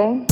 A 0.00 0.02
game? 0.02 0.24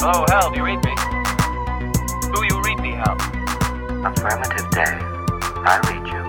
Hello, 0.00 0.24
Hal, 0.28 0.50
do 0.50 0.58
you 0.58 0.64
read 0.64 0.84
me? 0.84 0.94
Do 2.34 2.44
you 2.44 2.60
read 2.62 2.78
me, 2.80 2.92
Hal? 2.92 3.16
Affirmative 4.04 4.70
day. 4.70 4.94
I 5.64 5.80
read 5.88 6.06
you. 6.06 6.22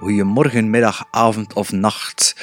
Goedemorgen, 0.00 0.70
middag, 0.70 1.04
avond 1.10 1.54
of 1.54 1.72
nacht. 1.72 2.36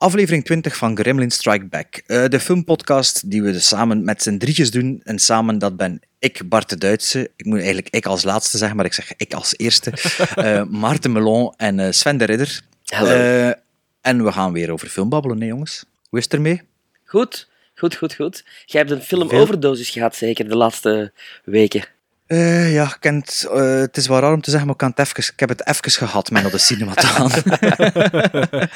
Aflevering 0.00 0.44
20 0.44 0.76
van 0.76 0.96
Gremlin 0.96 1.30
Strike 1.30 1.64
Back. 1.64 2.02
Eh, 2.06 2.24
de 2.28 2.40
filmpodcast 2.40 3.30
die 3.30 3.42
we 3.42 3.52
dus 3.52 3.68
samen 3.68 4.04
met 4.04 4.22
z'n 4.22 4.36
drietjes 4.36 4.70
doen. 4.70 5.00
En 5.04 5.18
samen, 5.18 5.58
dat 5.58 5.76
ben 5.76 6.00
ik, 6.18 6.48
Bart 6.48 6.68
de 6.68 6.78
Duitse. 6.78 7.30
Ik 7.36 7.44
moet 7.44 7.56
eigenlijk 7.58 7.88
ik 7.90 8.06
als 8.06 8.22
laatste 8.22 8.58
zeggen, 8.58 8.76
maar 8.76 8.86
ik 8.86 8.92
zeg 8.92 9.12
ik 9.16 9.34
als 9.34 9.54
eerste. 9.56 9.92
Eh 10.34 10.62
Maarten 10.64 11.12
Melon 11.12 11.54
en 11.56 11.80
eh, 11.80 11.90
Sven 11.90 12.16
de 12.16 12.24
Ridder. 12.24 12.60
Hallo. 12.84 13.10
Eh, 13.10 13.52
en 14.00 14.24
we 14.24 14.32
gaan 14.32 14.52
weer 14.52 14.70
over 14.70 14.88
film 14.88 15.08
babbelen, 15.08 15.40
hè, 15.40 15.46
jongens. 15.46 15.84
Hoe 16.08 16.18
is 16.18 16.24
het 16.24 16.34
ermee? 16.34 16.62
Goed, 17.04 17.48
goed, 17.74 17.94
goed, 17.94 18.14
goed. 18.14 18.44
Jij 18.64 18.80
hebt 18.80 18.92
een 18.92 19.02
Veel? 19.02 19.28
filmoverdosis 19.28 19.90
gehad, 19.90 20.16
zeker, 20.16 20.48
de 20.48 20.56
laatste 20.56 21.12
weken. 21.44 21.84
Eh, 22.30 22.72
ja, 22.72 22.84
ik 22.84 22.96
ken 23.00 23.14
het, 23.14 23.48
eh, 23.52 23.74
het 23.74 23.96
is 23.96 24.06
wel 24.06 24.18
raar 24.18 24.32
om 24.32 24.40
te 24.40 24.50
zeggen, 24.50 24.66
maar 24.68 24.74
ik, 24.74 24.80
kan 24.80 24.90
het 24.96 24.98
even, 24.98 25.32
ik 25.32 25.40
heb 25.40 25.48
het 25.48 25.66
even 25.66 25.90
gehad 25.90 26.30
met 26.30 26.50
de 26.50 26.58
cinema 26.58 26.94
te 26.94 27.06
gaan. 27.06 27.30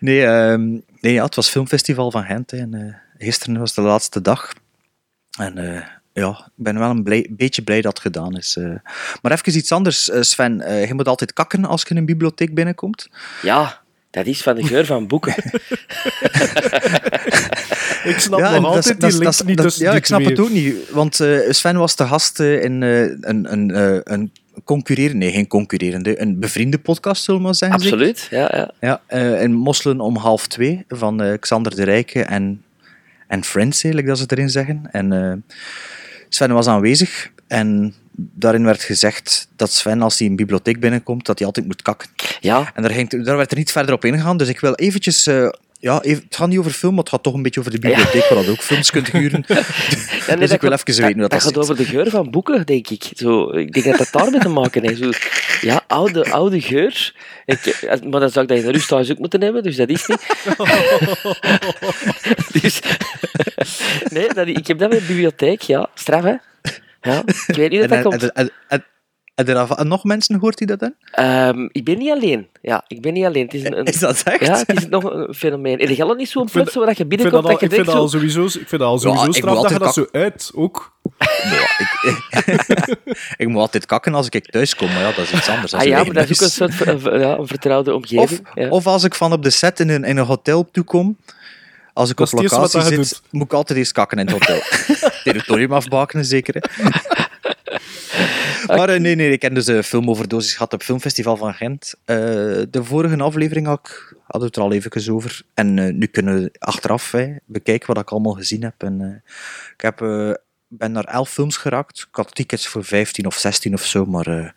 nee, 0.00 0.26
ehm, 0.26 0.70
nee 1.00 1.12
ja, 1.12 1.24
het 1.24 1.34
was 1.34 1.48
filmfestival 1.50 2.10
van 2.10 2.24
Gent 2.24 2.50
hè, 2.50 2.58
en 2.58 2.74
eh, 2.74 2.94
gisteren 3.26 3.58
was 3.58 3.74
de 3.74 3.80
laatste 3.80 4.20
dag. 4.20 4.52
En 5.38 5.84
ja, 6.12 6.30
ik 6.30 6.52
ben 6.54 6.78
wel 6.78 6.90
een 6.90 7.02
blij- 7.02 7.26
beetje 7.30 7.62
blij 7.62 7.80
dat 7.80 7.92
het 7.92 8.02
gedaan 8.02 8.36
is. 8.36 8.56
Maar 9.22 9.32
even 9.32 9.56
iets 9.56 9.72
anders, 9.72 10.10
Sven. 10.20 10.56
je 10.86 10.94
moet 10.94 11.08
altijd 11.08 11.32
kakken 11.32 11.64
als 11.64 11.82
je 11.82 11.88
in 11.88 11.96
een 11.96 12.04
bibliotheek 12.06 12.54
binnenkomt. 12.54 13.08
Ja, 13.42 13.80
dat 14.10 14.26
is 14.26 14.42
van 14.42 14.54
de 14.54 14.62
geur 14.66 14.86
van 14.86 15.06
boeken. 15.06 15.34
Ik 18.08 18.18
snap 18.18 18.38
Ja, 18.38 18.54
nog 18.54 18.64
altijd 18.64 19.00
dat 19.00 19.10
die 19.10 19.18
link 19.20 19.44
niet 19.44 19.56
dat- 19.56 19.76
Ja, 19.76 19.92
ik 19.92 20.06
snap 20.06 20.18
twee. 20.20 20.30
het 20.32 20.40
ook 20.40 20.50
niet. 20.50 20.74
Want 20.90 21.20
eh, 21.20 21.38
Sven 21.50 21.76
was 21.76 21.94
te 21.94 22.06
gast 22.06 22.40
eh, 22.40 22.62
in 22.64 22.82
eh, 22.82 23.00
een, 23.20 23.52
een, 23.52 23.70
eh, 23.70 23.98
een 24.04 24.32
concurrerende, 24.64 25.18
nee, 25.24 25.32
geen 25.32 25.46
concurrerende, 25.46 26.20
een 26.20 26.38
bevriende 26.38 26.78
podcast, 26.78 27.24
zullen 27.24 27.40
we 27.40 27.46
maar 27.46 27.54
zeggen. 27.54 27.78
Absoluut, 27.78 28.26
ja, 28.30 28.50
ja. 28.54 28.70
Ja, 28.80 29.00
eh, 29.06 29.42
in 29.42 29.52
Mosselen 29.52 30.00
om 30.00 30.16
half 30.16 30.46
twee 30.46 30.84
van 30.88 31.22
eh, 31.22 31.38
Xander 31.40 31.76
de 31.76 31.82
Rijke 31.84 32.22
en, 32.22 32.62
en 33.28 33.44
Friends, 33.44 33.74
eigenlijk, 33.82 34.06
dat 34.06 34.16
ze 34.16 34.22
het 34.22 34.32
erin 34.32 34.50
zeggen. 34.50 34.82
En 34.90 35.12
eh, 35.12 35.32
Sven 36.28 36.52
was 36.52 36.66
aanwezig 36.66 37.30
en 37.46 37.94
daarin 38.16 38.64
werd 38.64 38.82
gezegd 38.82 39.48
dat 39.56 39.72
Sven, 39.72 40.02
als 40.02 40.18
hij 40.18 40.28
een 40.28 40.36
bibliotheek 40.36 40.80
binnenkomt, 40.80 41.26
dat 41.26 41.38
hij 41.38 41.46
altijd 41.46 41.66
moet 41.66 41.82
kakken. 41.82 42.08
Ja, 42.40 42.70
En 42.74 42.82
daar, 42.82 42.90
ging, 42.92 43.24
daar 43.24 43.36
werd 43.36 43.50
er 43.50 43.56
niet 43.56 43.72
verder 43.72 43.94
op 43.94 44.04
ingegaan, 44.04 44.36
dus 44.36 44.48
ik 44.48 44.60
wil 44.60 44.74
eventjes... 44.74 45.26
ja, 45.80 46.02
even, 46.02 46.24
het 46.24 46.36
gaat 46.36 46.48
niet 46.48 46.58
over 46.58 46.70
film, 46.70 46.94
maar 46.94 47.02
het 47.02 47.12
gaat 47.12 47.22
toch 47.22 47.34
een 47.34 47.42
beetje 47.42 47.60
over 47.60 47.72
de 47.72 47.78
bibliotheek, 47.78 48.28
waar 48.28 48.44
je 48.44 48.50
ook 48.50 48.60
films 48.62 48.90
kunt 48.90 49.10
huren. 49.10 49.44
Ja, 50.26 50.32
nee, 50.32 50.36
dus 50.36 50.50
ik 50.50 50.60
wil 50.60 50.72
even 50.72 50.86
weten 50.86 51.04
hoe 51.04 51.20
dat, 51.20 51.30
dat 51.30 51.42
gaat 51.42 51.48
zit. 51.48 51.58
over 51.58 51.76
de 51.76 51.84
geur 51.84 52.10
van 52.10 52.30
boeken, 52.30 52.66
denk 52.66 52.88
ik. 52.88 53.10
Zo, 53.14 53.50
ik 53.50 53.72
denk 53.72 53.86
dat 53.86 53.98
dat 53.98 54.08
daarmee 54.22 54.40
te 54.40 54.48
maken 54.48 54.82
heeft. 54.82 54.98
Zo, 54.98 55.10
ja, 55.60 55.84
oude, 55.86 56.30
oude 56.30 56.60
geur. 56.60 57.14
Ik, 57.44 57.66
eh, 57.66 58.00
maar 58.00 58.20
dan 58.20 58.30
zou 58.30 58.44
ik 58.44 58.48
dat 58.50 58.58
in 58.58 58.64
de 58.64 58.72
rust 58.72 58.88
thuis 58.88 59.10
ook 59.10 59.18
moeten 59.18 59.42
hebben, 59.42 59.62
dus 59.62 59.76
dat 59.76 59.88
is 59.88 60.06
niet. 60.06 60.26
dus, 62.62 62.80
nee, 64.08 64.28
dat, 64.34 64.46
ik 64.46 64.66
heb 64.66 64.78
dat 64.78 64.88
bij 64.88 64.98
de 64.98 65.04
bibliotheek, 65.04 65.60
ja. 65.60 65.90
Straf, 65.94 66.22
hè? 66.22 66.34
Ja, 67.02 67.22
ik 67.46 67.56
weet 67.56 67.70
niet 67.70 67.80
En, 67.80 67.88
dat 67.88 68.02
dat 68.02 68.12
en, 68.12 68.18
komt. 68.18 68.50
en, 68.68 68.84
en, 69.36 69.68
en 69.68 69.88
nog 69.88 70.04
mensen 70.04 70.38
hoort 70.38 70.58
die 70.58 70.66
dat 70.66 70.78
dan? 70.80 70.94
Ehm, 71.10 71.68
ik 71.72 71.84
ben 71.84 71.98
niet 71.98 72.10
alleen. 72.10 72.46
Ja, 72.62 72.84
ik 72.88 73.00
ben 73.00 73.12
niet 73.12 73.24
alleen. 73.24 73.44
Het 73.44 73.54
is 73.54 73.64
een, 73.64 73.78
een- 73.78 73.84
Is 73.84 73.98
dat 73.98 74.22
echt? 74.22 74.46
ja, 74.46 74.58
het 74.66 74.76
is 74.76 74.88
nog 74.88 75.04
een 75.04 75.34
fenomeen. 75.34 75.78
En 75.78 75.96
je 75.96 76.14
niet 76.16 76.28
zo'n 76.28 76.48
plots 76.52 76.74
waar 76.74 76.88
je 76.88 76.94
dat 76.94 77.08
binnenkomt 77.08 77.44
al, 77.44 77.50
dat 77.50 77.60
je 77.60 77.66
ik 77.66 77.72
vind 77.72 77.84
denkt 77.86 78.00
dat 78.00 78.10
zo... 78.10 78.16
sowieso, 78.18 78.44
ik 78.44 78.68
vind 78.68 78.70
dat 78.70 78.80
al 78.80 78.94
Ja, 78.94 78.98
sowieso 79.00 79.26
ik 79.26 79.34
straf 79.34 79.60
dat 79.62 79.70
je 79.70 79.78
dat 79.78 79.94
zo 79.94 80.06
uit, 80.12 80.50
ook. 80.54 80.94
ik 83.36 83.48
moet 83.48 83.60
altijd 83.60 83.86
kakken 83.86 84.14
als 84.14 84.28
ik 84.30 84.50
thuis 84.50 84.76
kom, 84.76 84.88
maar 84.88 85.00
ja, 85.00 85.06
dat 85.12 85.18
is 85.18 85.32
iets 85.32 85.48
anders. 85.48 85.72
Ah 85.72 85.78
als 85.80 85.88
ja, 85.88 85.98
je 85.98 86.04
maar 86.04 86.14
dat 86.14 86.30
is 86.30 86.42
ook 86.42 86.48
een 86.68 87.00
soort 87.00 87.20
ja, 87.20 87.36
een 87.38 87.46
vertrouwde 87.46 87.90
Of, 87.90 87.96
omgeving. 87.96 88.48
ja. 88.54 88.68
of 88.68 88.86
als 88.86 89.04
ik 89.04 89.14
van 89.14 89.32
op 89.32 89.42
de 89.42 89.50
set 89.50 89.80
in 89.80 89.88
een, 89.88 90.04
in 90.04 90.16
een 90.16 90.24
hotel 90.26 90.70
toekom, 90.70 91.16
als 91.92 92.10
ik 92.10 92.16
Dat 92.16 92.32
op 92.32 92.40
locatie 92.40 92.80
je 92.96 93.04
zit, 93.04 93.20
moet 93.30 93.44
ik 93.44 93.52
altijd 93.52 93.78
eerst 93.78 93.92
kakken 93.92 94.18
in 94.18 94.26
het 94.26 94.34
hotel. 94.34 94.60
Territorium 95.24 95.72
afbakenen, 95.72 96.24
zeker. 96.24 96.54
hè. 96.58 96.88
maar 98.78 98.88
eh, 98.88 99.00
nee, 99.00 99.14
nee, 99.14 99.30
ik 99.30 99.42
heb 99.42 99.54
dus 99.54 99.66
een 99.66 99.84
filmoverdosis 99.84 100.52
gehad 100.52 100.72
op 100.72 100.78
het 100.78 100.88
Filmfestival 100.88 101.36
van 101.36 101.54
Gent. 101.54 101.94
Eh, 102.04 102.16
de 102.70 102.80
vorige 102.82 103.16
aflevering 103.16 103.66
had 103.66 103.78
ik, 103.78 104.14
hadden 104.22 104.40
we 104.40 104.46
het 104.46 104.56
er 104.56 104.62
al 104.62 104.72
even 104.72 105.12
over. 105.14 105.42
En 105.54 105.78
eh, 105.78 105.92
nu 105.92 106.06
kunnen 106.06 106.42
we 106.42 106.52
achteraf 106.58 107.14
bekijken 107.44 107.86
wat 107.86 108.02
ik 108.02 108.10
allemaal 108.10 108.32
gezien 108.32 108.62
heb. 108.62 108.74
En, 108.78 109.00
eh, 109.00 109.32
ik 109.72 109.80
heb, 109.80 110.00
eh, 110.02 110.30
ben 110.68 110.92
naar 110.92 111.04
elf 111.04 111.30
films 111.30 111.56
geraakt. 111.56 112.06
Ik 112.08 112.14
had 112.14 112.34
tickets 112.34 112.66
voor 112.66 112.84
15 112.84 113.26
of 113.26 113.34
16 113.34 113.74
of 113.74 113.84
zo, 113.84 114.04
maar 114.04 114.26
eh, 114.26 114.50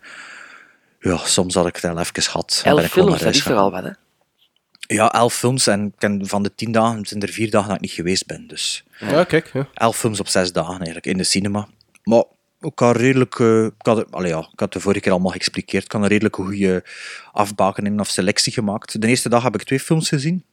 ja, 1.00 1.16
soms 1.16 1.54
had 1.54 1.66
ik 1.66 1.74
het 1.74 1.84
al 1.84 1.98
even 1.98 2.22
gehad. 2.22 2.62
Elf 2.64 2.80
wel 2.80 2.88
films, 2.88 3.20
dat 3.20 3.34
is 3.34 3.40
gegaan. 3.40 3.52
toch 3.56 3.64
al 3.64 3.70
wat, 3.70 3.84
hè? 3.84 3.90
Ja, 4.94 5.12
elf 5.12 5.34
films 5.34 5.66
en 5.66 5.94
ken 5.98 6.26
van 6.26 6.42
de 6.42 6.54
tien 6.54 6.72
dagen 6.72 7.06
zijn 7.06 7.22
er 7.22 7.28
vier 7.28 7.50
dagen 7.50 7.66
dat 7.66 7.76
ik 7.76 7.82
niet 7.82 7.92
geweest 7.92 8.26
ben. 8.26 8.46
Dus 8.46 8.84
Ja, 8.98 9.24
kijk. 9.24 9.50
Ja. 9.52 9.68
elf 9.74 9.96
films 9.96 10.20
op 10.20 10.28
zes 10.28 10.52
dagen 10.52 10.76
eigenlijk 10.76 11.06
in 11.06 11.16
de 11.16 11.24
cinema. 11.24 11.68
Maar 12.04 12.24
ik 12.60 12.78
had 12.78 12.96
redelijk, 12.96 13.38
eh, 13.38 13.64
ik, 13.64 13.72
had, 13.78 13.96
het- 13.96 14.10
allee, 14.12 14.30
ja, 14.30 14.48
ik 14.52 14.60
had 14.60 14.72
de 14.72 14.80
vorige 14.80 15.00
keer 15.00 15.12
allemaal 15.12 15.30
geëxpliqueerd. 15.32 15.84
Ik 15.84 15.92
had 15.92 16.02
een 16.02 16.08
redelijke 16.08 16.42
goede 16.42 16.84
afbakening 17.32 18.00
of 18.00 18.08
selectie 18.08 18.52
gemaakt. 18.52 19.00
De 19.00 19.06
eerste 19.08 19.28
dag 19.28 19.42
heb 19.42 19.54
ik 19.54 19.62
twee 19.62 19.80
films 19.80 20.08
gezien. 20.08 20.44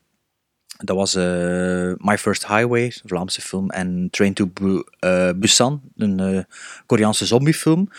Dat 0.77 0.95
was 0.95 1.15
eh, 1.15 1.93
My 1.97 2.17
First 2.17 2.47
Highway, 2.47 2.83
een 2.83 2.93
Vlaamse 3.05 3.41
film, 3.41 3.69
en 3.69 4.07
Train 4.11 4.33
to 4.33 4.47
Bu- 4.47 4.83
eh, 4.99 5.29
Busan, 5.35 5.81
een 5.95 6.19
eh, 6.19 6.43
Koreaanse 6.85 7.25
zombiefilm. 7.25 7.89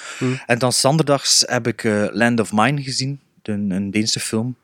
En 0.47 0.59
dan 0.59 0.73
zanderdags 0.73 1.45
heb 1.47 1.67
ik 1.67 1.85
eh, 1.85 2.07
Land 2.11 2.41
of 2.41 2.53
Mine 2.53 2.83
gezien, 2.83 3.21
een, 3.43 3.71
een 3.71 3.91
Deense 3.91 4.21
film. 4.21 4.57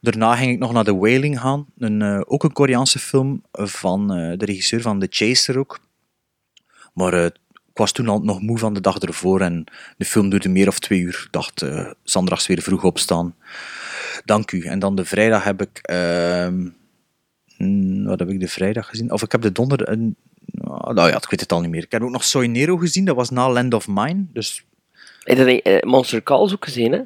Daarna 0.00 0.36
ging 0.36 0.52
ik 0.52 0.58
nog 0.58 0.72
naar 0.72 0.84
The 0.84 0.96
Wailing 0.96 1.40
gaan, 1.40 1.66
een, 1.78 2.02
eh, 2.02 2.20
ook 2.24 2.44
een 2.44 2.52
Koreaanse 2.52 2.98
film 2.98 3.42
van 3.52 4.12
eh, 4.12 4.38
de 4.38 4.44
regisseur 4.44 4.80
van 4.80 4.98
The 5.00 5.06
Chaser 5.10 5.58
ook. 5.58 5.78
Maar 6.94 7.12
eh, 7.24 7.30
ik 7.78 7.84
was 7.84 7.92
toen 7.92 8.08
al 8.08 8.20
nog 8.20 8.40
moe 8.40 8.58
van 8.58 8.74
de 8.74 8.80
dag 8.80 8.98
ervoor 8.98 9.40
en 9.40 9.64
de 9.96 10.04
film 10.04 10.28
duurde 10.28 10.48
meer 10.48 10.68
of 10.68 10.78
twee 10.78 11.00
uur. 11.00 11.22
Ik 11.24 11.32
dacht, 11.32 11.62
eh 11.62 11.90
zanderdags 12.02 12.46
weer 12.46 12.62
vroeg 12.62 12.84
opstaan. 12.84 13.34
Dank 14.24 14.52
u. 14.52 14.62
En 14.64 14.78
dan 14.78 14.94
de 14.94 15.04
vrijdag 15.04 15.44
heb 15.44 15.60
ik... 15.62 15.78
ehm, 15.82 16.68
hmm, 17.56 18.04
wat 18.04 18.18
heb 18.18 18.28
ik 18.30 18.40
de 18.40 18.48
vrijdag 18.48 18.88
gezien? 18.88 19.12
Of 19.12 19.22
ik 19.22 19.32
heb 19.32 19.40
de 19.42 19.52
donder... 19.52 19.88
een- 19.88 20.16
nou 20.64 21.08
ja, 21.08 21.16
ik 21.16 21.30
weet 21.30 21.40
het 21.40 21.52
al 21.52 21.60
niet 21.60 21.70
meer. 21.70 21.82
Ik 21.82 21.92
heb 21.92 22.02
ook 22.02 22.10
nog 22.10 22.24
Soy 22.24 22.46
Nero 22.46 22.76
gezien, 22.76 23.04
dat 23.04 23.16
was 23.16 23.30
na 23.30 23.50
Land 23.50 23.74
of 23.74 23.88
Mine. 23.88 24.24
Dus 24.32 24.64
denk 25.24 25.38
ik, 25.38 25.64
eh, 25.66 25.82
Monster 25.82 26.22
Calls 26.22 26.52
ook 26.52 26.64
gezien, 26.64 26.92
hè? 26.92 27.00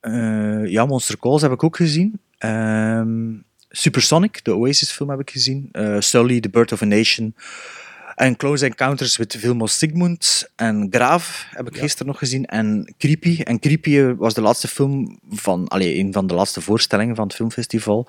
Eh, 0.00 0.70
ja, 0.70 0.86
Monster 0.86 1.18
Calls 1.18 1.42
heb 1.42 1.52
ik 1.52 1.64
ook 1.64 1.76
gezien. 1.76 2.20
Ehm, 2.38 3.32
Supersonic, 3.68 4.44
de 4.44 4.54
Oasis-film, 4.56 5.10
heb 5.10 5.20
ik 5.20 5.30
gezien. 5.30 5.70
Sully, 5.98 6.40
The 6.40 6.48
Birth 6.48 6.72
of 6.72 6.82
a 6.82 6.84
Nation. 6.86 7.34
En 8.14 8.36
Close 8.36 8.64
Encounters 8.64 9.16
with 9.16 9.36
Vilmos 9.38 9.78
Sigmund. 9.78 10.48
En 10.56 10.86
Graaf 10.90 11.46
heb 11.50 11.68
ik 11.68 11.76
gisteren 11.78 12.06
nog 12.06 12.18
gezien. 12.18 12.44
En 12.44 12.94
Creepy. 12.98 13.40
En 13.42 13.58
Creepy 13.58 13.96
eh, 13.98 14.10
was 14.16 14.34
de 14.34 14.40
laatste 14.40 14.68
film 14.68 15.18
van... 15.30 15.68
Allee, 15.68 15.98
een 15.98 16.12
van 16.12 16.26
de 16.26 16.34
laatste 16.34 16.60
voorstellingen 16.60 17.14
van 17.16 17.26
het 17.26 17.34
filmfestival. 17.36 18.06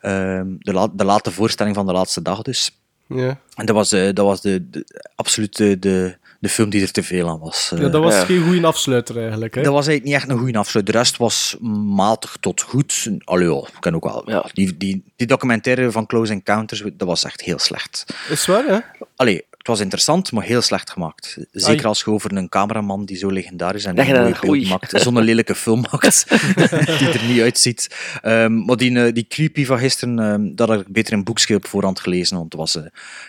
Ehm, 0.00 0.46
de, 0.58 0.72
la- 0.72 0.88
de 0.92 1.04
late 1.04 1.30
voorstelling 1.30 1.74
van 1.74 1.86
de 1.86 1.92
laatste 1.92 2.22
dag 2.22 2.42
dus. 2.42 2.78
Ja. 3.06 3.40
En 3.54 3.66
dat 3.66 3.74
was, 3.74 3.92
eh, 3.92 4.04
dat 4.14 4.24
was 4.26 4.40
de, 4.40 4.68
de, 4.70 4.84
absoluut 5.14 5.56
de, 5.56 5.78
de, 5.78 6.16
de 6.40 6.48
film 6.48 6.70
die 6.70 6.82
er 6.82 6.90
te 6.92 7.02
veel 7.02 7.28
aan 7.28 7.38
was. 7.38 7.70
eh. 7.74 7.80
ja, 7.80 7.88
dat 7.88 8.02
was 8.02 8.14
Ja. 8.14 8.24
geen 8.24 8.42
goede 8.46 8.66
afsluiter 8.66 9.18
eigenlijk. 9.18 9.54
Hè? 9.54 9.62
Dat 9.62 9.72
was 9.72 9.86
eigenlijk 9.86 10.04
niet 10.16 10.24
echt 10.24 10.36
een 10.38 10.44
goede 10.44 10.58
afsluit. 10.58 10.86
De 10.86 10.92
rest 10.92 11.16
was 11.16 11.56
matig 11.84 12.36
tot 12.40 12.60
goed. 12.62 13.08
Allee, 13.24 13.56
ik 13.58 13.64
ken 13.80 13.94
ook 13.94 14.04
wel. 14.04 14.22
Ja. 14.30 14.50
Die, 14.52 14.76
die, 14.76 15.04
die 15.16 15.26
documentaire 15.26 15.90
van 15.90 16.06
Close 16.06 16.32
Encounters, 16.32 16.82
dat 16.92 17.08
was 17.08 17.24
echt 17.24 17.40
heel 17.40 17.58
slecht. 17.58 18.04
Is 18.28 18.46
waar, 18.46 18.64
hè? 18.64 18.78
Allee, 19.16 19.44
was 19.68 19.80
interessant, 19.80 20.32
maar 20.32 20.44
heel 20.44 20.60
slecht 20.62 20.90
gemaakt. 20.90 21.38
Zeker 21.52 21.78
Ai. 21.78 21.86
als 21.88 22.00
je 22.00 22.10
over 22.10 22.36
een 22.36 22.48
cameraman 22.48 23.04
die 23.04 23.16
zo 23.16 23.28
legendarisch 23.30 23.84
en 23.84 23.90
een 23.98 24.14
dan- 24.14 24.22
mooi 24.42 24.60
beeld 24.60 24.68
maakt, 24.68 25.00
zo'n 25.02 25.20
lelijke 25.22 25.54
film 25.54 25.80
maakt, 25.92 26.24
die 26.98 27.08
er 27.08 27.24
niet 27.28 27.40
uitziet. 27.40 27.96
Ehm, 28.22 28.64
maar 28.64 28.76
die, 28.76 28.98
eh, 29.04 29.12
die 29.14 29.26
creepy 29.28 29.64
van 29.64 29.78
gisteren, 29.78 30.18
ehm, 30.18 30.54
dat 30.54 30.68
had 30.68 30.80
ik 30.80 30.86
beter 30.88 31.12
in 31.12 31.24
boekje 31.24 31.54
op 31.54 31.66
voorhand 31.66 32.00
gelezen, 32.00 32.36
want 32.36 32.52
het 32.52 32.60
was 32.60 32.76
eh, 32.76 32.82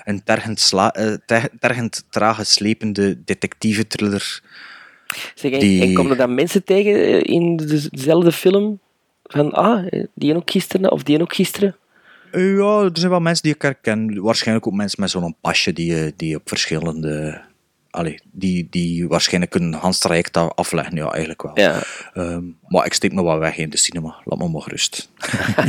een 0.04 0.24
tergend, 0.24 0.60
sla, 0.60 0.92
ter- 1.26 1.50
tergend 1.60 2.04
trage, 2.10 2.44
slepende 2.44 3.24
detectieve 3.26 3.88
thriller. 3.88 4.42
Zeg, 5.36 5.52
en, 5.52 5.60
Die- 5.60 5.82
en 5.82 5.94
komen 5.94 6.12
er 6.12 6.18
dan 6.18 6.34
mensen 6.36 6.64
tegen 6.64 7.22
in 7.22 7.58
de- 7.58 7.88
dezelfde 7.92 8.32
film? 8.32 8.80
Van, 9.24 9.52
ah, 9.52 9.86
die 10.16 10.36
ook 10.36 10.52
gisteren, 10.52 10.92
of 10.92 11.04
die 11.04 11.22
ook 11.22 11.36
gisteren? 11.36 11.76
Ja, 12.32 12.82
er 12.84 12.90
zijn 12.94 13.10
wel 13.10 13.20
mensen 13.20 13.44
die 13.44 13.54
ik 13.54 13.62
herken. 13.62 14.22
Waarschijnlijk 14.22 14.68
ook 14.68 14.74
mensen 14.74 15.02
met 15.02 15.10
zo'n 15.10 15.36
pasje 15.42 15.74
die, 15.74 16.04
eh, 16.06 16.12
die 16.16 16.36
op 16.36 16.42
verschillende 16.50 17.42
allee, 17.92 18.20
die, 18.32 18.68
die 18.70 19.08
waarschijnlijk 19.08 19.56
een 19.56 19.74
Hans 19.74 20.00
traject 20.00 20.38
af- 20.38 20.52
afleggen. 20.56 20.96
Ja, 20.96 21.10
eigenlijk 21.12 21.42
wel. 21.42 21.52
Ja. 21.60 21.82
Ehm, 22.14 22.44
maar 22.68 22.86
ik 22.86 22.94
steek 22.94 23.14
me 23.14 23.22
wat 23.22 23.40
weg 23.40 23.58
in 23.58 23.70
de 23.70 23.78
cinema. 23.78 24.16
Laat 24.26 24.40
me 24.40 24.50
maar 24.50 24.62
gerust. 24.62 25.10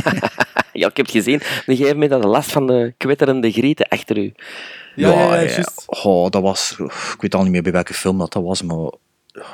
ja, 0.72 0.88
ik 0.88 0.96
heb 0.96 1.06
het 1.06 1.10
gezien. 1.10 1.34
Een 1.34 1.76
gegeven 1.76 1.92
moment 1.92 2.10
had 2.12 2.22
je 2.22 2.28
last 2.28 2.52
van 2.52 2.66
de 2.66 2.94
kwetterende 2.96 3.50
grieten 3.52 3.88
achter 3.88 4.18
u. 4.18 4.32
Ja, 4.96 5.10
ja, 5.10 5.40
ja. 5.40 5.64
Oh, 5.86 6.30
dat 6.30 6.42
was... 6.42 6.76
Ik 7.14 7.20
weet 7.20 7.34
al 7.34 7.42
niet 7.42 7.52
meer 7.52 7.62
bij 7.62 7.72
welke 7.72 7.94
film 7.94 8.18
dat, 8.18 8.32
dat 8.32 8.42
was, 8.42 8.62
maar... 8.62 8.92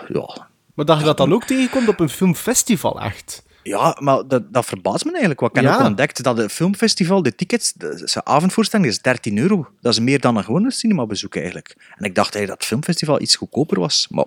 Ja, 0.09 0.49
Maar 0.75 0.85
dat 0.85 0.99
je 0.99 1.05
dat 1.05 1.17
dan 1.17 1.32
ook 1.32 1.44
tegenkomt 1.44 1.88
op 1.88 2.00
een 2.00 2.09
filmfestival, 2.09 3.00
echt. 3.00 3.44
Ja, 3.67 3.97
maar 4.01 4.23
dat, 4.29 4.53
dat 4.53 4.65
verbaast 4.67 5.05
me 5.05 5.11
eigenlijk. 5.11 5.41
Wat 5.41 5.51
ik 5.51 5.57
heb 5.57 5.65
Ja. 5.65 5.75
ook 5.79 5.87
ontdekt 5.87 6.23
dat 6.23 6.37
het 6.37 6.53
filmfestival, 6.53 7.23
de 7.23 7.35
tickets, 7.35 7.73
de, 7.73 8.03
zijn 8.05 8.27
avondvoorstelling 8.27 8.89
is 8.89 9.01
13 9.01 9.39
euro. 9.39 9.69
Dat 9.81 9.93
is 9.93 10.01
meer 10.01 10.21
dan 10.21 10.37
een 10.37 10.45
gewone 10.45 10.71
cinemabezoek 10.71 11.37
eigenlijk. 11.37 11.75
En 11.97 12.05
ik 12.05 12.15
dacht 12.15 12.35
eigenlijk 12.35 12.47
dat 12.49 12.57
het 12.59 12.67
filmfestival 12.67 13.21
iets 13.21 13.37
goedkoper 13.37 13.81
was. 13.81 14.07
Maar 14.11 14.25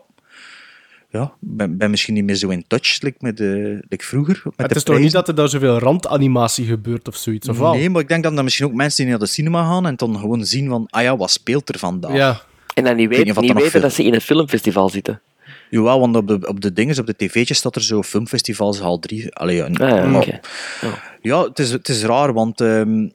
ja, 1.10 1.22
ik 1.24 1.30
ben, 1.40 1.78
ben 1.78 1.90
misschien 1.90 2.14
niet 2.14 2.24
meer 2.24 2.36
zo 2.36 2.50
in 2.50 2.64
touch 2.68 3.02
like 3.02 3.18
met 3.20 3.38
de, 3.38 3.82
like 3.90 4.06
vroeger. 4.06 4.42
Met 4.44 4.54
het 4.58 4.70
de 4.70 4.76
is 4.76 4.84
toch 4.84 5.00
niet 5.00 5.12
dat 5.12 5.28
er 5.28 5.36
daar 5.36 5.50
zoveel 5.50 5.80
randanimatie 5.80 6.66
gebeurt 6.66 7.08
of 7.08 7.16
zoiets, 7.16 7.50
of 7.50 7.58
wel? 7.58 7.74
Nee, 7.74 7.90
maar 7.90 8.02
ik 8.02 8.08
denk 8.08 8.24
dat 8.24 8.38
er 8.38 8.44
misschien 8.44 8.66
ook 8.66 8.74
mensen 8.74 9.02
die 9.04 9.10
naar 9.12 9.20
de 9.20 9.26
cinema 9.32 9.64
gaan 9.64 9.86
en 9.86 9.96
dan 9.96 10.18
gewoon 10.20 10.46
zien 10.46 10.70
van, 10.70 10.86
ah 10.90 11.02
ja, 11.02 11.18
wat 11.18 11.32
speelt 11.32 11.70
er 11.70 11.80
vandaag? 11.80 12.14
Ja. 12.14 12.42
En 12.74 12.84
dan 12.84 12.96
niet, 12.96 13.08
weet 13.10 13.18
weet, 13.18 13.26
niet 13.42 13.54
weten 13.54 13.72
veel- 13.72 13.82
dat 13.82 13.94
ze 13.94 14.04
in 14.04 14.14
een 14.14 14.22
filmfestival 14.22 14.90
zitten. 14.90 15.22
Jawel, 15.70 16.00
want 16.00 16.16
op 16.16 16.28
de, 16.28 16.48
op 16.48 16.62
de 16.62 16.74
dingen, 16.74 17.00
op 17.00 17.06
de 17.06 17.16
tv'tjes 17.16 17.58
staat 17.58 17.76
er 17.76 17.84
zo 17.84 18.04
filmfestivals 18.04 18.82
al 18.82 19.00
drie. 19.00 19.36
Allee, 19.36 19.56
ja, 19.56 19.66
Ah, 19.66 20.24
ja. 20.24 20.40
Ja, 21.22 21.44
het 21.44 21.60
is, 21.60 21.72
het 21.72 21.90
is 21.90 22.04
raar, 22.04 22.34
want 22.34 22.62
ehm 22.62 23.10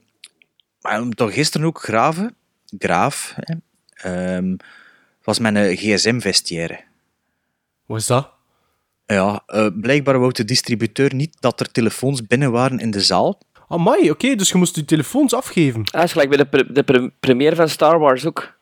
om 1.00 1.14
toch 1.14 1.34
gisteren 1.34 1.66
ook 1.66 1.82
graven, 1.82 2.34
graaf, 2.78 3.34
hè, 3.36 3.54
ehm, 4.10 4.56
was 5.22 5.38
mijn 5.38 5.76
gsm-vestiaire. 5.76 6.80
Wat 7.86 7.98
is 7.98 8.06
dat? 8.06 8.30
Ja, 9.06 9.42
eh, 9.46 9.66
blijkbaar 9.80 10.18
wou 10.18 10.32
de 10.32 10.44
distributeur 10.44 11.14
niet 11.14 11.36
dat 11.40 11.60
er 11.60 11.70
telefoons 11.72 12.26
binnen 12.26 12.50
waren 12.52 12.78
in 12.78 12.90
de 12.90 13.00
zaal. 13.00 13.40
Amai, 13.68 14.10
oké, 14.10 14.34
dus 14.34 14.48
je 14.48 14.58
moest 14.58 14.76
je 14.76 14.84
telefoons 14.84 15.34
afgeven. 15.34 15.82
Ah, 15.90 16.02
is 16.02 16.12
gelijk 16.12 16.28
bij 16.28 16.38
de, 16.38 16.46
pre- 16.46 16.72
de 16.72 16.82
pre- 16.82 17.10
première 17.20 17.56
van 17.56 17.68
Star 17.68 17.98
Wars 17.98 18.26
ook. 18.26 18.53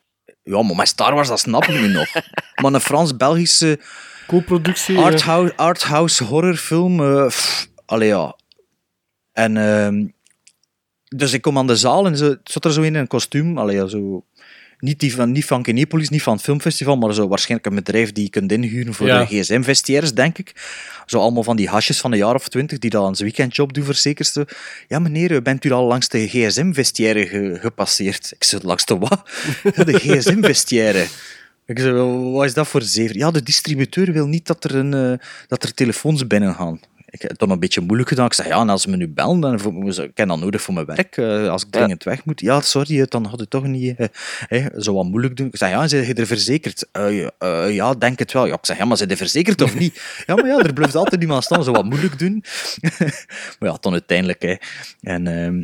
Ja, 0.43 0.61
maar 0.61 0.75
met 0.75 0.87
Star 0.87 1.13
Wars, 1.13 1.27
dat 1.27 1.39
snap 1.39 1.63
ik 1.63 1.79
nu 1.81 1.87
nog. 1.87 2.07
Maar 2.61 2.73
een 2.73 2.79
Frans-Belgische 2.81 3.79
Co-productie. 4.27 4.97
eh. 4.97 5.03
arthouse, 5.03 5.55
arthouse 5.55 6.23
horrorfilm, 6.23 6.97
pff, 7.27 7.67
allee 7.85 8.07
ja. 8.07 8.35
En 9.31 9.57
ehm, 9.57 10.07
dus 11.15 11.33
ik 11.33 11.41
kom 11.41 11.57
aan 11.57 11.67
de 11.67 11.75
zaal 11.75 12.05
en 12.05 12.17
ze 12.17 12.39
zat 12.43 12.65
er 12.65 12.73
zo 12.73 12.81
in 12.81 12.95
een 12.95 13.07
kostuum, 13.07 13.57
allee 13.57 13.75
ja, 13.75 13.87
zo... 13.87 14.25
Niet, 14.83 14.99
die 14.99 15.15
van, 15.15 15.31
niet 15.31 15.45
van 15.45 15.63
Kinepolis, 15.63 16.09
niet 16.09 16.21
van 16.23 16.33
het 16.33 16.41
filmfestival, 16.43 16.95
maar 16.97 17.13
zo 17.13 17.27
waarschijnlijk 17.27 17.69
een 17.69 17.75
bedrijf 17.75 18.11
die 18.11 18.23
je 18.23 18.29
kunt 18.29 18.51
inhuren 18.51 18.93
voor 18.93 19.07
Ja. 19.07 19.19
de 19.19 19.25
gsm-vestiaires, 19.25 20.13
denk 20.13 20.37
ik. 20.37 20.53
Zo 21.05 21.19
allemaal 21.19 21.43
van 21.43 21.55
die 21.55 21.67
hasjes 21.67 21.99
van 21.99 22.11
een 22.11 22.17
jaar 22.17 22.35
of 22.35 22.47
twintig, 22.47 22.79
die 22.79 22.89
dat 22.89 23.05
aan 23.05 23.15
zijn 23.15 23.27
weekendjob 23.29 23.73
doen, 23.73 23.83
verzekerd 23.83 24.27
ze. 24.27 24.47
Ja, 24.87 24.99
meneer, 24.99 25.41
bent 25.41 25.65
u 25.65 25.71
al 25.71 25.85
langs 25.87 26.07
de 26.07 26.27
gsm-vestiaire 26.27 27.27
ge- 27.27 27.57
gepasseerd? 27.59 28.31
Ik 28.35 28.43
zei, 28.43 28.61
langs 28.65 28.85
de 28.85 28.97
wat? 28.97 29.21
De 29.85 29.93
gsm-vestiaire. 29.99 31.05
Ik 31.65 31.79
zei, 31.79 31.93
wat 32.31 32.45
is 32.45 32.53
dat 32.53 32.67
voor 32.67 32.81
zever? 32.81 33.17
Ja, 33.17 33.31
de 33.31 33.43
distributeur 33.43 34.11
wil 34.11 34.27
niet 34.27 34.45
dat 34.47 34.63
er, 34.63 34.75
een, 34.75 34.93
eh, 34.93 35.27
dat 35.47 35.63
er 35.63 35.73
telefoons 35.73 36.27
binnen 36.27 36.55
gaan. 36.55 36.79
Ik 37.13 37.21
heb 37.21 37.31
het 37.31 37.39
dan 37.39 37.49
een 37.49 37.59
beetje 37.59 37.81
moeilijk 37.81 38.09
gedaan. 38.09 38.25
Ik 38.25 38.33
zei, 38.33 38.47
ja, 38.47 38.59
en 38.59 38.69
als 38.69 38.81
ze 38.81 38.89
me 38.89 38.95
nu 38.95 39.07
bellen, 39.07 39.39
dan 39.39 39.53
ik 39.53 40.11
heb 40.13 40.27
dat 40.27 40.39
nodig 40.39 40.61
voor 40.61 40.73
mijn 40.73 40.85
werk. 40.85 41.17
eh, 41.17 41.49
als 41.49 41.63
ik 41.63 41.71
dringend 41.71 42.03
weg 42.03 42.25
moet. 42.25 42.41
Ja, 42.41 42.61
sorry, 42.61 43.05
dan 43.09 43.25
had 43.25 43.39
het 43.39 43.49
toch 43.49 43.63
niet 43.63 43.95
eh, 44.47 44.65
zo 44.77 44.93
wat 44.93 45.05
moeilijk 45.05 45.37
doen. 45.37 45.47
Ik 45.47 45.57
zei, 45.57 45.71
ja, 45.71 45.87
zijn 45.87 46.05
je 46.05 46.13
er 46.13 46.25
verzekerd? 46.25 46.87
Eh, 46.91 47.21
ja, 47.39 47.65
ja, 47.65 47.93
denk 47.93 48.19
het 48.19 48.31
wel. 48.31 48.45
Ja, 48.45 48.53
ik 48.53 48.65
zeg, 48.65 48.77
ja, 48.77 48.85
maar 48.85 48.97
zijn 48.97 49.09
je 49.09 49.17
verzekerd 49.17 49.61
of 49.61 49.79
niet? 49.79 50.01
Ja, 50.27 50.35
maar 50.35 50.47
ja, 50.47 50.59
er 50.59 50.73
blijft 50.73 50.95
altijd 50.95 51.21
iemand 51.21 51.43
staan, 51.43 51.63
zo 51.63 51.71
wat 51.71 51.85
moeilijk 51.85 52.19
doen. 52.19 52.43
maar 53.59 53.69
ja, 53.69 53.77
dan 53.79 53.91
uiteindelijk. 53.91 54.41
Hè. 54.41 54.55
En, 55.01 55.27
ehm, 55.27 55.57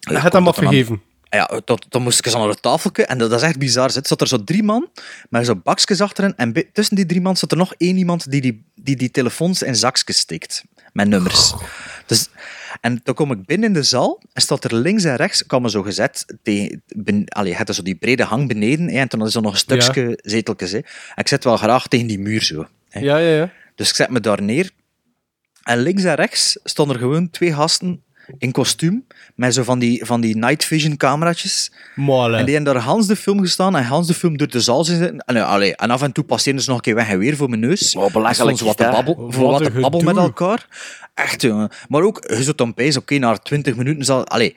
Je 0.00 0.18
hebt 0.18 0.32
hem 0.32 0.46
afgegeven. 0.48 1.02
Ja, 1.30 1.60
tot, 1.64 1.86
dan 1.88 2.02
moest 2.02 2.18
ik 2.18 2.30
zo 2.32 2.38
naar 2.38 2.48
het 2.48 2.62
tafeltje 2.62 3.04
en 3.04 3.18
dat, 3.18 3.30
dat 3.30 3.40
is 3.40 3.46
echt 3.46 3.58
bizar. 3.58 3.96
Er 3.96 4.00
zat 4.02 4.20
er 4.20 4.28
zo 4.28 4.44
drie 4.44 4.62
man 4.62 4.88
met 5.30 5.46
zo 5.46 5.56
bakjes 5.56 6.00
achterin 6.00 6.36
en 6.36 6.52
tussen 6.72 6.96
die 6.96 7.06
drie 7.06 7.20
man 7.20 7.36
zat 7.36 7.50
er 7.50 7.56
nog 7.56 7.74
één 7.76 7.96
iemand 7.96 8.30
die 8.30 8.40
die, 8.40 8.64
die, 8.74 8.96
die 8.96 9.10
telefoons 9.10 9.62
in 9.62 9.76
zakjes 9.76 10.18
steekt. 10.18 10.64
Met 10.92 11.08
nummers. 11.08 11.54
Dus, 12.06 12.28
en 12.80 13.00
dan 13.02 13.14
kom 13.14 13.32
ik 13.32 13.46
binnen 13.46 13.68
in 13.68 13.74
de 13.74 13.82
zaal 13.82 14.22
en 14.32 14.42
staat 14.42 14.64
er 14.64 14.74
links 14.74 15.04
en 15.04 15.16
rechts, 15.16 15.46
kwam 15.46 15.62
me 15.62 15.70
zo 15.70 15.82
gezet, 15.82 16.24
tegen, 16.42 16.82
ben, 16.86 17.24
allee, 17.28 17.56
zo 17.66 17.82
die 17.82 17.94
brede 17.94 18.22
hang 18.22 18.48
beneden 18.48 18.88
hè, 18.88 18.98
en 18.98 19.08
toen 19.08 19.26
is 19.26 19.34
er 19.34 19.42
nog 19.42 19.52
een 19.52 19.58
stukje 19.58 20.18
zeteltjes. 20.22 20.70
Hè. 20.70 20.78
En 20.78 20.84
ik 21.14 21.28
zit 21.28 21.44
wel 21.44 21.56
graag 21.56 21.88
tegen 21.88 22.06
die 22.06 22.18
muur 22.18 22.42
zo. 22.42 22.66
Hè. 22.88 23.00
Ja, 23.00 23.18
ja, 23.18 23.36
ja. 23.36 23.52
Dus 23.74 23.88
ik 23.88 23.94
zet 23.94 24.10
me 24.10 24.20
daar 24.20 24.42
neer. 24.42 24.70
En 25.62 25.78
links 25.78 26.04
en 26.04 26.14
rechts 26.14 26.58
stonden 26.64 26.96
er 26.96 27.02
gewoon 27.02 27.30
twee 27.30 27.54
gasten 27.54 28.02
in 28.38 28.52
kostuum, 28.52 29.06
met 29.34 29.54
zo 29.54 29.62
van 29.62 29.78
die, 29.78 30.04
van 30.04 30.20
die 30.20 30.36
night 30.36 30.64
vision 30.64 30.96
cameraatjes. 30.96 31.72
En 32.38 32.44
die 32.44 32.54
hebben 32.54 32.74
daar 32.74 32.82
Hans 32.82 33.06
de 33.06 33.16
film 33.16 33.40
gestaan 33.40 33.76
en 33.76 33.84
Hans 33.84 34.06
de 34.06 34.14
film 34.14 34.36
door 34.36 34.48
de 34.48 34.60
zaal 34.60 34.84
zijn 34.84 34.98
zitten. 34.98 35.18
En, 35.18 35.46
allee, 35.46 35.76
en 35.76 35.90
af 35.90 36.02
en 36.02 36.12
toe 36.12 36.24
passeerden 36.24 36.62
ze 36.62 36.68
nog 36.68 36.78
een 36.78 36.84
keer 36.84 36.94
weg 36.94 37.08
en 37.08 37.18
weer 37.18 37.36
voor 37.36 37.48
mijn 37.48 37.60
neus. 37.60 37.96
Oh, 37.96 38.12
belachelijk 38.12 38.58
wat 38.58 38.76
te 38.76 38.88
babbel, 38.92 39.14
voor 39.14 39.50
Wat 39.50 39.60
wat 39.62 39.72
te 39.72 39.80
babbel 39.80 40.00
met 40.00 40.16
elkaar. 40.16 40.66
Echt, 41.14 41.42
jongen. 41.42 41.70
Maar 41.88 42.02
ook, 42.02 42.24
je 42.28 42.42
zult 42.42 42.58
dan 42.58 42.74
oké, 42.96 43.18
na 43.18 43.36
20 43.36 43.76
minuten 43.76 44.04
zal... 44.04 44.26
Allee, 44.26 44.56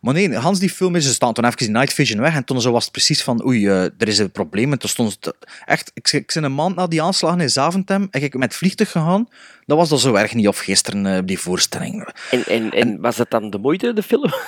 maar 0.00 0.14
nee, 0.14 0.36
Hans 0.36 0.58
die 0.58 0.70
film 0.70 0.94
is, 0.94 1.04
ze 1.04 1.12
staan 1.12 1.32
toen 1.32 1.44
even 1.44 1.66
in 1.66 1.72
night 1.72 1.92
vision 1.92 2.20
weg 2.20 2.34
en 2.34 2.44
toen 2.44 2.60
zo 2.60 2.72
was 2.72 2.82
het 2.82 2.92
precies 2.92 3.22
van, 3.22 3.46
oei, 3.46 3.66
eh, 3.66 3.82
er 3.82 4.08
is 4.08 4.18
een 4.18 4.30
probleem. 4.30 4.72
En 4.72 4.78
toen 4.78 4.88
stond 4.88 5.18
het... 5.20 5.34
Echt, 5.64 5.90
ik, 5.94 6.12
ik 6.12 6.30
ben 6.34 6.44
een 6.44 6.54
maand 6.54 6.76
na 6.76 6.86
die 6.86 7.02
aanslagen 7.02 7.40
in 7.40 7.50
Zaventem 7.50 8.08
en 8.10 8.22
ik 8.22 8.34
met 8.34 8.42
het 8.48 8.54
vliegtuig 8.54 8.90
gegaan. 8.90 9.28
Dat 9.66 9.76
was 9.76 9.88
dan 9.88 9.98
zo 9.98 10.14
erg 10.14 10.34
niet, 10.34 10.48
of 10.48 10.58
gisteren 10.58 11.06
eh, 11.06 11.18
die 11.24 11.38
voorstelling. 11.38 12.08
En, 12.30 12.44
en, 12.44 12.70
en 12.70 13.00
was 13.00 13.16
het 13.16 13.30
dan 13.30 13.50
de 13.50 13.58
moeite, 13.58 13.92
de 13.92 14.02
film? 14.02 14.32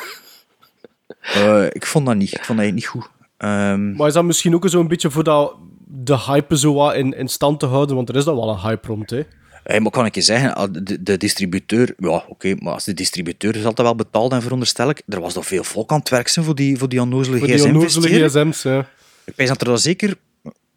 Eh, 1.21 1.65
ik 1.67 1.87
vond 1.87 2.07
dat 2.07 2.17
niet. 2.17 2.33
Ik 2.33 2.45
vond 2.45 2.59
dat 2.59 2.73
niet 2.73 2.87
goed. 2.87 3.09
Ehm, 3.37 3.93
Maar 3.93 4.07
is 4.07 4.13
dat 4.15 4.25
misschien 4.25 4.55
ook 4.55 4.69
zo'n 4.69 4.89
beetje 4.89 5.11
voor 5.11 5.25
dat, 5.25 5.57
de 5.87 6.19
hype 6.19 6.59
zo 6.59 6.75
wat 6.75 6.95
in, 6.95 7.13
in 7.13 7.29
stand 7.29 7.61
te 7.61 7.67
houden? 7.67 7.97
Want 7.97 8.09
er 8.09 8.17
is 8.17 8.25
dan 8.25 8.37
wel 8.37 8.49
een 8.49 8.61
hype 8.61 8.87
rond, 8.87 9.11
hè? 9.11 9.23
Hey, 9.65 9.81
maar 9.81 9.91
kan 9.91 10.05
ik 10.07 10.15
je 10.15 10.21
zeggen, 10.21 10.55
ah, 10.55 10.69
de, 10.83 11.03
de 11.03 11.17
distributeur, 11.17 11.95
ja, 11.99 12.25
oké, 12.29 12.55
maar 12.59 12.73
als 12.73 12.85
de 12.85 12.95
distributeur 12.95 13.57
is 13.57 13.65
altijd 13.65 13.87
wel 13.87 13.97
betaald 13.97 14.33
en 14.33 14.43
veronderstel 14.43 14.89
ik, 14.91 15.03
er 15.09 15.21
was 15.21 15.35
nog 15.35 15.47
veel 15.47 15.65
volk 15.65 15.91
aan 15.93 15.99
het 15.99 16.09
werk 16.09 16.29
zijn 16.29 16.45
voor 16.45 16.55
die, 16.55 16.79
voor 16.79 16.89
die 16.89 17.01
onnozele 17.01 17.39
Voor 17.39 17.47
die 17.47 17.57
gsm 17.57 17.67
onnozele 17.69 18.09
investeren. 18.09 18.51
gsm's, 18.51 18.63
ja. 18.63 18.89
Ik 19.25 19.35
pijs 19.35 19.49
dat 19.49 19.61
er 19.61 19.69
al 19.69 19.79
zeker, 19.79 20.15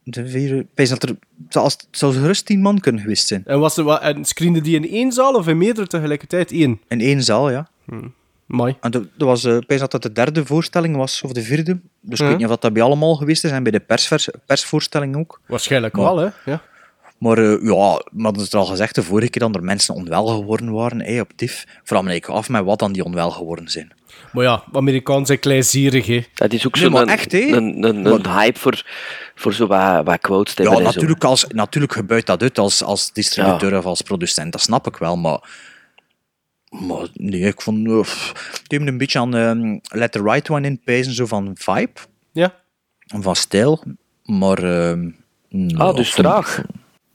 de 0.04 0.28
vier, 0.28 0.66
ik 0.76 0.90
dat 0.90 1.04
er 1.04 1.16
zelfs, 1.50 1.78
zelfs 1.92 2.18
gerust 2.18 2.46
tien 2.46 2.62
man 2.62 2.80
kunnen 2.80 3.02
geweest 3.02 3.28
zijn. 3.28 3.44
En, 3.46 3.60
was 3.60 3.78
er, 3.78 3.84
wat- 3.84 4.02
en 4.02 4.26
screende 4.26 4.62
die 4.62 4.76
in 4.76 4.90
één 4.90 5.12
zaal 5.12 5.34
of 5.34 5.48
in 5.48 5.58
meerdere 5.58 5.88
tegelijkertijd? 5.88 6.52
Eén. 6.52 6.82
In 6.88 7.02
één 7.02 7.24
zaal, 7.24 7.50
ja. 7.52 7.68
Mai. 8.46 8.76
En 8.82 8.92
de- 8.92 9.08
dat 9.18 9.28
was, 9.28 9.44
eh, 9.44 9.56
ik 9.68 9.80
dat 9.80 9.92
dat 9.92 10.02
de 10.02 10.12
derde 10.12 10.46
voorstelling 10.46 10.96
was, 10.96 11.22
of 11.22 11.32
de 11.32 11.42
vierde. 11.42 11.80
Dus 12.02 12.20
ik 12.20 12.26
Ja. 12.26 12.28
weet 12.32 12.38
niet 12.42 12.48
of 12.50 12.58
dat 12.58 12.74
bij 12.74 12.82
allemaal 12.84 13.16
geweest 13.16 13.44
is, 13.44 13.52
en 13.52 13.64
bij 13.64 13.72
de 13.72 13.80
persvers, 13.80 14.30
persvoorstelling 14.46 15.16
ook. 15.18 15.42
Waarschijnlijk 15.48 15.96
Maar- 15.96 16.04
wel, 16.06 16.18
hè? 16.18 16.28
Ja. 16.52 16.62
Maar 17.24 17.38
eh, 17.38 17.64
ja, 17.64 18.02
dat 18.12 18.42
is 18.42 18.54
er 18.54 18.60
al 18.60 18.66
gezegd, 18.66 18.96
de 18.96 19.04
vorige 19.04 19.30
keer 19.30 19.42
dat 19.42 19.56
er 19.56 19.64
mensen 19.64 19.96
onwel 19.96 20.26
geworden 20.26 20.72
waren, 20.72 21.00
hey, 21.00 21.20
op 21.20 21.32
TIF, 21.36 21.66
vraag 21.84 22.02
me 22.02 22.10
eigenlijk 22.10 22.40
af 22.40 22.50
met 22.50 22.64
wat 22.64 22.80
dan 22.80 22.92
die 22.94 23.04
onwel 23.04 23.32
geworden 23.32 23.68
zijn. 23.70 23.92
Maar 24.32 24.44
ja, 24.44 24.64
Amerikanen 24.72 25.26
zijn 25.26 25.40
kleinzierig, 25.40 26.06
hè? 26.06 26.24
Dat 26.34 26.54
is 26.54 26.68
ook 26.68 26.80
Nee, 26.80 26.90
maar 26.90 27.02
een, 27.02 27.08
echt, 27.10 27.34
een, 27.34 27.84
een, 27.84 28.06
een 28.06 28.28
hype 28.28 28.60
voor, 28.60 28.84
voor 29.36 29.54
zo 29.54 29.68
wat, 29.68 30.06
wat 30.06 30.20
quotes 30.20 30.54
te 30.54 30.64
Ja, 30.64 30.76
zo. 30.76 30.82
natuurlijk, 30.82 31.24
als, 31.24 31.46
natuurlijk 31.48 31.94
gebuit 31.94 32.26
dat 32.26 32.42
uit 32.42 32.60
als, 32.60 32.84
als 32.84 33.12
distributeur 33.14 33.78
of 33.78 33.86
als 33.86 34.02
producent, 34.02 34.52
dat 34.52 34.62
snap 34.62 34.88
ik 34.88 34.98
wel, 34.98 35.18
maar... 35.18 35.50
Maar 36.70 37.08
nee, 37.14 37.42
ik 37.42 37.62
vond... 37.62 37.88
Uh, 37.88 37.98
het 38.52 38.62
deed 38.68 38.82
me 38.82 38.88
een 38.88 38.98
beetje 38.98 39.20
aan 39.20 39.36
ehm, 39.36 39.78
Let 40.00 40.12
the 40.12 40.22
Right 40.22 40.50
One 40.50 40.68
in 40.68 40.82
pijzen, 40.84 41.14
zo 41.14 41.26
van 41.26 41.52
vibe, 41.54 42.00
Ja. 42.32 42.54
van 43.22 43.36
stijl, 43.36 43.84
maar... 44.24 44.64
ehm, 44.64 45.10
Ah, 45.78 45.90
ik 45.90 45.96
dus 45.96 46.12
traag. 46.12 46.62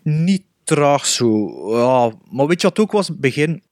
Niet 0.02 0.43
traag 0.64 1.07
zo, 1.07 1.50
ja. 1.76 2.12
Maar 2.31 2.47
weet 2.47 2.61
je 2.61 2.69
wat 2.69 2.78
ook 2.78 2.93
was? 2.93 3.17
Begin, 3.17 3.62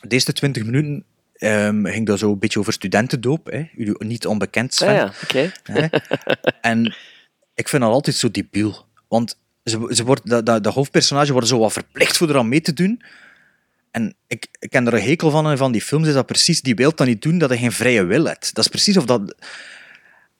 de 0.00 0.08
eerste 0.08 0.32
20 0.32 0.64
minuten 0.64 1.04
ehm, 1.32 1.84
ging 1.84 2.06
dat 2.06 2.18
zo 2.18 2.32
een 2.32 2.38
beetje 2.38 2.58
over 2.58 2.72
studentendoop, 2.72 3.46
hè? 3.46 3.64
Jullie 3.76 4.04
niet 4.04 4.26
onbekend, 4.26 4.74
Sven. 4.74 4.88
Ah, 4.88 4.94
ja, 4.94 5.12
oké. 5.22 5.52
Hè? 5.62 5.86
en 6.70 6.94
ik 7.54 7.68
vind 7.68 7.82
dat 7.82 7.92
altijd 7.92 8.16
zo 8.16 8.30
debiel. 8.30 8.86
Want 9.08 9.38
ze, 9.64 9.86
ze 9.90 10.04
wordt, 10.04 10.46
de, 10.46 10.60
de, 10.60 10.68
hoofdpersonage 10.68 11.32
wordt 11.32 11.48
zo 11.48 11.58
wat 11.58 11.72
verplicht 11.72 12.16
voor 12.16 12.28
eraan 12.28 12.48
mee 12.48 12.60
te 12.60 12.72
doen. 12.72 13.02
En 13.90 14.14
ik, 14.26 14.46
ik 14.58 14.70
ken 14.70 14.86
er 14.86 14.94
een 14.94 15.02
hekel 15.02 15.30
van, 15.30 15.46
en 15.46 15.58
van 15.58 15.72
die 15.72 15.82
films, 15.82 16.08
is 16.08 16.14
dat 16.14 16.26
precies, 16.26 16.60
die 16.60 16.74
wil 16.74 16.94
dat 16.94 17.06
niet 17.06 17.22
doen, 17.22 17.38
dat 17.38 17.48
hij 17.48 17.58
geen 17.58 17.72
vrije 17.72 18.04
wil 18.04 18.24
hebt. 18.24 18.54
Dat 18.54 18.64
is 18.64 18.70
precies 18.70 18.96
of 18.96 19.04
dat... 19.04 19.34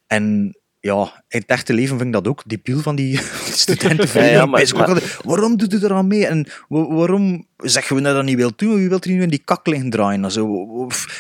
En 0.06 0.56
ja, 0.80 1.24
in 1.28 1.40
het 1.40 1.46
echte 1.46 1.72
leven 1.72 1.96
vind 1.96 2.08
ik 2.08 2.12
dat 2.14 2.28
ook 2.28 2.42
debiel 2.46 2.80
van 2.80 2.96
die 2.96 3.20
studenten. 3.62 4.22
Ja, 4.24 4.30
ja, 4.30 4.46
maar- 4.46 5.18
waarom 5.24 5.56
doet 5.56 5.72
u 5.72 5.78
eraan 5.84 6.06
mee? 6.06 6.26
En 6.26 6.46
wa- 6.68 6.86
waarom 6.94 7.46
zeggen 7.56 7.96
we 7.96 8.02
dat 8.02 8.14
dat 8.14 8.24
niet 8.24 8.36
wil 8.36 8.52
doen? 8.56 8.74
Wie 8.74 8.88
wil 8.88 9.00
er 9.00 9.10
nu 9.10 9.22
in 9.22 9.28
die 9.28 9.42
kak 9.44 9.66
liggen 9.66 9.90
draaien? 9.90 10.24
Also, 10.24 10.66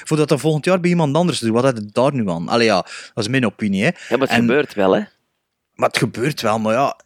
voordat 0.04 0.28
dat 0.28 0.40
volgend 0.40 0.64
jaar 0.64 0.80
bij 0.80 0.90
iemand 0.90 1.16
anders 1.16 1.38
doet, 1.38 1.50
wat 1.50 1.64
heb 1.64 1.76
je 1.76 1.88
daar 1.92 2.14
nu 2.14 2.28
aan? 2.30 2.48
Allee 2.48 2.66
ja, 2.66 2.76
dat 3.14 3.24
is 3.24 3.28
mijn 3.28 3.46
opinie. 3.46 3.82
Hè. 3.82 3.86
Ja, 3.88 3.94
maar 4.08 4.18
het 4.18 4.28
En- 4.30 4.40
gebeurt 4.40 4.74
wel, 4.74 4.94
hè. 4.94 5.02
Maar 5.74 5.88
het 5.88 5.98
gebeurt 5.98 6.40
wel, 6.40 6.58
maar 6.58 6.72
ja, 6.74 6.96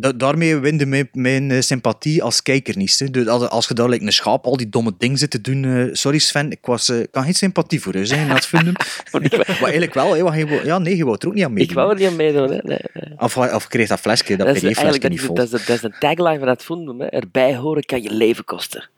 da- 0.00 0.12
daarmee 0.12 0.56
winde 0.56 0.86
mijn, 0.86 1.08
mijn 1.12 1.50
eh, 1.50 1.60
sympathie 1.60 2.22
als 2.22 2.42
kijker 2.42 2.76
niet. 2.76 2.98
Hè. 2.98 3.10
Dus 3.10 3.26
als, 3.26 3.48
als 3.48 3.68
je 3.68 3.74
daar 3.74 3.88
like, 3.88 4.04
een 4.04 4.12
schaap 4.12 4.44
al 4.44 4.56
die 4.56 4.68
domme 4.68 4.94
dingen 4.98 5.18
zit 5.18 5.30
te 5.30 5.40
doen, 5.40 5.64
eh, 5.64 5.88
sorry 5.92 6.18
Sven, 6.18 6.50
ik 6.50 6.58
was, 6.66 6.88
eh, 6.88 6.96
kan 7.10 7.24
geen 7.24 7.34
sympathie 7.34 7.80
voor 7.80 7.94
u 7.94 8.06
zijn 8.06 8.20
in 8.20 8.28
dat 8.28 8.46
film. 8.46 8.72
maar 9.12 9.22
eigenlijk 9.48 9.94
wel, 9.94 10.14
hè, 10.14 10.22
want 10.22 10.36
je 10.36 10.46
wou- 10.46 10.64
ja, 10.64 10.78
nee, 10.78 10.96
je 10.96 11.04
wou 11.04 11.16
er 11.20 11.26
ook 11.28 11.34
niet 11.34 11.44
aan 11.44 11.52
meedoen. 11.52 11.68
Ik 11.68 11.74
wou 11.74 11.90
er 11.90 11.96
niet 11.98 12.08
aan 12.08 12.16
meedoen. 12.16 12.50
Hè. 12.50 12.58
Nee, 12.62 12.78
nee. 12.92 13.18
Of, 13.18 13.36
of 13.36 13.68
kreeg 13.68 13.88
dat 13.88 14.00
flesje, 14.00 14.36
dat, 14.36 14.46
eigenlijk 14.46 15.08
niet 15.08 15.20
vol. 15.20 15.34
dat, 15.34 15.44
is, 15.52 15.66
dat 15.66 15.76
is 15.76 15.82
een 15.82 15.94
tagline 15.98 16.38
van 16.38 16.46
dat 16.46 16.62
film. 16.62 17.00
Hè. 17.00 17.06
Erbij 17.06 17.56
horen 17.56 17.82
kan 17.84 18.02
je 18.02 18.10
leven 18.10 18.44
kosten. 18.44 18.88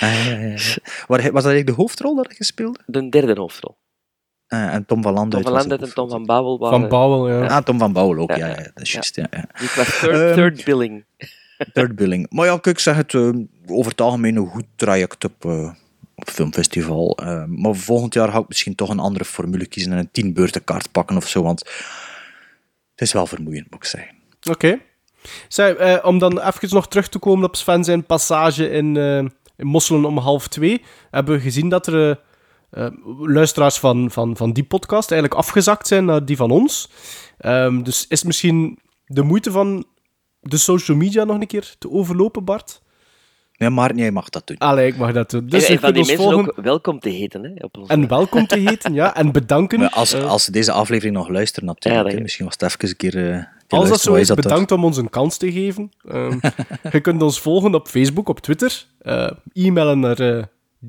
Ah, 0.00 0.10
Was 1.08 1.22
dat 1.22 1.32
eigenlijk 1.32 1.66
de 1.66 1.72
hoofdrol 1.72 2.16
dat 2.16 2.34
je 2.38 2.44
speelde? 2.44 2.78
De 2.86 3.08
derde 3.08 3.40
hoofdrol. 3.40 3.76
Ah, 4.52 4.74
en 4.74 4.86
Tom 4.86 5.02
van 5.02 5.12
Landen. 5.12 5.42
Tom 5.42 5.54
van 5.58 5.70
en 5.70 5.94
Tom 5.94 6.10
van 6.10 6.26
Bouwel 6.26 6.58
waren... 6.58 6.80
Van 6.80 6.88
Bouwel, 6.88 7.28
ja. 7.28 7.46
Ah, 7.46 7.62
Tom 7.62 7.78
van 7.78 7.92
Bouwel 7.92 8.22
ook, 8.22 8.30
ja, 8.30 8.36
Ja, 8.36 8.46
ja, 8.46 8.54
dat 8.54 8.82
is 8.82 8.92
juist. 8.92 9.16
Ja, 9.16 9.26
ja. 9.30 9.44
Die 9.58 9.68
was 9.76 9.98
third, 10.00 10.12
Ehm, 10.12 10.34
third 10.34 10.64
billing. 10.64 11.04
Third 11.72 11.96
billing. 11.96 12.26
Maar 12.30 12.46
ja, 12.46 12.52
kijk, 12.52 12.66
ik 12.66 12.78
zeg 12.78 12.96
het, 12.96 13.14
eh, 13.14 13.30
over 13.66 13.90
het 13.90 14.00
algemeen 14.00 14.36
een 14.36 14.46
goed 14.46 14.64
traject 14.76 15.24
op, 15.24 15.44
eh, 15.44 15.70
op 16.14 16.30
filmfestival. 16.30 17.18
Eh, 17.22 17.44
maar 17.44 17.74
volgend 17.74 18.14
jaar 18.14 18.28
ga 18.28 18.38
ik 18.38 18.48
misschien 18.48 18.74
toch 18.74 18.88
een 18.88 18.98
andere 18.98 19.24
formule 19.24 19.66
kiezen 19.66 19.92
en 19.92 19.98
een 19.98 20.10
tien 20.12 20.32
beurtenkaart 20.32 20.92
pakken 20.92 21.16
of 21.16 21.28
zo, 21.28 21.42
want 21.42 21.58
het 22.90 23.00
is 23.00 23.12
wel 23.12 23.26
vermoeiend, 23.26 23.70
moet 23.70 23.82
ik 23.82 23.88
zeggen. 23.88 24.14
Oké. 24.50 24.78
Zij, 25.48 25.76
eh, 25.76 26.04
om 26.06 26.18
dan 26.18 26.40
even 26.40 26.68
nog 26.70 26.88
terug 26.88 27.08
te 27.08 27.18
komen 27.18 27.44
op 27.44 27.56
Sven 27.56 27.84
zijn 27.84 28.04
passage 28.04 28.70
in, 28.70 28.96
eh, 28.96 29.16
in 29.56 29.66
Mosselen 29.66 30.04
om 30.04 30.18
half 30.18 30.48
twee, 30.48 30.82
hebben 31.10 31.34
we 31.34 31.40
gezien 31.40 31.68
dat 31.68 31.86
er 31.86 32.10
eh, 32.10 32.16
eh, 32.72 32.86
luisteraars 33.18 33.78
van, 33.78 34.10
van, 34.10 34.36
van 34.36 34.52
die 34.52 34.64
podcast 34.64 35.10
eigenlijk 35.10 35.40
afgezakt 35.40 35.86
zijn 35.86 36.04
naar 36.04 36.24
die 36.24 36.36
van 36.36 36.50
ons. 36.50 36.88
Ehm, 37.38 37.82
dus 37.82 38.06
is 38.08 38.22
misschien 38.22 38.78
de 39.06 39.22
moeite 39.22 39.50
van 39.50 39.84
de 40.40 40.56
social 40.56 40.96
media 40.96 41.24
nog 41.24 41.40
een 41.40 41.46
keer 41.46 41.74
te 41.78 41.90
overlopen, 41.90 42.44
Bart? 42.44 42.80
Nee, 43.56 43.70
maar 43.70 43.94
jij 43.94 44.10
mag 44.10 44.28
dat 44.28 44.46
doen. 44.46 44.58
Allee, 44.58 44.86
ik 44.86 44.96
mag 44.96 45.12
dat 45.12 45.30
doen. 45.30 45.46
Dus 45.46 45.64
en, 45.64 45.74
en 45.74 45.80
van 45.80 45.90
die 45.92 45.98
ons 45.98 46.08
mensen 46.08 46.26
volgen 46.30 46.48
ook 46.56 46.64
welkom 46.64 47.00
te 47.00 47.08
heten. 47.08 47.42
Hè, 47.44 47.50
op 47.64 47.76
ons. 47.78 47.88
en 47.88 48.08
welkom 48.08 48.46
te 48.46 48.58
heten, 48.58 48.94
ja, 48.94 49.14
en 49.14 49.32
bedanken. 49.32 49.78
Maar 49.78 49.90
als, 49.90 50.12
Eh, 50.12 50.28
als 50.30 50.44
ze 50.44 50.50
deze 50.50 50.72
aflevering 50.72 51.14
nog 51.16 51.28
luisteren, 51.28 51.68
natuurlijk. 51.68 51.96
Ja, 52.02 52.08
dat- 52.08 52.16
hè. 52.16 52.22
Misschien 52.22 52.44
was 52.44 52.54
het 52.58 52.62
even 52.62 52.88
een 52.88 52.96
keer... 52.96 53.16
eh, 53.32 53.42
keer 53.66 53.78
Als 53.78 53.88
dat 53.88 54.00
zo 54.00 54.14
is, 54.14 54.26
dat 54.26 54.36
bedankt 54.36 54.72
om 54.72 54.84
ons 54.84 54.96
een 54.96 55.10
kans 55.10 55.36
te 55.36 55.52
geven. 55.52 55.90
Ehm, 56.08 56.38
je 56.92 57.00
kunt 57.00 57.22
ons 57.22 57.40
volgen 57.40 57.74
op 57.74 57.88
Facebook, 57.88 58.28
op 58.28 58.40
Twitter. 58.40 58.86
eh, 58.98 59.30
e-mailen 59.52 60.00
naar 60.00 60.48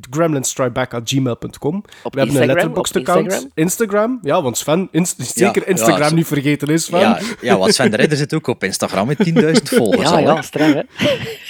gremlinstrikeback.gmail.com. 0.09 1.75
Op 1.75 2.13
We 2.13 2.19
hebben 2.19 2.21
een 2.21 2.25
Instagram, 2.27 2.47
letterboxd-account. 2.55 3.25
Instagram? 3.25 3.51
Instagram? 3.55 4.19
ja, 4.21 4.41
want 4.41 4.57
Sven, 4.57 4.87
inst- 4.91 5.35
zeker 5.35 5.61
ja, 5.61 5.67
Instagram 5.67 6.09
zo- 6.09 6.15
niet 6.15 6.27
vergeten 6.27 6.67
is, 6.67 6.83
Sven. 6.85 6.99
Ja, 6.99 7.19
ja, 7.41 7.57
want 7.57 7.73
Sven 7.73 7.91
de 7.91 7.97
Ridder 7.97 8.17
zit 8.17 8.33
ook 8.33 8.47
op 8.47 8.63
Instagram 8.63 9.07
met 9.07 9.17
10.000 9.17 9.51
volgers. 9.77 10.09
ja, 10.09 10.15
al, 10.15 10.21
ja, 10.21 10.41
straf, 10.41 10.73
hè. 10.73 10.81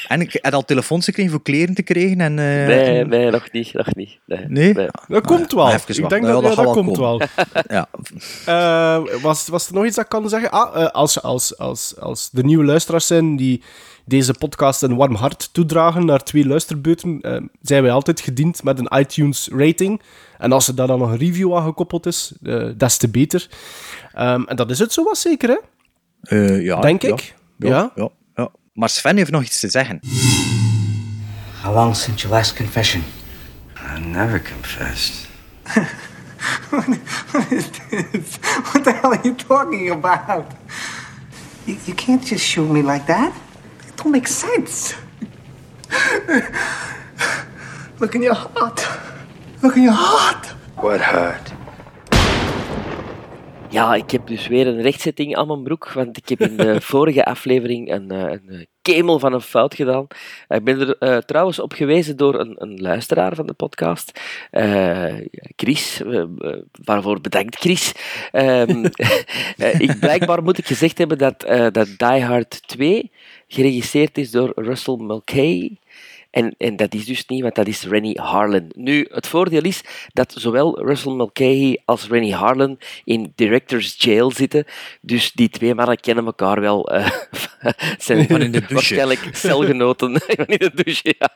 En 0.08 0.22
ik 0.22 0.40
heb 0.42 0.54
al 0.54 0.66
telefoons 0.66 1.06
gekregen 1.06 1.32
voor 1.32 1.42
kleren 1.42 1.76
te 1.76 1.82
krijgen. 1.84 2.22
En, 2.22 2.40
eh, 2.40 2.46
Nee, 2.68 3.06
nee, 3.06 3.32
nog 3.32 3.52
niet. 3.52 3.74
Nog 3.74 3.96
niet. 3.96 4.20
Nee? 4.26 4.46
Nee? 4.48 4.74
Dat 5.08 5.26
komt 5.26 5.52
wel. 5.54 5.64
Maar 5.66 5.74
even 5.74 6.04
Ik 6.04 6.10
denk 6.10 6.24
Ja, 6.26 6.32
dat, 6.32 6.42
dat 6.42 6.52
ja, 6.52 6.58
gaat 6.58 6.66
dat 6.66 6.74
wel 6.76 6.84
komt 6.84 6.98
wel. 6.98 7.22
Ja, 7.78 7.88
Eh, 8.46 9.22
was, 9.22 9.48
was 9.48 9.68
er 9.68 9.74
nog 9.74 9.86
iets 9.86 9.96
dat 9.96 10.04
ik 10.04 10.10
kan 10.10 10.30
zeggen? 10.30 10.52
Ah, 10.52 10.82
eh, 10.84 10.90
als, 10.90 11.22
als, 11.22 11.58
als, 11.58 11.94
als 12.00 12.30
de 12.32 12.44
nieuwe 12.44 12.64
luisteraars 12.66 13.08
zijn 13.08 13.36
die 13.36 13.64
deze 14.05 14.33
podcast 14.33 14.81
een 14.81 14.95
warm 14.95 15.15
hart 15.15 15.50
toedragen 15.53 16.05
naar 16.05 16.24
twee 16.24 16.48
luisterbeurten, 16.48 17.22
eh, 17.22 17.41
zijn 17.62 17.83
wij 17.83 17.91
altijd 17.91 18.22
gediend 18.22 18.63
met 18.63 18.79
een 18.79 19.00
iTunes 19.00 19.50
rating. 19.51 20.01
En 20.38 20.51
als 20.51 20.67
er 20.67 20.75
daar 20.75 20.88
dan 20.88 21.00
nog 21.00 21.12
een 21.12 21.17
review 21.17 21.55
aan 21.55 21.63
gekoppeld 21.63 22.05
is, 22.05 22.33
eh 22.43 22.65
des 22.77 22.98
te 22.98 23.10
beter. 23.10 23.48
Ehm, 24.13 24.43
en 24.43 24.55
dat 24.55 24.69
is 24.72 24.79
het 24.79 24.93
zo 24.93 25.03
wat 25.03 25.17
zeker, 25.17 25.50
hè? 25.50 25.57
Eh, 26.22 26.63
ja, 26.63 26.81
Denk 26.81 27.01
ja, 27.01 27.10
ik. 27.10 27.36
Ja, 27.57 27.69
Ja. 27.69 27.91
ja, 27.95 28.10
ja. 28.36 28.50
Maar 28.74 28.89
Sven 28.89 29.17
heeft 29.17 29.31
nog 29.31 29.43
iets 29.43 29.60
te 29.60 29.69
zeggen. 29.69 30.00
How 31.63 31.75
long 31.75 31.95
since 31.95 32.19
your 32.22 32.36
last 32.38 32.55
confession? 32.55 33.03
I 33.98 34.00
never 34.00 34.41
confessed. 34.41 35.27
What 36.69 36.86
the 38.83 38.91
hell 38.91 39.12
are 39.12 39.19
you 39.24 39.36
talking 39.36 39.91
about? 39.91 40.45
You, 41.65 41.77
you 41.86 41.95
can't 41.95 42.29
just 42.29 42.45
shoot 42.45 42.69
me 42.69 42.83
like 42.83 43.05
that. 43.05 43.31
It 44.03 44.12
don't 44.12 44.22
make 44.22 44.27
sense. 44.27 44.95
Look 48.00 48.15
in 48.15 48.22
your 48.22 48.36
heart. 48.36 48.88
Look 49.62 49.75
in 49.75 49.83
your 49.83 49.95
heart. 49.95 50.55
What 50.75 51.00
hurt? 51.00 51.53
Ja, 53.69 53.95
ik 53.95 54.12
heb 54.12 54.27
dus 54.27 54.48
weer 54.48 54.67
een 54.67 54.81
rechtzetting 54.81 55.36
aan 55.36 55.48
mijn 55.48 55.63
broek, 55.63 55.91
want 55.93 56.17
ik 56.17 56.29
heb 56.29 56.41
in 56.41 56.57
de 56.57 56.81
vorige 56.91 57.25
aflevering 57.25 57.91
een, 57.91 58.12
eh, 58.12 58.31
een 58.31 58.50
eh, 58.50 58.65
kemel 58.83 59.19
van 59.19 59.33
een 59.33 59.41
fout 59.41 59.75
gedaan. 59.75 60.07
Ik 60.48 60.63
ben 60.63 60.79
er 60.79 60.98
eh, 60.98 61.17
trouwens 61.17 61.60
op 61.60 61.74
gewezen 61.74 62.17
door 62.17 62.39
een, 62.39 62.55
een 62.57 62.81
luisteraar 62.81 63.36
van 63.36 63.48
de 63.48 63.53
podcast, 63.53 64.19
eh, 64.51 65.13
Chris, 65.55 66.01
waarvoor 66.83 67.22
bedankt 67.22 67.55
Chris. 67.55 67.91
Ehm, 68.31 68.86
eh, 69.57 69.79
ik, 69.79 70.00
blijkbaar 70.00 70.43
moet 70.43 70.57
ik 70.57 70.65
gezegd 70.65 70.98
hebben 70.98 71.17
dat, 71.17 71.43
eh, 71.43 71.67
dat 71.72 71.88
Die 71.98 72.24
Hard 72.24 72.67
2 72.67 73.12
geregisseerd 73.53 74.17
is 74.17 74.31
door 74.31 74.51
Russell 74.55 74.95
Mulcahy. 74.95 75.77
En, 76.31 76.55
en 76.57 76.75
dat 76.75 76.93
is 76.93 77.05
dus 77.05 77.25
niet, 77.25 77.41
want 77.41 77.55
dat 77.55 77.67
is 77.67 77.83
Rennie 77.83 78.19
Harlan. 78.22 78.72
Nu, 78.75 79.07
het 79.12 79.27
voordeel 79.27 79.62
is 79.63 79.81
dat 80.13 80.33
zowel 80.38 80.86
Russell 80.86 81.12
Mulcahy 81.13 81.75
als 81.86 82.07
Rennie 82.07 82.33
Harlan 82.36 82.79
in 83.03 83.31
Director's 83.36 83.95
Jail 83.98 84.31
zitten. 84.31 84.65
Dus 85.01 85.31
die 85.31 85.50
twee 85.50 85.75
mannen 85.75 86.00
kennen 86.00 86.25
elkaar 86.25 86.62
wel. 86.62 86.89
eh 86.89 87.10
zijn 87.98 88.27
Van 88.27 88.41
in 88.41 88.51
de 88.51 88.57
douche. 88.60 88.74
waarschijnlijk 88.74 89.29
celgenoten 89.31 90.22
van 90.36 90.45
in 90.45 90.57
de 90.57 90.72
douche. 90.83 91.15
ja. 91.19 91.29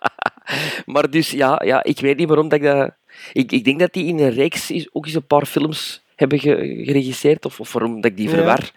Maar 0.86 1.10
dus, 1.10 1.32
ja, 1.32 1.62
ja, 1.66 1.84
ik 1.84 2.00
weet 2.00 2.18
niet 2.18 2.28
waarom 2.28 2.50
dat 2.50 2.60
ik 2.60 2.66
dat... 2.66 2.92
Ik, 3.34 3.52
ik 3.52 3.64
denk 3.64 3.80
dat 3.80 3.94
die 3.94 4.06
in 4.06 4.20
een 4.20 4.34
reeks 4.34 4.72
is, 4.72 4.90
ook 4.92 5.06
eens 5.06 5.16
een 5.16 5.28
paar 5.28 5.46
films 5.46 6.02
hebben 6.16 6.40
ge- 6.40 6.82
geregisseerd, 6.86 7.46
of, 7.46 7.60
of 7.60 7.74
waarom 7.74 8.02
dat 8.02 8.12
ik 8.12 8.18
die 8.18 8.30
verwar. 8.30 8.72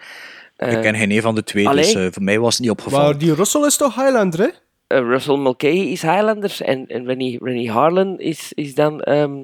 Ik 0.69 0.81
ken 0.83 0.95
geen 0.95 1.11
een 1.11 1.23
van 1.23 1.35
de 1.35 1.43
twee, 1.43 1.69
allee. 1.69 1.83
dus 1.83 1.95
eh, 1.95 2.07
voor 2.11 2.23
mij 2.23 2.39
was 2.39 2.53
het 2.53 2.63
niet 2.63 2.71
opgevallen. 2.71 3.07
Maar 3.07 3.19
die 3.19 3.35
Russell 3.35 3.67
is 3.67 3.77
toch 3.77 3.95
Highlander, 3.95 4.41
hè? 4.41 4.49
eh, 4.97 4.99
Russell 4.99 5.37
Mulcahy 5.37 5.79
is 5.79 6.03
Highlander 6.03 6.57
en, 6.61 6.87
en 6.87 7.07
Rennie, 7.07 7.39
Rennie 7.43 7.71
Harlan 7.71 8.19
is, 8.19 8.53
is 8.53 8.75
dan... 8.75 9.01
ehm, 9.01 9.43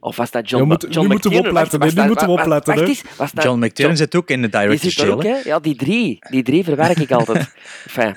of 0.00 0.16
was 0.16 0.30
dat 0.30 0.48
John, 0.48 0.64
moet- 0.64 0.86
John 0.90 1.06
moeten 1.06 1.30
we 1.30 1.36
McTiernan? 1.36 1.62
opletten. 1.68 1.94
Nu 2.02 2.06
moeten 2.06 2.26
we 2.26 2.32
opletten, 2.32 2.96
wacht 3.16 3.34
dat 3.34 3.44
John 3.44 3.64
McTiernan 3.64 3.96
zit 3.96 4.14
ook 4.14 4.30
in 4.30 4.42
de 4.42 4.48
Director's 4.48 4.94
Jail. 4.94 5.12
ook? 5.12 5.22
Ja, 5.44 5.58
die 5.58 5.76
drie. 5.76 6.18
Die 6.30 6.42
drie 6.42 6.64
verwerk 6.64 6.98
ik 6.98 7.10
altijd. 7.12 7.52
Enfin, 7.86 8.14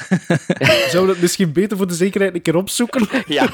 Zouden 0.91 1.05
we 1.05 1.11
het 1.11 1.21
misschien 1.21 1.51
beter 1.51 1.77
voor 1.77 1.87
de 1.87 1.93
zekerheid 1.93 2.35
een 2.35 2.41
keer 2.41 2.55
opzoeken? 2.55 3.07
ja. 3.27 3.47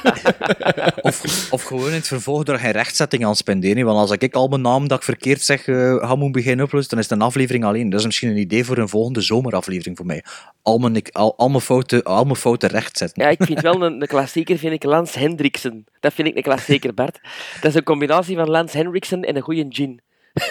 Of, 1.02 1.48
of 1.52 1.64
gewoon 1.64 1.88
in 1.88 1.94
het 1.94 2.08
vervolg 2.08 2.48
er 2.48 2.60
geen 2.60 2.72
rechtzetting 2.72 3.26
aan 3.26 3.36
spenderen. 3.36 3.86
Want 3.86 3.98
als 3.98 4.12
ik 4.12 4.34
al 4.36 4.48
mijn 4.48 4.62
naam 4.62 4.88
dat 4.88 4.98
ik 4.98 5.04
verkeerd 5.04 5.42
zeg 5.42 5.68
eh, 5.68 5.96
ga 5.96 6.16
moeten 6.16 6.32
beginnen 6.32 6.66
oplossen, 6.66 6.90
dan 6.90 7.00
is 7.00 7.10
het 7.10 7.20
een 7.20 7.26
aflevering 7.26 7.64
alleen. 7.66 7.90
Dat 7.90 8.00
is 8.00 8.06
misschien 8.06 8.30
een 8.30 8.38
idee 8.38 8.66
voor 8.66 8.78
een 8.78 8.90
volgende 8.90 9.22
zomeraflevering 9.22 9.98
voor 9.98 10.06
mij. 10.06 10.24
Al 10.62 10.78
mijn, 10.78 10.96
ik- 10.96 11.10
al, 11.12 11.34
al 11.38 11.50
mijn, 11.50 11.62
fouten, 11.62 12.04
al 12.04 12.24
mijn 12.24 12.36
fouten 12.36 12.70
rechtzetten. 12.70 13.24
ja, 13.24 13.30
ik 13.30 13.44
vind 13.44 13.62
wel 13.62 13.82
een, 13.84 14.02
een 14.02 14.08
klassieker, 14.08 14.58
vind 14.58 14.74
ik 14.74 14.84
Lance 14.84 15.20
Hendriksen. 15.20 15.86
Dat 16.00 16.14
vind 16.14 16.28
ik 16.28 16.36
een 16.36 16.44
klassieker, 16.44 16.94
Bart. 16.94 17.20
Dat 17.62 17.70
is 17.72 17.76
een 17.76 17.84
combinatie 17.84 18.03
van 18.08 18.50
Lance 18.50 18.78
Hendriksen 18.78 19.22
en 19.22 19.36
een 19.36 19.42
goede 19.42 19.66
gin. 19.70 20.02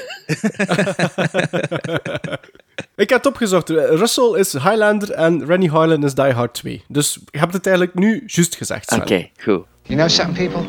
Ik 2.97 3.09
heb 3.09 3.19
het 3.19 3.27
opgezocht. 3.27 3.69
Russell 3.69 4.39
is 4.39 4.53
Highlander 4.53 5.11
en 5.11 5.47
Rennie 5.47 5.71
Harlan 5.71 6.05
is 6.05 6.15
Die 6.15 6.33
Hard 6.33 6.55
2. 6.55 6.85
Dus 6.89 7.19
je 7.31 7.39
hebt 7.39 7.53
het 7.53 7.67
eigenlijk 7.67 7.99
nu 7.99 8.23
juist 8.27 8.57
gezegd. 8.57 8.93
Oké, 8.93 9.29
goed. 9.43 9.65
You 9.83 9.99
know 9.99 10.09
something, 10.09 10.51
people? 10.51 10.69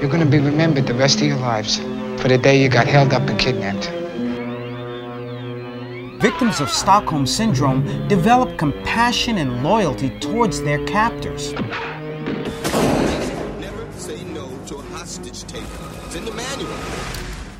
You're 0.00 0.10
gonna 0.10 0.24
be 0.24 0.40
remembered 0.40 0.86
the 0.86 0.96
rest 0.96 1.20
of 1.20 1.26
your 1.26 1.54
lives 1.54 1.80
for 2.16 2.28
the 2.28 2.40
day 2.40 2.58
you 2.58 2.70
got 2.70 2.86
held 2.86 3.12
up 3.12 3.28
and 3.28 3.36
kidnapped. 3.36 3.90
Victims 6.18 6.60
of 6.60 6.68
Stockholm 6.68 7.26
Syndrome 7.26 8.08
develop 8.08 8.56
compassion 8.56 9.38
and 9.38 9.62
loyalty 9.62 10.10
towards 10.18 10.62
their 10.62 10.84
captors. 10.84 11.54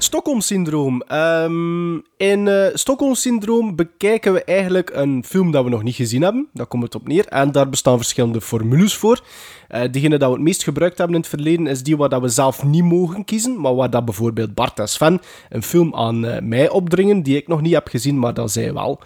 Stockholm-syndroom. 0.08 1.02
Ehm, 1.02 1.94
in 2.16 2.48
eh 2.48 2.66
Stockholm-syndroom 2.74 3.76
bekijken 3.76 4.32
we 4.32 4.44
eigenlijk 4.44 4.90
een 4.94 5.24
film 5.24 5.50
dat 5.50 5.64
we 5.64 5.70
nog 5.70 5.82
niet 5.82 5.94
gezien 5.94 6.22
hebben. 6.22 6.48
Daar 6.52 6.66
komt 6.66 6.82
het 6.82 6.94
op 6.94 7.08
neer. 7.08 7.26
En 7.26 7.52
daar 7.52 7.68
bestaan 7.68 7.96
verschillende 7.96 8.40
formules 8.40 8.94
voor. 8.94 9.24
Eh 9.68 9.82
degene 9.90 10.18
dat 10.18 10.28
we 10.28 10.34
het 10.34 10.44
meest 10.44 10.62
gebruikt 10.62 10.98
hebben 10.98 11.16
in 11.16 11.20
het 11.20 11.30
verleden 11.30 11.66
is 11.66 11.82
die 11.82 11.96
waar 11.96 12.08
dat 12.08 12.20
we 12.20 12.28
zelf 12.28 12.64
niet 12.64 12.84
mogen 12.84 13.24
kiezen. 13.24 13.60
Maar 13.60 13.74
waar 13.74 13.90
dat 13.90 14.04
bijvoorbeeld 14.04 14.54
Bart 14.54 14.78
en 14.78 14.88
Sven 14.88 15.20
een 15.48 15.62
film 15.62 15.94
aan 15.94 16.26
eh, 16.26 16.42
mij 16.42 16.68
opdringen 16.68 17.22
die 17.22 17.36
ik 17.36 17.48
nog 17.48 17.60
niet 17.60 17.74
heb 17.74 17.88
gezien, 17.88 18.18
maar 18.18 18.34
dat 18.34 18.50
zij 18.50 18.72
wel. 18.72 19.00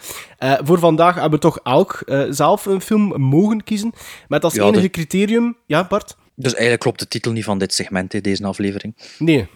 Voor 0.64 0.78
vandaag 0.78 1.14
hebben 1.14 1.32
we 1.32 1.38
toch 1.38 1.58
elk 1.62 2.02
zelf 2.30 2.66
een 2.66 2.80
film 2.80 3.20
mogen 3.20 3.64
kiezen. 3.64 3.92
Met 4.28 4.44
als 4.44 4.54
Ja, 4.54 4.64
enige 4.64 4.90
criterium... 4.90 5.56
Ja, 5.66 5.86
Bart? 5.88 6.16
Dus 6.34 6.52
eigenlijk 6.52 6.82
klopt 6.82 6.98
de 6.98 7.08
titel 7.08 7.32
niet 7.32 7.44
van 7.44 7.58
dit 7.58 7.74
segment, 7.74 8.12
hè, 8.12 8.20
deze 8.20 8.44
aflevering. 8.44 8.94
Nee. 9.18 9.48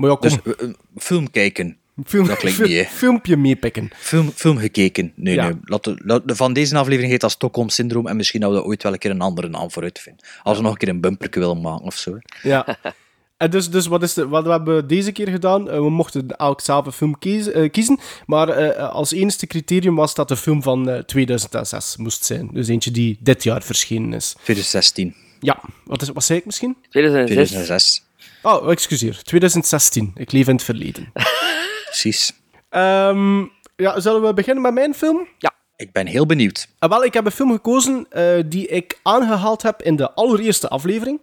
Maar 0.00 0.10
ja, 0.10 0.16
kom. 0.16 0.28
Dus 0.44 0.54
eh, 0.56 0.68
film 0.96 1.30
kijken. 1.30 1.76
Film, 2.06 2.26
Dat 2.26 2.36
klinkt 2.36 2.58
niet, 2.62 2.76
hè. 2.76 2.84
Filmpje 2.84 3.36
meepikken. 3.36 3.90
Film, 3.96 4.30
film 4.34 4.56
gekeken. 4.56 5.12
Nee, 5.16 5.34
Ja. 5.34 5.44
nee. 5.44 5.58
Laat 5.64 5.84
de- 5.84 6.00
laat 6.04 6.28
de- 6.28 6.36
van 6.36 6.52
deze 6.52 6.76
aflevering 6.76 7.10
heet 7.12 7.20
dat 7.20 7.30
Stockholm 7.30 7.68
Syndroom 7.68 8.06
en 8.06 8.16
misschien 8.16 8.40
dat 8.40 8.52
we 8.52 8.64
ooit 8.64 8.82
wel 8.82 8.92
een 8.92 8.98
keer 8.98 9.10
een 9.10 9.20
andere 9.20 9.48
naam 9.48 9.70
voor 9.70 9.82
uitvinden. 9.82 10.24
Als 10.42 10.56
we 10.56 10.62
nog 10.62 10.72
een 10.72 10.78
keer 10.78 10.88
een 10.88 11.00
bumperke 11.00 11.38
willen 11.38 11.60
maken 11.60 11.84
of 11.86 11.96
zo. 11.96 12.18
Ja. 12.42 12.66
En 13.36 13.50
dus, 13.50 13.70
dus 13.70 13.86
wat, 13.86 14.02
is 14.02 14.14
de, 14.14 14.28
wat 14.28 14.44
we 14.44 14.50
hebben 14.50 14.86
deze 14.88 15.12
keer 15.12 15.28
gedaan? 15.28 15.70
Eh, 15.70 15.78
we 15.78 15.90
mochten 15.90 16.36
elk 16.36 16.60
zelf 16.60 16.86
een 16.86 16.92
film 16.92 17.18
kiezen, 17.18 17.54
eh, 17.54 17.70
kiezen 17.70 17.98
maar 18.26 18.48
eh, 18.48 18.88
als 18.92 19.12
enige 19.12 19.46
criterium 19.46 19.94
was 19.94 20.14
dat 20.14 20.28
de 20.28 20.36
film 20.36 20.62
van 20.62 20.88
eh, 20.90 20.98
2006 21.02 21.96
moest 21.96 22.24
zijn. 22.24 22.48
Dus 22.52 22.68
eentje 22.68 22.90
die 22.90 23.18
dit 23.20 23.42
jaar 23.42 23.62
verschenen 23.62 24.12
is. 24.12 24.32
2016, 24.42 25.14
Ja, 25.40 25.60
wat, 25.84 26.02
is, 26.02 26.08
wat 26.08 26.24
zei 26.24 26.38
ik 26.38 26.44
misschien? 26.46 26.76
2006. 26.90 27.48
2006. 27.48 28.02
Oh, 28.42 28.70
excuseer. 28.70 29.22
2016. 29.22 30.10
Ik 30.14 30.32
leef 30.32 30.48
in 30.48 30.54
het 30.54 30.64
verleden. 30.64 31.12
Precies. 31.84 32.32
Ehm, 32.68 33.44
ja, 33.76 34.00
zullen 34.00 34.22
we 34.22 34.34
beginnen 34.34 34.62
met 34.62 34.74
mijn 34.74 34.94
film? 34.94 35.28
Ik 35.76 35.92
ben 35.92 36.06
heel 36.06 36.26
benieuwd. 36.26 36.68
Ah, 36.78 36.90
wel, 36.90 37.04
ik 37.04 37.14
heb 37.14 37.24
een 37.24 37.30
film 37.32 37.50
gekozen 37.52 38.06
eh, 38.10 38.42
die 38.46 38.66
ik 38.66 38.98
aangehaald 39.02 39.62
heb 39.62 39.82
in 39.82 39.96
de 39.96 40.12
allereerste 40.12 40.68
aflevering. 40.68 41.20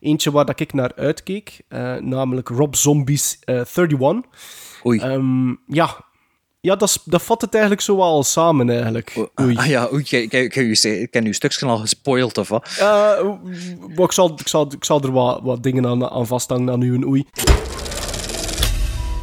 Eentje 0.00 0.30
waar 0.30 0.44
dat 0.44 0.60
ik 0.60 0.72
naar 0.72 0.92
uitkeek, 0.96 1.60
eh, 1.68 1.94
namelijk 1.96 2.48
Rob 2.48 2.74
Zombie's 2.74 3.38
eh 3.44 3.54
31. 3.54 4.20
Oei. 4.86 5.00
Ehm, 5.00 5.54
ja, 5.66 6.04
ja 6.64 6.76
dat, 6.76 6.88
is- 6.88 6.98
dat 7.04 7.22
vat 7.22 7.40
het 7.40 7.52
eigenlijk 7.52 7.82
zo 7.82 7.96
wel 7.96 8.04
al 8.04 8.22
samen, 8.22 8.70
eigenlijk. 8.70 9.16
Oei. 9.40 9.56
Ah, 9.56 9.66
ja, 9.66 9.88
oei, 9.92 10.02
ik, 10.08 10.32
ik, 10.32 10.56
ik, 10.56 11.10
ken 11.10 11.24
uw 11.24 11.32
stukje 11.32 11.66
al 11.66 11.76
gespoild 11.78 12.38
of 12.38 12.48
wat? 12.48 12.68
Eh, 12.78 12.84
maar 13.96 14.04
ik, 14.04 14.12
zal, 14.12 14.32
ik, 14.36 14.48
zal, 14.48 14.72
ik 14.72 14.84
zal 14.84 15.00
er 15.02 15.12
wat, 15.12 15.40
wat 15.42 15.62
dingen 15.62 15.86
aan, 15.86 16.10
aan 16.10 16.26
vasthangen 16.26 16.70
aan 16.72 16.80
uw 16.80 17.06
oei. 17.06 17.24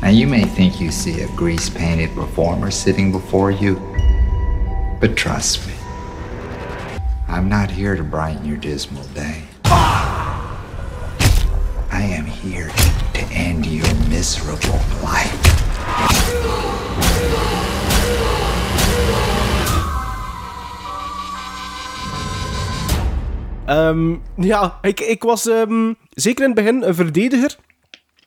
Now, 0.01 0.11
you 0.11 0.27
may 0.27 0.49
think 0.55 0.73
you 0.73 0.91
see 0.91 1.23
a 1.23 1.27
grease 1.35 1.71
painted 1.71 2.13
performer 2.13 2.71
sitting 2.71 3.11
before 3.11 3.53
you, 3.59 3.77
but 4.99 5.15
trust 5.15 5.59
me, 5.65 5.73
I'm 7.37 7.47
not 7.47 7.69
here 7.71 7.95
to 7.95 8.03
brighten 8.03 8.45
your 8.45 8.59
dismal 8.59 9.03
day. 9.13 9.43
I 11.93 12.03
am 12.17 12.25
here 12.25 12.71
to 13.13 13.21
end 13.33 13.65
your 13.65 13.95
miserable 14.09 14.79
life. 15.03 16.79
Ehm, 23.65 24.15
ja, 24.35 24.79
ik, 24.81 24.99
ik 24.99 25.23
was 25.23 25.47
ehm, 25.47 25.93
zeker 26.09 26.43
in 26.43 26.51
het 26.51 26.59
begin 26.59 26.83
een 26.83 26.95
verdediger 26.95 27.57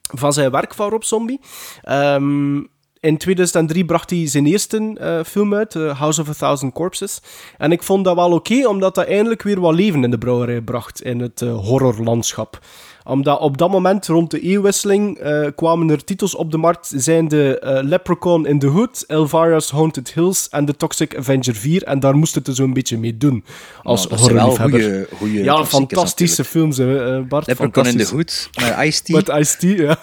van 0.02 0.32
zijn 0.32 0.50
werk 0.50 0.74
van 0.74 0.90
Rob 0.90 1.02
Zombie. 1.02 1.40
Ehm, 1.82 2.56
in 3.00 3.18
2003 3.18 3.84
bracht 3.84 4.10
hij 4.10 4.28
zijn 4.28 4.46
eerste 4.46 4.92
eh, 4.94 5.20
film 5.24 5.54
uit, 5.54 5.74
eh, 5.74 5.98
House 5.98 6.20
of 6.20 6.28
a 6.28 6.32
Thousand 6.32 6.72
Corpses. 6.72 7.20
En 7.58 7.72
ik 7.72 7.82
vond 7.82 8.04
dat 8.04 8.14
wel 8.14 8.32
oké, 8.32 8.66
omdat 8.68 8.94
dat 8.94 9.06
eindelijk 9.06 9.42
weer 9.42 9.60
wat 9.60 9.74
leven 9.74 10.04
in 10.04 10.10
de 10.10 10.18
brouwerij 10.18 10.60
bracht 10.60 11.02
in 11.02 11.20
het 11.20 11.42
eh, 11.42 11.56
horrorlandschap. 11.56 12.58
Omdat 13.06 13.40
op 13.40 13.58
dat 13.58 13.70
moment, 13.70 14.06
rond 14.06 14.30
de 14.30 14.40
eeuwwisseling, 14.40 15.18
eh, 15.18 15.46
kwamen 15.56 15.90
er 15.90 16.04
titels 16.04 16.34
op 16.34 16.50
de 16.50 16.56
markt, 16.56 16.92
zijn 16.96 17.28
de 17.28 17.58
eh, 17.58 17.82
Leprechaun 17.82 18.46
in 18.46 18.58
the 18.58 18.66
Hood, 18.66 19.04
Elvira's 19.06 19.70
Haunted 19.70 20.12
Hills 20.14 20.48
en 20.48 20.64
The 20.64 20.76
Toxic 20.76 21.16
Avenger 21.16 21.54
4. 21.54 21.82
En 21.82 22.00
daar 22.00 22.16
moest 22.16 22.34
het 22.34 22.46
er 22.46 22.54
zo'n 22.54 22.72
beetje 22.72 22.98
mee 22.98 23.16
doen, 23.18 23.44
als 23.82 24.06
Nou, 24.08 24.20
zijn 24.22 24.34
wel 24.34 24.46
horrorliefhebber. 24.48 25.06
goeie- 25.08 25.18
goeie 25.32 25.44
Ja, 25.44 25.64
fantastische 25.64 26.44
films, 26.44 26.76
hè, 26.76 27.16
eh, 27.16 27.22
Bart. 27.28 27.46
Leprechaun 27.46 27.86
in 27.86 27.96
de 27.96 28.04
Fantastisch. 28.06 28.48
hoed, 28.60 28.68
met 28.68 28.78
Ice-T. 28.86 29.08
Met 29.08 29.28
Ice-T, 29.28 29.62
ja. 29.62 29.98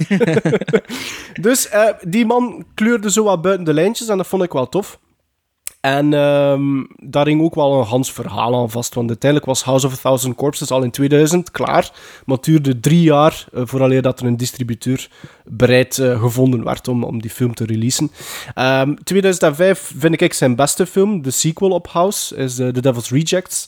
dus 1.42 1.70
eh, 1.70 1.86
die 2.08 2.26
man 2.26 2.66
kleurde 2.74 3.12
zo 3.12 3.24
wat 3.24 3.42
buiten 3.42 3.66
de 3.66 3.74
lijntjes 3.74 4.08
en 4.08 4.18
dat 4.18 4.28
vond 4.28 4.44
ik 4.44 4.52
wel 4.52 4.70
tof. 4.70 5.00
En 5.82 6.14
ehm, 6.14 6.84
daar 6.98 7.26
hing 7.26 7.42
ook 7.42 7.56
wel 7.56 7.80
een 7.80 7.86
Hans 7.86 8.12
verhaal 8.12 8.56
aan 8.56 8.72
vast. 8.72 8.94
Want 8.94 9.10
uiteindelijk 9.10 9.52
was 9.52 9.64
House 9.64 9.86
of 9.86 9.94
a 9.94 9.96
Thousand 9.96 10.36
Corpses 10.36 10.72
al 10.72 10.84
in 10.84 10.92
2000 10.92 11.52
klaar. 11.52 11.92
Maar 12.26 12.36
het 12.36 12.46
duurde 12.46 12.80
drie 12.80 13.02
jaar 13.02 13.46
uh, 13.54 13.62
vooraleer 13.66 14.02
dat 14.02 14.20
er 14.20 14.26
een 14.26 14.38
distributeur 14.38 15.10
bereid 15.46 15.98
uh, 15.98 16.22
gevonden 16.22 16.64
werd 16.64 16.88
om, 16.88 17.04
om 17.04 17.22
die 17.22 17.30
film 17.30 17.54
te 17.54 17.66
releasen. 17.66 18.12
Um, 18.56 19.04
2005 19.04 19.94
vind 19.98 20.22
ik 20.22 20.34
zijn 20.34 20.56
beste 20.56 20.86
film. 20.86 21.22
De 21.22 21.32
sequel 21.32 21.70
op 21.70 21.88
House 21.88 22.36
is 22.36 22.60
uh, 22.60 22.68
The 22.68 22.82
Devil's 22.82 23.10
Rejects. 23.10 23.68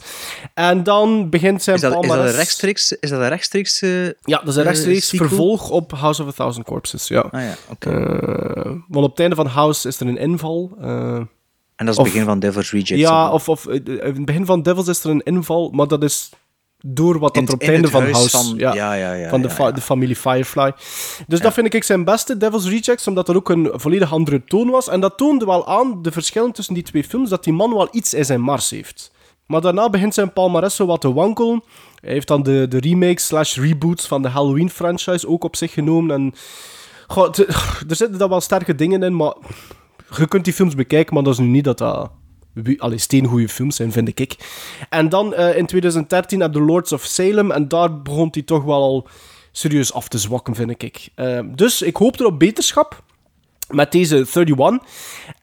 En 0.53 0.83
dan 0.83 1.29
begint 1.29 1.63
zijn 1.63 1.75
is 1.75 1.81
dat. 1.81 2.03
Is 2.03 2.09
dat 2.09 2.17
een 2.17 2.31
rechtstreeks... 2.31 2.91
Is 2.91 3.09
dat 3.09 3.21
een 3.21 3.29
rechtstreeks 3.29 3.79
ja, 3.79 4.13
dat 4.23 4.47
is 4.47 4.55
een 4.55 4.63
rechtstreeks 4.63 5.09
vervolg 5.09 5.69
op 5.69 5.91
House 5.91 6.21
of 6.21 6.27
a 6.27 6.31
Thousand 6.31 6.65
Corpses. 6.65 7.07
Ja. 7.07 7.19
Ah 7.19 7.41
ja. 7.41 7.55
Okay. 7.69 7.93
want 8.87 9.05
op 9.05 9.11
het 9.11 9.19
einde 9.19 9.35
van 9.35 9.47
House 9.47 9.87
is 9.87 9.99
er 9.99 10.07
een 10.07 10.17
inval... 10.17 10.77
En 11.83 11.89
dat 11.89 11.97
is 11.97 12.03
het 12.03 12.13
begin 12.13 12.27
van 12.27 12.39
Devil's 12.39 12.71
Rejects. 12.71 13.01
Ja, 13.01 13.31
of, 13.31 13.49
of 13.49 13.67
in 13.67 13.99
het 14.01 14.25
begin 14.25 14.45
van 14.45 14.61
Devil's 14.61 14.87
is 14.87 15.03
er 15.03 15.09
een 15.09 15.23
inval, 15.23 15.69
maar 15.69 15.87
dat 15.87 16.03
is 16.03 16.29
door 16.85 17.19
wat 17.19 17.33
dat 17.33 17.47
er 17.47 17.53
op 17.53 17.59
het 17.59 17.69
einde 17.69 17.87
van 17.87 18.11
House... 18.11 18.29
Van, 18.29 18.53
ja, 18.57 18.73
ja, 18.73 18.93
ja, 18.93 19.13
ja, 19.13 19.29
van 19.29 19.41
de, 19.41 19.71
de 19.73 19.81
familie 19.81 20.15
Firefly. 20.15 20.73
Dus 21.27 21.39
dat 21.39 21.53
vind 21.53 21.73
ik 21.73 21.83
zijn 21.83 22.03
beste, 22.03 22.37
Devil's 22.37 22.67
Rejects, 22.67 23.07
omdat 23.07 23.25
dat 23.25 23.35
ook 23.35 23.49
een 23.49 23.71
volledig 23.73 24.13
andere 24.13 24.43
toon 24.43 24.69
was. 24.69 24.89
En 24.89 24.99
dat 24.99 25.17
toonde 25.17 25.45
wel 25.45 25.67
aan, 25.67 26.01
de 26.01 26.11
verschillen 26.11 26.51
tussen 26.51 26.73
die 26.73 26.83
twee 26.83 27.03
films, 27.03 27.29
dat 27.29 27.43
die 27.43 27.53
man 27.53 27.73
wel 27.73 27.87
iets 27.91 28.13
in 28.13 28.25
zijn 28.25 28.41
mars 28.41 28.69
heeft. 28.69 29.11
Maar 29.47 29.61
daarna 29.61 29.89
begint 29.89 30.13
zijn 30.13 30.33
palmarès 30.33 30.75
zo 30.75 30.85
wat 30.85 31.01
te 31.01 31.13
wankelen. 31.13 31.63
Hij 31.99 32.13
heeft 32.13 32.27
dan 32.27 32.43
de, 32.43 32.65
de 32.69 32.79
remakes 32.79 33.25
slash 33.25 33.57
reboots 33.57 34.07
van 34.07 34.21
de 34.21 34.29
Halloween-franchise 34.29 35.27
ook 35.27 35.43
op 35.43 35.55
zich 35.55 35.73
genomen. 35.73 36.15
En... 36.15 36.33
Goh, 37.07 37.29
er 37.89 37.95
zitten 37.95 38.17
dan 38.17 38.29
wel 38.29 38.41
sterke 38.41 38.75
dingen 38.75 39.03
in, 39.03 39.15
maar 39.15 39.33
je 40.17 40.27
kunt 40.27 40.45
die 40.45 40.53
films 40.53 40.75
bekijken, 40.75 41.13
maar 41.13 41.23
dat 41.23 41.33
is 41.33 41.39
nu 41.39 41.47
niet 41.47 41.63
dat 41.63 41.77
dat 41.77 42.11
allee, 42.77 42.97
steengoede 42.97 43.49
films 43.49 43.75
zijn, 43.75 43.91
vind 43.91 44.19
ik. 44.19 44.35
En 44.89 45.09
dan 45.09 45.33
uh, 45.33 45.57
in 45.57 45.65
2013 45.65 46.39
heb 46.39 46.53
The 46.53 46.61
Lords 46.61 46.91
of 46.91 47.03
Salem, 47.03 47.51
en 47.51 47.67
daar 47.67 48.01
begon 48.01 48.27
hij 48.31 48.41
toch 48.41 48.63
wel 48.63 48.81
al 48.81 49.07
serieus 49.51 49.93
af 49.93 50.07
te 50.07 50.17
zwakken, 50.17 50.55
vind 50.55 50.83
ik. 50.83 51.09
Uh, 51.15 51.39
dus 51.55 51.81
ik 51.81 51.95
hoop 51.95 52.19
er 52.19 52.25
op 52.25 52.39
beterschap 52.39 53.03
met 53.69 53.91
deze 53.91 54.15
31. 54.15 54.77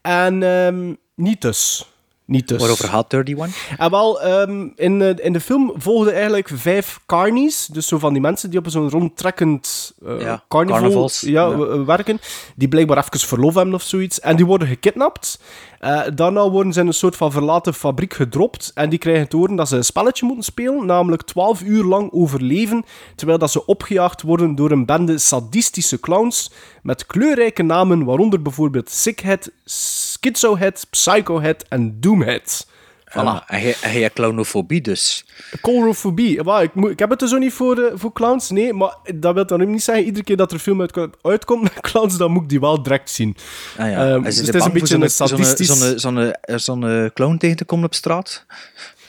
En 0.01 0.43
um, 0.43 0.97
niet 1.15 1.41
dus. 1.41 1.90
Niet 2.31 2.47
dus. 2.47 2.59
Waarover 2.59 2.87
gaat 2.87 3.13
31? 3.13 3.77
En 3.77 3.89
wel, 3.91 4.25
um, 4.25 4.73
in, 4.75 4.99
uh, 4.99 5.09
in 5.15 5.33
de 5.33 5.39
film 5.39 5.73
volgden 5.75 6.13
eigenlijk 6.13 6.49
vijf 6.53 6.99
carnies. 7.05 7.65
Dus 7.65 7.87
zo 7.87 7.97
van 7.99 8.13
die 8.13 8.21
mensen 8.21 8.49
die 8.49 8.59
op 8.59 8.65
zo'n 8.69 8.89
rondtrekkend 8.89 9.93
uh, 10.03 10.21
ja, 10.21 10.43
carnival 10.47 10.79
carnavals, 10.79 11.19
ja, 11.21 11.47
ja. 11.47 11.85
werken. 11.85 12.19
Die 12.55 12.67
blijkbaar 12.67 12.97
even 12.97 13.27
verlof 13.27 13.55
hebben 13.55 13.73
of 13.73 13.81
zoiets. 13.81 14.19
En 14.19 14.35
die 14.35 14.45
worden 14.45 14.67
gekidnapt. 14.67 15.39
Uh, 15.81 16.01
daarna 16.15 16.49
worden 16.49 16.73
ze 16.73 16.79
in 16.79 16.87
een 16.87 16.93
soort 16.93 17.15
van 17.15 17.31
verlaten 17.31 17.73
fabriek 17.73 18.13
gedropt. 18.13 18.71
En 18.73 18.89
die 18.89 18.99
krijgen 18.99 19.27
te 19.27 19.37
horen 19.37 19.55
dat 19.55 19.67
ze 19.67 19.75
een 19.75 19.83
spelletje 19.83 20.25
moeten 20.25 20.43
spelen. 20.43 20.85
Namelijk 20.85 21.21
12 21.21 21.61
uur 21.61 21.83
lang 21.83 22.11
overleven. 22.11 22.85
Terwijl 23.15 23.37
dat 23.37 23.51
ze 23.51 23.65
opgejaagd 23.65 24.21
worden 24.21 24.55
door 24.55 24.71
een 24.71 24.85
bende 24.85 25.17
sadistische 25.17 25.99
clowns. 25.99 26.51
Met 26.81 27.05
kleurrijke 27.05 27.63
namen, 27.63 28.05
waaronder 28.05 28.41
bijvoorbeeld 28.41 28.89
Sickhead, 28.89 29.51
Schizohead, 29.65 30.87
Psychohead 30.89 31.65
en 31.69 31.99
Doomhead. 31.99 32.67
Voilà. 33.11 33.45
En 33.49 33.61
je 33.93 33.99
hebt 34.01 34.13
clownofobie 34.13 34.81
dus. 34.81 35.25
Colorofobie. 35.61 36.43
Well, 36.43 36.63
ik, 36.63 36.75
ik 36.75 36.99
heb 36.99 37.09
het 37.09 37.19
dus 37.19 37.33
ook 37.33 37.39
niet 37.39 37.53
voor, 37.53 37.79
uh, 37.79 37.85
voor 37.93 38.13
clowns, 38.13 38.49
nee. 38.49 38.73
Maar 38.73 38.95
dat 39.15 39.33
wil 39.33 39.45
dan 39.45 39.61
ook 39.61 39.67
niet 39.67 39.83
zeggen, 39.83 40.05
iedere 40.05 40.23
keer 40.25 40.37
dat 40.37 40.47
er 40.47 40.53
een 40.53 40.59
film 40.59 40.81
uit, 40.81 40.97
uitkomt 41.21 41.61
met 41.61 41.79
clowns, 41.81 42.17
dan 42.17 42.31
moet 42.31 42.43
ik 42.43 42.49
die 42.49 42.59
wel 42.59 42.83
direct 42.83 43.09
zien. 43.09 43.35
Ah, 43.77 43.89
ja. 43.89 44.11
um, 44.11 44.23
dus 44.23 44.37
het 44.37 44.55
is 44.55 44.65
een 44.65 44.71
beetje 44.71 44.95
een 44.95 45.09
sadistisch... 45.09 45.67
Zo'n 45.67 45.99
zo 45.99 46.33
zo 46.57 46.57
zo 46.57 47.09
clown 47.13 47.37
tegen 47.37 47.57
te 47.57 47.65
komen 47.65 47.85
op 47.85 47.93
straat? 47.93 48.45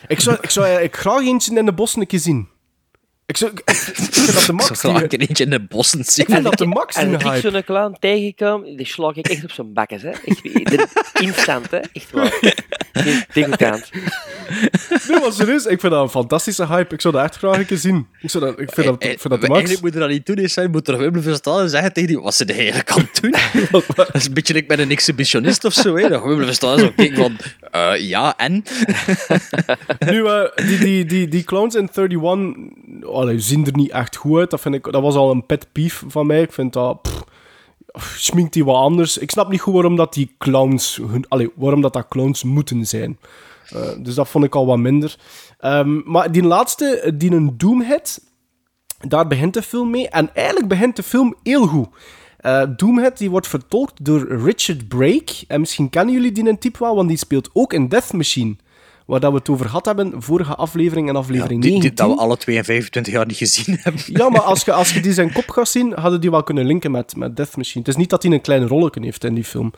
Ik 0.06 0.20
zou, 0.20 0.36
ik 0.40 0.50
zou 0.50 0.64
eigenlijk 0.64 0.96
graag 0.96 1.20
eentje 1.20 1.54
in 1.54 1.64
de 1.64 1.72
bossen 1.72 2.00
een 2.00 2.06
keer 2.06 2.18
zien. 2.18 2.48
Ik, 3.32 3.38
zou, 3.38 3.50
ik, 3.50 3.60
ik 3.70 3.74
vind 4.14 4.32
dat 4.32 4.44
de 4.44 4.52
max. 4.52 4.70
Ik 4.70 4.76
zou 4.76 4.96
graag 4.96 5.10
eentje 5.10 5.44
in 5.44 5.50
de 5.50 5.60
bossen 5.60 6.04
zien. 6.04 6.24
Ik 6.26 6.32
vind 6.32 6.44
dat 6.44 6.58
de 6.58 6.66
max 6.66 6.96
En 6.96 7.22
als 7.22 7.36
ik 7.36 7.52
zo'n 7.52 7.64
clown 7.64 7.96
tegenkom, 8.00 8.76
die 8.76 8.86
slag 8.86 9.16
ik 9.16 9.28
echt 9.28 9.44
op 9.44 9.50
zijn 9.50 9.72
bakken, 9.72 10.00
hè. 10.00 10.10
Echt, 10.10 10.40
instant, 11.20 11.70
hè. 11.70 11.76
Echt 11.76 12.10
waar. 12.10 12.32
Degoutant. 13.32 13.90
Nee, 15.08 15.20
maar 15.20 15.32
serieus, 15.32 15.64
ik 15.64 15.80
vind 15.80 15.92
dat 15.92 16.02
een 16.02 16.08
fantastische 16.08 16.66
hype. 16.66 16.94
Ik 16.94 17.00
zou 17.00 17.14
dat 17.14 17.24
echt 17.24 17.36
graag 17.36 17.58
een 17.58 17.66
keer 17.66 17.76
zien. 17.76 18.06
Ik, 18.20 18.30
zou 18.30 18.44
dat, 18.44 18.60
ik 18.60 18.72
vind, 18.72 18.86
dat, 18.86 19.04
ik 19.04 19.20
vind 19.20 19.28
dat 19.28 19.40
de 19.40 19.48
max. 19.48 19.50
Eigenlijk 19.50 19.80
moet 19.82 19.92
je 19.92 19.98
dat 19.98 20.08
niet 20.08 20.26
doen, 20.26 20.36
is, 20.36 20.54
je 20.54 20.68
moet 20.68 20.88
er 20.88 20.94
gewoon 20.94 21.10
blijven 21.10 21.34
staan 21.34 21.60
en 21.60 21.70
zeggen 21.70 21.92
tegen 21.92 22.08
die, 22.08 22.20
wat 22.20 22.34
ze 22.34 22.44
eigenlijk 22.44 22.86
kan 22.86 23.08
doen. 23.20 23.34
dat 23.94 24.14
is 24.14 24.26
een 24.26 24.34
beetje 24.34 24.54
like 24.54 24.66
met 24.68 24.78
een 24.78 24.90
exhibitionist 24.90 25.64
of 25.64 25.72
zo, 25.72 25.96
hè. 25.96 26.08
Dan 26.08 26.20
gewoon 26.20 26.34
blijven 26.34 26.54
staan 26.54 26.72
en 26.72 26.78
zo 26.78 26.92
kijken 26.96 27.16
van, 27.16 27.36
uh, 27.72 28.08
ja, 28.08 28.36
en? 28.36 28.52
nu, 30.10 30.22
uh, 30.22 30.44
die, 30.54 30.78
die, 30.78 31.04
die, 31.04 31.28
die 31.28 31.44
clowns 31.44 31.74
in 31.74 31.88
31, 31.94 32.54
allee, 33.12 33.40
zien 33.40 33.66
er 33.66 33.76
niet 33.76 33.90
echt 33.90 34.16
goed 34.16 34.38
uit. 34.38 34.50
Dat, 34.50 34.60
vind 34.60 34.74
ik, 34.74 34.92
dat 34.92 35.02
was 35.02 35.14
al 35.14 35.30
een 35.30 35.46
pet 35.46 35.72
peeve 35.72 36.10
van 36.10 36.26
mij. 36.26 36.42
Ik 36.42 36.52
vind 36.52 36.72
dat... 36.72 37.02
Pff, 37.02 37.24
schminkt 38.16 38.52
die 38.52 38.64
wat 38.64 38.76
anders. 38.76 39.18
Ik 39.18 39.30
snap 39.30 39.50
niet 39.50 39.60
goed 39.60 39.74
waarom 39.74 39.96
dat 39.96 40.14
die 40.14 40.34
clowns... 40.38 40.96
Hun, 40.96 41.24
allee, 41.28 41.50
waarom 41.54 41.80
dat, 41.80 41.92
dat 41.92 42.08
clowns 42.08 42.42
moeten 42.42 42.86
zijn. 42.86 43.18
Uh, 43.74 43.80
dus 43.98 44.14
dat 44.14 44.28
vond 44.28 44.44
ik 44.44 44.54
al 44.54 44.66
wat 44.66 44.78
minder. 44.78 45.16
Um, 45.60 46.02
maar 46.06 46.32
die 46.32 46.42
laatste, 46.42 47.14
die 47.14 47.32
een 47.32 47.58
Doomhead... 47.58 48.20
Daar 49.08 49.26
begint 49.26 49.54
de 49.54 49.62
film 49.62 49.90
mee. 49.90 50.08
En 50.08 50.34
eigenlijk 50.34 50.68
begint 50.68 50.96
de 50.96 51.02
film 51.02 51.36
heel 51.42 51.66
goed. 51.66 51.88
Eh, 52.42 52.62
Doomhead 52.76 53.18
die 53.18 53.30
wordt 53.30 53.48
vertolkt 53.48 54.04
door 54.04 54.26
Richard 54.44 54.88
Brake. 54.88 55.34
En 55.48 55.60
misschien 55.60 55.90
kennen 55.90 56.14
jullie 56.14 56.32
die 56.32 56.48
een 56.48 56.58
type 56.58 56.78
wel, 56.78 56.94
want 56.94 57.08
die 57.08 57.16
speelt 57.18 57.50
ook 57.52 57.72
in 57.72 57.88
Death 57.88 58.12
Machine. 58.12 58.56
Waar 59.06 59.20
dat 59.20 59.32
we 59.32 59.38
het 59.38 59.48
over 59.48 59.66
gehad 59.66 59.84
hebben, 59.86 60.22
vorige 60.22 60.54
aflevering 60.54 61.08
en 61.08 61.16
aflevering 61.16 61.62
die, 61.62 61.70
die- 61.70 61.80
19. 61.80 62.06
dat 62.06 62.16
we 62.16 62.22
alle 62.22 62.36
twee 62.36 62.56
in 62.56 62.64
25 62.64 63.12
jaar 63.12 63.26
niet 63.26 63.36
gezien 63.36 63.76
hebben. 63.80 64.02
Ja, 64.06 64.28
maar 64.28 64.40
als 64.40 64.64
je, 64.64 64.72
als 64.72 64.92
je 64.92 65.00
die 65.00 65.12
zijn 65.12 65.32
kop 65.32 65.50
gaat 65.50 65.68
zien, 65.68 65.92
hadden 65.92 66.20
die 66.20 66.30
wel 66.30 66.42
kunnen 66.42 66.64
linken 66.66 66.90
met, 66.90 67.16
met 67.16 67.36
Death 67.36 67.56
Machine. 67.56 67.78
Het 67.84 67.88
is 67.88 67.96
niet 67.96 68.10
dat 68.10 68.22
hij 68.22 68.32
een 68.32 68.40
klein 68.40 68.66
rolletje 68.66 69.00
heeft 69.04 69.24
in 69.24 69.34
die 69.34 69.44
film. 69.44 69.72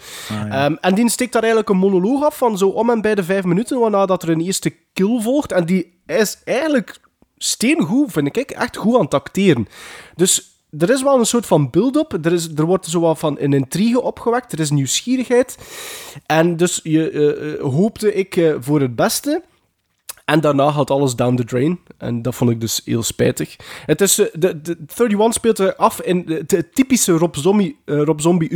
Ehm, 0.50 0.74
en 0.80 0.94
die 0.94 1.08
steekt 1.10 1.32
daar 1.32 1.42
eigenlijk 1.42 1.72
een 1.72 1.78
monoloog 1.78 2.24
af 2.24 2.36
van 2.38 2.58
zo 2.58 2.68
om 2.68 2.90
en 2.90 3.00
bij 3.00 3.14
de 3.14 3.24
vijf 3.24 3.44
minuten, 3.44 3.78
waarna 3.80 4.06
dat 4.06 4.22
er 4.22 4.28
een 4.28 4.40
eerste 4.40 4.74
kill 4.92 5.20
volgt. 5.20 5.52
En 5.52 5.64
die 5.66 5.92
is 6.06 6.38
eigenlijk 6.44 7.00
steengoed, 7.36 8.12
vind 8.12 8.36
ik, 8.36 8.50
echt 8.50 8.76
goed 8.76 8.94
aan 8.94 9.04
het 9.04 9.14
acteren. 9.14 9.68
Dus 10.16 10.53
er 10.78 10.90
is 10.90 11.02
wel 11.02 11.18
een 11.18 11.26
soort 11.26 11.46
van 11.46 11.70
build-up. 11.70 12.12
Er, 12.24 12.48
er 12.56 12.64
wordt 12.64 12.86
zo 12.86 13.00
wat 13.00 13.18
van 13.18 13.36
een 13.40 13.52
intrigue 13.52 14.00
opgewekt. 14.00 14.52
Er 14.52 14.60
is 14.60 14.70
nieuwsgierigheid. 14.70 15.58
En 16.26 16.56
dus 16.56 16.80
je, 16.82 17.10
eh, 17.10 17.52
eh, 17.52 17.60
hoopte 17.60 18.14
ik 18.14 18.36
eh, 18.36 18.54
voor 18.60 18.80
het 18.80 18.96
beste. 18.96 19.42
En 20.24 20.40
daarna 20.40 20.70
gaat 20.70 20.90
alles 20.90 21.16
down 21.16 21.36
the 21.36 21.44
drain. 21.44 21.80
En 21.98 22.22
dat 22.22 22.34
vond 22.34 22.50
ik 22.50 22.60
dus 22.60 22.80
heel 22.84 23.02
spijtig. 23.02 23.56
Het 23.86 24.00
is, 24.00 24.14
de, 24.14 24.60
de 24.60 24.76
31 24.96 25.32
speelt 25.32 25.76
af 25.76 26.00
in 26.00 26.44
het 26.46 26.74
typische 26.74 27.12
Rob 27.12 27.34
Zombie, 27.34 27.78
eh, 27.84 28.02
Rob 28.02 28.20
Zombie. 28.20 28.48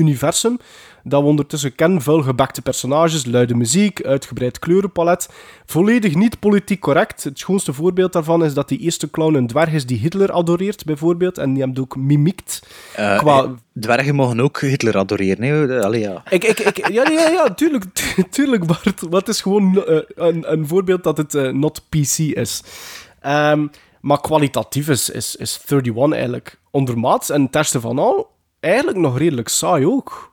Dat 1.08 1.20
we 1.22 1.26
ondertussen 1.28 1.74
kennen. 1.74 2.02
Vuilgebakte 2.02 2.62
personages, 2.62 3.24
luide 3.26 3.54
muziek, 3.54 4.04
uitgebreid 4.04 4.58
kleurenpalet. 4.58 5.28
Volledig 5.66 6.14
niet 6.14 6.38
politiek 6.38 6.80
correct. 6.80 7.24
Het 7.24 7.38
schoonste 7.38 7.72
voorbeeld 7.72 8.12
daarvan 8.12 8.44
is 8.44 8.54
dat 8.54 8.68
die 8.68 8.78
eerste 8.78 9.10
clown 9.10 9.34
een 9.34 9.46
dwerg 9.46 9.72
is 9.72 9.86
die 9.86 9.98
Hitler 9.98 10.32
adoreert, 10.32 10.84
bijvoorbeeld. 10.84 11.38
En 11.38 11.52
die 11.54 11.62
hem 11.62 11.72
ook 11.80 11.96
mimiekt. 11.96 12.62
Eh, 12.94 13.18
Qua- 13.18 13.42
eh, 13.42 13.50
Dwergen 13.80 14.14
mogen 14.14 14.40
ook 14.40 14.60
Hitler 14.60 14.96
adoreren. 14.96 15.42
Hè? 15.44 15.82
Allee, 15.84 16.00
ja. 16.00 16.22
Ik, 16.30 16.44
ik, 16.44 16.58
ik, 16.60 16.88
ja, 16.88 17.10
ja, 17.10 17.28
ja, 17.28 17.54
tuurlijk, 17.54 17.84
tuurlijk 18.30 18.66
Bart. 18.66 19.10
Maar 19.10 19.18
het 19.20 19.28
is 19.28 19.40
gewoon 19.40 19.84
eh, 19.86 19.98
een, 20.14 20.52
een 20.52 20.66
voorbeeld 20.68 21.02
dat 21.04 21.16
het 21.16 21.34
eh, 21.34 21.50
not 21.52 21.82
PC 21.88 22.18
is. 22.18 22.62
Ehm, 23.20 23.66
maar 24.00 24.20
kwalitatief 24.20 24.88
is, 24.88 25.10
is, 25.10 25.36
is 25.36 25.60
31 25.68 26.12
eigenlijk 26.12 26.58
ondermaats. 26.70 27.30
En 27.30 27.48
het 27.50 27.68
van 27.80 27.98
al, 27.98 28.30
eigenlijk 28.60 28.98
nog 28.98 29.18
redelijk 29.18 29.48
saai 29.48 29.86
ook. 29.86 30.32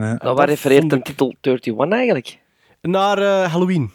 Nou, 0.00 0.18
dat 0.18 0.36
waar 0.36 0.48
refereert 0.48 0.90
de 0.90 1.02
titel 1.02 1.34
31 1.40 1.90
eigenlijk? 1.92 2.38
Naar 2.80 3.18
eh, 3.18 3.50
Halloween. 3.52 3.90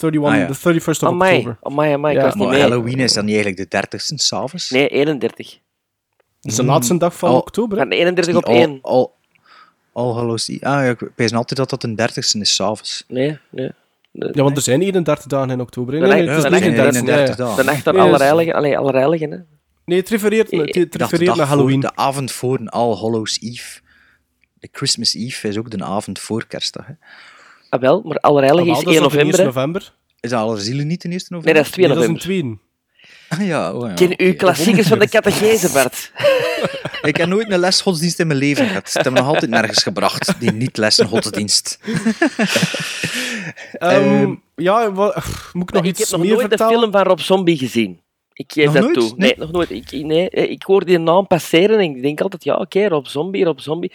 31, 0.00 0.32
Ah, 0.32 0.36
ja. 0.36 0.46
the 0.54 0.80
31st 0.80 1.02
of 1.02 1.08
Amai, 1.08 1.36
October. 1.36 1.58
amai, 1.62 1.92
amai, 1.92 2.14
ik 2.14 2.20
Ja. 2.20 2.26
was 2.26 2.34
niet 2.34 2.44
Maar 2.44 2.52
mee. 2.52 2.62
Halloween 2.62 2.98
is 3.00 3.12
dan 3.12 3.24
niet 3.24 3.34
eigenlijk 3.34 3.70
de 3.70 3.76
30ste, 3.76 4.14
s'avonds? 4.16 4.70
Nee, 4.70 4.88
31. 4.88 5.58
Dat 6.40 6.52
is 6.52 6.56
de 6.58 6.64
laatste 6.64 6.96
dag 6.96 7.16
van 7.16 7.30
Oh. 7.30 7.36
oktober. 7.36 7.78
hè? 7.78 7.82
Van 7.84 7.92
31 7.92 8.36
op 8.36 8.44
All, 8.46 8.54
1. 8.54 8.78
all, 8.82 9.06
all 9.92 10.12
Hallows 10.12 10.48
Eve. 10.48 10.64
Ah 10.64 10.84
ja, 10.84 10.90
ik 10.90 11.10
weet 11.16 11.32
altijd 11.32 11.58
dat 11.58 11.70
dat 11.70 11.80
de 11.80 11.94
30ste 11.94 12.40
is, 12.40 12.54
s'avonds. 12.54 13.04
Nee, 13.08 13.38
nee. 13.50 13.70
De, 14.10 14.30
Ja, 14.32 14.42
want 14.42 14.56
er 14.56 14.62
zijn 14.62 14.82
31 14.82 15.26
dagen 15.26 15.50
in 15.50 15.60
oktober. 15.60 15.92
Nee, 16.00 16.02
nee, 16.02 16.28
het 16.28 16.36
is 16.36 16.42
de 16.42 16.50
nacht- 16.50 16.62
39. 16.62 16.92
39 17.02 17.36
ja, 17.36 17.44
ja. 17.44 17.48
dagen. 17.50 17.64
de 17.64 17.70
nacht 17.70 17.86
is- 17.86 18.76
Allerheiligen. 18.76 19.46
Nee, 19.84 19.98
het 19.98 20.08
refereert, 20.08 20.50
het 20.50 20.94
refereert 20.94 21.26
dag 21.26 21.36
naar 21.36 21.46
Halloween. 21.46 21.80
de 21.80 21.96
avond 21.96 22.32
voor 22.32 22.58
een 22.58 22.68
All 22.68 22.94
Hallows 22.94 23.40
Eve. 23.40 23.80
De 24.64 24.70
Christmas 24.72 25.14
Eve 25.14 25.48
is 25.48 25.58
ook 25.58 25.70
de 25.70 25.84
avond 25.84 26.18
voor 26.18 26.46
kerstdag. 26.46 26.86
Hè. 26.86 26.92
Ah, 27.68 27.80
wel, 27.80 28.02
maar 28.04 28.16
Allerheiligen 28.18 28.72
Ah, 28.72 28.78
is 28.78 28.84
wel, 28.84 28.92
1 28.94 29.02
dat 29.02 29.10
de 29.10 29.16
november. 29.16 29.38
1 29.40 29.48
hè. 29.48 29.54
november. 29.54 29.92
Is 30.20 30.30
dat 30.30 30.40
Allerzielen 30.40 30.86
niet 30.86 31.02
de 31.02 31.08
1 31.08 31.16
november? 31.28 31.44
Nee, 31.44 31.54
dat 31.54 31.64
is 31.64 31.70
2 31.70 31.86
Nee, 31.86 31.94
dat 31.94 32.04
is 32.04 32.08
een 32.08 32.14
november. 32.14 32.42
tweede. 32.48 32.62
Ah, 33.28 33.46
ja, 33.46 33.72
oh, 33.74 33.88
ja. 33.88 33.94
Ken 33.94 34.14
uw 34.26 34.34
klassiekers 34.34 34.86
van 34.88 34.98
de 34.98 35.08
catechese, 35.08 35.72
Bart. 35.72 36.12
Ik 37.10 37.16
heb 37.16 37.28
nooit 37.28 37.50
een 37.52 37.58
les 37.58 37.80
godsdienst 37.80 38.18
in 38.20 38.26
mijn 38.26 38.38
leven 38.38 38.66
gehad. 38.66 38.86
Ze 38.90 38.92
hebben 38.92 39.12
me 39.12 39.18
nog 39.18 39.28
altijd 39.28 39.50
nergens 39.50 39.82
gebracht, 39.82 40.40
die 40.40 40.52
niet-lessen 40.52 41.06
godsdienst. 41.08 41.78
Ehm, 43.72 44.34
ja, 44.56 44.92
wat, 44.92 45.14
moet 45.52 45.68
ik 45.68 45.74
nog 45.74 45.82
ik 45.84 45.88
iets 45.90 45.98
heb 45.98 46.08
nog 46.10 46.20
meer 46.20 46.30
nooit 46.36 46.46
vertellen? 46.48 46.78
film 46.78 46.92
van 46.92 47.02
Rob 47.02 47.18
Zombie 47.18 47.58
gezien. 47.58 48.00
Ik 48.32 48.52
geef 48.52 48.64
Nog 48.64 48.74
dat 48.74 48.82
nooit? 48.82 48.94
toe. 48.94 49.08
Nee, 49.16 49.16
Nee? 49.16 49.34
nog 49.38 49.50
nooit. 49.52 49.70
Ik, 49.70 49.92
nee, 49.92 50.28
ik 50.30 50.62
hoor 50.62 50.84
die 50.84 50.98
naam 50.98 51.26
passeren 51.26 51.78
en 51.78 51.96
ik 51.96 52.02
denk 52.02 52.20
altijd, 52.20 52.44
ja, 52.44 52.54
oké, 52.56 52.86
Rob 52.88 53.06
Zombie, 53.06 53.44
Rob 53.44 53.58
Zombie. 53.58 53.92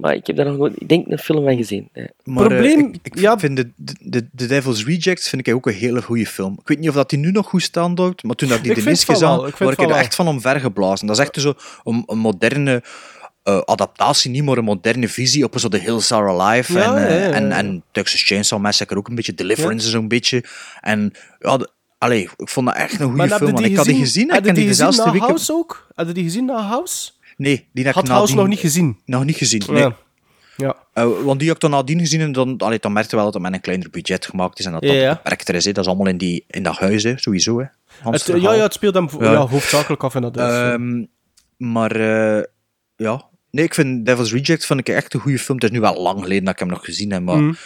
Maar 0.00 0.14
ik 0.14 0.26
heb 0.26 0.36
daar 0.36 0.46
nog 0.46 0.56
nooit, 0.56 0.80
ik 0.80 0.88
denk, 0.88 1.06
een 1.08 1.18
film 1.18 1.44
van 1.44 1.56
gezien. 1.56 1.88
Nee. 1.92 2.08
Maar, 2.24 2.42
eh, 2.42 2.48
Probleem- 2.48 2.88
ik, 2.92 2.98
ik 3.02 3.18
ja. 3.18 3.38
vind 3.38 3.56
de, 3.56 3.70
de, 4.00 4.28
de 4.32 4.46
Devil's 4.46 4.84
Rejects 4.84 5.28
vind 5.28 5.46
ik 5.46 5.54
ook 5.54 5.66
een 5.66 5.72
hele 5.74 6.02
goede 6.02 6.26
film. 6.26 6.56
Ik 6.60 6.68
weet 6.68 6.78
niet 6.78 6.88
of 6.88 6.94
dat 6.94 7.10
die 7.10 7.18
nu 7.18 7.30
nog 7.30 7.46
goed 7.46 7.62
staand 7.62 7.98
houdt, 7.98 8.22
maar 8.22 8.34
toen 8.34 8.48
dat 8.48 8.56
ik 8.56 8.62
die 8.62 8.72
Ik 8.72 8.84
de 8.84 8.90
ik 8.90 9.56
vind 9.56 9.58
word 9.58 9.80
ik 9.80 9.88
er 9.90 9.90
echt 9.96 10.14
van 10.14 10.28
omvergeblazen. 10.28 11.06
Dat 11.06 11.18
is 11.18 11.22
echt 11.24 11.40
zo 11.40 11.54
een, 11.84 12.02
een 12.06 12.18
moderne 12.18 12.82
eh, 13.42 13.58
adaptatie, 13.58 14.30
niet 14.30 14.44
maar 14.44 14.56
een 14.58 14.64
moderne 14.64 15.08
visie 15.08 15.44
op 15.44 15.58
zo 15.58 15.68
de 15.68 15.78
Hills 15.78 16.12
Are 16.12 16.40
Alive 16.40 16.72
Ja, 16.72 16.96
en, 16.96 17.06
eh, 17.06 17.20
ja, 17.20 17.26
ja, 17.28 17.32
en, 17.32 17.52
en 17.52 17.82
Texas 17.92 18.22
Chainsaw 18.22 18.60
Massacre 18.60 18.96
ook 18.96 19.08
een 19.08 19.14
beetje, 19.14 19.34
Deliverance 19.34 19.88
zo'n 19.88 20.08
beetje. 20.08 20.44
En 20.80 21.12
ja, 21.38 21.56
de- 21.56 21.70
allee, 21.98 22.28
ik 22.36 22.48
vond 22.48 22.66
dat 22.66 22.74
echt 22.76 22.92
een 22.92 22.98
goede 22.98 23.16
Maar 23.16 23.26
film. 23.26 23.38
heb 23.40 23.48
je 23.48 23.54
want 23.54 23.66
ik 23.66 23.76
had 23.76 23.86
die 23.86 23.96
gezien, 23.96 24.24
ik 24.28 24.30
Heb 24.32 24.40
je 24.40 24.46
heb 24.46 24.54
die 24.56 24.64
die 24.64 24.74
gezien 24.74 24.86
dezelfde 24.86 25.12
na 25.12 25.18
week... 25.18 25.28
House 25.28 25.52
ook? 25.52 25.86
Heb 25.94 26.06
je 26.06 26.12
die 26.12 26.24
gezien 26.24 26.44
na 26.44 26.60
House? 26.62 27.10
Nee, 27.40 27.68
die 27.72 27.84
heb 27.84 27.94
Had 27.94 28.04
ik 28.04 28.10
House 28.10 28.26
nadien- 28.26 28.36
nog 28.40 28.48
niet 28.48 28.58
gezien. 28.58 28.98
Nog 29.04 29.24
niet 29.24 29.36
gezien, 29.36 29.62
nee. 29.68 29.82
Ja. 29.82 29.96
Ja. 30.56 30.76
Eh, 30.92 31.08
want 31.24 31.38
die 31.38 31.46
heb 31.48 31.56
ik 31.56 31.62
dan 31.62 31.70
nadien 31.70 31.98
gezien 31.98 32.20
en 32.20 32.32
dan, 32.32 32.58
allee, 32.58 32.78
dan 32.78 32.92
merkte 32.92 33.16
wel 33.16 33.24
dat 33.24 33.34
het 33.34 33.42
met 33.42 33.52
een 33.52 33.60
kleiner 33.60 33.90
budget 33.90 34.26
gemaakt 34.26 34.58
is 34.58 34.64
en 34.64 34.72
dat 34.72 34.82
dat 34.82 34.90
Ja, 34.90 34.96
ja. 35.00 35.14
beperkter 35.14 35.54
is. 35.54 35.64
Hè. 35.64 35.72
Dat 35.72 35.84
is 35.84 35.90
allemaal 35.90 36.06
in, 36.08 36.18
die, 36.18 36.44
in 36.48 36.62
dat 36.62 36.76
huis, 36.78 37.02
hè, 37.02 37.12
sowieso. 37.18 37.58
Hè. 37.60 37.64
Hans 38.02 38.26
Het, 38.26 38.42
ja, 38.42 38.52
ja, 38.54 38.62
het 38.62 38.72
speelt 38.72 38.94
hem 38.94 39.08
Ja. 39.20 39.32
ja, 39.32 39.46
hoofdzakelijk 39.46 40.04
af 40.04 40.14
in 40.14 40.22
dat 40.22 40.36
huis. 40.36 40.72
Ehm, 40.74 41.04
maar 41.56 41.90
eh, 41.96 42.42
ja, 42.96 43.24
nee, 43.50 43.64
ik 43.64 43.74
vind 43.74 44.06
Devil's 44.06 44.32
Reject 44.32 44.66
vind 44.66 44.80
ik 44.80 44.88
echt 44.88 45.14
een 45.14 45.20
goede 45.20 45.38
film. 45.38 45.56
Het 45.58 45.66
is 45.66 45.70
nu 45.72 45.80
wel 45.80 46.02
lang 46.02 46.22
geleden 46.22 46.44
dat 46.44 46.52
ik 46.52 46.58
hem 46.58 46.68
nog 46.68 46.84
gezien 46.84 47.12
heb, 47.12 47.22
maar 47.22 47.36
Mm. 47.36 47.56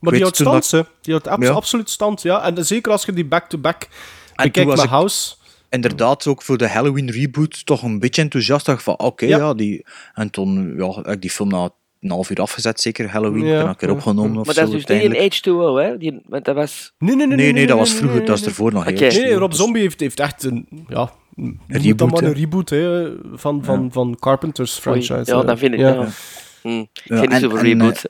maar 0.00 0.12
die 0.12 0.22
houdt 0.22 0.36
stand, 0.36 0.70
dat-. 0.70 0.86
Die 1.00 1.12
houdt 1.12 1.28
abs- 1.28 1.46
Ja. 1.46 1.52
absoluut 1.52 1.90
stand, 1.90 2.22
ja. 2.22 2.42
En 2.44 2.66
zeker 2.66 2.92
als 2.92 3.04
je 3.04 3.12
die 3.12 3.24
back-to-back 3.26 3.78
toen 3.80 3.90
bekijkt 4.36 4.68
met 4.70 4.82
ik- 4.82 4.88
House. 4.90 5.34
Inderdaad 5.70 6.26
ook 6.26 6.42
voor 6.42 6.58
de 6.58 6.68
Halloween 6.68 7.10
reboot 7.10 7.66
toch 7.66 7.82
een 7.82 7.98
beetje 7.98 8.22
enthousiast. 8.22 8.66
dacht 8.66 8.82
van 8.82 8.98
oké, 8.98 9.26
Ja. 9.26 9.36
ja. 9.38 9.54
die... 9.54 9.84
En 10.14 10.30
toen 10.30 10.74
ja, 10.76 10.90
heb 10.94 11.06
ik 11.06 11.20
die 11.20 11.30
film 11.30 11.48
na 11.48 11.68
een 12.00 12.10
half 12.10 12.30
uur 12.30 12.36
afgezet, 12.40 12.80
zeker 12.80 13.08
Halloween. 13.10 13.44
Ja, 13.46 13.52
Ja, 13.52 13.66
heb 13.66 13.74
ik 13.74 13.82
er 13.82 13.88
ja, 13.88 13.94
opgenomen 13.94 14.36
of 14.38 14.46
Maar 14.46 14.54
zo 14.54 14.60
dat 14.60 14.72
is 14.74 14.84
dus 14.84 15.02
niet 15.02 15.12
in 15.14 15.30
H2O, 15.32 15.82
hè? 15.84 15.98
Die, 15.98 16.20
want 16.26 16.44
dat 16.44 16.54
was... 16.54 16.92
Nee, 16.98 17.16
nee, 17.16 17.26
nee. 17.26 17.36
Nee, 17.36 17.52
nee, 17.52 17.66
dat 17.66 17.78
was 17.78 17.90
vroeger, 17.94 18.18
nee, 18.18 18.26
dat 18.26 18.38
is 18.38 18.46
ervoor 18.46 18.72
nog 18.72 18.84
heel 18.84 18.98
Nee. 19.10 19.34
Rob 19.34 19.52
Zombie 19.52 19.82
heeft, 19.82 20.00
heeft 20.00 20.20
echt 20.20 20.44
een... 20.44 20.68
Ja, 20.88 21.10
een 21.36 21.58
reboot, 21.68 21.98
dan 21.98 22.08
maar 22.08 22.22
een 22.22 22.32
reboot 22.32 22.70
hè, 22.70 23.12
van, 23.32 23.64
van, 23.64 23.92
van 23.92 24.16
Carpenter's 24.20 24.78
franchise. 24.78 25.22
ja, 25.24 25.42
dan 25.42 25.58
vind 25.58 25.74
ik... 25.74 25.80
Ja. 25.80 25.88
Ja. 25.94 26.08
Hm, 26.62 26.68
ik 26.68 26.88
Ja, 27.04 27.16
vind 27.18 27.20
niet 27.20 27.30
en- 27.32 27.40
zoveel 27.40 27.58
en, 27.58 27.64
reboot. 27.64 28.02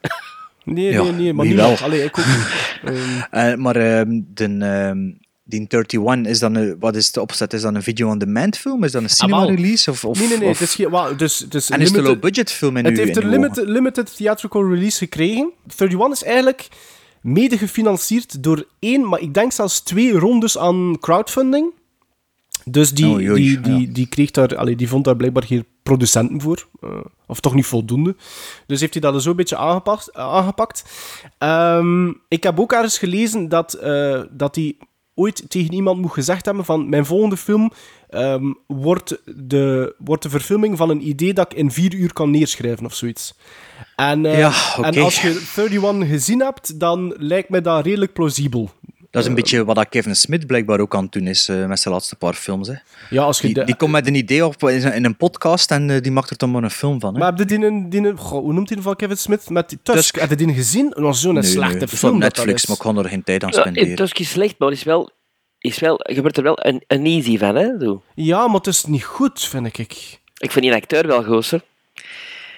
Nee, 0.64 0.92
nee, 0.92 1.12
nee, 1.12 1.33
maar 1.33 1.47
niet. 1.47 1.61
Allee, 1.83 2.05
ik 2.05 2.19
ook 2.19 2.27
niet. 2.27 2.47
Ehm, 3.31 3.51
Eh, 3.51 3.55
maar 3.57 3.77
ehm, 3.77 4.21
de, 4.35 4.45
ehm, 4.45 4.99
die 5.48 5.61
31, 5.61 6.30
is 6.30 6.38
dan 6.38 6.54
een, 6.54 6.76
wat 6.78 6.96
is 6.96 7.12
de 7.12 7.20
opzet? 7.20 7.52
Is 7.52 7.62
dat 7.62 7.74
een 7.74 7.82
video-on-demand 7.82 8.56
film? 8.59 8.85
Is 8.85 8.92
dat 8.92 9.02
een 9.02 9.09
cinema 9.11 9.38
wel. 9.38 9.48
release? 9.50 9.90
Of, 9.90 10.04
of, 10.04 10.18
nee, 10.18 10.28
nee, 10.28 10.38
nee. 10.38 10.48
of- 10.48 10.59
Het 10.59 10.68
is, 10.68 10.74
geen- 10.74 10.90
wel, 10.90 11.16
dus, 11.16 11.46
is 11.50 11.70
en 11.70 11.80
is 11.80 11.88
het 11.88 11.98
een 11.98 12.04
low-budget 12.04 12.52
film 12.52 12.76
in 12.76 12.85
Het 12.85 12.96
heeft 12.96 13.16
een 13.16 13.70
limited, 13.70 14.16
theatrical 14.16 14.68
release 14.68 14.98
gekregen. 14.98 15.52
31 15.78 16.11
is 16.11 16.22
eigenlijk 16.24 16.68
mede 17.20 17.59
gefinancierd 17.59 18.42
door 18.42 18.66
één, 18.78 19.09
maar 19.09 19.20
ik 19.20 19.35
denk 19.35 19.52
zelfs 19.52 19.80
twee 19.80 20.12
rondes 20.18 20.59
aan 20.59 20.96
crowdfunding. 21.00 21.72
Dus 22.64 22.90
die, 22.90 23.06
Oh, 23.30 23.35
die, 23.35 23.61
die, 23.61 23.80
ja. 23.80 23.92
die, 23.92 24.06
kreeg 24.09 24.30
daar, 24.30 24.56
allee, 24.56 24.76
die 24.76 24.88
vond 24.88 25.04
daar 25.04 25.16
blijkbaar 25.16 25.42
geen 25.44 25.64
producenten 25.82 26.40
voor. 26.40 26.66
eh, 26.80 26.90
of 27.26 27.40
toch 27.40 27.54
niet 27.54 27.66
voldoende. 27.66 28.16
Dus 28.66 28.80
heeft 28.80 28.92
hij 28.92 29.02
dat 29.02 29.14
er 29.14 29.22
zo 29.22 29.30
een 29.30 29.37
beetje 29.37 29.56
aangepakt. 29.56 30.14
aangepakt. 30.14 30.85
Ehm, 31.38 32.09
ik 32.28 32.42
heb 32.42 32.61
ook 32.61 32.72
ergens 32.72 32.98
gelezen 32.98 33.48
dat, 33.48 33.72
eh, 33.74 34.20
dat 34.30 34.54
hij 34.54 34.76
ooit 35.18 35.44
tegen 35.48 35.72
iemand 35.72 36.00
moet 36.00 36.12
gezegd 36.12 36.44
hebben 36.44 36.64
van 36.64 36.88
mijn 36.88 37.07
volgende 37.07 37.37
film 37.37 37.72
ehm, 38.09 38.52
wordt, 38.66 39.22
de, 39.24 39.94
wordt 39.98 40.22
de 40.22 40.31
verfilming 40.31 40.76
van 40.76 40.90
een 40.90 41.09
idee 41.09 41.35
dat 41.35 41.52
ik 41.52 41.59
in 41.59 41.70
vier 41.70 41.94
uur 41.94 42.12
kan 42.12 42.31
neerschrijven 42.31 42.85
of 42.85 42.94
zoiets. 42.94 43.35
En, 43.96 44.26
eh, 44.26 44.38
Ja, 44.38 44.52
en 44.83 45.02
als 45.02 45.22
je 45.22 45.29
31 45.57 46.09
gezien 46.09 46.40
hebt, 46.40 46.81
dan 46.81 47.14
lijkt 47.18 47.48
mij 47.48 47.61
dat 47.61 47.85
redelijk 47.85 48.12
plausibel. 48.12 48.70
Dat 49.16 49.24
is 49.24 49.31
een 49.31 49.37
beetje 49.42 49.64
wat 49.64 49.76
dat 49.76 49.88
Kevin 49.88 50.16
Smith 50.16 50.46
blijkbaar 50.46 50.81
ook 50.81 50.94
aan 50.94 51.02
het 51.02 51.12
doen 51.12 51.26
is 51.26 51.48
eh, 51.48 51.66
met 51.66 51.81
zijn 51.81 51.94
laatste 51.94 52.16
paar 52.16 52.33
films. 52.35 52.68
Hè. 52.68 52.74
Ja, 53.11 53.22
als 53.22 53.40
je 53.40 53.46
Die, 53.46 53.55
de- 53.55 53.64
die 53.64 53.76
komt 53.76 53.90
met 53.92 54.07
een 54.07 54.14
idee 54.14 54.46
op 54.46 54.62
in 54.68 55.05
een- 55.05 55.16
podcast 55.16 55.70
en 55.70 55.90
eh, 55.90 56.00
die 56.02 56.12
maakt 56.12 56.31
er 56.31 56.37
dan 56.37 56.50
maar 56.50 56.62
een 56.62 56.70
film 56.70 57.00
van. 57.00 57.12
Hè. 57.12 57.18
Maar 57.18 57.29
heb 57.29 57.38
je 57.38 57.44
die, 57.44 57.66
een- 57.66 57.90
die, 57.90 58.00
een- 58.07 58.18
goh, 58.18 58.40
hoe 58.40 58.52
noemt 58.52 58.68
hij 58.70 58.83
van 58.83 58.96
Kevin 58.96 59.16
Smith? 59.16 59.48
Met 59.50 59.68
die 59.68 59.79
Tusk. 59.83 59.98
Tusk. 59.98 60.14
Heb 60.20 60.31
je 60.31 60.37
die 60.37 60.55
gezien? 60.55 60.88
Dat 60.90 60.98
was 60.98 61.20
zo'n 61.20 61.35
Nee, 61.35 61.42
slechte 61.42 61.76
nee, 61.79 61.88
film. 61.88 62.14
op 62.14 62.20
dat 62.20 62.37
Netflix, 62.37 62.66
maar 62.66 62.76
ik 62.76 62.83
kan 62.83 62.98
er 62.98 63.09
geen 63.09 63.24
tijd 63.24 63.44
aan 63.44 63.50
Ja, 63.52 63.61
spenderen. 63.61 63.88
in 63.88 63.96
Tusk 63.96 64.18
is 64.18 64.31
slecht, 64.31 64.55
maar 64.59 64.72
is 64.72 64.83
wel, 64.83 65.11
is 65.59 65.79
wel, 65.79 66.00
je 66.12 66.20
wordt 66.20 66.37
er 66.37 66.42
wel 66.42 66.66
een, 66.66 66.85
een 66.87 67.05
easy 67.07 67.38
van, 67.38 67.55
hè? 67.55 67.68
Zo. 67.81 68.02
Ja, 68.14 68.46
maar 68.46 68.57
het 68.57 68.66
is 68.66 68.85
niet 68.85 69.05
goed, 69.05 69.40
vind 69.40 69.66
ik. 69.66 69.79
Ik 70.38 70.52
vind 70.52 70.64
die 70.64 70.74
acteur 70.74 71.07
wel 71.07 71.24
hè. 71.50 71.59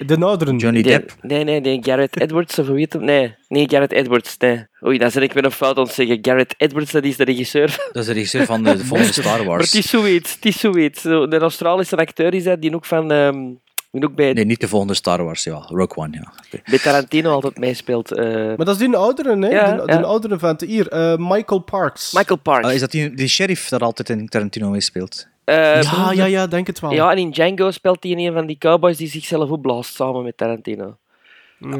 De 0.06 0.16
ouderen. 0.24 0.56
Johnny 0.56 0.82
Depp. 0.82 1.14
Nee, 1.22 1.44
nee, 1.44 1.60
nee, 1.60 1.78
Garrett 1.82 2.20
Edwards, 2.20 2.58
of 2.58 2.66
hoe 2.66 2.78
heet 2.78 2.92
hem? 2.92 3.04
Nee, 3.04 3.34
nee, 3.48 3.68
Garrett 3.68 3.92
Edwards, 3.92 4.36
nee. 4.38 4.66
Oei, 4.86 4.98
dan 4.98 5.10
zit 5.10 5.22
ik 5.22 5.32
weer 5.32 5.44
een 5.44 5.50
fout 5.50 5.76
aan 5.76 5.82
het 5.84 5.92
zeggen. 5.92 6.18
Garrett 6.22 6.54
Edwards, 6.56 6.90
dat 6.92 7.04
is 7.04 7.16
de 7.16 7.24
regisseur. 7.24 7.66
Dat 7.92 8.02
is 8.02 8.06
de 8.06 8.12
regisseur 8.12 8.44
van 8.46 8.62
de, 8.62 8.76
de 8.76 8.84
volgende 8.84 9.12
Star 9.22 9.36
Maar 9.38 9.44
Wars. 9.46 9.64
het 9.72 9.84
is 9.84 9.90
zoiets, 9.90 10.34
het 10.34 10.44
is 10.44 10.58
zoiets. 10.60 11.00
Zo, 11.00 11.28
De 11.28 11.38
Australische 11.38 11.96
acteur 11.96 12.34
is 12.34 12.44
dat, 12.44 12.60
die 12.60 12.74
ook 12.74 12.84
van... 12.84 13.12
ehm 13.12 13.36
En 13.90 14.04
ook 14.04 14.14
bij, 14.14 14.32
Nee, 14.32 14.44
niet 14.44 14.60
de 14.60 14.68
volgende 14.68 14.94
Star 14.94 15.24
Wars, 15.24 15.44
ja. 15.44 15.54
Rogue 15.66 15.96
One, 16.04 16.16
ja. 16.20 16.32
Bij 16.70 16.78
Tarantino 16.78 17.30
altijd 17.32 17.58
meespeelt. 17.58 18.12
eh, 18.12 18.24
Maar 18.34 18.56
dat 18.56 18.68
is 18.68 18.76
die 18.78 18.96
oudere, 18.96 19.38
hè? 19.38 19.48
Ja, 19.48 19.76
die, 19.76 19.86
die 19.86 19.94
ja. 19.94 20.00
oudere 20.00 20.38
vent. 20.38 20.60
Hier, 20.60 20.88
eh, 20.88 21.16
Michael 21.16 21.60
Parks. 21.60 22.12
Michael 22.12 22.38
Parks. 22.40 22.66
Ah, 22.66 22.72
is 22.74 22.80
dat 22.80 22.90
die, 22.90 23.14
die 23.14 23.28
sheriff 23.28 23.68
dat 23.68 23.82
altijd 23.82 24.08
in 24.10 24.28
Tarantino 24.28 24.70
meespeelt? 24.70 25.26
Eh, 25.48 25.82
ja, 25.82 26.12
ja, 26.12 26.24
ja, 26.24 26.46
denk 26.46 26.66
het 26.66 26.80
wel. 26.80 26.92
ja, 26.92 27.10
en 27.10 27.18
in 27.18 27.30
Django 27.30 27.70
speelt 27.70 28.02
hij 28.02 28.12
in 28.12 28.18
een 28.18 28.32
van 28.32 28.46
die 28.46 28.58
cowboys 28.58 28.96
die 28.96 29.08
zichzelf 29.08 29.50
opblaast 29.50 29.94
samen 29.94 30.22
met 30.24 30.36
Tarantino. 30.36 30.96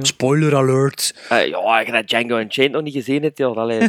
Spoiler 0.01 0.57
alert. 0.57 1.15
Eh, 1.29 1.47
ja, 1.49 1.57
als 1.57 1.87
je 1.87 1.93
dat 1.93 2.09
Django 2.09 2.37
en 2.37 2.47
Chain 2.51 2.71
nog 2.71 2.83
niet 2.83 2.95
gezien 2.95 3.23
hebt, 3.23 3.41
allee, 3.41 3.79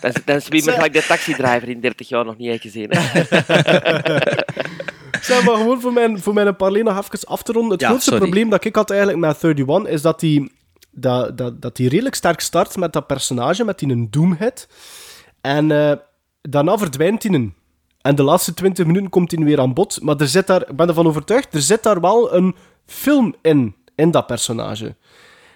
dan, 0.00 0.12
dan 0.24 0.36
is 0.36 0.48
wie 0.48 0.64
me 0.64 0.72
gelijk 0.72 0.92
de 0.92 1.04
taxidriver 1.06 1.68
in 1.68 1.80
30 1.80 2.08
jaar 2.08 2.24
nog 2.24 2.36
niet 2.36 2.48
heeft 2.48 2.62
gezien. 2.62 2.88
hè. 2.90 3.22
Zeg 5.22 5.44
maar 5.44 5.54
gewoon 5.56 5.80
voor 5.80 5.92
mijn, 5.92 6.20
voor 6.20 6.34
mijn 6.34 6.56
parley 6.56 6.82
nog 6.82 6.98
even 6.98 7.28
af 7.28 7.42
te 7.42 7.52
ronden. 7.52 7.72
Het 7.72 7.80
Ja, 7.80 7.88
grootste 7.88 8.10
sorry. 8.10 8.24
probleem 8.24 8.50
dat 8.50 8.64
ik 8.64 8.74
had 8.74 8.90
eigenlijk 8.90 9.20
met 9.20 9.42
31 9.44 9.92
is 9.92 10.02
dat 10.02 10.20
die, 10.20 10.52
dat, 10.90 11.38
dat, 11.38 11.62
dat 11.62 11.76
die 11.76 11.88
redelijk 11.88 12.14
sterk 12.14 12.40
start 12.40 12.76
met 12.76 12.92
dat 12.92 13.06
personage, 13.06 13.64
met 13.64 13.78
die 13.78 13.90
een 13.90 14.10
Doomhead. 14.10 14.68
En 15.40 15.70
eh, 15.70 15.92
daarna 16.42 16.78
verdwijnt 16.78 17.22
hij. 17.22 17.32
een. 17.34 17.54
En 18.02 18.14
de 18.14 18.22
laatste 18.22 18.54
20 18.54 18.86
minuten 18.86 19.08
komt 19.10 19.30
hij 19.30 19.44
weer 19.44 19.60
aan 19.60 19.74
bod. 19.74 19.98
Maar 20.02 20.16
er 20.16 20.28
zit 20.28 20.46
daar, 20.46 20.68
ik 20.68 20.76
ben 20.76 20.88
ervan 20.88 21.06
overtuigd, 21.06 21.54
er 21.54 21.60
zit 21.62 21.82
daar 21.82 22.00
wel 22.00 22.34
een 22.34 22.54
film 22.86 23.34
in, 23.42 23.74
in 23.94 24.10
dat 24.10 24.26
personage. 24.26 24.96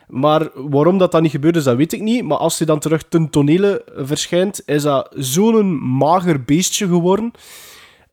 Maar 0.09 0.49
waarom 0.55 0.99
dat, 0.99 1.13
dat 1.13 1.23
niet 1.23 1.31
gebeurd 1.31 1.57
is, 1.57 1.65
dat 1.65 1.77
weet 1.77 1.93
ik 1.93 2.01
niet. 2.01 2.25
Maar 2.25 2.37
als 2.39 2.59
hij 2.59 2.67
dan 2.67 2.79
terug 2.79 3.03
ten 3.09 3.31
tonele 3.31 3.85
verschijnt, 3.97 4.63
is 4.67 4.83
dat 4.83 5.09
zo'n 5.15 5.75
mager 5.97 6.45
beestje 6.45 6.87
geworden. 6.87 7.31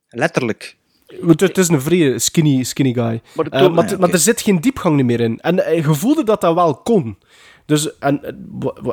Letterlijk. 0.10 0.78
Het 1.26 1.58
is 1.58 1.68
een 1.68 1.82
vrije 1.82 2.20
skinny, 2.20 2.64
skinny 2.64 2.94
guy. 2.94 3.22
Maar 3.36 3.72
Maar, 3.72 3.88
toen- 3.88 4.00
maar, 4.00 4.10
er 4.10 4.18
zit 4.18 4.42
geen 4.42 4.62
diepgang 4.62 5.04
meer 5.04 5.20
in. 5.20 5.40
En 5.40 5.56
hij 5.56 5.84
gevoelde 5.84 6.24
dat 6.24 6.42
dat 6.42 6.54
wel 6.54 6.76
kon. 6.76 7.18
Dus 7.66 7.98
en, 8.00 8.24
eh, 8.24 8.34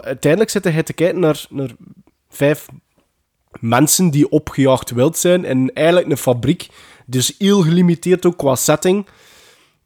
uiteindelijk 0.00 0.50
zit 0.50 0.64
hij 0.64 0.82
te 0.82 0.92
kijken 0.92 1.20
naar, 1.20 1.44
naar 1.50 1.70
vijf 2.28 2.66
mensen 3.60 4.10
die 4.10 4.30
opgejaagd 4.30 4.90
wild 4.90 5.16
zijn 5.18 5.44
in 5.44 5.70
eigenlijk 5.74 6.10
een 6.10 6.16
fabriek. 6.16 6.68
Dus 7.06 7.34
heel 7.38 7.60
gelimiteerd 7.62 8.26
ook 8.26 8.36
qua 8.36 8.54
setting. 8.54 9.06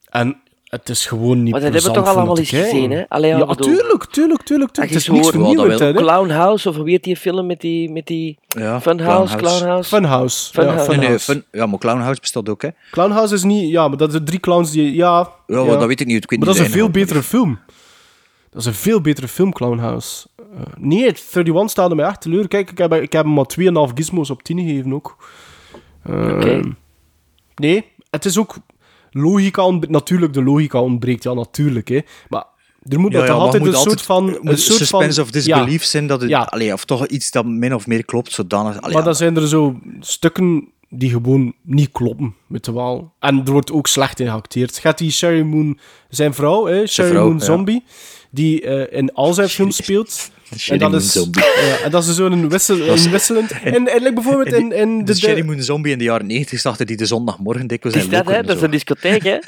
En 0.09 0.37
het 0.63 0.89
is 0.89 1.05
gewoon 1.05 1.43
niet 1.43 1.51
Maar 1.51 1.61
dat 1.61 1.73
hebben 1.73 1.91
we 1.91 1.97
toch 1.97 2.07
allemaal 2.15 2.37
eens 2.37 2.49
kijken. 2.49 2.69
gezien, 2.69 2.91
hè? 2.91 3.03
Allee, 3.09 3.29
ja, 3.29 3.45
bedoel- 3.45 3.55
tuurlijk, 3.65 4.05
tuurlijk, 4.05 4.41
tuurlijk. 4.43 4.71
tuurlijk. 4.71 4.75
Het 4.75 4.89
je 4.89 4.95
is 4.95 5.07
niks 5.07 5.29
vernieuwend, 5.29 5.79
hè. 5.79 5.93
Clownhouse, 5.93 6.69
of 6.69 6.75
hoe 6.75 6.89
heet 6.89 7.03
die 7.03 7.15
film 7.15 7.45
met 7.45 7.61
die, 7.61 7.91
met 7.91 8.05
die 8.07 8.37
Ja, 8.47 8.81
Funhouse, 8.81 9.35
Clownhouse. 9.37 9.89
Clownhouse? 9.89 10.51
Funhouse. 10.51 10.61
Ja. 10.61 10.87
Nee, 10.87 10.97
nee, 10.97 10.97
Funhouse. 11.17 11.31
fun, 11.31 11.43
ja, 11.51 11.65
maar 11.65 11.79
Clownhouse 11.79 12.21
bestaat 12.21 12.49
ook, 12.49 12.61
hè. 12.61 12.69
Clownhouse 12.91 13.33
is 13.33 13.43
niet... 13.43 13.69
Ja, 13.69 13.87
maar 13.87 13.97
dat 13.97 14.11
zijn 14.11 14.25
drie 14.25 14.39
clowns 14.39 14.71
die... 14.71 14.93
Ja, 14.95 15.29
Ja, 15.47 15.57
ja. 15.57 15.63
maar 15.63 15.77
dat 15.77 15.87
weet 15.87 15.99
ik 15.99 16.07
niet. 16.07 16.23
Ik 16.23 16.29
weet 16.29 16.39
Maar 16.39 16.47
dat 16.47 16.57
is 16.57 16.63
een 16.65 16.71
veel 16.71 16.89
betere 16.89 17.23
film. 17.23 17.59
Dat 18.49 18.61
is 18.61 18.67
een 18.67 18.73
veel 18.73 19.01
betere 19.01 19.27
film, 19.27 19.53
Clownhouse. 19.53 20.25
Nee, 20.77 21.05
het 21.05 21.23
31 21.33 21.69
staat 21.69 21.95
mij 21.95 22.05
echt 22.05 22.21
teleur. 22.21 22.47
Kijk, 22.47 22.71
ik 22.71 22.77
heb, 22.77 22.93
ik 22.93 23.11
heb 23.13 23.25
hem 23.25 23.33
maar 23.33 23.87
2,5 23.89 23.93
gizmos 23.93 24.29
op 24.29 24.43
10 24.43 24.59
gegeven 24.59 24.93
ook. 24.93 25.17
Eh, 26.03 26.33
Oké. 26.35 26.61
Nee, 27.55 27.85
het 28.09 28.25
is 28.25 28.37
ook... 28.37 28.55
Logica 29.11 29.65
ontbreekt. 29.65 29.93
Natuurlijk, 29.93 30.33
de 30.33 30.43
logica 30.43 30.81
ontbreekt. 30.81 31.23
Ja, 31.23 31.33
natuurlijk. 31.33 31.87
Hè. 31.87 31.99
Maar 32.29 32.45
er 32.83 32.99
moet 32.99 33.11
Ja, 33.11 33.27
altijd 33.27 33.63
moet 33.63 33.73
een 33.73 33.79
soort 33.79 34.01
van... 34.01 34.29
er 34.29 34.35
Een 34.35 34.57
soort 34.57 34.77
suspense 34.77 35.13
van, 35.13 35.23
of 35.23 35.31
disbelief 35.31 35.83
zijn 35.83 36.07
dat 36.07 36.21
het, 36.21 36.29
Ja. 36.29 36.41
allee, 36.41 36.73
of 36.73 36.85
toch 36.85 37.07
iets 37.07 37.31
dat 37.31 37.45
min 37.45 37.75
of 37.75 37.87
meer 37.87 38.05
klopt, 38.05 38.31
zodanig... 38.31 38.69
Allee, 38.69 38.81
maar 38.81 38.91
ja, 38.91 39.01
dan 39.01 39.15
zijn 39.15 39.35
er 39.35 39.47
zo 39.47 39.79
stukken 39.99 40.73
die 40.89 41.09
gewoon 41.09 41.53
niet 41.61 41.91
kloppen, 41.91 42.35
met 42.47 42.65
de 42.65 42.71
wel. 42.71 43.13
En 43.19 43.41
er 43.45 43.51
wordt 43.51 43.71
ook 43.71 43.87
slecht 43.87 44.19
in 44.19 44.27
geacteerd. 44.27 44.77
Gaat 44.77 44.97
die 44.97 45.11
Sherry 45.11 45.41
Moon, 45.41 45.79
zijn 46.09 46.33
vrouw, 46.33 46.65
hè, 46.65 46.87
Sherry 46.87 47.11
vrouw, 47.11 47.27
Moon 47.27 47.37
ja. 47.37 47.43
Zombie, 47.43 47.83
die 48.31 48.61
eh, 48.61 48.99
in 48.99 49.13
al 49.13 49.33
zijn 49.33 49.49
films 49.49 49.75
speelt. 49.75 50.31
En 50.67 50.79
dat 50.79 50.91
Moon 50.91 50.99
is, 50.99 51.11
Zombie. 51.11 51.43
Ja, 51.67 51.77
en 51.83 51.91
dat 51.91 52.03
is 52.03 52.15
zo'n 52.15 52.49
wissel, 52.49 52.79
een 52.79 53.09
wisselend. 53.11 53.51
En, 53.63 53.87
en, 53.87 54.01
like 54.01 54.13
bijvoorbeeld 54.13 54.53
En 54.53 54.59
in, 54.59 54.71
in 54.71 54.97
de, 54.97 55.03
de. 55.03 55.15
Sherry 55.15 55.41
de 55.41 55.43
Moon 55.43 55.61
Zombie 55.61 55.91
in 55.91 55.97
de 55.97 56.03
jaren 56.03 56.27
90 56.27 56.59
startte 56.59 56.85
die 56.85 56.97
de 56.97 57.05
zondagmorgen 57.05 57.67
dikwijls 57.67 57.97
Is 57.97 58.03
in 58.03 58.09
dat, 58.09 58.25
hè? 58.25 58.33
en 58.33 58.45
Dat 58.45 58.55
is 58.55 58.61
een 58.61 58.71
discotheek, 58.71 59.23
hè? 59.23 59.37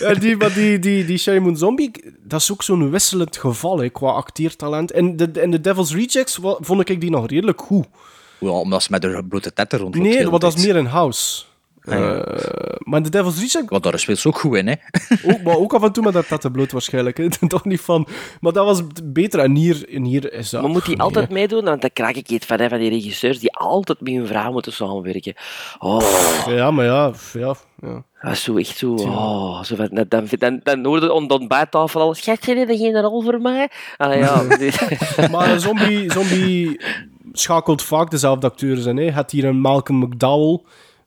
Ja, 0.00 0.14
die, 0.14 0.36
maar 0.36 0.54
die, 0.54 0.78
die, 0.78 1.04
die 1.04 1.18
Sherry 1.18 1.38
Moon 1.38 1.56
Zombie, 1.56 1.90
dat 2.22 2.40
is 2.40 2.52
ook 2.52 2.62
zo'n 2.62 2.90
wisselend 2.90 3.36
geval 3.36 3.78
hè, 3.78 3.88
qua 3.88 4.10
acteertalent. 4.10 4.90
En 4.90 5.16
de, 5.16 5.30
in 5.42 5.50
The 5.50 5.60
Devil's 5.60 5.94
Rejects 5.94 6.38
vond 6.42 6.88
ik 6.88 7.00
die 7.00 7.10
nog 7.10 7.26
redelijk 7.26 7.60
goed. 7.60 7.86
Ja, 8.38 8.48
omdat 8.48 8.82
ze 8.82 8.88
met 8.90 9.02
de 9.02 9.24
blote 9.28 9.52
tetten 9.52 9.78
rondloopt. 9.78 10.08
Nee, 10.08 10.28
want 10.28 10.42
dat 10.42 10.56
is 10.56 10.64
meer 10.64 10.76
in 10.76 10.84
house. 10.84 11.44
Ah, 11.90 11.98
ja. 11.98 12.24
Eh, 12.24 12.76
maar 12.78 12.98
in 12.98 13.04
The 13.04 13.10
Devil's 13.10 13.36
Rejects 13.36 13.68
Want 13.68 13.82
daar 13.82 13.98
speelt 13.98 14.18
ze 14.18 14.28
ook 14.28 14.38
goed 14.38 14.56
in, 14.56 14.66
hè. 14.66 14.74
Ook, 15.24 15.42
maar 15.42 15.56
ook 15.56 15.74
af 15.74 15.82
en 15.82 15.92
toe 15.92 16.04
met 16.04 16.12
dat 16.12 16.28
tattenbloot 16.28 16.72
waarschijnlijk. 16.72 17.16
Hè. 17.16 17.28
Toch 17.48 17.64
niet 17.64 17.80
van... 17.80 18.06
Maar 18.40 18.52
dat 18.52 18.64
was 18.64 18.82
beter. 19.04 19.40
En 19.40 19.54
hier, 19.54 19.88
en 19.88 20.04
hier 20.04 20.32
is 20.32 20.50
dat... 20.50 20.62
Maar 20.62 20.70
moet 20.70 20.86
hij 20.86 20.94
nee. 20.94 21.04
altijd 21.04 21.30
meedoen? 21.30 21.64
Want 21.64 21.80
dan 21.80 21.90
krijg 21.92 22.16
ik 22.16 22.28
iets 22.28 22.46
van, 22.46 22.60
hè, 22.60 22.68
van 22.68 22.78
die 22.78 22.90
regisseurs 22.90 23.38
die 23.38 23.52
altijd 23.52 24.00
met 24.00 24.12
hun 24.12 24.26
vrouw 24.26 24.52
moeten 24.52 24.72
samenwerken. 24.72 25.34
Oh, 25.78 26.44
Ja, 26.46 26.70
maar 26.70 26.84
ja... 26.84 27.12
ja, 27.32 27.54
ja. 27.80 28.04
dat 28.22 28.32
is 28.32 28.42
zo 28.42 28.56
echt 28.56 28.76
zo... 28.76 28.92
Oh, 28.92 29.62
zo 29.62 29.76
van, 29.76 29.88
dan, 30.08 30.26
dan, 30.38 30.60
dan, 30.62 30.84
hoorde 30.84 31.06
je 31.06 31.12
om 31.12 31.28
de 31.28 31.38
ontbijttafel 31.38 32.00
al... 32.00 32.14
Schatje, 32.14 32.54
je 32.54 32.76
geen 32.76 33.00
rol 33.00 33.22
voor 33.22 33.40
mij? 33.40 33.70
Allee, 33.96 34.18
ja. 34.18 34.42
Maar 35.30 35.50
een 35.50 35.60
zombie, 35.60 36.12
zombie 36.12 36.80
schakelt 37.32 37.82
vaak 37.82 38.10
dezelfde 38.10 38.46
acteurs 38.46 38.84
in. 38.84 38.96
Hè. 38.96 39.10
Hebt 39.10 39.30
hier 39.30 39.44
een 39.44 39.60
Malcolm 39.60 39.98
McDowell 39.98 40.60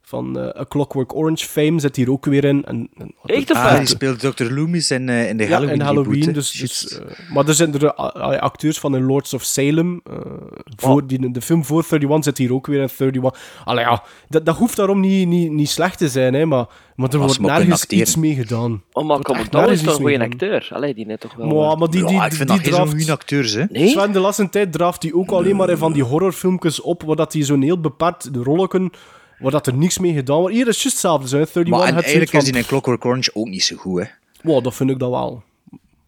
van 0.06 0.40
eh, 0.40 0.60
A 0.62 0.66
Clockwork 0.68 1.16
Orange 1.16 1.46
fame, 1.46 1.80
zit 1.80 1.96
hier 1.96 2.12
ook 2.12 2.26
weer 2.26 2.44
in. 2.44 2.66
En, 2.66 2.90
en, 2.98 3.14
Echt 3.26 3.52
of 3.52 3.58
Ah, 3.58 3.70
wat? 3.70 3.78
die 3.78 3.88
speelt 3.88 4.20
Dr. 4.20 4.44
Loomis 4.52 4.92
in, 4.92 5.10
eh, 5.10 5.30
in 5.30 5.38
de 5.38 5.44
Ja, 5.44 5.50
Halloween 5.50 5.80
en 5.80 5.86
Halloween. 5.86 6.12
reboot, 6.12 6.26
hè. 6.26 6.32
dus, 6.34 6.52
dus, 6.52 7.00
eh, 7.00 7.06
maar 7.34 7.48
er 7.48 7.54
zijn 7.54 7.74
er 7.74 7.94
acteurs 8.40 8.80
van 8.80 8.92
de 8.92 9.00
Lords 9.02 9.34
of 9.34 9.44
Salem. 9.44 10.02
eh, 10.04 10.16
voor, 10.76 11.08
die, 11.08 11.32
de 11.32 11.42
film 11.42 11.66
voor 11.66 11.84
31 11.84 12.24
zit 12.24 12.38
hier 12.38 12.54
ook 12.54 12.68
weer 12.68 12.82
in 12.82 12.90
31. 13.00 13.42
Allee, 13.64 13.86
ja, 13.86 14.04
dat, 14.30 14.46
dat 14.46 14.58
hoeft 14.58 14.76
daarom 14.76 15.00
niet, 15.00 15.28
niet, 15.28 15.52
niet 15.52 15.70
slecht 15.70 15.98
te 15.98 16.10
zijn, 16.10 16.34
hè, 16.34 16.46
maar, 16.46 16.66
maar 16.96 17.10
er 17.10 17.18
wordt 17.20 17.40
nergens 17.40 17.86
iets 17.86 18.16
mee 18.16 18.34
gedaan. 18.36 18.84
Oh, 18.92 19.08
maar 19.08 19.20
dat 19.22 19.70
is 19.70 19.82
toch 19.82 19.96
een 19.96 20.02
goede 20.02 20.20
acteur? 20.20 20.68
Allee, 20.74 20.94
die 20.94 21.06
net 21.06 21.20
toch 21.20 21.36
wel... 21.36 21.48
Maar, 21.48 21.78
maar 21.78 21.90
die, 21.90 22.06
die, 22.06 22.14
ja, 22.16 22.24
ik 22.24 22.30
die, 22.30 22.38
vind 22.38 22.50
die 22.50 22.58
dat 22.58 22.66
geen 22.68 22.76
zo'n 22.76 22.84
draaft- 22.86 22.92
goede 22.98 23.12
acteurs, 23.12 23.54
hè. 23.54 23.64
Nee? 23.70 23.88
Sven, 23.88 24.12
de 24.12 24.20
laatste 24.20 24.50
tijd 24.50 24.72
draaft 24.72 25.04
hij 25.04 25.14
ook 25.14 25.30
alleen 25.32 25.56
maar 25.56 25.70
in 25.70 25.78
van 25.78 25.94
die 25.94 26.04
horrorfilmpjes 26.04 26.82
op, 26.82 27.04
waar 27.04 27.16
dat 27.16 27.34
hij 27.34 27.42
zo'n 27.44 27.62
heel 27.62 27.80
beperkt 27.80 28.34
de 28.34 28.40
rollen, 28.44 28.92
waar 29.40 29.52
dat 29.52 29.68
er 29.68 29.78
niks 29.78 29.98
mee 29.98 30.14
gedaan 30.14 30.38
wordt. 30.40 30.56
Hier 30.56 30.68
is 30.68 30.74
het 30.74 30.84
juist 30.84 31.02
hetzelfde, 31.02 31.28
hè. 31.38 31.38
31 31.38 31.72
Maar 31.78 31.88
en 31.88 31.94
had 31.94 32.04
eigenlijk 32.04 32.32
zoiets 32.32 32.48
is 32.48 32.54
die 32.54 32.62
in 32.62 32.68
Clockwork 32.68 33.06
Orange 33.06 33.32
ook 33.34 33.48
niet 33.48 33.64
zo 33.64 33.76
goed, 33.76 34.00
hè. 34.00 34.06
van, 34.06 34.52
wow, 34.52 34.64
dat 34.64 34.76
vind 34.76 34.90
ik 34.90 35.00
dat 35.00 35.10
wel. 35.10 35.44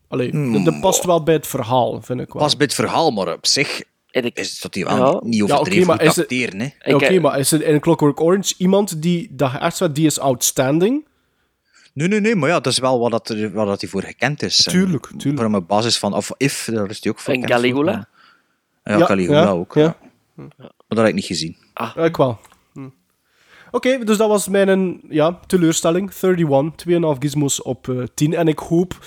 Allee, 0.07 0.51
dat, 0.53 0.65
dat 0.65 0.79
past 0.81 1.03
wel 1.05 1.23
bij 1.23 1.33
het 1.33 1.47
verhaal, 1.47 2.01
vind 2.01 2.19
ik 2.19 2.33
wel. 2.33 2.41
Pas 2.41 2.55
bij 2.57 2.65
het 2.65 2.75
verhaal, 2.75 3.11
maar 3.11 3.33
op 3.33 3.45
zich 3.45 3.81
En 4.11 4.25
ik- 4.25 4.37
is 4.39 4.59
dat 4.59 4.73
hij 4.75 4.85
wel 4.85 4.97
Ja. 4.97 5.11
niet, 5.13 5.23
niet 5.23 5.47
Ja, 5.47 5.55
overdreven 5.55 5.87
maar 5.87 5.99
goed 6.07 6.19
acteren, 6.19 6.59
hè. 6.59 6.69
Ja, 6.79 6.95
Oké, 6.95 7.05
eh, 7.05 7.21
maar 7.21 7.39
is 7.39 7.51
er 7.51 7.63
in 7.67 7.79
Clockwork 7.79 8.19
Orange 8.21 8.53
iemand 8.57 9.01
die 9.01 9.27
dat 9.31 9.51
echt 9.59 9.77
zegt, 9.77 9.95
die 9.95 10.05
is 10.05 10.19
outstanding? 10.19 11.05
Nee, 11.93 12.07
nee, 12.07 12.19
nee, 12.19 12.35
maar 12.35 12.49
ja, 12.49 12.59
dat 12.59 12.71
is 12.73 12.79
wel 12.79 12.99
wat, 12.99 13.11
dat, 13.11 13.29
er- 13.29 13.51
wat 13.53 13.67
dat 13.67 13.81
hij 13.81 13.89
voor 13.89 14.03
gekend 14.03 14.41
is. 14.43 14.65
En 14.65 14.71
Tuurlijk, 14.71 15.05
tuurlijk. 15.17 15.43
Voor 15.43 15.53
een 15.53 15.65
basis 15.65 15.97
van, 15.97 16.13
of 16.13 16.31
If, 16.37 16.67
daar 16.71 16.89
is 16.89 16.99
hij 17.03 17.11
ook 17.11 17.19
voor 17.19 17.33
En 17.33 17.41
Caligula? 17.45 17.91
maar- 18.83 18.97
Ja, 18.99 19.05
Caligula 19.05 19.49
ook. 19.49 19.73
Ja. 19.73 19.81
Ja. 19.81 19.95
Maar 20.57 20.69
dat 20.87 20.97
heb 20.97 21.07
ik 21.07 21.13
niet 21.13 21.25
gezien. 21.25 21.57
Ja, 21.73 21.95
ik 21.95 22.17
wel. 22.17 22.39
Oké, 23.75 24.03
dus 24.03 24.17
dat 24.17 24.29
was 24.29 24.47
mijn 24.47 25.01
ja, 25.09 25.39
teleurstelling. 25.47 26.11
31, 26.21 27.13
2,5 27.13 27.19
gizmos 27.19 27.61
op 27.61 27.89
eh 27.89 28.03
10. 28.13 28.33
En 28.33 28.47
ik 28.47 28.59
hoop... 28.59 29.05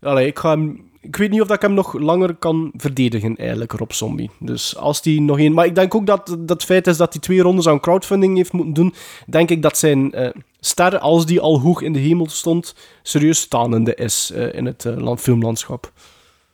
Allee, 0.00 0.26
ik, 0.26 0.38
ga 0.38 0.58
ik 1.00 1.16
weet 1.16 1.30
niet 1.30 1.40
of 1.40 1.46
dat 1.46 1.56
ik 1.56 1.62
hem 1.62 1.74
nog 1.74 1.92
langer 1.92 2.34
kan 2.34 2.72
verdedigen, 2.76 3.36
eigenlijk, 3.36 3.72
Rob 3.72 3.90
Zombie. 3.90 4.30
Dus 4.38 4.76
als 4.76 5.02
die 5.02 5.20
nog 5.20 5.38
één... 5.38 5.52
Maar 5.52 5.66
ik 5.66 5.74
denk 5.74 5.94
ook 5.94 6.06
dat 6.06 6.26
dat 6.26 6.48
het 6.48 6.64
feit 6.64 6.86
is 6.86 6.96
dat 6.96 7.12
hij 7.12 7.22
twee 7.22 7.40
rondes 7.40 7.68
aan 7.68 7.80
crowdfunding 7.80 8.36
heeft 8.36 8.52
moeten 8.52 8.74
doen, 8.74 8.94
denk 9.26 9.50
ik 9.50 9.62
dat 9.62 9.78
zijn 9.78 10.12
eh, 10.12 10.28
ster, 10.60 10.98
als 10.98 11.26
die 11.26 11.40
al 11.40 11.60
hoog 11.60 11.82
in 11.82 11.92
de 11.92 11.98
hemel 11.98 12.28
stond, 12.28 12.74
serieus 13.02 13.40
stanende 13.40 13.94
is 13.94 14.30
eh, 14.34 14.54
in 14.54 14.66
het 14.66 14.84
eh, 14.84 14.96
land, 14.96 15.20
filmlandschap. 15.20 15.92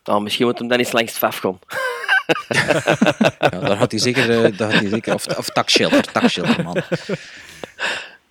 Oh, 0.05 0.21
misschien 0.21 0.47
moet 0.47 0.59
hem 0.59 0.69
dan 0.69 0.79
eens 0.79 0.93
langs 0.93 1.11
het 1.11 1.19
vaf 1.19 1.39
gaan. 1.39 1.59
Ja, 3.39 3.49
daar 3.49 3.77
had 3.77 3.91
hij 3.91 4.01
zeker, 4.01 4.45
eh, 4.45 4.59
daar 4.59 4.73
had 4.73 4.81
hij 4.81 4.91
zeker 4.91 5.15
of, 5.15 5.27
of 5.27 5.49
takshelter, 5.49 6.13
takshelter, 6.13 6.65
man. 6.65 6.77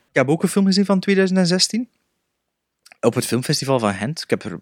Ik 0.10 0.16
heb 0.16 0.30
ook 0.30 0.44
een 0.44 0.50
film 0.50 0.66
gezien 0.66 0.86
van 0.86 1.00
2016. 1.00 1.90
Op 3.02 3.16
het 3.16 3.26
filmfestival 3.26 3.80
van 3.80 3.94
Gent. 3.94 4.22
Ik 4.22 4.30
heb 4.30 4.44
er 4.44 4.60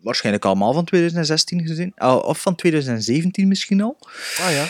waarschijnlijk 0.00 0.44
allemaal 0.44 0.72
van 0.72 0.84
2016 0.84 1.66
gezien. 1.66 1.92
Ah, 1.96 2.24
Of 2.24 2.40
van 2.40 2.54
2017 2.54 3.48
misschien 3.48 3.80
al. 3.80 3.96
Ah 4.40 4.50
ja. 4.50 4.66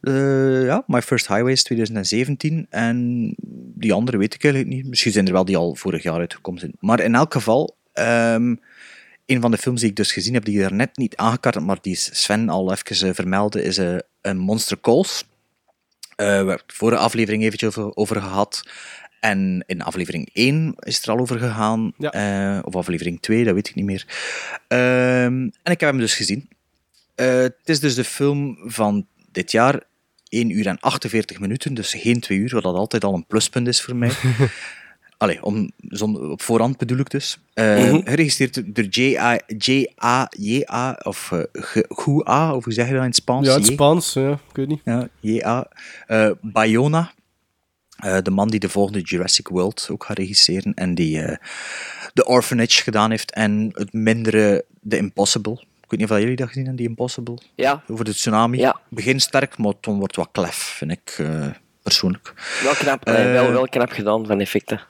Eh, 0.00 0.64
ja, 0.64 0.84
My 0.86 1.02
First 1.02 1.28
Highway 1.28 1.52
is 1.52 1.62
2017. 1.62 2.66
En 2.70 3.34
die 3.74 3.92
andere 3.92 4.18
weet 4.18 4.34
ik 4.34 4.44
eigenlijk 4.44 4.74
niet. 4.74 4.86
Misschien 4.86 5.12
zijn 5.12 5.26
er 5.26 5.32
wel 5.32 5.44
die 5.44 5.56
al 5.56 5.74
vorig 5.74 6.02
jaar 6.02 6.18
uitgekomen 6.18 6.60
zijn. 6.60 6.72
Maar 6.80 7.00
in 7.00 7.14
elk 7.14 7.32
geval, 7.32 7.76
ehm, 7.92 8.54
een 9.26 9.40
van 9.40 9.50
de 9.50 9.58
films 9.58 9.80
die 9.80 9.90
ik 9.90 9.96
dus 9.96 10.12
gezien 10.12 10.34
heb, 10.34 10.44
die 10.44 10.62
er 10.62 10.74
net 10.74 10.96
niet 10.96 11.16
aangekaart, 11.16 11.60
maar 11.60 11.78
die 11.80 11.96
Sven 11.96 12.48
al 12.48 12.72
even 12.72 13.08
eh, 13.08 13.14
vermeldde, 13.14 13.62
is 13.62 13.78
eh, 13.78 13.96
een 14.20 14.38
Monster 14.38 14.80
Calls. 14.80 15.24
Eh, 16.16 16.26
we 16.26 16.32
hebben 16.32 16.52
het 16.54 16.64
vorige 16.66 17.00
aflevering 17.00 17.42
eventjes 17.42 17.76
over, 17.76 17.96
over 17.96 18.20
gehad. 18.20 18.62
En 19.20 19.64
in 19.66 19.82
aflevering 19.82 20.30
1 20.32 20.74
is 20.78 20.96
het 20.96 21.04
er 21.04 21.12
al 21.12 21.18
over 21.18 21.38
gegaan. 21.38 21.92
Ja. 21.98 22.60
Of 22.64 22.76
aflevering 22.76 23.20
2, 23.20 23.44
dat 23.44 23.54
weet 23.54 23.68
ik 23.68 23.74
niet 23.74 23.84
meer. 23.84 24.06
Ehm, 24.68 25.48
en 25.62 25.72
ik 25.72 25.80
heb 25.80 25.90
hem 25.90 25.98
dus 25.98 26.14
gezien. 26.14 26.48
Het 27.14 27.54
is 27.64 27.80
dus 27.80 27.94
de 27.94 28.04
film 28.04 28.58
van 28.64 29.06
dit 29.32 29.50
jaar. 29.50 29.82
1 30.28 30.50
uur 30.50 30.66
en 30.66 30.80
48 30.80 31.40
minuten, 31.40 31.74
dus 31.74 31.94
geen 31.94 32.20
2 32.20 32.38
uur, 32.38 32.50
wat 32.54 32.62
dat 32.62 32.74
altijd 32.74 33.04
al 33.04 33.14
een 33.14 33.26
pluspunt 33.26 33.68
is 33.68 33.82
voor 33.82 33.96
mij. 33.96 34.10
Allee, 35.18 35.42
om, 35.42 35.70
zon- 35.78 36.30
op 36.30 36.42
voorhand 36.42 36.76
bedoel 36.76 36.98
ik 36.98 37.10
dus. 37.10 37.38
Eh, 37.54 37.76
Mhm. 37.76 38.00
Geregistreerd 38.04 38.74
door 38.74 38.84
J.A. 38.84 39.40
J.A. 40.36 40.98
of 41.02 41.30
uh, 41.32 41.42
Gua, 41.88 42.54
of 42.54 42.64
hoe 42.64 42.72
zeg 42.72 42.86
je 42.86 42.92
dat 42.92 43.00
in 43.00 43.06
het 43.08 43.16
Spaans? 43.16 43.46
Ja, 43.46 43.54
het 43.54 43.66
J? 43.68 43.72
Spaans, 43.72 44.12
ja, 44.12 44.30
ik 44.32 44.56
weet 44.56 44.68
niet. 44.68 44.80
Ja, 44.84 45.08
J.A. 45.20 45.66
Eh, 46.06 46.30
Bayona, 46.40 47.12
eh, 47.96 48.18
de 48.22 48.30
man 48.30 48.48
die 48.48 48.60
de 48.60 48.68
volgende 48.68 49.00
Jurassic 49.00 49.48
World 49.48 49.88
ook 49.90 50.04
gaat 50.04 50.18
regisseren 50.18 50.74
en 50.74 50.94
die 50.94 51.22
eh 51.22 51.36
The 52.14 52.24
Orphanage 52.26 52.82
gedaan 52.82 53.10
heeft 53.10 53.32
en 53.32 53.70
het 53.72 53.92
mindere 53.92 54.64
The 54.88 54.96
Impossible. 54.96 55.52
Ik 55.52 55.90
weet 55.92 56.00
niet 56.00 56.10
of 56.10 56.18
jullie 56.18 56.36
dat 56.36 56.48
gezien 56.48 56.64
hebben, 56.66 56.82
The 56.84 56.88
Impossible. 56.90 57.38
Ja, 57.54 57.82
Over 57.88 58.04
de 58.04 58.14
tsunami. 58.14 58.58
Ja. 58.58 58.80
Begin 58.88 59.20
sterk, 59.20 59.58
maar 59.58 59.72
toen 59.80 59.98
wordt 59.98 60.16
wat 60.16 60.28
klef, 60.32 60.54
vind 60.56 60.90
ik 60.90 61.14
eh, 61.18 61.46
persoonlijk. 61.82 62.34
wel 62.62 62.74
knap, 62.74 63.04
Eh, 63.06 63.24
eh, 63.24 63.32
wel, 63.32 63.52
wel 63.52 63.68
knap 63.68 63.90
gedaan 63.90 64.26
van 64.26 64.40
effecten. 64.40 64.80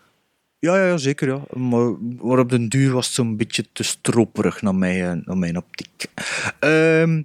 Ja, 0.67 0.77
ja, 0.77 0.87
ja, 0.87 0.97
zeker. 0.97 1.29
Ja. 1.29 1.41
Maar, 1.53 1.93
maar 2.23 2.39
op 2.39 2.51
den 2.51 2.69
duur 2.69 2.93
was 2.93 3.07
het 3.07 3.15
zo'n 3.15 3.37
beetje 3.37 3.65
te 3.73 3.83
stroperig 3.83 4.63
naar 4.63 4.75
mijn, 4.75 5.23
naar 5.25 5.37
mijn 5.39 5.57
optiek. 5.57 6.05
Ehm, 6.59 7.23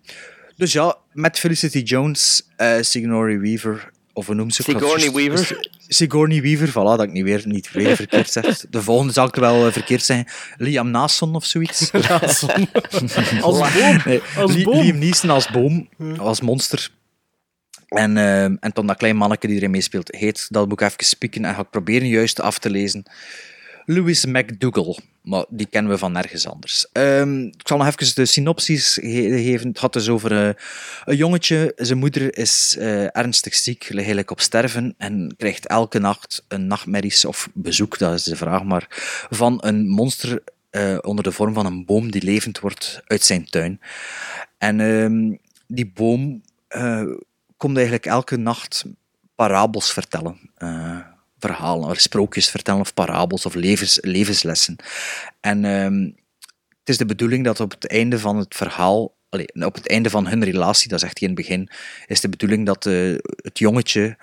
dus 0.56 0.71
ja, 0.71 0.95
met 1.13 1.39
Felicity 1.39 1.77
Jones, 1.80 2.47
eh 2.56 2.75
Sigourney 2.82 3.39
Weaver, 3.39 3.91
of 4.13 4.25
hoe 4.25 4.36
noemt 4.36 4.56
ze? 4.56 4.62
Sigourney 4.63 5.12
Weaver. 5.12 5.69
Sigourney 5.88 6.41
Weaver, 6.41 6.69
voilà, 6.69 6.73
dat 6.97 7.01
ik 7.01 7.12
niet 7.12 7.23
weer, 7.23 7.41
niet 7.45 7.71
weer 7.71 7.95
verkeerd 7.95 8.32
zeg. 8.32 8.65
De 8.69 8.82
volgende 8.82 9.13
zal 9.13 9.27
ik 9.27 9.36
wel 9.36 9.65
eh, 9.65 9.71
verkeerd 9.71 10.04
zeggen. 10.04 10.27
Liam 10.58 10.91
Neeson 10.91 11.36
of 11.36 11.45
zoiets. 11.45 11.91
Als 13.41 13.73
boom. 13.73 14.01
Nee, 14.06 14.21
Als 14.38 14.54
Li- 14.54 14.63
boom. 14.63 14.82
Liam 14.82 14.97
Neeson 14.97 15.30
als 15.30 15.49
boom, 15.51 15.89
als 16.17 16.41
monster. 16.41 16.89
En, 17.91 18.17
eh, 18.17 18.43
en 18.43 18.71
dan 18.73 18.88
dat 18.88 18.97
klein 18.97 19.15
manneke 19.15 19.47
die 19.47 19.56
erin 19.56 19.71
meespeelt, 19.71 20.15
heet, 20.15 20.45
dat 20.49 20.67
moet 20.67 20.82
ik 20.82 20.88
even 20.88 21.06
spieken 21.06 21.45
en 21.45 21.54
ga 21.56 21.62
ik 21.62 21.69
proberen 21.69 22.08
juist 22.08 22.41
af 22.41 22.60
te 22.60 22.69
lezen. 22.69 23.04
Louis 23.86 24.25
McDougall, 24.25 24.97
maar 25.21 25.45
die 25.49 25.65
kennen 25.65 25.91
we 25.91 25.97
van 25.97 26.12
nergens 26.12 26.47
anders. 26.47 26.88
Ehm, 26.91 27.41
ik 27.43 27.67
zal 27.67 27.77
nog 27.77 27.88
even 27.88 28.15
de 28.15 28.25
synopsis 28.25 28.93
ge- 28.93 29.41
geven. 29.43 29.67
Het 29.67 29.80
gaat 29.80 29.93
dus 29.93 30.10
over 30.10 30.47
eh, 30.47 30.54
een 31.06 31.15
jongetje. 31.15 31.73
Zijn 31.75 31.97
moeder 31.99 32.38
is 32.38 32.75
eh, 32.80 33.17
ernstig 33.17 33.56
ziek, 33.56 33.82
ligt 33.84 33.95
eigenlijk 33.95 34.32
op 34.32 34.41
sterven 34.41 34.95
en 34.97 35.34
krijgt 35.38 35.67
elke 35.67 35.99
nacht 35.99 36.43
een 36.47 36.67
nachtmerries 36.67 37.25
of 37.25 37.49
bezoek, 37.54 37.97
dat 37.97 38.13
is 38.13 38.23
de 38.23 38.36
vraag 38.36 38.63
maar, 38.63 38.86
van 39.30 39.58
een 39.62 39.88
monster 39.88 40.43
eh, 40.69 40.97
onder 41.01 41.23
de 41.23 41.32
vorm 41.32 41.54
van 41.54 41.65
een 41.65 41.86
boom 41.86 42.12
die 42.12 42.23
levend 42.23 42.60
wordt 42.60 43.01
uit 43.08 43.23
zijn 43.23 43.45
tuin. 43.49 43.80
En 44.58 44.80
ehm, 44.80 45.36
die 45.67 45.91
boom 45.93 46.41
komt 47.62 47.76
eigenlijk 47.76 48.06
elke 48.06 48.38
nacht 48.38 48.86
parabels 49.36 49.93
vertellen. 49.93 50.39
eh, 50.58 51.00
verhalen, 51.39 51.89
of 51.89 52.00
sprookjes 52.00 52.50
vertellen, 52.50 52.82
of 52.82 52.93
parabels, 52.93 53.45
of 53.45 53.54
levens, 53.54 53.97
levenslessen. 54.02 54.76
En 55.39 55.65
ehm, 55.65 56.04
het 56.80 56.89
is 56.89 56.97
de 56.97 57.06
bedoeling 57.06 57.45
dat 57.45 57.60
op 57.60 57.71
het 57.71 57.88
einde 57.88 58.19
van 58.19 58.38
het 58.38 58.56
verhaal, 58.56 59.13
allee, 59.30 59.65
op 59.65 59.76
het 59.76 59.89
einde 59.89 60.10
van 60.10 60.28
hun 60.28 60.43
relatie, 60.43 60.89
dat 60.89 61.00
zegt 61.00 61.19
hij 61.19 61.28
in 61.30 61.36
het 61.36 61.45
begin, 61.45 61.69
is 62.08 62.21
de 62.21 62.30
bedoeling 62.30 62.65
dat 62.65 62.86
eh, 62.86 63.15
het 63.36 63.60
jongetje 63.60 64.17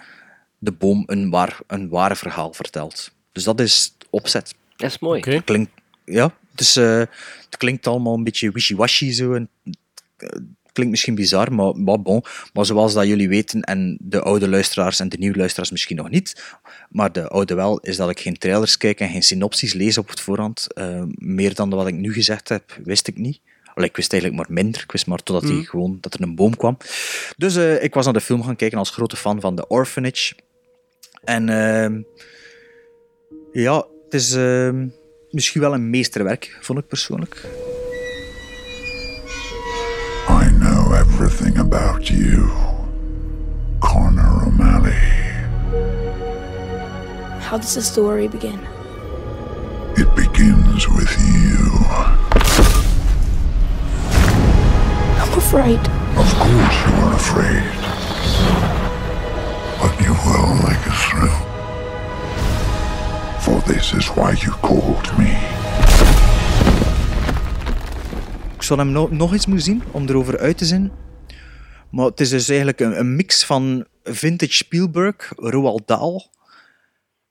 de 0.59 0.73
boom 0.73 1.03
een, 1.07 1.31
waar, 1.31 1.59
een 1.67 1.89
ware 1.89 2.17
verhaal 2.17 2.53
vertelt. 2.53 3.13
Dus 3.33 3.45
dat 3.45 3.61
is 3.61 3.93
het 3.99 4.07
opzet. 4.11 4.55
Dat 4.77 4.91
is 4.91 4.99
mooi. 4.99 5.19
Oké. 5.19 5.43
Klinkt, 5.43 5.71
ja, 6.05 6.35
het, 6.51 6.61
is, 6.61 6.77
eh, 6.77 6.99
het 7.45 7.57
klinkt 7.57 7.87
allemaal 7.87 8.15
een 8.15 8.25
beetje 8.25 8.51
wishy-washy 8.51 9.11
zo. 9.11 9.35
En, 9.35 9.51
klinkt 10.79 10.97
misschien 10.97 11.15
bizar, 11.15 11.53
maar, 11.53 11.77
maar 11.77 12.03
bon. 12.03 12.25
Maar 12.53 12.67
zoals 12.67 12.93
dat 12.95 13.07
jullie 13.07 13.29
weten, 13.29 13.63
en 13.63 13.99
de 14.01 14.21
oude 14.21 14.49
luisteraars 14.49 15.01
en 15.01 15.09
de 15.09 15.17
nieuwe 15.19 15.37
luisteraars 15.37 15.71
misschien 15.71 15.97
nog 15.97 16.11
niet, 16.11 16.57
maar 16.91 17.13
de 17.13 17.29
oude 17.29 17.55
wel, 17.55 17.79
is 17.81 17.97
dat 17.97 18.11
ik 18.11 18.21
geen 18.21 18.39
trailers 18.39 18.77
kijk 18.77 19.01
en 19.01 19.09
geen 19.09 19.23
synopsis 19.23 19.73
lees 19.73 19.99
op 19.99 20.09
het 20.09 20.21
voorhand. 20.21 20.73
Eh, 20.75 21.03
meer 21.15 21.55
dan 21.55 21.71
wat 21.71 21.87
ik 21.87 21.95
nu 21.95 22.13
gezegd 22.13 22.49
heb, 22.49 22.79
wist 22.85 23.07
ik 23.07 23.19
niet. 23.19 23.41
Allee, 23.75 23.89
ik 23.89 23.97
wist 23.97 24.13
eigenlijk 24.13 24.43
maar 24.43 24.55
minder. 24.63 24.83
Ik 24.83 24.93
wist 24.93 25.07
maar 25.07 25.23
totdat 25.23 25.51
hij 25.51 25.63
gewoon, 25.63 25.99
dat 26.01 26.15
er 26.15 26.23
een 26.23 26.35
boom 26.35 26.57
kwam. 26.57 26.77
Dus 27.37 27.57
eh, 27.57 27.83
ik 27.83 27.95
was 27.95 28.05
naar 28.05 28.15
de 28.15 28.21
film 28.21 28.43
gaan 28.43 28.57
kijken 28.57 28.79
als 28.79 28.91
grote 28.91 29.17
fan 29.17 29.41
van 29.41 29.55
The 29.55 29.67
Orphanage. 29.67 30.35
En 31.25 31.49
ehm, 31.49 32.03
ja, 33.53 33.77
het 34.05 34.15
is 34.15 34.33
ehm, 34.33 34.87
misschien 35.31 35.61
wel 35.61 35.75
een 35.75 35.91
meesterwerk, 35.91 36.59
vond 36.61 36.79
ik 36.79 36.87
persoonlijk. 36.87 37.47
Know 40.89 40.95
everything 40.95 41.59
about 41.59 42.11
you, 42.11 42.51
Connor 43.81 44.47
O'Malley. 44.47 44.93
How 47.41 47.59
does 47.59 47.75
the 47.75 47.83
story 47.83 48.29
begin? 48.29 48.59
It 49.97 50.15
begins 50.15 50.89
with 50.89 51.13
you. 51.19 51.59
I'm 55.21 55.39
afraid. 55.39 55.81
Of 56.17 56.35
course 56.35 56.79
you 56.87 56.93
are 57.03 57.15
afraid. 57.15 57.75
But 59.81 60.01
you 60.01 60.15
will 60.27 60.55
make 60.67 60.85
it 60.87 60.99
through. 61.05 61.39
For 63.41 63.61
this 63.73 63.95
is 63.95 64.07
why 64.09 64.33
you 64.33 64.51
called 64.53 65.19
me. 65.19 65.58
Ik 68.69 68.75
zou 68.75 68.87
hem 68.89 68.97
no- 68.97 69.09
nog 69.11 69.33
eens 69.33 69.47
moeten 69.47 69.65
zien 69.65 69.83
om 69.91 70.09
erover 70.09 70.39
uit 70.39 70.59
te 70.59 70.65
zijn. 70.65 70.91
Maar 71.91 72.07
het 72.07 72.21
is 72.21 72.29
dus 72.29 72.49
eigenlijk 72.49 72.81
een, 72.81 72.99
een 72.99 73.17
mix 73.17 73.45
van 73.45 73.87
vintage 74.05 74.53
Spielberg, 74.53 75.33
Roald 75.37 75.83
Dahl 75.87 76.31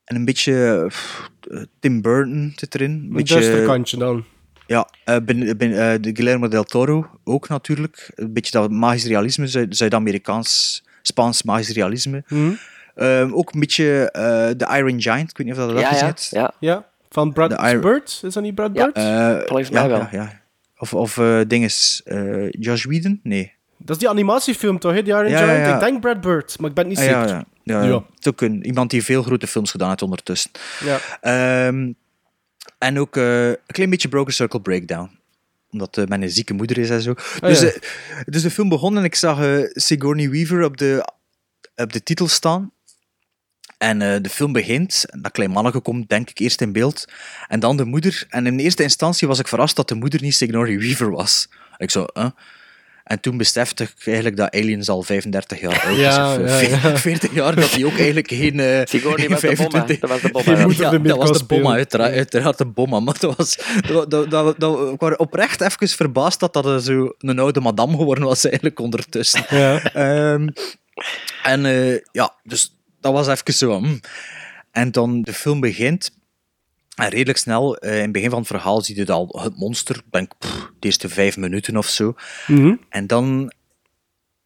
en 0.04 0.16
een 0.16 0.26
beetje 0.26 0.86
pff, 0.88 1.30
eh, 1.52 1.62
Tim 1.80 2.02
Burton 2.02 2.54
zit 2.56 2.76
erin. 2.76 2.92
Een 2.92 2.98
Een 3.04 3.14
beetje, 3.14 3.34
duister 3.34 3.66
kantje 3.66 3.98
dan. 3.98 4.26
Ja, 4.68 4.90
eh, 5.04 5.16
ben, 5.26 5.58
ben, 5.58 5.72
eh, 5.72 6.02
de 6.02 6.10
Guillermo 6.16 6.48
del 6.48 6.64
Toro 6.64 7.10
ook 7.24 7.48
natuurlijk. 7.50 8.12
Een 8.16 8.34
beetje 8.34 8.52
dat 8.52 8.72
magisch 8.72 9.06
realisme, 9.06 9.48
Zuid- 9.48 9.78
Zuid-Amerikaans, 9.78 10.84
Spaans 11.02 11.44
magisch 11.44 11.70
realisme. 11.70 12.24
Mhm. 12.28 12.52
Ehm, 12.96 13.32
ook 13.34 13.54
een 13.54 13.60
beetje 13.60 14.12
eh 14.12 14.50
The 14.50 14.78
Iron 14.78 15.02
Giant, 15.02 15.30
ik 15.30 15.38
weet 15.38 15.48
niet 15.48 15.56
of 15.58 15.62
dat 15.66 15.70
dat 15.70 15.80
Ja, 15.80 15.90
gezien 15.90 16.40
ja, 16.40 16.54
ja. 16.60 16.74
Ja, 16.74 16.86
van 17.10 17.34
Brad 17.34 17.82
Bird? 17.82 18.22
Is 18.24 18.34
dat 18.34 18.44
niet 18.44 18.56
Brad 18.56 18.70
Ja. 18.74 18.84
Bird? 18.84 18.96
Eh, 18.96 19.48
Volgens 19.48 19.70
ja, 19.70 19.80
mij 19.80 19.90
wel. 19.90 20.00
Ja, 20.00 20.08
ja. 20.12 20.46
Of, 20.78 20.94
of 20.94 21.18
eh 21.18 21.40
dinges, 21.48 22.02
eh, 22.06 22.50
Josh 22.50 22.86
Whedon? 22.86 23.20
Nee. 23.24 23.54
Dat 23.78 23.90
is 23.96 23.98
die 23.98 24.10
animatiefilm 24.10 24.80
toch, 24.80 24.94
hè? 24.94 25.04
Die 25.04 25.14
Iron 25.14 25.30
Ja, 25.30 25.40
ja, 25.40 25.46
Giant? 25.46 25.66
ja. 25.68 25.74
Ik 25.74 25.80
denk 25.80 26.02
Brad 26.02 26.22
Bird, 26.22 26.60
maar 26.60 26.70
ik 26.70 26.76
ben 26.76 26.88
niet 26.88 26.98
Ah, 26.98 27.04
zeker. 27.04 27.28
ja, 27.28 27.46
ja. 27.64 27.84
Ja, 27.84 28.04
ook 28.28 28.42
een, 28.42 28.66
iemand 28.66 28.90
die 28.90 29.04
veel 29.04 29.24
grote 29.24 29.48
films 29.48 29.72
gedaan 29.72 29.90
heeft 29.90 30.02
ondertussen. 30.02 30.52
Ja. 30.86 31.00
Ehm, 31.22 31.92
en 32.78 33.00
ook 33.00 33.18
eh, 33.18 33.48
een 33.48 33.58
klein 33.68 33.90
beetje 33.90 34.08
Broken 34.10 34.34
Circle 34.34 34.62
Breakdown. 34.62 35.10
Omdat 35.72 36.00
mijn 36.08 36.30
zieke 36.30 36.54
moeder 36.54 36.78
is 36.78 36.90
en 36.90 37.02
zo. 37.02 37.14
dus, 37.40 37.60
ja. 37.62 37.68
eh, 37.68 37.82
dus 38.26 38.42
de 38.42 38.52
film 38.52 38.70
begon 38.70 38.98
en 38.98 39.04
ik 39.04 39.16
zag 39.16 39.40
Sigourney 39.74 40.30
Weaver 40.30 40.64
op 40.64 40.78
de, 40.78 41.10
op 41.76 41.94
de 41.94 42.04
titel 42.04 42.28
staan. 42.28 42.72
En 43.78 44.02
eh, 44.02 44.22
de 44.22 44.30
film 44.30 44.52
begint, 44.52 45.06
en 45.10 45.22
dat 45.22 45.32
klein 45.32 45.52
manneke 45.52 45.80
komt 45.80 46.10
denk 46.10 46.30
ik 46.30 46.40
eerst 46.40 46.62
in 46.62 46.72
beeld, 46.72 47.06
en 47.48 47.60
dan 47.60 47.78
de 47.78 47.86
moeder. 47.86 48.26
En 48.30 48.46
in 48.48 48.60
eerste 48.60 48.84
instantie 48.84 49.28
was 49.28 49.40
ik 49.40 49.48
verrast 49.48 49.76
dat 49.76 49.88
de 49.88 49.96
moeder 49.96 50.22
niet 50.22 50.36
Sigourney 50.36 50.80
Weaver 50.80 51.12
was. 51.12 51.48
Ik 51.78 51.92
zo, 51.92 52.06
huh? 52.14 52.26
En 53.04 53.20
toen 53.20 53.38
besefte 53.38 53.84
ik 53.84 53.94
eigenlijk 54.06 54.38
dat 54.38 54.54
Aliens 54.56 54.90
al 54.90 55.04
35 55.04 55.60
jaar 55.60 55.82
oud 55.86 55.98
is, 55.98 56.04
Ja, 56.04 56.32
of 56.34 56.38
eh, 56.40 56.70
ja, 56.70 56.90
ja. 56.90 56.98
40 56.98 57.34
jaar, 57.34 57.56
dat 57.56 57.72
die 57.74 57.86
ook 57.86 57.98
eigenlijk 57.98 58.28
geen, 58.28 58.60
eh 58.60 58.82
Sigourney 58.92 59.30
was 59.30 59.42
de 59.42 59.48
bomma. 59.56 59.86
25 59.86 60.00
Dat 60.00 60.10
was 60.10 60.22
de 60.22 60.30
bomma. 61.00 61.08
Dat 61.08 61.28
was 61.30 61.38
de 61.40 61.46
bomma, 61.46 61.72
uiteraard, 61.74 62.14
uiteraard 62.14 62.58
de 62.58 62.66
bomma. 62.66 63.00
Maar 63.00 63.16
dat 63.20 63.36
was, 63.38 63.58
dat, 63.88 64.12
dat, 64.12 64.30
dat, 64.32 64.60
dat- 64.60 64.94
ik 64.94 65.00
was 65.00 65.16
oprecht 65.16 65.62
even 65.62 65.88
verbaasd 65.88 66.40
dat 66.40 66.54
dat 66.54 66.84
zo 66.84 67.14
een 67.20 67.40
oude 67.40 67.60
madame 67.60 67.98
geworden 67.98 68.24
was 68.24 68.44
eigenlijk 68.46 68.80
ondertussen. 68.80 69.46
Ja. 69.50 69.84
Ehm, 69.94 70.48
en 71.44 71.66
eh, 71.66 72.00
ja, 72.12 72.34
dus 72.44 72.77
dat 73.00 73.14
was 73.14 73.28
even 73.28 73.54
zo. 73.54 73.80
hm. 73.80 73.98
En 74.72 74.92
dan 74.92 75.22
de 75.22 75.34
film 75.34 75.60
begint. 75.60 76.12
En 76.96 77.10
redelijk 77.10 77.38
snel, 77.38 77.78
eh, 77.78 77.96
in 77.96 78.02
het 78.02 78.12
begin 78.12 78.30
van 78.30 78.40
het 78.40 78.48
verhaal, 78.48 78.82
zie 78.82 78.96
je 78.96 79.02
het 79.02 79.10
al 79.10 79.40
het 79.42 79.58
monster. 79.58 79.96
Ik 79.96 80.12
denk, 80.12 80.32
pff, 80.38 80.72
de 80.80 80.88
eerste 80.88 81.10
vijf 81.10 81.38
minuten 81.38 81.78
of 81.78 81.88
zo. 81.88 82.16
Mhm. 82.48 82.76
En 82.90 83.08
dan 83.08 83.54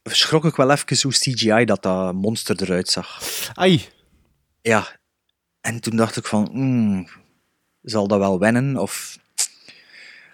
schrok 0.03 0.45
ik 0.45 0.55
wel 0.55 0.71
even 0.71 0.97
hoe 1.01 1.11
CGI 1.11 1.65
dat 1.65 1.83
dat 1.83 2.13
monster 2.13 2.61
eruit 2.61 2.89
zag. 2.89 3.21
Ai. 3.53 3.85
Ja. 4.61 4.87
En 5.61 5.79
toen 5.79 5.95
dacht 5.95 6.17
ik 6.17 6.25
van, 6.25 6.49
hmm, 6.51 7.07
zal 7.81 8.07
dat 8.07 8.19
wel 8.19 8.39
wennen? 8.39 8.77
Of... 8.77 9.17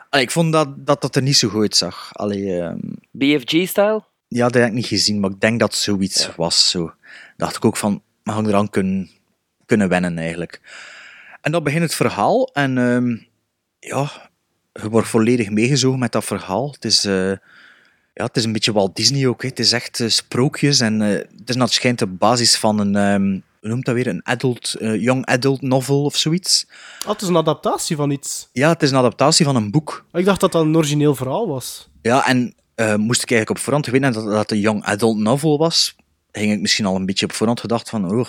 Allee, 0.09 0.25
ik 0.25 0.31
vond 0.31 0.51
dat, 0.53 0.85
dat 0.85 1.01
dat 1.01 1.15
er 1.15 1.21
niet 1.21 1.37
zo 1.37 1.49
goed 1.49 1.61
uitzag. 1.61 2.09
Allee, 2.13 2.59
ehm, 2.61 2.79
BFG-style? 3.11 4.03
ja, 4.27 4.43
dat 4.43 4.53
heb 4.53 4.67
ik 4.67 4.73
niet 4.73 4.85
gezien, 4.85 5.19
maar 5.19 5.29
ik 5.29 5.39
denk 5.39 5.59
dat 5.59 5.75
zoiets 5.75 6.35
was. 6.35 6.69
Zo. 6.69 6.93
Dacht 7.37 7.55
ik 7.55 7.65
ook 7.65 7.77
van, 7.77 8.03
mag 8.27 8.39
ik 8.39 8.47
eraan 8.47 8.69
kunnen, 8.69 9.09
kunnen 9.65 9.89
wennen 9.89 10.17
eigenlijk. 10.17 10.61
En 11.41 11.51
dan 11.51 11.63
begint 11.63 11.81
het 11.81 11.95
verhaal 11.95 12.49
en 12.53 12.77
ehm, 12.77 13.17
ja, 13.79 14.29
je 14.73 14.89
wordt 14.89 15.07
volledig 15.07 15.49
meegezogen 15.49 15.99
met 15.99 16.11
dat 16.11 16.25
verhaal. 16.25 16.71
Het 16.71 16.85
is, 16.85 17.05
eh, 17.05 17.29
ja, 18.13 18.23
het 18.25 18.37
is 18.37 18.43
een 18.43 18.51
beetje 18.51 18.73
Walt 18.73 18.95
Disney 18.95 19.27
ook. 19.27 19.41
Hè. 19.41 19.47
Het 19.47 19.59
is 19.59 19.71
echt 19.71 19.99
eh, 19.99 20.09
sprookjes 20.09 20.79
en 20.79 21.01
eh, 21.01 21.09
het 21.09 21.49
is 21.49 21.55
het 21.55 21.71
schijnt 21.71 21.99
de 21.99 22.07
basis 22.07 22.57
van 22.57 22.79
een, 22.79 22.95
ehm, 22.95 23.39
hoe 23.59 23.69
noemt 23.69 23.85
dat 23.85 23.95
weer, 23.95 24.07
een 24.07 24.25
adult, 24.25 24.75
young 24.79 25.25
adult 25.25 25.61
novel 25.61 26.03
of 26.03 26.15
zoiets. 26.15 26.67
Ah, 27.03 27.11
het 27.11 27.21
is 27.21 27.27
een 27.27 27.37
adaptatie 27.37 27.95
van 27.95 28.09
iets. 28.09 28.49
Ja, 28.51 28.69
het 28.69 28.83
is 28.83 28.91
een 28.91 28.97
adaptatie 28.97 29.45
van 29.45 29.55
een 29.55 29.71
boek. 29.71 30.05
Ik 30.13 30.25
dacht 30.25 30.39
dat 30.39 30.51
dat 30.51 30.61
een 30.61 30.75
origineel 30.75 31.15
verhaal 31.15 31.47
was. 31.47 31.89
Ja, 32.01 32.27
en 32.27 32.55
moest 32.97 33.23
ik 33.23 33.31
eigenlijk 33.31 33.49
op 33.49 33.57
voorhand 33.59 33.85
weten 33.85 34.13
dat 34.13 34.25
dat 34.25 34.51
een 34.51 34.59
young 34.59 34.83
adult 34.83 35.17
novel 35.17 35.57
was, 35.57 35.95
ging 36.37 36.51
ik 36.51 36.59
misschien 36.59 36.85
al 36.85 36.95
een 36.95 37.05
beetje 37.05 37.25
op 37.25 37.31
voorhand 37.33 37.59
gedacht 37.59 37.89
van, 37.89 38.11
oh, 38.11 38.27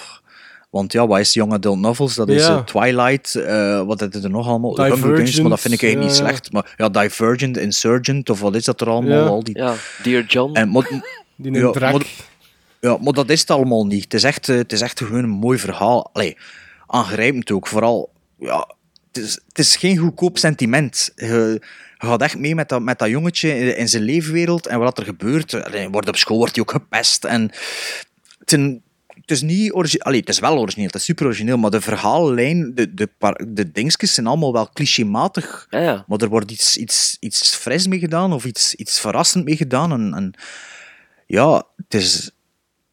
want 0.70 0.92
ja, 0.92 1.06
wat 1.06 1.18
is 1.18 1.32
young 1.32 1.52
adult 1.52 1.78
novels? 1.78 2.14
Dat 2.14 2.28
is 2.28 2.46
Ja. 2.46 2.56
eh, 2.56 2.64
Twilight, 2.64 3.34
eh, 3.34 3.82
wat 3.82 4.14
is 4.14 4.22
er 4.24 4.30
nog 4.30 4.46
allemaal? 4.46 4.74
Games, 4.74 5.40
maar 5.40 5.50
dat 5.50 5.60
vind 5.60 5.74
ik 5.74 5.82
eigenlijk 5.82 5.92
ja, 5.92 5.98
niet 5.98 6.10
ja. 6.10 6.24
slecht. 6.26 6.52
Maar 6.52 6.74
ja, 6.76 6.88
Divergent, 6.88 7.56
Insurgent, 7.56 8.30
of 8.30 8.40
wat 8.40 8.54
is 8.54 8.64
dat 8.64 8.80
er 8.80 8.88
allemaal? 8.88 9.18
Ja. 9.24 9.26
Al 9.26 9.42
die... 9.44 9.56
Ja, 9.58 9.74
Dear 10.02 10.24
John. 10.24 10.54
En, 10.54 10.70
maar, 10.70 10.88
Die 11.36 11.52
ja, 11.52 11.70
maar- 11.78 12.06
ja, 12.80 12.96
maar 13.00 13.12
dat 13.12 13.30
is 13.30 13.40
het 13.40 13.50
allemaal 13.50 13.86
niet. 13.86 14.02
Het 14.04 14.14
is 14.14 14.24
echt, 14.24 14.48
eh, 14.48 14.56
het 14.56 14.72
is 14.72 14.80
echt 14.80 14.98
gewoon 14.98 15.22
een 15.22 15.28
mooi 15.30 15.58
verhaal. 15.58 16.10
Allee, 16.12 16.36
aangrijpend 16.86 17.50
ook. 17.50 17.66
Vooral, 17.66 18.10
ja, 18.38 18.68
het 19.12 19.22
is, 19.24 19.40
het 19.48 19.58
is 19.58 19.76
geen 19.76 19.96
goedkoop 19.96 20.38
sentiment. 20.38 21.12
Je 21.14 21.60
gaat 21.98 22.22
echt 22.22 22.38
mee 22.38 22.54
met 22.54 22.68
dat, 22.68 22.82
met 22.82 22.98
dat 22.98 23.08
jongetje 23.08 23.76
in, 23.76 23.88
zijn 23.88 24.02
leefwereld 24.02 24.66
en 24.66 24.78
wat 24.78 24.98
er 24.98 25.04
gebeurt. 25.04 25.52
Wordt 25.90 26.08
op 26.08 26.16
school 26.16 26.36
wordt 26.38 26.54
hij 26.54 26.64
ook 26.64 26.70
gepest. 26.70 27.24
En 27.24 27.42
het, 28.38 28.52
is 28.52 28.58
een- 28.58 28.82
het 29.20 29.30
is 29.30 29.42
niet 29.42 29.72
origineel. 29.72 30.12
Het 30.20 30.28
is 30.28 30.38
wel 30.38 30.58
origineel, 30.58 30.86
het 30.86 30.94
is 30.94 31.04
super 31.04 31.26
origineel, 31.26 31.56
maar 31.56 31.70
de 31.70 31.80
verhaallijn, 31.80 32.72
de, 32.74 32.94
de, 32.94 33.08
de 33.48 33.72
dingetjes 33.72 34.14
zijn 34.14 34.26
allemaal 34.26 34.52
wel 34.52 34.68
clichématig. 34.72 35.66
Ja, 35.70 35.80
ja. 35.80 36.04
Maar 36.06 36.18
er 36.18 36.28
wordt 36.28 36.50
iets, 36.50 36.76
iets, 36.76 37.16
iets 37.20 37.54
fris 37.54 37.86
mee 37.86 37.98
gedaan 37.98 38.32
of 38.32 38.44
iets, 38.44 38.74
iets 38.74 39.00
verrassend 39.00 39.44
mee 39.44 39.56
gedaan. 39.56 39.92
En, 39.92 40.14
en 40.14 40.34
ja, 41.26 41.62
het 41.76 41.94
is... 41.94 42.30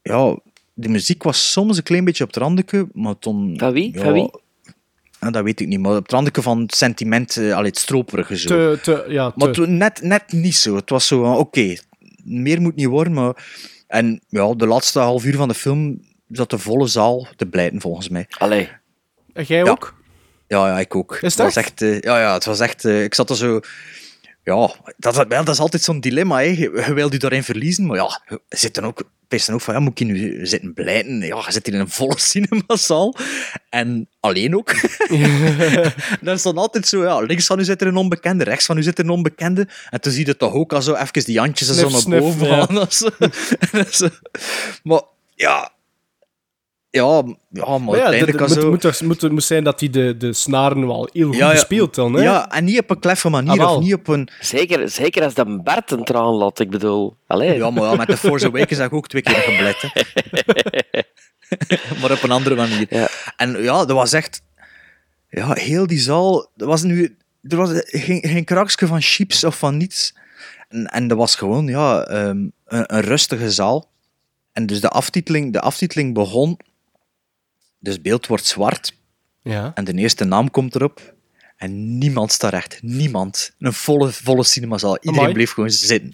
Ja, 0.01 0.37
de 0.73 0.89
muziek 0.89 1.23
was 1.23 1.51
soms 1.51 1.77
een 1.77 1.83
klein 1.83 2.05
beetje 2.05 2.23
op 2.23 2.29
het 2.33 2.37
randeke, 2.43 2.87
maar 2.93 3.19
toen... 3.19 3.53
Van 3.57 3.71
wie? 3.73 3.93
Ja, 3.93 4.01
Van 4.03 4.13
wie? 4.13 4.29
Ja, 5.25 5.31
dat 5.31 5.43
weet 5.43 5.59
ik 5.59 5.67
niet, 5.67 5.79
maar 5.79 5.95
op 5.95 6.03
het 6.03 6.11
randeke 6.11 6.41
van 6.41 6.61
het 6.61 6.75
sentiment, 6.75 7.37
eh, 7.37 7.53
allee, 7.55 7.69
het 7.69 7.77
stroperige 7.79 8.37
zo. 8.37 8.47
Te, 8.47 8.79
te, 8.81 9.05
ja, 9.07 9.29
te. 9.31 9.33
Maar 9.37 9.51
toen 9.51 9.77
net, 9.77 10.01
net 10.01 10.31
niet 10.31 10.55
zo. 10.55 10.75
Het 10.75 10.89
was 10.89 11.07
zo, 11.07 11.23
van, 11.23 11.37
oké, 11.37 11.75
meer 12.23 12.61
moet 12.61 12.75
niet 12.75 12.85
worden, 12.87 13.13
maar... 13.13 13.45
En 13.87 14.21
ja, 14.29 14.53
de 14.53 14.67
laatste 14.67 14.99
half 14.99 15.25
uur 15.25 15.35
van 15.35 15.47
de 15.47 15.53
film 15.53 16.01
zat 16.29 16.49
de 16.49 16.57
volle 16.57 16.87
zaal 16.87 17.27
te 17.35 17.45
blijten, 17.45 17.81
volgens 17.81 18.09
mij. 18.09 18.25
Allee. 18.37 18.69
En 19.33 19.43
jij 19.43 19.57
Ja. 19.63 19.69
ook? 19.71 19.95
Ja, 20.47 20.67
ja, 20.67 20.79
ik 20.79 20.95
ook. 20.95 21.13
Is 21.13 21.21
het 21.21 21.35
was 21.35 21.55
echt? 21.55 21.57
echt? 21.67 21.81
eh, 21.81 21.99
ja, 21.99 22.19
ja, 22.19 22.33
het 22.33 22.45
was 22.45 22.59
echt... 22.59 22.85
eh, 22.85 23.03
ik 23.03 23.13
zat 23.13 23.29
er 23.29 23.35
zo... 23.35 23.59
Ja, 24.45 24.71
dat, 24.97 25.15
dat, 25.15 25.27
wel, 25.27 25.43
dat 25.43 25.53
is 25.53 25.59
altijd 25.59 25.83
zo'n 25.83 25.99
dilemma. 25.99 26.37
Hè. 26.37 26.41
Je, 26.43 26.83
je 26.87 26.93
wilt 26.93 27.11
je 27.11 27.19
daarin 27.19 27.43
verliezen, 27.43 27.85
maar 27.85 27.97
ja, 27.97 28.21
je 28.27 28.39
zit 28.49 28.73
dan 28.73 28.83
ook, 28.83 29.03
dan 29.27 29.55
ook 29.55 29.61
van, 29.61 29.73
ja, 29.73 29.79
moet 29.79 29.99
ik 29.99 30.07
nu 30.07 30.45
zitten 30.45 30.73
blijten? 30.73 31.19
Ja, 31.19 31.43
je 31.45 31.51
zit 31.51 31.67
in 31.67 31.73
een 31.73 31.89
volle 31.89 32.19
cinemazaal. 32.31 33.15
En 33.69 34.09
alleen 34.19 34.55
ook. 34.55 34.73
dan 36.21 36.33
is 36.33 36.41
dan 36.41 36.57
altijd 36.57 36.87
zo, 36.87 37.03
ja, 37.03 37.19
links 37.19 37.45
van 37.45 37.59
u 37.59 37.63
zit 37.63 37.81
er 37.81 37.87
een 37.87 37.95
onbekende, 37.95 38.43
rechts 38.43 38.65
van 38.65 38.77
u 38.77 38.83
zit 38.83 38.97
er 38.97 39.03
een 39.03 39.11
onbekende. 39.11 39.67
En 39.89 40.01
toen 40.01 40.11
zie 40.11 40.25
je 40.25 40.37
toch 40.37 40.53
ook 40.53 40.73
al 40.73 40.81
zo 40.81 40.93
even 40.93 41.25
die 41.25 41.39
handjes 41.39 41.67
er 41.67 41.75
zo 41.75 41.89
Snif, 41.89 42.07
naar 42.07 42.21
snif, 42.21 42.37
boven 42.37 42.47
ja. 43.99 44.09
Maar 44.89 45.01
ja... 45.35 45.73
Ja, 46.95 47.23
ja 47.49 47.77
maar 47.77 47.97
ja, 47.97 48.03
uiteindelijk 48.03 48.39
het 48.39 48.69
moet, 48.69 48.81
zo... 48.81 49.05
moet, 49.05 49.21
moet, 49.21 49.31
moet 49.31 49.43
zijn 49.43 49.63
dat 49.63 49.79
hij 49.79 49.89
de, 49.89 50.17
de 50.17 50.33
snaren 50.33 50.87
wel 50.87 51.09
heel 51.11 51.27
goed 51.27 51.35
Ja, 51.35 51.47
ja. 51.47 51.53
gespeeld 51.53 51.95
dan. 51.95 52.13
Hè? 52.13 52.23
Ja, 52.23 52.51
en 52.51 52.63
niet 52.63 52.79
op 52.79 52.89
een 52.89 52.99
kleffe 52.99 53.29
manier, 53.29 53.61
Ah, 53.61 53.71
of 53.71 53.83
niet 53.83 53.93
op 53.93 54.07
een... 54.07 54.29
Zeker, 54.39 54.89
zeker 54.89 55.23
als 55.23 55.33
dat 55.33 55.63
Bart 55.63 55.91
een 55.91 56.03
traan 56.03 56.33
laat, 56.33 56.59
ik 56.59 56.69
bedoel. 56.69 57.15
Allee. 57.27 57.57
Ja, 57.57 57.69
maar 57.69 57.83
ja, 57.83 57.95
met 57.95 58.07
de 58.07 58.17
Force 58.17 58.45
Awakens 58.45 58.79
heb 58.79 58.87
ik 58.87 58.93
ook 58.93 59.07
twee 59.07 59.21
keer 59.21 59.35
geblet. 59.35 59.83
maar 62.01 62.11
op 62.11 62.23
een 62.23 62.31
andere 62.31 62.55
manier. 62.55 62.85
Ja. 62.89 63.07
En 63.37 63.63
ja, 63.63 63.85
dat 63.85 63.95
was 63.95 64.13
echt... 64.13 64.41
Ja, 65.29 65.53
heel 65.53 65.87
die 65.87 65.99
zaal... 65.99 66.49
Er 66.57 66.65
was 66.65 66.83
nu... 66.83 67.17
Er 67.41 67.57
was 67.57 67.69
geen, 67.73 68.21
geen 68.27 68.43
kraksje 68.43 68.87
van 68.87 69.01
chips 69.01 69.43
of 69.43 69.57
van 69.57 69.77
niets. 69.77 70.15
En, 70.69 70.85
en 70.85 71.07
dat 71.07 71.17
was 71.17 71.35
gewoon, 71.35 71.67
ja, 71.67 72.03
ehm, 72.03 72.37
een, 72.65 72.95
een 72.95 73.01
rustige 73.01 73.51
zaal. 73.51 73.89
En 74.51 74.65
dus 74.65 74.81
de 74.81 74.89
aftiteling, 74.89 75.53
de 75.53 75.61
aftiteling 75.61 76.13
begon... 76.13 76.57
Dus 77.85 77.93
het 77.93 78.03
beeld 78.03 78.27
wordt 78.27 78.45
zwart. 78.45 78.93
Ja. 79.41 79.71
En 79.73 79.83
de 79.83 79.93
eerste 79.93 80.23
naam 80.23 80.51
komt 80.51 80.75
erop. 80.75 81.13
En 81.57 81.97
niemand 81.97 82.31
staat 82.31 82.51
recht. 82.51 82.79
Niemand. 82.81 83.51
Een 83.59 83.73
volle, 83.73 84.11
volle 84.11 84.43
cinemazaal. 84.43 84.95
Iedereen 84.95 85.19
Amai. 85.19 85.33
bleef 85.33 85.51
gewoon 85.51 85.69
zitten. 85.69 86.13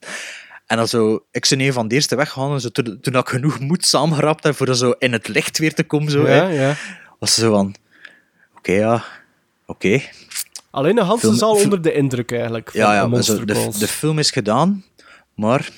En 0.65 0.77
dan 0.77 0.87
zo, 0.87 1.25
ik 1.31 1.45
zou 1.45 1.61
een 1.61 1.73
van 1.73 1.87
de 1.87 1.95
eerste 1.95 2.15
weggaan. 2.15 2.53
En 2.53 2.61
zo, 2.61 2.69
toen, 2.69 2.97
toen 3.01 3.15
ik 3.15 3.29
genoeg 3.29 3.59
moed 3.59 3.85
samengerapt 3.85 4.43
heb 4.43 4.55
voor 4.55 4.67
er 4.67 4.75
zo 4.75 4.91
in 4.91 5.13
het 5.13 5.27
licht 5.27 5.57
weer 5.57 5.73
te 5.73 5.83
komen, 5.83 6.11
zo, 6.11 6.21
ja, 6.21 6.27
hè, 6.27 6.47
ja. 6.47 6.75
was 7.19 7.33
zo 7.33 7.51
van... 7.51 7.75
Oké, 8.57 8.71
ja. 8.71 9.03
Oké. 9.65 10.01
Alleen 10.71 10.95
de 10.95 11.01
Hansen 11.01 11.35
film- 11.35 11.49
onder 11.49 11.81
de 11.81 11.93
indruk 11.93 12.31
eigenlijk. 12.31 12.71
Van 12.71 12.79
Ja, 12.79 13.07
de 13.07 13.87
film 13.87 14.19
is 14.19 14.31
gedaan, 14.31 14.83
maar... 15.35 15.69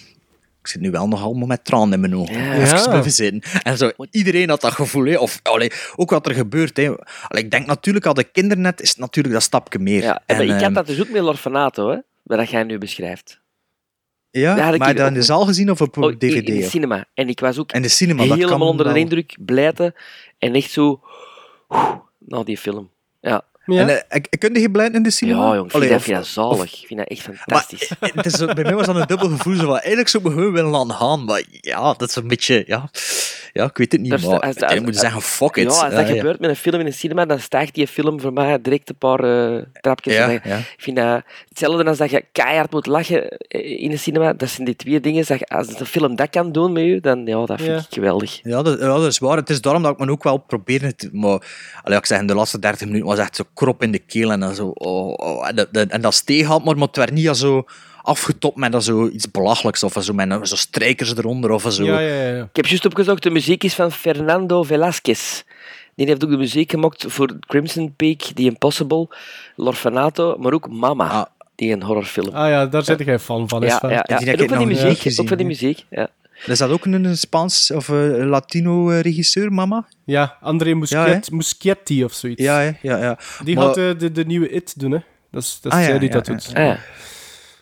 Ik 0.63 0.69
zit 0.69 0.81
nu 0.81 0.91
wel 0.91 1.07
nog 1.07 1.21
allemaal 1.23 1.47
met 1.47 1.65
tranen 1.65 1.93
in 1.93 1.99
mijn 1.99 2.15
ogen. 2.15 2.43
Ja. 2.43 2.61
Even 2.99 3.11
zitten. 3.11 3.61
En 3.63 3.77
zo, 3.77 3.91
iedereen 4.11 4.49
had 4.49 4.61
dat 4.61 4.71
gevoel. 4.71 5.05
Hè. 5.05 5.17
Of 5.17 5.39
allee, 5.43 5.71
ook 5.95 6.09
wat 6.09 6.27
er 6.27 6.33
gebeurt. 6.33 6.77
Hè. 6.77 6.89
Allee, 7.27 7.43
ik 7.43 7.51
denk 7.51 7.65
natuurlijk, 7.65 8.05
al 8.05 8.13
de 8.13 8.23
kinderen 8.23 8.63
net, 8.63 8.81
is 8.81 8.89
het 8.89 8.97
natuurlijk 8.97 9.33
dat 9.33 9.43
stapje 9.43 9.79
meer. 9.79 10.01
Ja, 10.01 10.21
En, 10.25 10.35
maar 10.35 10.45
ik 10.45 10.51
had 10.51 10.61
ehm, 10.61 10.73
dat 10.73 10.87
dus 10.87 11.01
ook 11.01 11.09
met 11.09 11.21
L'Orfanato, 11.21 11.89
hè, 11.89 11.97
wat 12.23 12.49
jij 12.49 12.63
nu 12.63 12.77
beschrijft. 12.77 13.41
Ja, 14.29 14.55
dat 14.55 14.77
maar 14.77 14.89
ik- 14.89 14.95
je 14.95 15.01
dat 15.01 15.07
in 15.07 15.13
de 15.13 15.21
zaal 15.21 15.45
gezien 15.45 15.71
of 15.71 15.81
op 15.81 15.97
Oh, 15.97 16.11
DVD? 16.17 16.47
in 16.47 16.55
de 16.59 16.69
cinema. 16.69 17.05
En 17.13 17.27
ik 17.27 17.39
was 17.39 17.57
ook 17.57 17.71
In 17.71 17.81
de 17.81 17.87
cinema, 17.87 18.25
dat 18.25 18.37
helemaal 18.37 18.67
onder 18.67 18.93
de 18.93 18.99
indruk, 18.99 19.35
blijten 19.45 19.93
en 20.37 20.53
echt 20.53 20.71
zo... 20.71 21.01
Na 22.19 22.43
die 22.43 22.57
film. 22.57 22.89
Ja. 23.65 23.87
En, 23.87 24.03
ik, 24.09 24.27
ik 24.29 24.39
kun 24.39 24.53
je 24.61 24.71
blijven 24.71 24.95
in 24.95 25.03
de 25.03 25.09
cinema? 25.11 25.47
ja 25.47 25.53
jong, 25.55 25.65
ik 25.65 25.71
vind, 25.71 25.73
Allee, 25.83 25.89
dat, 25.89 26.01
vind 26.01 26.17
dat 26.17 26.27
zalig. 26.27 26.81
Ik 26.81 26.87
vind 26.87 26.99
dat 26.99 27.07
echt 27.09 27.21
fantastisch. 27.21 27.91
het 28.15 28.25
is 28.25 28.33
zo, 28.33 28.45
bij 28.45 28.63
mij 28.63 28.75
was 28.75 28.85
dat 28.85 28.95
een 28.95 29.07
dubbel 29.07 29.29
gevoel. 29.29 29.55
Zo 29.55 29.65
van, 29.65 29.77
eigenlijk 29.77 30.07
zou 30.07 30.23
ik 30.23 30.29
me 30.29 30.35
gewoon 30.35 30.53
willen 30.53 30.69
laten 30.71 30.91
gaan. 30.95 31.25
Maar 31.25 31.43
ja, 31.49 31.93
dat 31.93 32.09
is 32.09 32.15
een 32.15 32.27
beetje... 32.27 32.63
Ja, 32.67 32.89
ja 33.53 33.63
ik 33.65 33.77
weet 33.77 33.91
het 33.91 34.01
niet. 34.01 34.09
Daar 34.09 34.19
Maar 34.19 34.39
als- 34.39 34.55
moet 34.55 34.69
je 34.79 34.85
als- 34.87 34.99
zeggen, 34.99 35.21
fuck 35.21 35.55
it. 35.55 35.63
Ja, 35.63 35.69
als 35.69 35.79
dat 35.95 36.07
Ja, 36.07 36.15
gebeurt 36.15 36.39
met 36.39 36.49
een 36.49 36.55
film 36.55 36.79
in 36.79 36.85
een 36.85 36.93
cinema, 36.93 37.25
dan 37.25 37.39
stijgt 37.39 37.73
die 37.75 37.87
film 37.87 38.19
voor 38.21 38.33
mij 38.33 38.61
direct 38.61 38.89
een 38.89 38.95
paar 38.97 39.19
eh, 39.55 39.61
trapjes. 39.81 40.13
Ja, 40.13 40.29
En 40.29 40.39
ja. 40.43 40.57
Ik 40.57 40.75
vind 40.77 40.97
dat 40.97 41.21
hetzelfde 41.49 41.83
als 41.85 41.97
dat 41.97 42.09
je 42.09 42.23
keihard 42.31 42.71
moet 42.71 42.85
lachen 42.85 43.29
eh, 43.37 43.81
in 43.81 43.91
een 43.91 43.99
cinema. 43.99 44.33
Dat 44.33 44.49
zijn 44.49 44.65
die 44.65 44.75
twee 44.75 44.99
dingen. 44.99 45.25
Dat 45.27 45.39
je- 45.39 45.47
als 45.47 45.79
een 45.79 45.85
film 45.85 46.15
dat 46.15 46.29
kan 46.29 46.51
doen 46.51 46.71
met 46.71 46.83
je, 46.83 46.99
dan 46.99 47.25
ja, 47.25 47.45
dat 47.45 47.57
vind 47.61 47.69
Ja. 47.71 47.77
ik 47.77 47.85
geweldig. 47.89 48.39
Ja 48.43 48.61
dat, 48.61 48.79
ja, 48.79 48.85
dat 48.85 49.05
is 49.05 49.17
waar. 49.19 49.37
Het 49.37 49.49
is 49.49 49.61
daarom 49.61 49.83
dat 49.83 49.91
ik 49.91 50.05
me 50.05 50.11
ook 50.11 50.23
wel 50.23 50.37
probeer 50.37 50.81
het... 50.81 51.09
Maar 51.11 51.41
allee, 51.83 51.97
ik 51.97 52.05
zeg, 52.05 52.19
in 52.19 52.27
de 52.27 52.35
laatste 52.35 52.59
30 52.59 52.87
minuten 52.87 53.07
was 53.07 53.17
echt 53.19 53.35
zo 53.35 53.43
krop 53.53 53.83
in 53.83 53.91
de 53.91 53.99
keel 53.99 54.31
en 54.31 54.39
dan 54.39 54.55
zo... 54.55 54.67
Oh, 54.67 55.13
oh, 55.13 55.47
en, 55.47 55.55
dat, 55.55 55.67
en 55.71 56.01
dat 56.01 56.13
steeg 56.13 56.45
had, 56.45 56.63
maar, 56.63 56.77
maar 56.77 56.87
het 56.87 56.95
werd 56.95 57.11
niet 57.11 57.35
zo 57.35 57.65
afgetopt 58.01 58.57
met 58.57 58.71
dat 58.71 58.83
zo 58.83 59.07
iets 59.07 59.31
belachelijks 59.31 59.83
of 59.83 59.95
zo, 59.99 60.13
met 60.13 60.47
zo 60.47 60.55
strijkers 60.55 61.15
eronder 61.17 61.51
of 61.51 61.65
zo. 61.69 61.83
Ja, 61.83 61.99
ja, 61.99 62.23
ja. 62.29 62.43
Ik 62.43 62.55
heb 62.55 62.65
juist 62.65 62.85
opgezocht, 62.85 63.23
de 63.23 63.29
muziek 63.29 63.63
is 63.63 63.73
van 63.73 63.91
Fernando 63.91 64.63
Velázquez. 64.63 65.41
Die 65.95 66.05
heeft 66.07 66.23
ook 66.23 66.29
de 66.29 66.37
muziek 66.37 66.71
gemaakt 66.71 67.05
voor 67.07 67.39
Crimson 67.39 67.93
Peak, 67.95 68.19
The 68.19 68.41
Impossible, 68.41 69.07
L'Orfanato, 69.55 70.35
maar 70.39 70.53
ook 70.53 70.69
Mama, 70.69 71.07
Ah. 71.09 71.25
die 71.55 71.71
een 71.71 71.83
horrorfilm. 71.83 72.33
Ah 72.35 72.49
ja, 72.49 72.65
daar 72.65 72.83
zit 72.83 72.99
jij 73.05 73.19
fan 73.19 73.49
van. 73.49 73.63
Is 73.63 73.71
ja, 73.71 73.79
van. 73.79 73.89
ja, 73.89 74.05
ja. 74.07 74.17
Die 74.17 74.27
heb 74.27 74.37
En 74.37 74.43
ik 74.43 74.51
ook 74.51 74.57
van 74.57 74.67
die 74.67 74.77
muziek. 74.77 74.99
gezien, 74.99 75.21
Ook 75.21 75.27
van 75.27 75.37
die 75.37 75.45
muziek, 75.47 75.85
ja. 75.89 76.07
Is 76.45 76.57
dat 76.57 76.69
ook 76.69 76.85
een 76.85 77.17
Spaans 77.17 77.71
of 77.71 77.89
eh, 77.89 77.95
Latino-regisseur, 78.25 79.53
mama? 79.53 79.87
Ja, 80.05 80.37
André 80.41 80.73
Muschietti, 80.73 81.35
Muschietti 81.35 82.03
of 82.03 82.13
zoiets. 82.13 82.41
Ja, 82.41 82.59
hè? 82.59 82.71
ja, 82.81 82.97
ja. 82.97 83.19
Die 83.43 83.55
Maar- 83.55 83.65
gaat 83.65 83.75
de, 83.75 83.95
de, 83.97 84.11
de 84.11 84.25
nieuwe 84.25 84.49
It 84.49 84.79
doen, 84.79 84.91
hè. 84.91 84.99
Dat 85.31 85.43
is, 85.43 85.59
dat 85.61 85.71
is 85.71 85.77
Ah, 85.79 85.85
ja, 85.87 85.97
die 85.97 86.07
ja, 86.07 86.13
dat 86.13 86.27
ja. 86.27 86.33
doet. 86.33 86.47
Ah, 86.47 86.63
ja. 86.65 86.79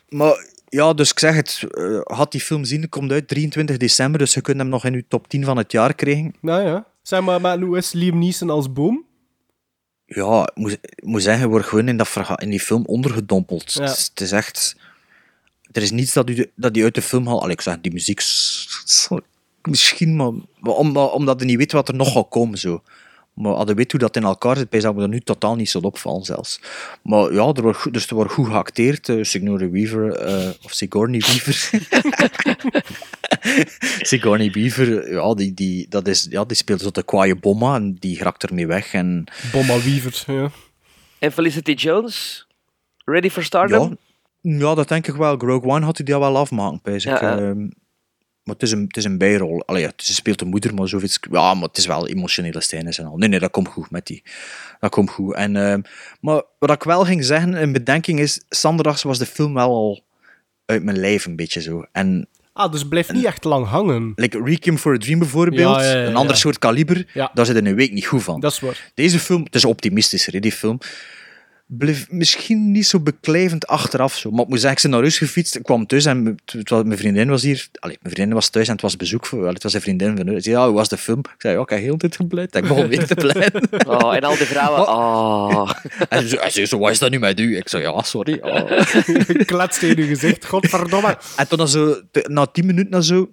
Maar 0.10 0.46
ja, 0.70 0.94
dus 0.94 1.12
ik 1.12 1.20
zeg 1.20 1.36
het, 1.36 1.64
eh, 1.72 2.00
had 2.04 2.32
die 2.32 2.42
film 2.42 2.64
zien, 2.64 2.90
komt 2.90 3.12
uit 3.12 3.28
23 3.28 3.78
december, 3.78 4.20
dus 4.20 4.34
je 4.34 4.42
kunt 4.42 4.58
hem 4.58 4.70
nog 4.70 4.86
in 4.86 4.94
je 4.94 5.06
top 5.08 5.28
10 5.28 5.44
van 5.46 5.58
het 5.58 5.72
jaar 5.72 5.94
krijgen. 5.94 6.36
Nou 6.42 6.62
ja. 6.66 6.86
Zeg 7.02 7.22
maar, 7.22 7.42
maar 7.42 7.60
hoe 7.60 7.78
is 7.78 7.92
Liam 7.92 8.20
Neeson 8.20 8.50
als 8.50 8.74
boom? 8.74 9.06
Ja, 10.06 10.42
ik 10.42 10.56
moet, 10.56 10.72
ik 10.72 11.04
moet 11.06 11.24
zeggen, 11.24 11.44
je 11.44 11.50
wordt 11.50 11.66
gewoon 11.68 11.88
in, 11.88 11.98
dat 11.98 12.30
in 12.36 12.50
die 12.50 12.60
film 12.60 12.86
ondergedompeld. 12.86 13.74
Ja. 13.74 13.82
Het, 13.82 13.98
is, 13.98 14.08
het 14.10 14.22
is 14.22 14.32
echt... 14.32 14.76
Er 15.72 15.82
is 15.82 15.92
niets 15.92 16.14
dat 16.14 16.30
u, 16.30 16.52
dat 16.56 16.74
die 16.74 16.84
uit 16.84 16.96
de 16.96 17.02
film 17.02 17.28
haalt. 17.28 17.42
Allee, 17.42 17.54
ik 17.54 17.62
zeg, 17.62 17.78
die 17.82 17.92
muziek... 17.94 18.20
Misschien, 19.62 20.16
maar, 20.16 20.32
maar 20.60 20.74
om- 20.74 20.92
maar 20.92 21.12
omdat 21.12 21.40
je 21.40 21.46
niet 21.46 21.58
weet 21.58 21.72
wat 21.72 21.88
er 21.88 21.96
nog 21.96 22.12
gaat 22.12 22.30
komen, 22.30 22.58
zo. 22.58 22.84
Maar 23.34 23.54
als 23.54 23.70
je 23.70 23.76
weet 23.76 23.92
hoe 23.92 24.00
dat 24.00 24.16
in 24.16 24.24
elkaar 24.24 24.58
zit, 24.58 24.68
zou 24.82 24.96
me 24.96 25.02
er 25.02 25.08
nu 25.08 25.20
totaal 25.20 25.56
niet 25.56 25.70
zo 25.70 25.80
opvallen 25.80 26.24
zelfs. 26.24 26.62
Maar 27.04 27.34
ja, 27.34 27.52
er 27.54 27.62
wordt, 27.62 27.78
goed- 27.78 27.94
dus 27.94 28.08
er 28.08 28.16
wordt 28.16 28.32
goed 28.32 28.48
geacteerd. 28.48 29.10
eh, 29.10 29.24
Sigourney 29.24 29.70
Weaver, 29.70 30.12
eh, 30.16 30.50
of 30.64 30.72
Sigourney 30.74 31.20
Weaver. 31.28 31.70
Sigourney 34.02 34.52
Weaver, 34.52 35.12
ja, 35.14 35.34
die, 35.34 35.54
die, 35.54 35.86
dat 35.90 36.08
is, 36.08 36.28
ja, 36.30 36.46
die 36.46 36.58
speelt 36.58 36.82
zo 36.82 36.90
de 36.92 37.04
kwaaie 37.04 37.36
bomma 37.36 37.76
en 37.76 37.96
die 38.00 38.20
raakt 38.24 38.44
ermee 38.44 38.68
weg. 38.68 38.94
En 38.94 39.24
Bomma 39.52 39.80
Weaver, 39.82 40.24
ja. 40.34 40.52
En 41.20 41.32
Felicity 41.32 41.72
Jones, 41.72 42.48
ready 43.06 43.30
for 43.30 43.44
stardom? 43.44 43.98
Ja, 44.42 44.58
ja, 44.58 44.76
dat 44.76 44.88
denk 44.88 45.08
ik 45.08 45.16
wel. 45.16 45.38
Rogue 45.38 45.70
One 45.72 45.86
had 45.86 45.98
hij 45.98 46.06
die 46.06 46.16
al 46.16 46.22
wel 46.22 46.38
afmaken. 46.38 47.00
Ja, 47.00 47.22
ja. 47.22 47.38
Ehm, 47.38 47.68
maar 48.44 48.54
het 48.56 48.64
is 48.64 48.72
een, 48.72 48.84
het 48.88 48.98
is 48.98 49.04
een 49.04 49.18
bijrol. 49.18 49.64
Allee, 49.66 49.82
ja, 49.82 49.92
ze 49.96 50.14
speelt 50.14 50.40
de 50.40 50.46
moeder, 50.46 50.74
maar 50.74 50.88
zoiets... 50.88 51.20
Ja, 51.32 51.54
maar 51.54 51.68
het 51.68 51.78
is 51.78 51.86
wel 51.86 52.08
emotionele 52.08 52.62
scènes 52.62 52.98
en 53.00 53.06
al. 53.06 53.18
Nee, 53.18 53.30
nee, 53.30 53.40
dat 53.40 53.52
komt 53.52 53.68
goed 53.68 53.92
met 53.92 54.06
die. 54.08 54.24
Dat 54.80 54.92
komt 54.92 55.10
goed. 55.10 55.34
En, 55.36 55.56
ehm, 55.56 55.82
maar 56.22 56.42
wat 56.60 56.72
ik 56.72 56.84
wel 56.84 57.06
ging 57.06 57.24
zeggen, 57.26 57.54
in 57.54 57.72
bedenking 57.72 58.20
is... 58.20 58.42
Sanderdags 58.50 59.04
was 59.04 59.18
de 59.18 59.26
film 59.26 59.54
wel 59.54 59.70
al 59.70 60.04
uit 60.66 60.84
mijn 60.84 61.00
lijf 61.00 61.26
een 61.26 61.36
beetje 61.36 61.62
zo. 61.62 61.86
En 61.92 62.28
Ah, 62.54 62.72
dus 62.72 62.88
blijft 62.88 63.12
niet 63.12 63.26
echt 63.26 63.44
lang 63.44 63.68
hangen. 63.68 64.12
like 64.16 64.42
Requiem 64.44 64.78
for 64.78 64.94
a 64.94 64.98
Dream 64.98 65.20
bijvoorbeeld, 65.20 65.76
Ja, 65.76 65.84
ja, 65.84 65.98
ja, 66.02 66.06
een 66.08 66.16
ander 66.16 66.38
soort 66.38 66.60
kaliber, 66.60 67.06
Ja. 67.14 67.32
daar 67.34 67.46
zit 67.46 67.56
in 67.56 67.66
een 67.66 67.76
week 67.76 67.92
niet 67.92 68.06
goed 68.06 68.24
van. 68.24 68.40
Dat 68.40 68.52
is 68.52 68.60
waar. 68.60 68.92
Deze 68.94 69.20
film, 69.20 69.44
het 69.44 69.56
is 69.56 69.66
optimistischer, 69.66 70.34
hè, 70.34 70.40
die 70.40 70.52
film. 70.52 70.80
Bleef 71.78 72.08
misschien 72.10 72.72
niet 72.72 72.88
zo 72.88 73.00
beklijvend 73.00 73.68
achteraf. 73.68 74.16
Zo. 74.18 74.32
Maar 74.32 74.42
ik 74.44 74.48
moet 74.48 74.60
zeggen, 74.60 74.76
ik 74.78 74.82
ben 74.82 74.92
naar 74.92 75.00
huis 75.02 75.18
gefietst. 75.18 75.56
Ik 75.56 75.64
kwam 75.64 75.86
thuis 75.86 76.06
en 76.06 76.24
m- 76.24 76.36
het 76.46 76.70
was- 76.70 76.84
mijn 76.84 76.98
vriendin 76.98 77.30
was 77.30 77.42
hier. 77.42 77.68
Allee, 77.80 77.98
mijn 78.02 78.14
vriendin 78.14 78.36
was 78.36 78.50
thuis 78.50 78.68
en 78.68 78.74
het 78.74 78.82
was 78.82 78.96
bezoek. 78.98 79.26
Voor, 79.26 79.42
wel, 79.42 79.54
het 79.54 79.64
was 79.64 79.74
een 79.74 79.82
vriendin 79.82 80.18
van 80.18 80.26
haar. 80.28 80.36
Ze 80.36 80.42
zei, 80.42 80.56
ja, 80.56 80.66
hoe 80.66 80.76
was 80.76 80.90
de 80.90 80.98
film? 80.98 81.20
Ik 81.20 81.36
zei, 81.38 81.56
ja, 81.56 81.62
ik 81.62 81.70
heb 81.70 81.80
heel 81.80 81.92
de 81.92 81.98
tijd 81.98 82.16
gebleid. 82.16 82.56
Ik 82.56 82.62
begon 82.62 82.88
weer 82.88 83.06
te 83.08 83.16
blijven. 83.16 83.62
Oh, 83.88 84.16
en 84.16 84.22
al 84.22 84.38
die 84.38 84.46
vrouwen, 84.46 84.88
oh. 84.88 85.72
En 86.10 86.28
ze 86.28 86.38
hij 86.40 86.50
zei, 86.50 86.66
zo, 86.66 86.78
wat 86.78 86.92
is 86.92 87.00
dat 87.00 87.12
nu 87.12 87.20
met 87.20 87.40
u? 87.40 87.58
Ik 87.58 87.70
zei, 87.70 87.84
ja, 87.84 88.02
sorry. 88.02 88.40
Oh. 88.42 88.82
Klets 89.46 89.80
tegen 89.80 89.98
je 89.98 90.08
gezicht, 90.08 90.46
godverdomme. 90.46 91.18
En 91.36 91.48
toen, 91.48 91.58
na 91.58 91.66
zo, 91.66 92.02
na 92.24 92.46
tien 92.46 92.66
minuten 92.66 92.92
na 92.92 93.02
zo... 93.02 93.30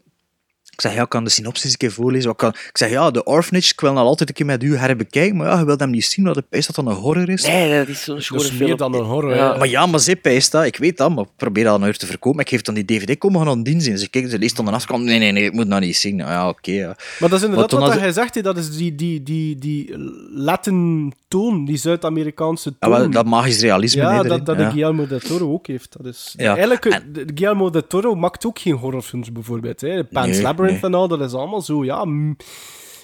Ik 0.79 0.85
zeg, 0.85 0.95
ja, 0.95 1.03
ik 1.03 1.09
kan 1.09 1.25
de 1.25 1.31
synopsis 1.31 1.71
een 1.71 1.77
keer 1.77 1.93
voorlezen. 1.93 2.29
Wat 2.29 2.37
Kan, 2.37 2.49
ik 2.49 2.71
zeg, 2.79 2.91
ja, 2.91 3.11
de 3.11 3.25
Orphanage, 3.25 3.73
ik 3.73 3.81
wil 3.81 3.93
nog 3.93 4.03
altijd 4.05 4.29
een 4.29 4.35
keer 4.35 4.47
met 4.47 4.63
u 4.63 4.77
herbekijken. 4.77 5.37
Maar 5.37 5.47
ja, 5.51 5.59
je 5.59 5.65
wilt 5.65 5.81
hem 5.81 5.91
niet 5.91 6.05
zien, 6.05 6.25
want 6.25 6.37
de 6.37 6.45
pijs 6.49 6.67
dat 6.67 6.77
dat 6.77 6.87
een 6.87 6.93
horror 6.93 7.29
is. 7.29 7.47
Nee, 7.47 7.79
dat 7.79 7.89
is 7.89 8.03
zo'n 8.03 8.21
schone 8.21 8.49
meer 8.59 8.77
dan 8.77 8.95
een 8.95 9.05
horror. 9.05 9.35
Ja. 9.35 9.57
Maar 9.57 9.69
ja, 9.69 9.87
maar 9.87 10.01
ze 10.01 10.17
pijst 10.17 10.53
dat, 10.53 10.65
ik 10.65 10.77
weet 10.77 10.97
dat, 10.97 11.11
maar 11.15 11.25
ik 11.25 11.31
probeer 11.37 11.65
dat 11.65 11.81
haar 11.81 11.97
te 11.97 12.07
verkopen. 12.07 12.37
Maar 12.37 12.45
ik 12.45 12.51
geef 12.51 12.63
dan 12.63 12.75
die 12.75 12.85
DVD, 12.85 13.19
kom, 13.19 13.33
we 13.33 13.39
gaan 13.39 13.49
aan 13.49 13.63
dien 13.63 13.81
zien. 13.81 13.99
Ze 13.99 14.09
kijkt, 14.09 14.31
ze 14.31 14.39
leest 14.39 14.57
dan 14.57 14.65
de 14.65 14.71
afkant, 14.71 15.05
nee, 15.05 15.19
nee, 15.19 15.33
nee, 15.33 15.45
ik 15.45 15.53
moet 15.53 15.67
nou 15.67 15.81
niet 15.81 15.97
zien. 15.97 16.17
Nou 16.17 16.31
ja, 16.31 16.49
oké. 16.49 16.71
ja. 16.71 16.97
Maar 17.19 17.29
dat 17.29 17.33
is 17.39 17.43
inderdaad 17.45 17.71
wat 17.73 17.83
als- 17.83 17.99
hij 17.99 18.13
zegt, 18.13 18.43
dat 18.43 18.57
is 18.57 18.77
die, 18.77 18.95
die, 18.95 19.23
die, 19.23 19.59
die 19.59 19.95
Latin 20.33 21.13
toon, 21.29 21.65
die 21.65 21.77
Zuid-Amerikaanse 21.77 22.69
Ja, 22.81 22.89
toon. 22.89 22.99
wel, 22.99 23.11
dat 23.11 23.27
magisch 23.27 23.61
realisme. 23.61 24.03
Ja, 24.03 24.23
dat, 24.23 24.47
dat 24.47 24.57
ja. 24.59 24.65
de 24.65 24.71
Guillermo 24.71 25.07
del 25.07 25.19
Toro 25.19 25.53
ook 25.53 25.67
heeft. 25.67 25.97
Dat 25.97 26.07
is, 26.07 26.35
Ja, 26.37 26.51
Eigenlijk, 26.57 27.01
Guillermo 27.35 27.71
del 27.71 27.87
Toro 27.87 28.15
maakt 28.15 28.47
ook 28.47 28.59
geen 28.59 28.75
horrorfilms, 28.75 29.33
bijvoorbeeld. 29.33 29.81
Hè. 29.81 30.05
Pan's 30.05 30.29
Nee, 30.29 30.43
Labyrinth 30.43 30.68
nee. 30.73 30.83
en 30.83 30.95
al, 30.95 31.09
dat 31.09 31.21
is 31.21 31.33
allemaal 31.33 31.63
zo, 31.63 31.85
ja... 31.85 32.07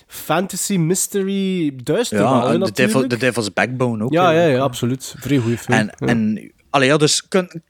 Fantasy, 0.07 0.77
mystery, 0.77 1.73
duister 1.83 2.19
Ja, 2.19 2.47
en 2.47 2.61
de, 2.61 2.73
Devil, 2.73 2.85
natuurlijk. 2.85 3.11
de 3.11 3.17
Devil's 3.17 3.53
Backbone 3.53 4.05
ook. 4.05 4.13
ja, 4.13 4.31
ja, 4.31 4.47
ja, 4.47 4.59
absoluut. 4.61 5.15
Vrij 5.19 5.39
goede 5.39 5.59
film. 5.59 5.79
En, 5.79 5.93
ja. 5.99 6.07
en 6.07 6.53
allee, 6.71 6.89
ja, 6.89 6.97
dus 6.97 7.29
kun- 7.29 7.63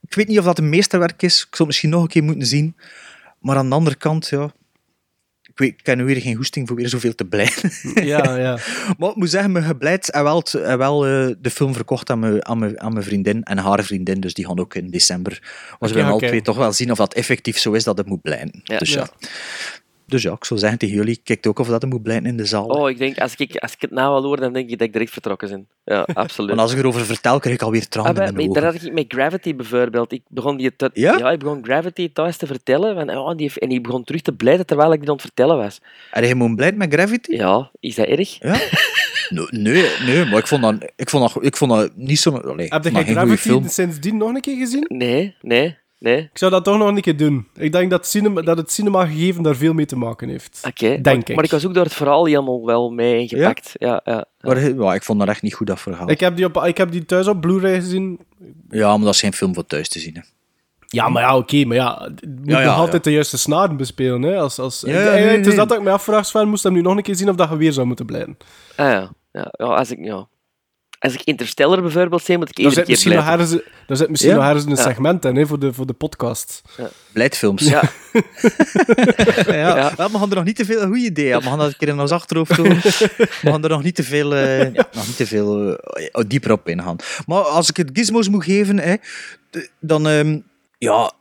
ik 0.00 0.14
weet 0.14 0.28
niet 0.28 0.38
of 0.38 0.44
dat 0.44 0.58
een 0.58 0.68
meesterwerk 0.68 1.22
is. 1.22 1.34
Ik 1.34 1.40
zou 1.40 1.50
het 1.56 1.66
misschien 1.66 1.90
nog 1.90 2.02
een 2.02 2.08
keer 2.08 2.22
moeten 2.22 2.46
zien. 2.46 2.76
Maar 3.40 3.56
aan 3.56 3.68
de 3.68 3.74
andere 3.74 3.96
kant, 3.96 4.28
ja. 4.28 4.50
Ik, 5.58 5.64
weet, 5.64 5.80
ik 5.80 5.86
heb 5.86 5.96
nu 5.96 6.04
weer 6.04 6.20
geen 6.20 6.36
goesting 6.36 6.68
voor 6.68 6.76
weer 6.76 6.88
zoveel 6.88 7.14
te 7.14 7.24
blijven. 7.24 7.70
ja, 8.04 8.36
ja. 8.36 8.58
maar 8.98 9.10
ik 9.10 9.16
moet 9.16 9.30
zeggen, 9.30 9.52
me 9.52 9.62
gebleid 9.62 10.10
en 10.10 10.22
wel, 10.22 10.42
en 10.62 10.78
wel 10.78 11.06
eh, 11.06 11.34
de 11.40 11.50
film 11.50 11.74
verkocht 11.74 12.10
aan 12.10 12.18
mijn, 12.18 12.46
aan, 12.46 12.58
mijn, 12.58 12.80
aan 12.80 12.92
mijn 12.92 13.04
vriendin 13.04 13.42
en 13.42 13.58
haar 13.58 13.84
vriendin. 13.84 14.20
Dus 14.20 14.34
die 14.34 14.46
gaan 14.46 14.58
ook 14.58 14.74
in 14.74 14.90
december. 14.90 15.42
Ze 15.80 15.94
willen 15.94 16.04
oké. 16.04 16.12
al 16.12 16.18
twee 16.18 16.42
toch 16.42 16.56
wel 16.56 16.72
zien 16.72 16.90
of 16.90 16.98
dat 16.98 17.14
effectief 17.14 17.58
zo 17.58 17.72
is 17.72 17.84
dat 17.84 17.98
het 17.98 18.06
moet 18.06 18.22
blijven. 18.22 18.60
Ja. 18.64 18.78
Dus, 18.78 18.92
ja. 18.92 19.08
Dus 20.08 20.22
ja, 20.22 20.32
ik 20.32 20.44
zou 20.44 20.60
zeggen 20.60 20.78
tegen 20.78 20.94
jullie, 20.94 21.20
kijk 21.24 21.46
ook 21.46 21.58
of 21.58 21.68
dat 21.68 21.82
het 21.82 21.90
moet 21.90 22.02
blijven 22.02 22.26
in 22.26 22.36
de 22.36 22.44
zaal. 22.44 22.64
Oh, 22.66 22.90
ik 22.90 22.98
denk, 22.98 23.18
als 23.18 23.34
ik, 23.36 23.56
als 23.56 23.72
ik 23.72 23.80
het 23.80 23.90
nou 23.90 24.08
al 24.14 24.22
hoor, 24.22 24.40
dan 24.40 24.52
denk 24.52 24.70
ik 24.70 24.78
dat 24.78 24.86
ik 24.86 24.92
direct 24.92 25.10
vertrokken 25.10 25.48
ben. 25.48 25.68
Ja, 25.84 26.02
absoluut. 26.24 26.48
Want 26.48 26.60
als 26.60 26.72
ik 26.72 26.78
erover 26.78 27.04
vertel, 27.04 27.38
krijg 27.38 27.56
ik 27.56 27.62
alweer 27.62 27.88
tranen 27.88 28.10
Ah, 28.22 28.32
maar, 28.32 28.40
in 28.42 28.52
daar 28.52 28.64
had 28.64 28.74
ik 28.74 28.92
met 28.92 29.04
Gravity 29.08 29.54
bijvoorbeeld. 29.56 30.12
Ik 30.12 30.22
begon, 30.28 30.56
die 30.56 30.76
te, 30.76 30.90
Ja? 30.92 31.30
ik 31.30 31.38
begon 31.38 31.64
Gravity 31.64 32.12
thuis 32.12 32.36
te 32.36 32.46
vertellen. 32.46 32.94
Van, 32.94 33.16
oh, 33.16 33.30
die, 33.30 33.42
heeft- 33.42 33.58
en 33.58 33.70
ik 33.70 33.82
begon 33.82 34.04
terug 34.04 34.20
te 34.22 34.32
blijven 34.32 34.66
terwijl 34.66 34.92
ik 34.92 34.98
die 35.00 35.08
aan 35.08 35.14
het 35.14 35.22
vertellen 35.24 35.56
was. 35.56 35.80
En 36.10 36.26
je 36.26 36.34
moet 36.34 36.56
blij 36.56 36.72
met 36.72 36.92
Gravity? 36.92 37.32
Ja, 37.34 37.70
is 37.80 37.94
dat 37.94 38.06
erg? 38.06 38.38
Ja? 38.42 38.56
Nee, 39.50 39.86
nee, 40.06 40.24
maar 40.24 40.38
ik 40.38 40.46
vond 40.46 40.62
dat, 40.62 40.92
ik 40.96 41.10
vond 41.10 41.32
dat, 41.34 41.44
ik 41.44 41.56
vond 41.56 41.70
dat 41.70 41.96
niet 41.96 42.18
zo... 42.18 42.30
Allee, 42.36 42.66
Heb 42.68 42.82
goede 42.84 43.04
Gravity 43.04 43.36
film. 43.36 43.68
sindsdien 43.68 44.16
nog 44.16 44.28
een 44.34 44.40
keer 44.40 44.56
gezien? 44.56 44.84
Nee, 44.88 45.34
nee, 45.40 45.76
nee. 45.98 46.18
Ik 46.18 46.38
zou 46.38 46.50
dat 46.50 46.64
toch 46.64 46.78
nog 46.78 46.88
een 46.88 47.00
keer 47.00 47.16
doen. 47.16 47.48
Ik 47.54 47.72
denk 47.72 47.90
dat, 47.90 48.06
cinema, 48.06 48.42
dat 48.42 48.56
het 48.58 48.72
cinema-gegeven 48.72 49.42
daar 49.42 49.56
veel 49.56 49.72
mee 49.72 49.86
te 49.86 49.96
maken 49.96 50.28
heeft. 50.28 50.60
Oké, 50.66 50.86
Denk 50.88 51.04
maar, 51.04 51.14
ik. 51.16 51.34
maar 51.34 51.44
ik 51.44 51.50
was 51.50 51.66
ook 51.66 51.74
door 51.74 51.84
het 51.84 51.94
verhaal 51.94 52.24
helemaal 52.26 52.66
wel 52.66 52.90
mee 52.90 53.20
ingepakt. 53.20 53.72
Ja? 53.74 54.00
Ja, 54.04 54.24
Maar 54.40 54.74
ja, 54.74 54.94
ik 54.94 55.02
vond 55.02 55.18
dat 55.18 55.28
echt 55.28 55.42
niet 55.42 55.54
goed, 55.54 55.66
dat 55.66 55.80
verhaal. 55.80 56.10
Ik 56.10 56.20
heb, 56.20 56.36
die 56.36 56.44
op, 56.44 56.56
ik 56.64 56.76
heb 56.76 56.90
die 56.90 57.04
thuis 57.04 57.26
op 57.26 57.40
Blu-ray 57.40 57.74
gezien. 57.74 58.18
Ja, 58.70 58.96
maar 58.96 59.04
dat 59.04 59.14
is 59.14 59.20
geen 59.20 59.32
film 59.32 59.54
voor 59.54 59.66
thuis 59.66 59.88
te 59.88 59.98
zien. 59.98 60.14
Hè. 60.14 60.20
Ja, 60.90 61.08
maar 61.08 61.22
ja, 61.22 61.36
oké, 61.36 61.64
maar 61.64 61.76
ja, 61.76 62.08
moet 62.08 62.38
Ja, 62.44 62.60
ja, 62.60 62.66
nog 62.66 62.74
altijd 62.76 63.04
ja. 63.04 63.10
de 63.10 63.16
juiste 63.16 63.38
snaren 63.38 63.76
bespelen. 63.76 64.22
Hè? 64.22 64.38
Als, 64.38 64.58
als, 64.58 64.80
Ja, 64.86 65.12
ik- 65.12 65.24
nee, 65.24 65.36
het 65.36 65.46
is 65.46 65.54
dat 65.54 65.72
ik 65.72 65.82
me 65.82 65.90
afvraag, 65.90 66.26
Sven, 66.26 66.48
moest 66.48 66.62
hem 66.62 66.72
nu 66.72 66.80
nog 66.80 66.96
een 66.96 67.02
keer 67.02 67.16
zien 67.16 67.28
of 67.28 67.36
dat 67.36 67.48
je 67.48 67.56
weer 67.56 67.72
zou 67.72 67.86
moeten 67.86 68.06
blijven. 68.06 68.36
Ah, 68.76 68.86
ja. 68.90 69.10
Ja, 69.32 69.48
ja, 69.58 69.64
als 69.64 69.90
ik, 69.90 70.04
ja. 70.04 70.28
Als 71.00 71.12
ik 71.14 71.20
Interstellar 71.24 71.82
bijvoorbeeld 71.82 72.22
zie, 72.24 72.38
moet 72.38 72.48
ik 72.48 72.56
iedere 72.58 72.74
zit 72.74 72.84
keer 72.84 72.92
misschien, 72.94 73.14
nog 73.14 73.26
ergens, 73.28 73.50
daar 73.86 73.96
zit 73.96 74.08
misschien 74.10 74.30
Ja? 74.32 74.36
nog 74.38 74.46
ergens 74.46 74.64
een 74.64 74.70
Ja. 74.76 74.82
segment 74.82 75.24
in 75.24 75.36
hè, 75.36 75.46
voor, 75.46 75.58
de, 75.58 75.72
voor 75.72 75.86
de 75.86 75.92
podcast. 75.92 76.62
Blijdfilms. 77.12 77.62
Ja, 77.68 77.82
ja, 79.46 79.54
Ja. 79.54 79.76
ja. 79.76 79.92
maar 79.96 80.10
we 80.10 80.18
gaan 80.18 80.30
er 80.30 80.36
nog 80.36 80.44
niet 80.44 80.56
te 80.56 80.64
veel... 80.64 80.86
Goed 80.86 80.96
idee. 80.98 81.34
We 81.36 81.42
gaan 81.42 81.58
dat 81.58 81.66
een 81.68 81.76
keer 81.76 81.88
in 81.88 82.00
ons 82.00 82.10
achterhoofd 82.10 82.56
doen. 82.56 82.68
We 82.82 83.28
gaan 83.42 83.62
er 83.64 83.68
nog 83.70 83.82
niet 83.82 83.94
te 83.94 84.02
veel, 84.02 84.34
eh, 84.34 84.72
ja, 84.74 84.88
nog 84.92 85.06
niet 85.06 85.16
te 85.16 85.26
veel 85.26 85.76
eh, 85.76 86.24
dieper 86.26 86.52
op 86.52 86.68
ingaan. 86.68 86.96
Maar 87.26 87.42
als 87.42 87.68
ik 87.68 87.76
het 87.76 87.90
gizmos 87.92 88.28
moet 88.28 88.44
geven, 88.44 88.78
hè, 88.78 88.94
dan... 89.80 90.08
ehm, 90.08 90.38
ja, 90.78 91.12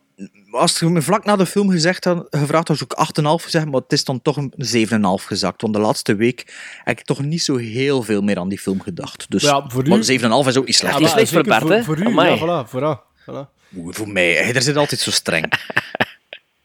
als 0.51 0.80
je 0.80 0.89
me 0.89 1.01
vlak 1.01 1.26
na 1.26 1.36
de 1.36 1.45
film 1.45 1.70
gezegd 1.70 2.03
had, 2.03 2.28
gevraagd 2.30 2.68
was 2.68 2.84
ook 2.84 2.95
8,5 3.39 3.43
gezegd, 3.43 3.65
maar 3.65 3.82
het 3.82 3.91
is 3.91 4.03
dan 4.03 4.22
toch 4.22 4.38
een 4.38 4.53
7,5 4.57 5.26
gezakt. 5.26 5.61
Want 5.61 5.74
de 5.74 5.80
laatste 5.80 6.15
week 6.15 6.53
heb 6.84 6.99
ik 6.99 7.05
toch 7.05 7.22
niet 7.24 7.41
zo 7.43 7.55
heel 7.55 8.03
veel 8.03 8.22
meer 8.22 8.38
aan 8.39 8.49
die 8.49 8.59
film 8.59 8.82
gedacht. 8.82 9.26
Dus, 9.30 9.41
Ja, 9.43 9.70
voor 9.70 9.86
u- 9.86 9.89
maar 9.89 10.03
7,5 10.03 10.47
is 10.47 10.57
ook 10.57 10.65
niet 10.65 10.76
slecht. 10.76 10.93
Ja, 10.93 10.99
niet 10.99 11.01
maar 11.01 11.09
slecht 11.18 11.32
voor 11.32 11.43
Bart, 11.43 11.70
hè? 11.70 11.84
Voor 11.84 11.97
u, 11.97 12.05
Amai. 12.05 12.36
ja, 12.45 12.65
voilà, 12.68 12.70
voilà, 12.70 13.55
Voor 13.89 14.07
mij, 14.09 14.34
hè, 14.34 14.51
er 14.53 14.61
zit 14.61 14.76
altijd 14.78 15.01
zo 15.01 15.11
streng. 15.11 15.45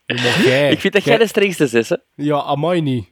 Maar 0.06 0.42
jij, 0.44 0.70
ik 0.70 0.80
vind 0.80 0.92
dat 0.92 1.04
jij 1.04 1.18
de 1.18 1.26
strengste 1.26 1.64
is, 1.78 1.88
hè? 1.88 1.96
Ja, 2.14 2.42
amai 2.42 2.80
niet. 2.80 3.08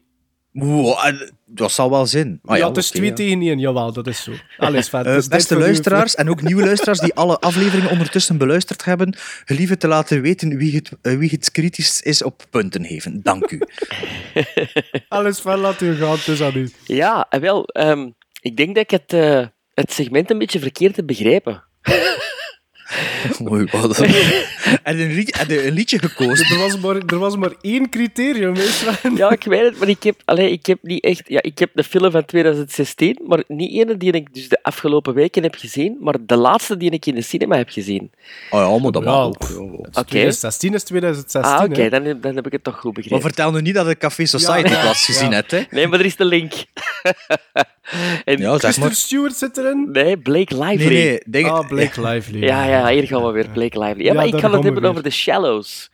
En 1.02 1.32
dat 1.52 1.72
zal 1.72 1.90
wel 1.90 2.06
zin. 2.06 2.40
Ah, 2.44 2.58
ja, 2.58 2.68
het 2.68 2.76
is 2.76 2.90
twee 2.90 3.08
ja. 3.08 3.14
tegen 3.14 3.40
één, 3.40 3.58
jawel, 3.58 3.92
dat 3.92 4.06
is 4.06 4.22
zo. 4.22 4.32
Alles. 4.58 4.90
Eh, 4.90 5.18
beste 5.28 5.58
luisteraars 5.58 6.14
en 6.14 6.30
ook 6.30 6.42
nieuwe 6.42 6.64
luisteraars 6.64 6.98
die 6.98 7.14
alle 7.14 7.38
afleveringen 7.38 7.90
ondertussen 7.90 8.38
beluisterd 8.38 8.84
hebben, 8.84 9.16
gelieve 9.44 9.76
te 9.76 9.88
laten 9.88 10.20
weten 10.20 10.56
wie 10.56 10.74
het, 10.74 10.90
eh, 11.02 11.18
wie 11.18 11.30
het 11.30 11.50
kritisch 11.50 12.02
is 12.02 12.22
op 12.22 12.44
punten 12.50 12.84
geven. 12.84 13.20
Dank 13.22 13.50
u. 13.50 13.60
Alles 15.08 15.40
vet, 15.40 15.58
laat 15.58 15.80
u 15.80 15.94
gaan, 15.94 16.10
het 16.10 16.28
is 16.28 16.42
aan 16.42 16.56
u. 16.56 16.70
Ja, 16.84 17.26
en 17.28 17.40
wel, 17.40 17.64
ehm, 17.64 18.08
ik 18.40 18.56
denk 18.56 18.74
dat 18.74 18.84
ik 18.84 18.90
het, 18.90 19.12
eh, 19.12 19.46
het 19.74 19.92
segment 19.92 20.30
een 20.30 20.38
beetje 20.38 20.60
verkeerd 20.60 20.96
heb 20.96 21.06
begrepen. 21.06 21.64
Mooi, 23.44 23.66
wat 23.72 23.98
En 24.82 25.00
een, 25.00 25.12
liedje, 25.12 25.32
en 25.32 25.66
een 25.66 25.72
liedje 25.72 25.98
gekozen. 25.98 26.46
Er 26.56 26.58
was 26.58 26.78
maar, 26.78 26.96
er 27.06 27.18
was 27.18 27.36
maar 27.36 27.52
één 27.60 27.88
criterium, 27.88 28.56
Sven. 28.56 29.16
Ja, 29.16 29.30
ik 29.30 29.44
weet 29.44 29.62
het, 29.62 29.78
maar 29.78 29.88
ik 29.88 30.02
heb, 30.02 30.22
allee, 30.24 30.50
ik 30.50 30.66
heb 30.66 30.78
niet 30.82 31.04
echt... 31.04 31.22
Ja, 31.26 31.42
ik 31.42 31.58
heb 31.58 31.70
de 31.74 31.84
film 31.84 32.10
van 32.10 32.24
2016, 32.24 33.18
maar 33.26 33.42
niet 33.48 33.72
ene 33.72 33.96
die 33.96 34.12
ik 34.12 34.34
dus 34.34 34.48
de 34.48 34.58
afgelopen 34.62 35.14
weken 35.14 35.42
heb 35.42 35.54
gezien, 35.54 35.96
maar 36.00 36.14
de 36.26 36.36
laatste 36.36 36.76
die 36.76 36.90
ik 36.90 37.06
in 37.06 37.14
de 37.14 37.22
cinema 37.22 37.56
heb 37.56 37.68
gezien. 37.68 38.10
Oh 38.50 38.60
ja, 38.74 38.82
maar 38.82 38.92
dat 38.92 39.04
mag 39.04 39.14
Ja, 39.14 39.20
ook. 39.22 39.42
Oké. 39.86 40.04
2016 40.04 40.74
is 40.74 40.82
2016, 40.84 41.54
Ah, 41.54 41.64
oké, 41.64 41.80
hè. 41.82 41.88
dan, 41.90 42.04
heb- 42.04 42.22
dan 42.22 42.34
heb 42.36 42.46
ik 42.46 42.52
het 42.52 42.64
toch 42.64 42.74
goed 42.74 42.84
Maar 42.84 42.92
begrepen. 42.92 43.20
vertel 43.22 43.52
nu 43.52 43.60
niet 43.60 43.74
dat 43.74 43.88
ik 43.88 43.98
Café 43.98 44.26
Society 44.26 44.70
Ja, 44.72 44.82
ja. 44.82 44.92
gezien 44.94 45.32
hebt, 45.32 45.50
hè? 45.50 45.60
Nee, 45.70 45.86
maar 45.86 45.98
er 45.98 46.04
is 46.04 46.16
de 46.16 46.24
link. 46.24 46.52
en, 48.24 48.38
Ja, 48.38 48.58
maar. 48.80 48.92
Stewart 48.94 49.34
zit 49.36 49.56
erin. 49.56 49.88
Nee, 49.92 50.16
Blake 50.16 50.54
Lively. 50.64 50.86
Nee, 50.94 51.04
nee, 51.04 51.20
denk, 51.26 51.46
Ah, 51.46 51.68
Blake 51.68 52.00
Lively. 52.02 52.42
Ja, 52.46 52.64
ja, 52.64 52.79
hier 52.88 53.06
gaan 53.06 53.24
we 53.26 53.30
weer, 53.30 53.48
Blake 53.50 53.78
Lively. 53.78 54.04
Ja, 54.04 54.12
Ja, 54.12 54.14
maar 54.14 54.26
ik 54.26 54.30
gaan 54.38 54.42
het 54.52 54.58
we 54.60 54.64
hebben 54.64 54.82
weer. 54.82 54.90
over 54.90 55.02
The 55.02 55.10
Shallows. 55.10 55.90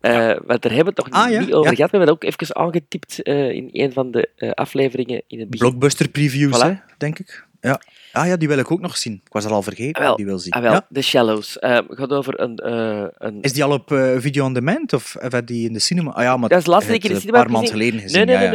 Eh, 0.00 0.12
want 0.46 0.62
daar 0.62 0.72
hebben 0.72 0.94
we 0.94 1.00
het 1.02 1.10
toch 1.10 1.10
Ah, 1.10 1.30
ja, 1.30 1.40
niet 1.40 1.52
over 1.52 1.70
ja. 1.70 1.76
gehad. 1.76 1.90
We 1.90 1.96
hebben 1.96 2.06
dat 2.06 2.10
ook 2.10 2.24
even 2.24 2.56
aangetipt 2.56 3.22
eh, 3.22 3.50
in 3.50 3.68
een 3.72 3.92
van 3.92 4.10
de 4.10 4.28
eh, 4.36 4.50
afleveringen 4.50 5.22
in 5.26 5.40
het 5.40 5.50
begin. 5.50 5.68
Blockbuster 5.68 6.08
previews, 6.08 6.56
Voilà. 6.58 6.66
hè, 6.66 6.72
denk 6.98 7.18
ik. 7.18 7.44
Ja. 7.60 7.80
Ah 8.12 8.26
ja, 8.26 8.36
die 8.36 8.48
wil 8.48 8.58
ik 8.58 8.70
ook 8.70 8.80
nog 8.80 8.96
zien. 8.96 9.12
Ik 9.24 9.32
was 9.32 9.44
al 9.44 9.62
vergeten. 9.62 10.02
Wel, 10.02 10.16
die 10.16 10.24
wil 10.24 10.38
zien. 10.38 10.52
ah, 10.52 10.62
wel 10.62 10.72
Ja? 10.72 10.86
The 10.92 11.02
Shallows. 11.02 11.56
Het 11.60 11.84
gaat 11.88 12.10
over 12.10 12.40
een... 12.40 12.56
eh, 12.56 13.04
een 13.18 13.40
Is 13.40 13.52
die 13.52 13.64
al 13.64 13.72
op 13.72 13.88
video 14.18 14.44
on 14.44 14.52
demand 14.52 14.92
of 14.92 15.16
of 15.22 15.32
had 15.32 15.46
die 15.46 15.66
in 15.66 15.72
de 15.72 15.78
cinema? 15.78 16.10
Ah 16.10 16.22
ja, 16.22 16.36
maar 16.36 16.48
dat 16.48 16.58
is 16.58 16.64
de 16.64 16.70
laatste 16.70 16.98
keer 16.98 17.10
in 17.10 17.14
de 17.14 17.20
cinema 17.20 17.38
een 17.38 17.44
paar 17.46 17.52
heb 17.52 17.62
maanden 17.62 17.70
gezien. 17.80 17.90
geleden 17.90 18.08
gezien. 18.08 18.26
Nee, 18.26 18.36
nee, 18.36 18.44
ja, 18.46 18.50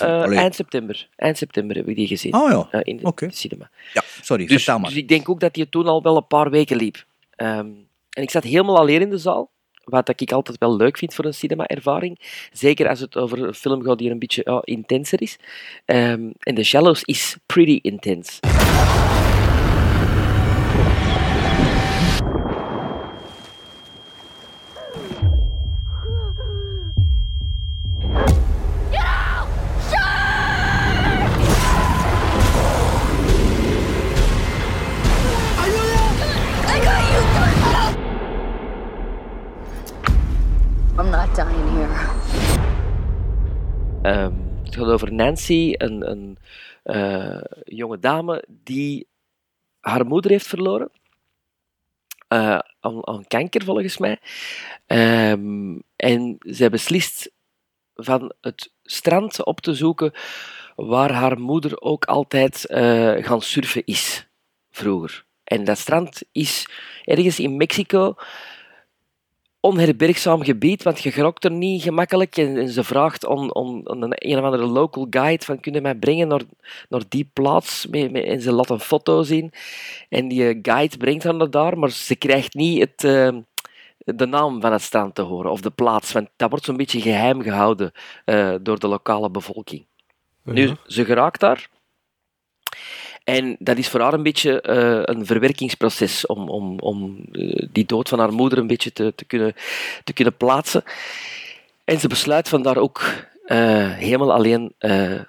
nee. 0.00 0.08
ja. 0.08 0.22
allee. 0.22 0.38
eind 0.38 0.54
september. 0.54 1.08
Eind 1.16 1.36
september 1.38 1.76
heb 1.76 1.88
ik 1.88 1.96
die 1.96 2.06
gezien. 2.06 2.34
Oh 2.34 2.68
ja, 2.70 2.82
in 2.82 2.96
de 2.96 3.02
oké. 3.06 3.28
cinema. 3.30 3.70
Ja, 3.94 4.02
sorry, 4.22 4.46
Dus, 4.46 4.56
vertel 4.56 4.78
maar. 4.78 4.88
dus 4.88 4.98
ik 4.98 5.08
denk 5.08 5.28
ook 5.28 5.40
dat 5.40 5.54
die 5.54 5.68
toen 5.68 5.86
al 5.86 6.02
wel 6.02 6.16
een 6.16 6.26
paar 6.26 6.50
weken 6.50 6.76
liep. 6.76 7.04
Ehm, 7.36 7.72
en 8.10 8.22
ik 8.22 8.30
zat 8.30 8.44
helemaal 8.44 8.78
alleen 8.78 9.00
in 9.00 9.10
de 9.10 9.18
zaal. 9.18 9.54
Wat 9.84 10.20
ik 10.20 10.32
altijd 10.32 10.58
wel 10.58 10.76
leuk 10.76 10.98
vind 10.98 11.14
voor 11.14 11.24
een 11.24 11.34
cinema-ervaring. 11.34 12.46
Zeker 12.52 12.88
als 12.88 13.00
het 13.00 13.16
over 13.16 13.42
een 13.42 13.54
film 13.54 13.82
gaat 13.82 13.98
die 13.98 14.10
een 14.10 14.18
beetje 14.18 14.42
ja, 14.44 14.60
intenser 14.64 15.22
is. 15.22 15.38
Ehm, 15.84 16.30
en 16.38 16.54
The 16.54 16.62
Shallows 16.62 17.02
is 17.02 17.36
pretty 17.46 17.78
intense. 17.82 18.40
Ehm, 44.06 44.32
het 44.64 44.76
gaat 44.76 44.86
over 44.86 45.12
Nancy, 45.12 45.74
een, 45.76 46.10
een 46.10 46.38
eh, 46.82 47.40
jonge 47.64 47.98
dame 47.98 48.44
die 48.48 49.06
haar 49.80 50.06
moeder 50.06 50.30
heeft 50.30 50.46
verloren. 50.46 50.90
Eh, 52.28 52.58
aan, 52.80 53.06
aan 53.06 53.26
kanker, 53.28 53.64
volgens 53.64 53.98
mij. 53.98 54.18
Ehm, 54.86 55.78
en 55.96 56.36
zij 56.38 56.70
beslist 56.70 57.30
van 57.94 58.32
het 58.40 58.72
strand 58.82 59.44
op 59.44 59.60
te 59.60 59.74
zoeken 59.74 60.12
waar 60.76 61.12
haar 61.12 61.40
moeder 61.40 61.80
ook 61.80 62.04
altijd 62.04 62.66
eh, 62.66 63.14
gaan 63.24 63.42
surfen 63.42 63.82
is, 63.84 64.28
vroeger. 64.70 65.24
En 65.44 65.64
dat 65.64 65.78
strand 65.78 66.22
is 66.32 66.68
ergens 67.04 67.40
in 67.40 67.56
Mexico 67.56 68.14
onherbergzaam 69.60 70.44
gebied, 70.44 70.82
want 70.82 71.02
je 71.02 71.12
gerokt 71.12 71.44
er 71.44 71.50
niet 71.50 71.82
gemakkelijk. 71.82 72.36
En, 72.36 72.56
en 72.56 72.68
ze 72.68 72.84
vraagt 72.84 73.26
aan, 73.26 73.56
aan 73.56 73.82
een, 73.86 74.14
een 74.16 74.38
of 74.38 74.44
andere 74.44 74.66
local 74.66 75.06
guide 75.10 75.44
van 75.44 75.60
kun 75.60 75.72
je 75.72 75.80
mij 75.80 75.94
brengen 75.94 76.28
naar, 76.28 76.42
naar 76.88 77.02
die 77.08 77.30
plaats? 77.32 77.86
Mee, 77.86 78.10
mee- 78.10 78.24
en 78.24 78.40
ze 78.40 78.52
laat 78.52 78.70
een 78.70 78.80
foto 78.80 79.22
zien. 79.22 79.52
En 80.08 80.28
die 80.28 80.58
guide 80.62 80.96
brengt 80.96 81.24
haar 81.24 81.34
naar 81.34 81.50
daar, 81.50 81.78
maar 81.78 81.90
ze 81.90 82.16
krijgt 82.16 82.54
niet 82.54 82.80
het, 82.80 83.04
eh, 83.04 83.28
de 83.98 84.26
naam 84.26 84.60
van 84.60 84.72
het 84.72 84.82
strand 84.82 85.14
te 85.14 85.22
horen, 85.22 85.50
of 85.50 85.60
de 85.60 85.70
plaats. 85.70 86.12
Want 86.12 86.28
dat 86.36 86.50
wordt 86.50 86.64
zo'n 86.64 86.76
beetje 86.76 87.00
geheim 87.00 87.42
gehouden 87.42 87.92
eh, 88.24 88.54
door 88.62 88.78
de 88.78 88.88
lokale 88.88 89.30
bevolking. 89.30 89.86
Nu, 90.42 90.72
ze 90.86 91.04
geraakt 91.04 91.40
daar. 91.40 91.68
En 93.26 93.56
dat 93.58 93.78
is 93.78 93.88
voor 93.88 94.00
haar 94.00 94.12
een 94.12 94.22
beetje 94.22 94.60
eh, 94.60 95.00
een 95.02 95.26
verwerkingsproces 95.26 96.26
om, 96.26 96.48
om, 96.48 96.78
om 96.78 97.18
eh, 97.32 97.66
die 97.72 97.84
dood 97.86 98.08
van 98.08 98.18
haar 98.18 98.32
moeder 98.32 98.58
een 98.58 98.66
beetje 98.66 98.92
te, 98.92 99.12
te, 99.14 99.24
kunnen, 99.24 99.54
te 100.04 100.12
kunnen 100.12 100.36
plaatsen. 100.36 100.82
En 101.84 102.00
ze 102.00 102.08
besluit 102.08 102.48
van 102.48 102.62
daar 102.62 102.76
ook 102.76 103.02
eh, 103.44 103.90
helemaal 103.90 104.32
alleen 104.32 104.72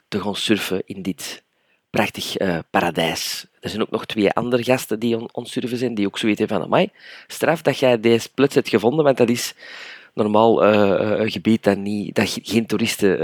te 0.07 0.21
gaan 0.21 0.35
surfen 0.35 0.81
in 0.85 1.01
dit 1.01 1.43
prachtig 1.89 2.35
paradijs. 2.69 3.45
Er 3.59 3.69
zijn 3.69 3.81
ook 3.81 3.91
nog 3.91 4.05
twee 4.05 4.31
andere 4.31 4.63
gasten 4.63 4.99
die 4.99 5.33
on, 5.33 5.45
surfen 5.45 5.77
zijn, 5.77 5.95
die 5.95 6.05
ook 6.07 6.17
zoiets 6.17 6.39
hebben 6.39 6.57
van, 6.57 6.65
amai, 6.65 6.89
straf 7.27 7.61
dat 7.61 7.77
jij 7.79 7.99
deze 7.99 8.29
plots 8.33 8.55
hebt 8.55 8.69
gevonden, 8.69 9.03
want 9.05 9.17
dat 9.17 9.29
is 9.29 9.53
normaal 10.13 10.63
een 10.63 11.31
gebied 11.31 11.63
dat, 11.63 11.77
niet, 11.77 12.15
dat 12.15 12.29
ge- 12.29 12.41
geen 12.43 12.65
toeristen 12.65 13.17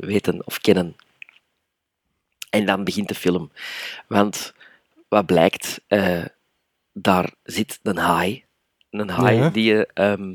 weten 0.00 0.46
of 0.46 0.60
kennen. 0.60 0.96
En 2.54 2.66
dan 2.66 2.84
begint 2.84 3.08
de 3.08 3.14
film. 3.14 3.50
Want 4.08 4.52
wat 5.08 5.26
blijkt, 5.26 5.80
eh, 5.86 6.24
daar 6.92 7.32
zit 7.42 7.78
een 7.82 7.96
haai. 7.96 8.44
Een 8.90 9.08
haai 9.08 9.36
Ja. 9.36 9.48
die, 9.50 9.86
ehm, 9.86 10.34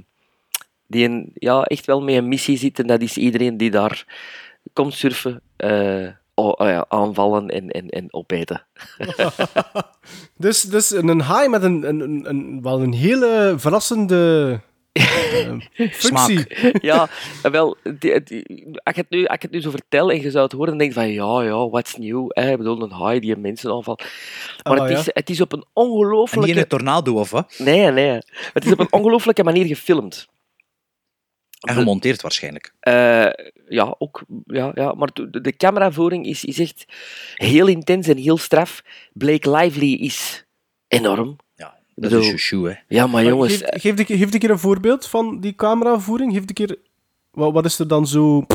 die 0.88 1.06
een, 1.10 1.32
ja, 1.34 1.64
echt 1.64 1.86
wel 1.86 2.02
met 2.02 2.16
een 2.16 2.28
missie 2.28 2.58
zit. 2.58 2.80
En 2.80 2.88
dat 2.88 3.02
is 3.02 3.18
iedereen 3.18 3.58
die 3.58 3.72
daar 3.72 4.06
komt 4.74 4.94
surfen, 4.94 5.42
eh, 5.56 6.08
oh 6.36 6.82
aanvallen 6.88 7.50
en, 7.50 7.70
en, 7.70 7.90
en 7.90 8.14
opeten. 8.14 8.66
Dus, 10.38 10.62
dus 10.62 10.90
een 10.92 11.20
haai 11.22 11.50
met 11.50 11.64
een, 11.64 11.84
een, 11.88 12.30
een- 12.30 12.62
wel 12.62 12.82
een 12.82 12.94
hele 12.94 13.54
verrassende 13.58 14.60
eh, 15.76 15.92
functie. 15.92 16.46
ja, 16.82 17.10
wel, 17.42 17.78
die- 18.00 18.24
die- 18.24 18.66
als, 18.84 18.96
ik 18.96 18.96
het 18.96 19.10
nu, 19.10 19.26
als 19.26 19.36
ik 19.36 19.42
het 19.42 19.52
nu 19.52 19.62
zo 19.62 19.70
vertel 19.70 20.12
en 20.12 20.22
je 20.22 20.32
zou 20.32 20.44
het 20.44 20.52
horen, 20.54 20.68
dan 20.70 20.78
denk 20.78 20.94
je 20.94 21.00
van 21.00 21.10
ja, 21.12 21.42
ja, 21.44 21.70
what's 21.70 21.96
new? 21.98 22.26
Hè? 22.28 22.52
Ik 22.52 22.58
bedoel, 22.58 22.82
een 22.82 22.92
haai 22.92 23.20
die 23.20 23.36
mensen 23.36 23.72
aanvalt. 23.72 24.04
Maar 24.64 24.78
het, 24.78 24.92
ja. 24.92 24.98
is, 24.98 25.10
het 25.14 25.30
is 25.30 25.42
op 25.42 25.52
een 25.52 25.60
En 25.60 25.66
niet 25.68 25.86
in 25.86 25.92
ongelooflijke... 25.92 26.60
een 26.60 26.68
tornado, 26.68 27.14
of 27.14 27.30
wat? 27.30 27.56
Nee, 27.58 27.92
nee. 27.92 28.20
Het 28.54 28.66
is 28.66 28.72
op 28.72 28.80
een 28.80 28.92
ongelooflijke 29.00 29.44
manier 29.44 29.66
gefilmd. 29.66 30.28
En 31.60 31.76
gemonteerd 31.76 32.22
waarschijnlijk. 32.22 32.74
Eh, 32.80 33.26
ja, 33.68 33.96
ook. 33.98 34.24
Ja, 34.46 34.72
ja. 34.76 34.94
Maar 34.94 35.10
de, 35.14 35.42
de 35.42 35.56
cameravoering 35.56 36.26
is, 36.26 36.46
is 36.46 36.60
echt 36.60 36.86
heel 37.34 37.68
intens 37.68 38.08
en 38.08 38.18
heel 38.18 38.38
straf. 38.38 38.82
Blake 39.14 39.52
Lively 39.52 39.94
is 39.94 40.46
enorm. 40.88 41.36
Ja, 42.02 42.10
dat 42.10 42.12
is 42.22 42.28
een 42.28 42.38
chouchou, 42.38 42.70
hè. 42.70 42.76
Ja, 42.88 43.08
maar 43.08 43.24
jongens... 43.24 43.58
Geef, 43.58 43.82
geef, 43.82 44.00
een 44.00 44.06
keer- 44.06 44.18
geef 44.18 44.34
een 44.34 44.40
keer 44.40 44.50
een 44.50 44.60
voorbeeld 44.60 45.06
van 45.08 45.40
die 45.40 45.56
cameravoering. 45.56 46.34
Geef 46.34 46.42
een 46.42 46.54
keer... 46.54 46.76
Wat, 47.32 47.54
wat 47.54 47.66
is 47.66 47.80
er 47.80 47.88
dan 47.88 48.08
zo 48.08 48.46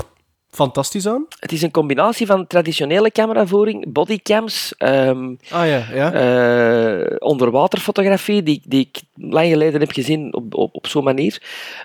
fantastisch 0.51 1.07
aan? 1.09 1.27
Het 1.39 1.53
is 1.53 1.63
een 1.63 1.71
combinatie 1.71 2.27
van 2.27 2.47
traditionele 2.47 3.11
cameravoering, 3.11 3.93
bodycams, 3.93 4.75
ehm 4.79 5.35
Ah 5.51 5.67
ja, 5.67 5.87
ja. 5.93 6.13
eh, 6.13 7.17
onderwaterfotografie, 7.19 8.43
die, 8.43 8.63
die 8.65 8.81
ik 8.81 9.03
lang 9.15 9.49
geleden 9.49 9.81
heb 9.81 9.91
gezien 9.93 10.35
op, 10.35 10.55
op, 10.55 10.75
op 10.75 10.87
zo'n 10.87 11.05
manier. 11.05 11.43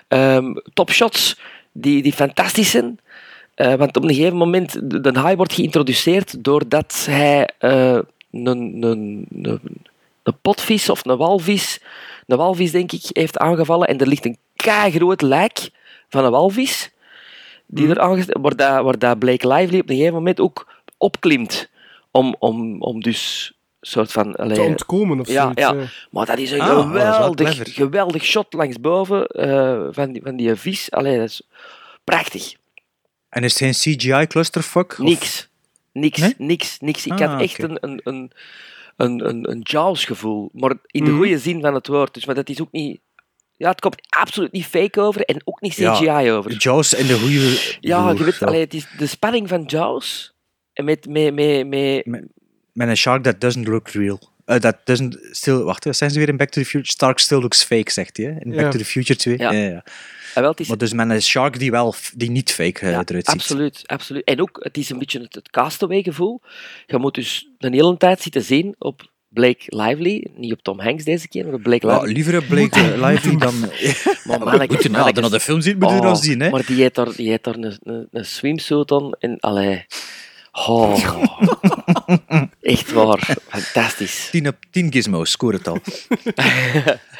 Ehm 0.08 0.54
topshots, 0.74 1.40
die, 1.72 2.02
die 2.02 2.12
fantastisch 2.12 2.70
zijn. 2.70 2.98
Eh, 3.54 3.74
want 3.74 3.96
op 3.96 4.02
een 4.02 4.14
gegeven 4.14 4.36
moment, 4.36 4.90
de, 4.90 5.00
de 5.00 5.18
haai 5.18 5.36
wordt 5.36 5.52
geïntroduceerd 5.52 6.44
doordat 6.44 7.06
hij 7.10 7.48
eh, 7.58 7.98
een, 8.30 8.46
een, 8.82 9.26
een, 9.42 9.60
een 10.22 10.38
potvis 10.42 10.88
of 10.88 11.04
een 11.06 11.16
walvis, 11.16 11.80
een 12.26 12.36
walvis 12.36 12.70
denk 12.70 12.92
ik, 12.92 13.02
heeft 13.12 13.38
aangevallen. 13.38 13.88
En 13.88 13.98
er 13.98 14.06
ligt 14.06 14.24
een 14.24 14.38
groot 14.56 15.20
lijk 15.22 15.70
van 16.08 16.24
een 16.24 16.30
walvis, 16.30 16.90
die 17.66 17.88
er 17.88 18.00
aangest- 18.00 18.36
waar, 18.40 18.56
dat, 18.56 18.82
waar 18.84 18.98
dat 18.98 19.18
Blake 19.18 19.48
Lively 19.48 19.78
op 19.80 19.88
een 19.88 19.94
gegeven 19.96 20.14
moment 20.14 20.40
ook 20.40 20.66
opklimt. 20.96 21.68
Om, 22.12 22.36
om, 22.38 22.82
om 22.82 23.00
dus 23.00 23.52
soort 23.80 24.12
van... 24.12 24.36
allee, 24.36 24.54
Te 24.56 24.62
ontkomen 24.62 25.20
of 25.20 25.28
ja, 25.28 25.42
zoiets, 25.42 25.60
ja. 25.60 25.74
eh. 25.74 25.82
Maar 26.10 26.26
dat 26.26 26.38
is 26.38 26.50
een 26.50 26.60
Ah, 26.60 26.68
is 26.78 26.82
geweldig, 26.84 27.74
geweldig 27.74 28.24
shot 28.24 28.52
langs 28.52 28.80
boven 28.80 29.26
eh, 29.26 29.86
van, 29.90 30.12
die, 30.12 30.22
van 30.22 30.36
die 30.36 30.54
vis. 30.54 30.90
Allee, 30.90 31.18
dat 31.18 31.28
is 31.28 31.42
prachtig. 32.04 32.52
En 33.28 33.44
is 33.44 33.60
het 33.60 33.82
geen 33.82 33.96
CGI 33.96 34.26
clusterfuck? 34.26 34.92
of- 34.92 34.98
Niks. 34.98 35.48
Niks, 35.92 36.18
Nee? 36.20 36.34
niks, 36.38 36.78
niks. 36.80 37.06
Ik 37.06 37.12
Ah, 37.20 37.30
had 37.32 37.40
echt 37.40 37.62
een, 37.62 37.76
een, 37.80 38.00
een, 38.04 38.32
een, 39.00 39.28
een, 39.28 39.50
een 39.50 39.60
Jaws-gevoel, 39.62 40.50
maar 40.52 40.70
in 40.86 41.04
de 41.04 41.10
Mhm. 41.10 41.18
goede 41.18 41.38
zin 41.38 41.60
van 41.60 41.74
het 41.74 41.86
woord. 41.86 42.14
Dus, 42.14 42.26
maar 42.26 42.34
dat 42.34 42.48
is 42.48 42.60
ook 42.60 42.72
niet... 42.72 43.00
Ja, 43.56 43.68
het 43.70 43.80
komt 43.80 44.06
absoluut 44.08 44.52
niet 44.52 44.66
fake 44.66 45.00
over 45.00 45.20
en 45.20 45.40
ook 45.44 45.60
niet 45.60 45.74
Ja, 45.74 45.92
CGI 45.94 46.30
over. 46.30 46.52
Jaws 46.56 46.94
in 46.94 47.06
de 47.06 47.18
goede... 47.18 47.76
Ja, 47.80 48.10
je 48.10 48.24
weet, 48.24 48.36
ja. 48.38 48.46
allee, 48.46 48.60
het 48.60 48.74
is 48.74 48.86
de 48.98 49.06
spanning 49.06 49.48
van 49.48 49.62
Jaws 49.66 50.34
en 50.72 50.84
met, 50.84 51.08
met, 51.08 51.34
met, 51.34 51.66
met, 51.66 52.26
Met 52.72 52.88
een 52.88 52.96
shark 52.96 53.22
that 53.22 53.40
doesn't 53.40 53.68
look 53.68 53.88
real. 53.88 54.18
Eh, 54.50 54.56
that 54.56 54.76
doesn't 54.84 55.18
still... 55.30 55.56
Wacht, 55.58 55.84
wat 55.84 55.96
zijn 55.96 56.10
ze 56.10 56.18
weer 56.18 56.28
in 56.28 56.36
Back 56.36 56.48
to 56.50 56.60
the 56.60 56.66
Future? 56.66 56.92
Stark 56.92 57.18
still 57.18 57.38
looks 57.40 57.62
fake, 57.64 57.90
zegt 57.92 58.16
hij? 58.16 58.26
In 58.26 58.50
Back 58.50 58.60
Ja. 58.60 58.70
to 58.70 58.78
the 58.78 58.84
Future 58.84 59.18
2. 59.18 59.38
Ja. 59.38 59.52
Ja. 59.52 59.60
Ja, 59.68 59.84
Ah, 60.34 60.42
wel, 60.42 60.50
het 60.50 60.60
is, 60.60 60.68
Maar 60.68 60.78
dus 60.78 60.92
met 60.92 61.10
een 61.10 61.22
shark 61.22 61.58
die 61.58 61.70
wel 61.70 61.94
die 62.14 62.30
niet 62.30 62.52
fake 62.52 62.80
eh, 62.80 62.88
eruit 62.88 63.08
ziet. 63.08 63.26
Absoluut, 63.26 63.82
absoluut. 63.86 64.24
En 64.24 64.40
ook, 64.40 64.58
het 64.62 64.76
is 64.76 64.90
een 64.90 64.98
beetje 64.98 65.20
het, 65.20 65.34
het 65.34 65.50
castaway-gevoel. 65.50 66.40
Je 66.86 66.98
moet 66.98 67.14
dus 67.14 67.48
een 67.58 67.72
hele 67.72 67.96
tijd 67.96 68.20
zitten 68.22 68.42
zien 68.42 68.74
op 68.78 69.10
Blake 69.28 69.62
Lively. 69.66 70.26
Niet 70.36 70.52
op 70.52 70.62
Tom 70.62 70.80
Hanks 70.80 71.04
deze 71.04 71.28
keer, 71.28 71.44
maar 71.44 71.54
op 71.54 71.62
Blake 71.62 71.86
Ja, 71.86 71.92
Lively. 71.94 72.12
liever 72.12 72.34
een 72.34 72.46
Blake 72.46 72.80
eh, 72.80 73.08
Lively 73.08 73.36
dan... 73.36 73.60
Maar 74.24 74.38
Ja, 74.38 74.44
manneke- 74.44 74.74
goed, 74.74 74.82
nou, 74.82 74.92
manneke- 74.96 75.12
dan 75.20 75.22
naar 75.30 75.38
de 75.38 75.40
film 75.40 75.60
zien, 75.60 75.78
moet 75.78 75.90
je 75.90 75.96
Oh, 75.96 76.02
dan 76.02 76.16
zien, 76.16 76.40
hè? 76.40 76.50
Maar 76.50 76.66
die 76.66 76.80
heeft 76.80 76.94
daar, 76.94 77.14
die 77.16 77.28
heeft 77.28 77.44
daar 77.44 77.54
een, 77.54 77.78
een, 77.82 78.08
een 78.10 78.24
swimsuit 78.24 78.90
aan 78.92 79.12
en 79.18 79.40
allee... 79.40 79.84
Oh. 80.52 80.96
Echt 82.70 82.92
waar. 82.92 83.36
Fantastisch. 83.48 84.28
10 84.30 84.48
op 84.48 84.56
10 84.70 84.92
gizmos, 84.92 85.30
score 85.30 85.56
het 85.56 85.68
al. 85.68 85.78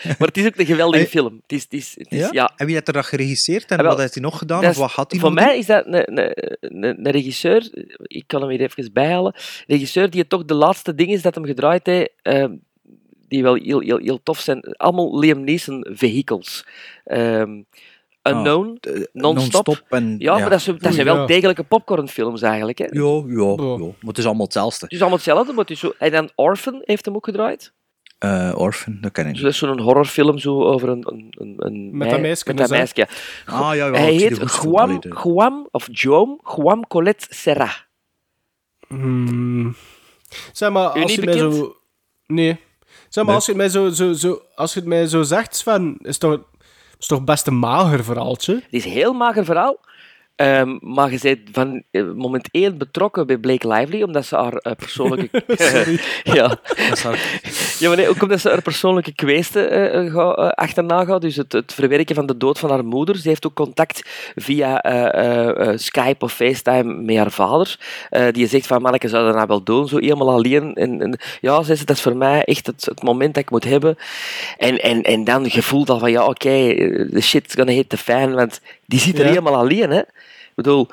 Maar 0.19 0.29
het 0.29 0.37
is 0.37 0.47
ook 0.47 0.57
een 0.57 0.67
geweldige 0.67 1.07
film. 1.07 1.41
Het 1.43 1.53
is, 1.53 1.63
het 1.63 1.73
is, 1.73 1.95
het 1.97 2.13
is, 2.13 2.19
Ja? 2.19 2.29
ja. 2.33 2.53
En 2.57 2.67
wie 2.67 2.75
heeft 2.75 2.87
er 2.89 2.93
dat 2.95 3.07
geregisseerd 3.07 3.71
en 3.71 3.77
Ah, 3.77 3.83
wel, 3.83 3.91
wat 3.93 4.01
heeft 4.01 4.15
hij 4.15 4.23
nog 4.23 4.39
gedaan? 4.39 4.65
Of 4.65 4.71
is- 4.71 4.77
wat 4.77 4.91
had 4.91 5.11
hij 5.11 5.21
Voor 5.21 5.33
mij 5.33 5.59
is 5.59 5.67
dat 5.67 5.87
een, 5.87 6.19
een, 6.19 6.33
een, 6.61 7.07
een 7.07 7.11
regisseur, 7.11 7.69
ik 8.03 8.25
kan 8.27 8.41
hem 8.41 8.51
hier 8.51 8.61
even 8.61 8.93
bijhalen, 8.93 9.35
een 9.35 9.65
regisseur 9.67 10.11
die 10.11 10.27
toch 10.27 10.45
de 10.45 10.55
laatste 10.55 10.95
dingen 10.95 11.23
dat 11.23 11.35
hem 11.35 11.45
gedraaid 11.45 11.87
heeft, 11.87 12.11
ehm, 12.23 12.53
die 13.29 13.43
wel 13.43 13.55
heel, 13.55 13.81
heel, 13.81 13.99
heel 13.99 14.23
tof 14.23 14.41
zijn. 14.41 14.61
Allemaal 14.61 15.19
Liam 15.19 15.45
Neeson 15.45 15.87
vehicles. 15.91 16.67
Ehm, 17.05 17.63
Unknown, 18.23 18.79
doen? 18.81 19.07
non-stop. 19.13 19.67
Non-stop 19.67 19.87
en- 19.91 20.17
ja, 20.19 20.35
ja. 20.35 20.41
maar 20.41 20.51
dat, 20.51 20.59
is, 20.59 20.65
dat 20.65 20.85
Oei, 20.85 20.93
zijn 20.95 21.07
wel 21.07 21.17
ja. 21.17 21.27
degelijke 21.27 21.63
popcornfilms 21.63 22.43
eigenlijk. 22.43 22.79
Hè. 22.79 22.85
Ja, 22.91 23.23
ja, 23.27 23.55
ja. 23.63 23.77
Maar 23.77 23.95
het 24.07 24.19
is 24.19 24.27
allemaal 24.27 24.45
hetzelfde. 24.45 24.85
Het 24.85 24.93
is 24.95 24.99
allemaal 25.01 25.17
hetzelfde, 25.19 25.53
maar 25.53 25.61
het 25.63 25.71
is 25.71 25.79
zo... 25.81 25.93
En 25.99 26.11
dan 26.11 26.31
Orphan 26.35 26.81
heeft 26.85 27.05
hem 27.05 27.15
ook 27.15 27.25
gedraaid. 27.25 27.73
Eh, 28.19 28.53
Orphan, 28.57 28.99
dat 29.01 29.13
ken 29.13 29.27
ik 29.27 29.33
Dus 29.33 29.43
niet. 29.43 29.43
dat 29.43 29.53
is 29.53 29.59
zo'n 29.59 29.81
horrorfilm 29.81 30.39
zo 30.39 30.63
over 30.63 30.89
een... 30.89 31.07
een, 31.13 31.27
een, 31.39 31.55
een 31.59 31.97
Met 31.97 32.11
dat 32.11 32.21
meisje 32.21 32.45
Met 32.47 32.57
dat 32.57 32.71
meisje. 32.71 33.09
Ah, 33.47 33.61
ja, 33.61 33.73
ja, 33.87 33.91
Hij 33.93 34.13
heet 34.15 34.39
Guam, 34.51 34.99
Guam, 35.09 35.69
of 35.71 35.89
Joam, 35.91 36.41
Guam 36.43 36.87
Colette 36.87 37.27
Serra. 37.31 37.71
Hmm. 38.89 39.75
Zeg 40.53 40.71
maar, 40.71 40.89
als 40.89 41.15
je 41.15 41.21
het 41.21 41.25
mij 41.25 41.39
zo... 41.39 41.77
Nee. 42.27 42.59
Zeg 43.09 43.25
maar, 43.25 43.25
Nee. 43.25 43.35
als 43.35 43.45
je 43.47 43.51
het 43.53 43.61
mij 43.61 43.69
zo, 43.69 43.89
zo, 43.89 44.13
zo, 44.13 44.43
als 44.55 44.75
je 44.75 44.81
het 44.81 44.89
mij 44.89 45.07
zo 45.07 45.23
zegt, 45.23 45.57
Sven, 45.57 45.97
is 46.03 46.19
toch, 46.19 46.39
is 47.01 47.07
toch 47.07 47.25
best 47.25 47.47
een 47.47 47.59
mager 47.59 48.05
verhaaltje? 48.05 48.55
Het 48.55 48.65
is 48.71 48.85
een 48.85 48.91
heel 48.91 49.13
mager 49.13 49.45
verhaal. 49.45 49.81
Ehm, 50.37 50.79
maar 50.81 51.11
je 51.13 51.19
bent 51.23 51.41
van 51.53 51.83
moment 52.17 52.49
één 52.51 52.79
betrokken 52.79 53.27
bij 53.27 53.39
Blake 53.39 53.69
Lively, 53.69 54.03
omdat 54.03 54.27
ze 54.27 54.37
haar 54.37 54.53
eh, 54.53 54.73
persoonlijke... 54.73 55.45
ja. 56.39 56.49
Dat 56.89 56.99
ja, 57.81 57.89
maar 57.89 57.97
nee, 57.97 58.09
ook 58.09 58.23
omdat 58.23 58.41
ze 58.41 58.49
haar 58.49 58.63
persoonlijke 58.63 59.15
kweesten 59.15 59.71
eh, 59.71 59.95
eh, 59.95 60.07
eh, 60.17 60.49
achterna 60.49 61.05
gaat. 61.05 61.21
Dus 61.21 61.37
het, 61.37 61.53
het 61.53 61.75
verwerken 61.75 62.15
van 62.15 62.27
de 62.27 62.37
dood 62.37 62.59
van 62.59 62.71
haar 62.71 62.85
moeder. 62.85 63.17
Ze 63.17 63.29
heeft 63.29 63.47
ook 63.47 63.55
contact 63.55 64.03
via 64.37 64.83
Skype 65.77 66.25
of 66.25 66.33
FaceTime 66.33 67.03
met 67.03 67.17
haar 67.17 67.31
vader. 67.31 67.79
Die 68.33 68.47
zegt 68.47 68.67
van, 68.67 68.83
manneke, 68.83 69.09
zou 69.09 69.25
dat 69.25 69.35
nou 69.35 69.47
wel 69.47 69.63
doen? 69.63 69.89
Zo 69.89 69.99
helemaal 69.99 70.31
alleen. 70.31 70.75
En, 70.75 71.01
en, 71.01 71.19
ja, 71.41 71.63
ze, 71.63 71.85
dat 71.85 71.97
is 71.97 72.03
voor 72.03 72.17
mij 72.17 72.45
echt 72.45 72.67
het, 72.67 72.85
het 72.85 73.03
moment 73.03 73.35
dat 73.35 73.43
ik 73.43 73.51
moet 73.51 73.65
hebben. 73.65 73.97
En, 74.59 74.79
en, 74.79 75.03
en 75.03 75.25
dan 75.25 75.47
je 75.49 75.63
voelt 75.63 75.91
al 75.91 75.99
van, 75.99 76.11
ja, 76.11 76.27
oké, 76.27 76.49
eh, 76.69 77.09
the 77.09 77.21
shit's 77.21 77.55
gonna 77.55 77.73
hit 77.73 77.89
the 77.89 77.97
fan. 77.97 78.35
Want 78.35 78.61
die 78.87 79.01
zit 79.01 79.19
er 79.19 79.25
Ja. 79.25 79.29
helemaal 79.29 79.57
alleen, 79.57 79.91
hè. 79.91 79.99
Ik 79.99 80.53
bedoel... 80.55 80.89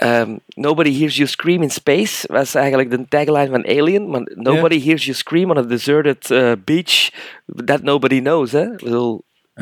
ehm, 0.00 0.36
nobody 0.48 0.98
hears 0.98 1.16
you 1.16 1.28
scream 1.28 1.62
in 1.62 1.70
space 1.70 2.24
was 2.32 2.54
eigenlijk 2.54 2.90
de 2.90 3.04
tagline 3.08 3.48
van 3.50 3.64
Alien, 3.66 4.10
maar 4.10 4.22
nobody 4.34 4.82
hears 4.84 5.04
you 5.04 5.16
scream 5.16 5.50
on 5.50 5.56
a 5.58 5.62
deserted 5.62 6.30
eh, 6.30 6.52
beach 6.64 7.10
that 7.64 7.82
nobody 7.82 8.20
knows. 8.20 8.52
Hè? 8.52 8.66
Bedoel, 8.76 9.22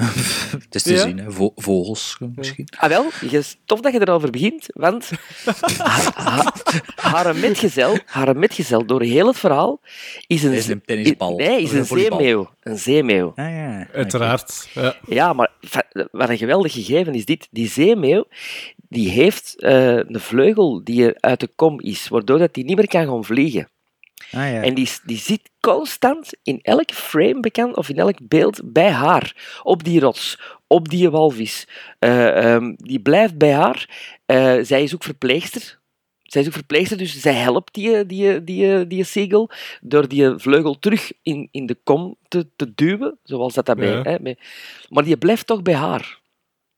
Het 0.65 0.75
is 0.75 0.83
te 0.83 0.93
Ja. 0.93 0.99
zien, 1.03 1.19
hè. 1.19 1.31
Vo- 1.31 1.53
vogels 1.57 2.17
eh, 2.21 2.29
misschien. 2.35 2.69
ah 2.77 2.89
wel, 2.89 3.05
je- 3.31 3.45
tof 3.65 3.81
dat 3.81 3.93
je 3.93 4.01
erover 4.01 4.31
begint, 4.31 4.67
want 4.75 5.11
ha- 5.45 6.13
ha- 6.25 6.53
haar 6.97 7.37
metgezel, 7.37 7.99
haar 8.07 8.37
metgezel 8.37 8.85
door 8.87 9.03
heel 9.03 9.27
het 9.27 9.39
verhaal 9.39 9.81
is 10.27 10.43
een, 10.43 10.53
Is 10.53 10.69
een 10.69 10.83
tennisbal. 10.85 11.37
Nee, 11.37 11.63
is 11.63 11.73
een 11.73 11.79
een 11.79 11.85
zeemeeuw. 11.85 12.51
Een 12.63 12.79
zeemeeuw. 12.79 13.33
Ah, 13.37 13.51
ja. 13.51 13.87
Uiteraard. 13.93 14.69
Ja. 14.75 14.95
Ja, 15.07 15.33
maar 15.33 15.51
wat 16.11 16.29
een 16.29 16.39
geweldig 16.39 16.73
gegeven 16.73 17.15
is 17.15 17.25
dit. 17.25 17.49
Die 17.51 17.69
zeemeeuw 17.69 18.25
die 18.89 19.09
heeft 19.09 19.61
eh, 19.61 19.97
een 19.97 20.21
vleugel 20.21 20.81
die 20.85 21.07
er 21.07 21.17
uit 21.21 21.41
de 21.41 21.51
kom 21.57 21.81
is, 21.81 22.09
waardoor 22.09 22.39
dat 22.39 22.55
die 22.55 22.65
niet 22.65 22.77
meer 22.77 22.89
kan 22.89 23.07
gaan 23.07 23.25
vliegen. 23.25 23.69
Ah, 24.33 24.53
ja. 24.53 24.63
En 24.63 24.75
die, 24.75 24.89
die 25.05 25.17
zit 25.17 25.51
constant 25.61 26.31
in 26.43 26.59
elk 26.63 26.91
frame 26.91 27.41
bekend 27.41 27.77
of 27.77 27.89
in 27.89 27.99
elk 27.99 28.19
beeld 28.23 28.61
bij 28.65 28.91
haar. 28.91 29.61
Op 29.63 29.85
die 29.85 30.01
rots, 30.01 30.41
op 30.67 30.89
die 30.89 31.11
walvis. 31.11 31.69
Eh, 31.99 32.55
ehm, 32.55 32.75
die 32.77 33.01
blijft 33.01 33.39
bij 33.39 33.53
haar. 33.53 33.89
Eh, 34.27 34.57
zij 34.63 34.83
is 34.83 34.95
ook 34.95 35.05
verpleegster. 35.05 35.79
Zij 36.23 36.41
is 36.41 36.47
ook 36.47 36.53
verpleegster, 36.53 36.99
dus 36.99 37.21
zij 37.21 37.33
helpt 37.33 37.75
die, 37.75 38.07
die, 38.07 38.45
die, 38.45 38.87
die 38.87 39.05
seagull 39.05 39.49
door 39.81 40.09
die 40.09 40.33
vleugel 40.37 40.79
terug 40.79 41.13
in, 41.23 41.49
in 41.51 41.67
de 41.67 41.77
kom 41.85 42.17
te, 42.29 42.47
te 42.57 42.75
duwen, 42.75 43.19
zoals 43.23 43.55
dat 43.55 43.67
daarbij. 43.67 43.89
Ja. 43.89 44.03
Hè, 44.03 44.35
maar 44.89 45.05
die 45.05 45.17
blijft 45.17 45.47
toch 45.47 45.63
bij 45.63 45.75
haar. 45.75 46.21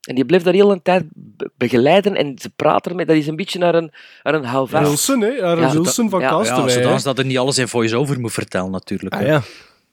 En 0.08 0.14
die 0.14 0.24
blijft 0.24 0.44
daar 0.44 0.54
heel 0.54 0.72
een 0.72 0.82
tijd 0.82 1.04
be- 1.14 1.50
begeleiden 1.56 2.16
en 2.16 2.38
ze 2.38 2.50
praat 2.50 2.86
ermee. 2.86 3.06
Dat 3.06 3.16
is 3.16 3.26
een 3.26 3.36
beetje 3.36 3.58
naar 3.58 3.74
een, 3.74 3.92
naar 4.22 4.34
een 4.34 4.44
houvast. 4.44 4.86
Wilson, 4.88 5.20
hè? 5.20 5.42
Aaron 5.42 5.64
Ja, 5.64 5.72
Wilson 5.72 6.10
van 6.10 6.20
ja. 6.20 6.28
Ja, 6.30 6.36
Castaway. 6.36 6.72
hè. 6.74 6.82
zodat 6.82 7.02
dat 7.02 7.18
er 7.18 7.24
niet 7.24 7.38
alles 7.38 7.58
in 7.58 7.68
voice-over 7.68 8.20
moet 8.20 8.32
vertellen, 8.32 8.70
natuurlijk. 8.70 9.14
Ah 9.14 9.26
ja. 9.26 9.42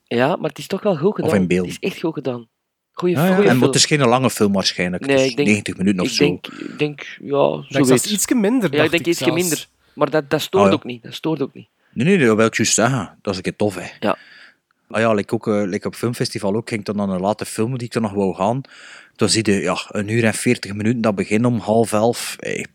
Ja, 0.04 0.36
maar 0.36 0.50
het 0.50 0.58
is 0.58 0.68
toch 0.68 0.82
wel 0.84 0.96
goed 0.98 1.16
gedaan. 1.16 1.36
in 1.36 1.48
beeld. 1.48 1.66
Het 1.66 1.78
is 1.82 1.90
echt 1.90 2.00
goed 2.00 2.14
gedaan. 2.14 2.48
Goeie, 2.92 3.18
Ah, 3.18 3.28
ja. 3.28 3.34
goeie 3.34 3.50
En 3.50 3.56
film. 3.56 3.66
het 3.68 3.76
is 3.76 3.86
geen 3.86 4.00
lange 4.08 4.30
film 4.30 4.54
waarschijnlijk. 4.54 5.06
Nee, 5.06 5.16
het 5.16 5.24
is 5.26 5.30
ik 5.32 5.36
denk- 5.36 5.48
90 5.48 5.78
minuten 5.78 6.02
of 6.02 6.08
ik 6.08 6.14
zo. 6.14 6.24
denk, 6.26 6.48
ik 6.48 6.80
denk, 6.80 7.18
ja, 7.22 7.64
Dat 7.70 7.90
is 7.90 8.06
ietsje 8.12 8.36
minder, 8.36 8.72
Ja, 8.72 8.78
dacht 8.78 8.84
ik 8.86 8.92
denk 8.92 9.06
ietsje 9.06 9.24
zelfs. 9.24 9.40
minder. 9.42 9.68
Maar 9.94 10.10
dat, 10.10 10.30
dat 10.30 10.42
stoort 10.42 10.64
Ah, 10.64 10.70
ja. 10.70 10.76
ook 10.76 10.84
niet. 10.84 11.04
Dat 11.04 11.14
stoort 11.14 11.42
ook 11.42 11.54
niet. 11.54 11.68
Nee, 11.94 12.06
nee, 12.18 12.26
dat 12.28 12.36
wil 12.36 12.46
ik 12.46 12.56
juist 12.58 12.74
zeggen. 12.74 13.18
Dat 13.22 13.32
is 13.32 13.38
een 13.38 13.44
keer 13.44 13.56
tof, 13.56 13.76
hè. 13.76 13.86
Ja. 14.00 14.18
Ah 14.90 15.00
ja, 15.02 15.14
like 15.14 15.34
ook, 15.34 15.48
eh, 15.48 15.62
like 15.66 15.88
op 15.88 15.96
filmfestival 15.96 16.56
ook, 16.56 16.68
ging 16.70 16.80
ik 16.80 16.86
dan 16.86 17.02
aan 17.02 17.10
een 17.10 17.22
late 17.22 17.46
film 17.46 17.78
die 17.78 17.88
ik 17.88 17.94
dan 17.94 18.02
nog 18.02 18.14
wou 18.14 18.36
gaan. 18.36 18.62
Toen 19.18 19.30
zie 19.30 19.52
je, 19.52 19.62
ja, 19.62 19.78
een 19.90 20.08
uur 20.08 20.24
en 20.24 20.34
40 20.34 20.74
minuten, 20.74 21.02
dat 21.02 21.16
begint 21.16 21.46
om 21.46 21.60
half 21.60 21.94
elf. 21.94 22.36
Hey. 22.40 22.66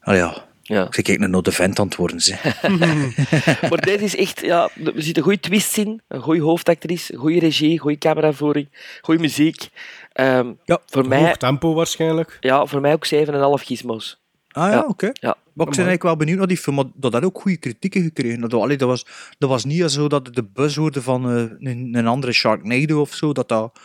Ah 0.00 0.16
ja, 0.16 0.44
Ja. 0.62 0.88
ik 0.90 1.04
kijk 1.04 1.18
naar 1.18 1.42
de 1.42 1.52
vent 1.52 1.78
aan 1.78 1.86
het 1.86 1.96
worden, 1.96 2.20
zeg. 2.20 2.62
maar 3.70 3.80
deze 3.80 4.04
is 4.04 4.16
echt, 4.16 4.40
ja, 4.40 4.70
er 4.84 4.92
zitten 4.96 5.22
goede 5.22 5.40
twists 5.40 5.78
in. 5.78 6.00
Een 6.08 6.20
goede 6.20 6.40
hoofdactrice, 6.42 7.16
goede 7.16 7.38
regie, 7.38 7.78
goede 7.78 7.98
cameravoering, 7.98 8.68
goede 9.00 9.20
muziek. 9.20 9.68
Ehm, 10.12 10.52
Ja, 10.64 10.78
voor, 10.86 11.08
mij, 11.08 11.20
Hoog 11.24 11.36
tempo 11.36 11.74
waarschijnlijk. 11.74 12.36
ja, 12.40 12.66
voor 12.66 12.80
mij 12.80 12.92
ook 12.92 13.06
7,5 13.06 13.62
gizmos. 13.64 14.20
Ah 14.50 14.64
ja, 14.70 14.70
Ja. 14.76 14.84
oké. 14.88 15.06
Ja. 15.12 15.36
Maar 15.52 15.66
ik 15.66 15.72
ben 15.76 15.84
eigenlijk 15.86 16.02
wel 16.02 16.16
benieuwd 16.16 16.38
naar 16.38 16.46
die 16.46 16.56
film, 16.56 16.92
dat 16.94 17.12
had 17.12 17.24
ook 17.24 17.40
goede 17.40 17.56
kritieken 17.56 18.02
gekregen. 18.02 18.40
Dat, 18.40 18.52
allee, 18.54 18.76
dat, 18.76 18.88
was, 18.88 19.06
dat 19.38 19.48
was 19.48 19.64
niet 19.64 19.90
zo 19.90 20.08
dat 20.08 20.26
het 20.26 20.34
de 20.34 20.44
buzz 20.44 20.76
hoorde 20.76 21.02
van 21.02 21.30
eh, 21.30 21.70
een, 21.70 21.88
een 21.94 22.06
andere 22.06 22.32
Sharknado 22.32 23.00
of 23.00 23.14
zo, 23.14 23.32
dat 23.32 23.48
dat... 23.48 23.78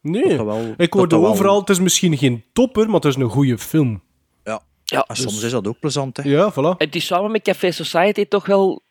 Nee. 0.00 0.44
wel- 0.44 0.74
ik 0.76 0.92
hoorde 0.92 1.18
wel- 1.18 1.30
overal, 1.30 1.60
het 1.60 1.70
is 1.70 1.80
misschien 1.80 2.18
geen 2.18 2.44
topper, 2.52 2.86
maar 2.86 2.94
het 2.94 3.04
is 3.04 3.14
een 3.14 3.28
goede 3.30 3.58
film. 3.58 4.02
Ja, 4.44 4.60
Ja, 4.84 5.04
en 5.08 5.16
soms 5.16 5.42
is 5.42 5.50
dat 5.50 5.66
ook 5.66 5.78
plezant, 5.80 6.16
hè. 6.16 6.22
Ja, 6.28 6.52
voilà. 6.52 6.76
Het 6.78 6.94
is 6.94 7.06
samen 7.06 7.30
met 7.30 7.42
Café 7.42 7.70
Society 7.70 8.24
toch 8.26 8.46
wel 8.46 8.82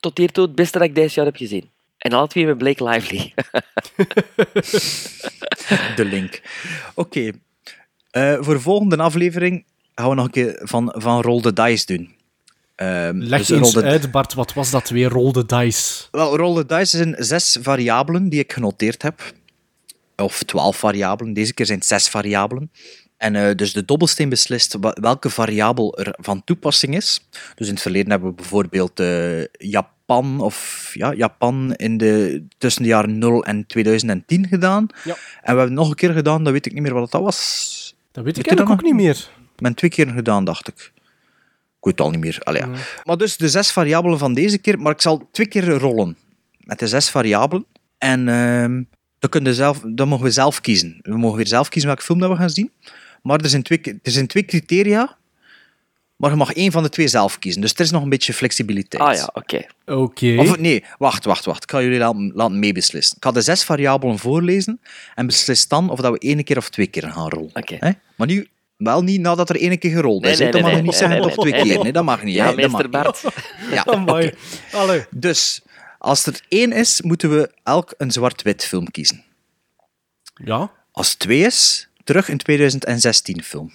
tot 0.00 0.18
hiertoe 0.18 0.46
het 0.46 0.54
beste 0.54 0.78
dat 0.78 0.88
ik 0.88 0.94
dit 0.94 1.14
jaar 1.14 1.24
heb 1.24 1.36
gezien. 1.36 1.70
En 1.98 2.12
alle 2.12 2.28
twee 2.28 2.46
met 2.46 2.58
Blake 2.58 2.84
Lively. 2.84 3.34
de 5.96 6.04
link. 6.04 6.40
Oké. 6.94 7.30
Eh, 8.10 8.36
voor 8.40 8.54
de 8.54 8.60
volgende 8.60 8.96
aflevering 8.96 9.64
gaan 9.94 10.08
we 10.08 10.14
nog 10.14 10.24
een 10.24 10.30
keer 10.30 10.60
van, 10.62 10.94
van 10.96 11.20
Roll 11.20 11.40
the 11.40 11.52
Dice 11.52 11.86
doen. 11.86 12.14
Ehm, 12.74 13.16
Leg 13.18 13.46
dus 13.46 13.58
eens 13.58 13.76
uit, 13.76 14.10
Bart, 14.10 14.34
wat 14.34 14.52
was 14.52 14.70
dat 14.70 14.88
weer? 14.88 15.08
Roll 15.08 15.32
the 15.32 15.46
dice. 15.46 16.04
Wel, 16.10 16.36
Roll 16.36 16.64
the 16.64 16.76
Dice 16.76 16.96
zijn 16.96 17.14
zes 17.18 17.58
variabelen 17.60 18.28
die 18.28 18.40
ik 18.40 18.52
genoteerd 18.52 19.02
heb. 19.02 19.20
Of 20.16 20.42
twaalf 20.42 20.76
variabelen. 20.76 21.32
Deze 21.32 21.54
keer 21.54 21.66
zijn 21.66 21.78
het 21.78 21.86
zes 21.88 22.08
variabelen. 22.08 22.70
En 23.16 23.36
eh, 23.36 23.54
dus 23.54 23.72
de 23.72 23.84
dobbelsteen 23.84 24.28
beslist 24.28 24.76
welke 24.80 25.30
variabel 25.30 25.98
er 25.98 26.14
van 26.20 26.44
toepassing 26.44 26.94
is. 26.94 27.28
Dus 27.54 27.66
in 27.66 27.72
het 27.72 27.82
verleden 27.82 28.10
hebben 28.10 28.28
we 28.28 28.34
bijvoorbeeld 28.34 29.00
eh, 29.00 29.44
Japan, 29.44 30.40
of, 30.40 30.90
ja, 30.94 31.12
Japan 31.12 31.74
in 31.74 31.96
de, 31.96 32.42
tussen 32.58 32.82
de 32.82 32.88
jaren 32.88 33.18
0 33.18 33.44
en 33.44 33.66
2010 33.66 34.46
gedaan. 34.48 34.86
Ja. 35.04 35.12
En 35.12 35.16
we 35.16 35.40
hebben 35.42 35.64
het 35.64 35.72
nog 35.72 35.88
een 35.88 35.94
keer 35.94 36.12
gedaan, 36.12 36.44
dat 36.44 36.52
weet 36.52 36.66
ik 36.66 36.72
niet 36.72 36.82
meer 36.82 36.94
wat 36.94 37.10
dat 37.10 37.22
was. 37.22 37.94
Dat 38.12 38.24
weet 38.24 38.38
ik 38.38 38.50
Weet 38.50 38.60
ook 38.60 38.82
niet 38.82 38.94
meer. 38.94 39.28
men 39.58 39.74
twee 39.74 39.90
keer 39.90 40.08
gedaan, 40.08 40.44
dacht 40.44 40.68
ik. 40.68 40.92
Ik 41.78 41.92
weet 41.92 41.98
het 41.98 42.00
al 42.00 42.10
niet 42.10 42.20
meer. 42.20 42.38
Allee, 42.42 42.62
ja. 42.62 42.68
Maar 43.04 43.16
dus 43.16 43.36
de 43.36 43.48
zes 43.48 43.70
variabelen 43.70 44.18
van 44.18 44.34
deze 44.34 44.58
keer, 44.58 44.78
maar 44.80 44.92
ik 44.92 45.00
zal 45.00 45.28
twee 45.32 45.46
keer 45.46 45.68
rollen 45.68 46.16
met 46.58 46.78
de 46.78 46.88
zes 46.88 47.10
variabelen. 47.10 47.66
En 47.98 48.28
ehm, 48.28 48.82
dan, 49.18 49.30
kun 49.30 49.44
je 49.44 49.54
zelf, 49.54 49.80
dan 49.86 50.08
mogen 50.08 50.24
we 50.24 50.30
zelf 50.30 50.60
kiezen. 50.60 50.98
We 51.02 51.16
mogen 51.16 51.36
weer 51.36 51.46
zelf 51.46 51.68
kiezen 51.68 51.88
welke 51.88 52.04
film 52.04 52.18
dat 52.18 52.30
we 52.30 52.36
gaan 52.36 52.50
zien. 52.50 52.70
Maar 53.22 53.40
er 53.40 53.48
zijn 53.48 53.62
twee, 53.62 53.80
er 54.02 54.10
zijn 54.10 54.26
twee 54.26 54.44
criteria, 54.44 55.16
maar 56.16 56.30
je 56.30 56.36
mag 56.36 56.52
één 56.52 56.72
van 56.72 56.82
de 56.82 56.88
twee 56.88 57.08
zelf 57.08 57.38
kiezen. 57.38 57.60
Dus 57.60 57.72
er 57.72 57.80
is 57.80 57.90
nog 57.90 58.02
een 58.02 58.08
beetje 58.08 58.32
flexibiliteit. 58.32 59.02
Ah 59.02 59.14
ja, 59.14 59.30
oké. 59.32 59.66
Oké. 59.86 60.36
Of 60.38 60.58
nee, 60.58 60.84
wacht, 60.98 61.24
wacht, 61.24 61.44
wacht. 61.44 61.62
Ik 61.62 61.70
ga 61.70 61.82
jullie 61.82 61.98
laten, 61.98 62.32
laten 62.34 62.58
meebeslissen. 62.58 63.16
Ik 63.16 63.24
ga 63.24 63.30
de 63.30 63.40
zes 63.40 63.64
variabelen 63.64 64.18
voorlezen 64.18 64.80
en 65.14 65.26
beslis 65.26 65.68
dan 65.68 65.90
of 65.90 66.00
dat 66.00 66.12
we 66.12 66.18
één 66.18 66.44
keer 66.44 66.56
of 66.56 66.68
twee 66.68 66.86
keer 66.86 67.10
gaan 67.10 67.28
rollen. 67.28 67.50
Oké. 67.54 67.76
Hè? 67.78 67.90
Maar 68.16 68.26
nu, 68.26 68.48
wel 68.76 69.02
niet 69.02 69.20
nadat 69.20 69.48
er 69.48 69.60
één 69.60 69.78
keer 69.78 69.90
gerold 69.90 70.26
is. 70.26 70.38
nee, 70.38 70.52
nee, 70.52 70.62
mag 70.62 70.70
je 70.70 70.76
nee, 70.76 70.84
niet 70.84 70.94
zeggen 70.94 71.18
nee, 71.18 71.26
of 71.26 71.36
nee, 71.36 71.44
twee 71.44 71.62
nee, 71.62 71.72
keer. 71.72 71.82
nee. 71.82 71.92
Dat 71.92 72.04
mag 72.04 72.22
niet. 72.22 72.34
Ja. 72.34 72.46
Dat 72.46 72.56
meester 72.56 72.82
niet. 72.82 72.90
Bart. 72.90 73.22
Ja, 73.70 73.84
oké. 74.06 75.06
Dus, 75.10 75.62
als 76.06 76.26
er 76.26 76.40
één 76.48 76.72
is, 76.72 77.02
moeten 77.02 77.30
we 77.30 77.50
elk 77.62 77.94
een 77.98 78.10
zwart-wit 78.10 78.64
film 78.64 78.90
kiezen. 78.90 79.24
Ja. 80.44 80.72
Als 80.92 81.10
het 81.10 81.18
twee 81.18 81.40
is, 81.40 81.88
terug 82.04 82.28
een 82.28 82.38
2016 82.38 83.42
film. 83.42 83.72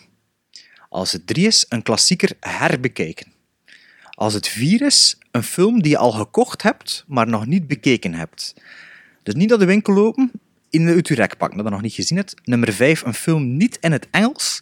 Als 0.90 1.12
het 1.12 1.28
drie 1.28 1.48
is, 1.48 1.66
een 1.70 1.84
klassieker 1.84 2.32
herbekijken. 2.40 3.32
Als 4.10 4.34
het 4.34 4.48
vier 4.48 4.82
is, 4.82 5.18
een 5.32 5.44
film 5.44 5.82
die 5.82 5.92
je 5.92 5.98
al 5.98 6.12
gekocht 6.12 6.62
hebt, 6.62 7.04
maar 7.08 7.28
nog 7.28 7.46
niet 7.46 7.68
bekeken 7.68 8.14
hebt. 8.14 8.54
Dus 9.24 9.34
niet 9.34 9.50
naar 9.50 9.60
de 9.60 9.66
winkel 9.66 9.94
lopen, 9.94 10.32
in 10.70 10.86
de 10.86 10.92
uit 10.92 11.08
je 11.08 11.16
rek 11.16 11.38
pakken, 11.38 11.58
dat 11.58 11.66
je 11.66 11.72
nog 11.72 11.82
niet 11.82 11.94
gezien 11.94 12.18
hebt. 12.18 12.36
Nummer 12.44 12.74
5, 12.74 13.02
een 13.02 13.14
film 13.14 13.58
niet 13.58 13.78
in 13.82 13.92
het 13.92 14.08
Engels. 14.12 14.62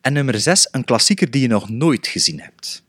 En 0.00 0.12
nummer 0.12 0.40
6, 0.40 0.68
een 0.70 0.84
klassieker 0.84 1.30
die 1.30 1.42
je 1.42 1.48
nog 1.48 1.68
nooit 1.68 2.06
gezien 2.06 2.40
hebt. 2.40 2.82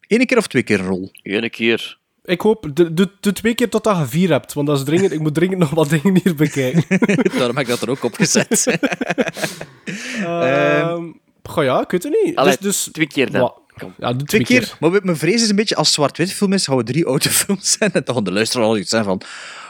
Eén 0.00 0.26
keer 0.26 0.38
of 0.38 0.46
twee 0.46 0.62
keer 0.62 0.80
een 0.80 0.86
rol? 0.86 1.10
Eén 1.22 1.50
keer. 1.50 1.98
Ik 2.26 2.40
hoop, 2.40 2.70
de, 2.74 2.94
de, 2.94 3.10
de 3.20 3.32
twee 3.32 3.54
keer 3.54 3.68
tot 3.68 3.84
dat 3.84 3.96
je 3.98 4.06
vier 4.06 4.30
hebt, 4.30 4.52
want 4.52 4.66
dat 4.66 4.78
is 4.78 4.84
dringend. 4.84 5.12
Ik 5.12 5.20
moet 5.20 5.34
dringend 5.34 5.58
nog 5.58 5.70
wat 5.70 5.88
dingen 5.88 6.20
hier 6.22 6.34
bekijken. 6.34 6.84
Daarom 7.38 7.56
heb 7.56 7.58
ik 7.58 7.66
dat 7.66 7.82
er 7.82 7.90
ook 7.90 8.02
op 8.04 8.14
gezet. 8.14 8.66
Ehm 10.24 11.04
goh 11.42 11.64
ja, 11.64 11.80
ik 11.82 11.90
weet 11.90 12.02
het 12.02 12.18
niet. 12.24 12.36
Allee, 12.36 12.56
dus, 12.60 12.60
dus, 12.84 12.88
twee 12.92 13.06
keer 13.06 13.30
dan. 13.30 13.54
Ja, 13.98 14.12
de 14.12 14.24
Twee 14.24 14.44
keer. 14.44 14.76
Maar 14.80 14.90
mijn 15.02 15.16
vrees 15.16 15.42
is 15.42 15.48
een 15.48 15.56
beetje, 15.56 15.76
als 15.76 15.86
het 15.86 15.96
zwart-wit 15.96 16.32
film 16.32 16.52
is, 16.52 16.66
gaan 16.66 16.76
we 16.76 16.82
drie 16.82 17.06
oude 17.06 17.30
films 17.40 17.72
zijn. 17.78 17.92
En 17.92 18.02
dan 18.04 18.24
de 18.24 18.32
luisteraar 18.32 18.66
al 18.66 18.78
iets 18.78 18.90
zijn 18.90 19.04
van, 19.04 19.20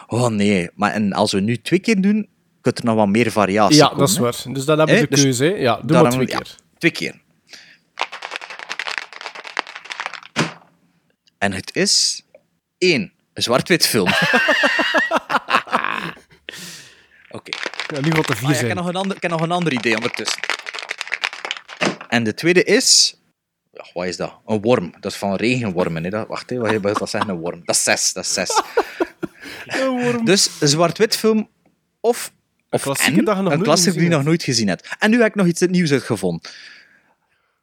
oh 0.07 0.29
nee. 0.29 0.71
Maar 0.75 0.93
en 0.93 1.13
als 1.13 1.33
we 1.33 1.41
nu 1.41 1.57
twee 1.57 1.79
keer 1.79 2.01
doen, 2.01 2.29
kunt 2.61 2.79
er 2.79 2.85
nog 2.85 2.95
wat 2.95 3.09
meer 3.09 3.31
variatie 3.31 3.77
Ja, 3.77 3.85
komen. 3.87 3.99
dat 3.99 4.09
is 4.09 4.17
hè. 4.17 4.23
waar. 4.23 4.43
Dus 4.53 4.65
dan 4.65 4.79
hebben 4.79 4.97
we 4.97 5.01
de 5.03 5.09
Dus 5.09 5.23
keuze. 5.23 5.45
hè. 5.45 5.51
Ja, 5.51 5.81
doe 5.85 6.03
maar 6.03 6.11
twee 6.11 6.29
ja, 6.29 6.37
keer. 6.39 6.55
twee 6.79 6.91
keer. 6.93 7.21
En 11.39 11.53
het 11.53 11.75
is 11.77 12.23
één, 12.79 13.13
een 13.33 13.43
zwart-wit 13.43 13.87
film. 13.87 14.09
Oké. 17.37 17.57
Ja, 17.95 18.01
nu 18.01 18.11
gaat 18.11 18.29
er 18.29 18.37
vier 18.37 18.49
Ah, 18.49 18.55
ja, 18.55 18.61
ik, 18.61 18.67
heb 18.67 18.77
nog 18.77 18.87
een 18.87 18.97
ander, 18.97 19.17
ik 19.17 19.23
heb 19.23 19.31
nog 19.31 19.41
een 19.41 19.51
ander 19.51 19.73
idee 19.73 19.95
ondertussen. 19.97 20.41
En 22.09 22.25
de 22.25 22.35
tweede 22.35 22.65
is... 22.65 23.17
Ja, 23.73 23.87
wat 23.93 24.07
is 24.07 24.17
dat? 24.17 24.39
Een 24.47 24.61
worm. 24.61 24.95
Dat 25.01 25.13
is 25.13 25.19
van 25.19 25.35
regenwormen. 25.35 26.05
Hè? 26.05 26.11
Dat, 26.11 26.29
wacht, 26.29 26.51
hè, 26.51 26.59
wat 26.59 26.71
wil 26.71 26.95
dat 26.95 27.11
zeggen? 27.11 27.31
Een 27.31 27.37
worm. 27.37 27.63
Dat 27.65 27.77
is 27.77 27.83
zes. 27.83 28.13
Dat 28.13 28.25
is 28.25 28.33
zes. 28.33 28.61
Dus 30.25 30.51
een 30.61 30.69
zwart-wit 30.69 31.17
film 31.17 31.49
of... 32.01 32.33
Of 32.71 32.83
klassieker 32.83 33.29
een 33.29 33.45
nooit 33.45 33.63
klassieker 33.63 34.01
die 34.01 34.11
je 34.11 34.17
nog 34.17 34.25
nooit 34.25 34.43
gezien 34.43 34.69
hebt. 34.69 34.97
En 34.99 35.11
nu 35.11 35.19
heb 35.19 35.27
ik 35.27 35.35
nog 35.35 35.47
iets 35.47 35.61
nieuws 35.61 35.93
uitgevonden. 35.93 36.51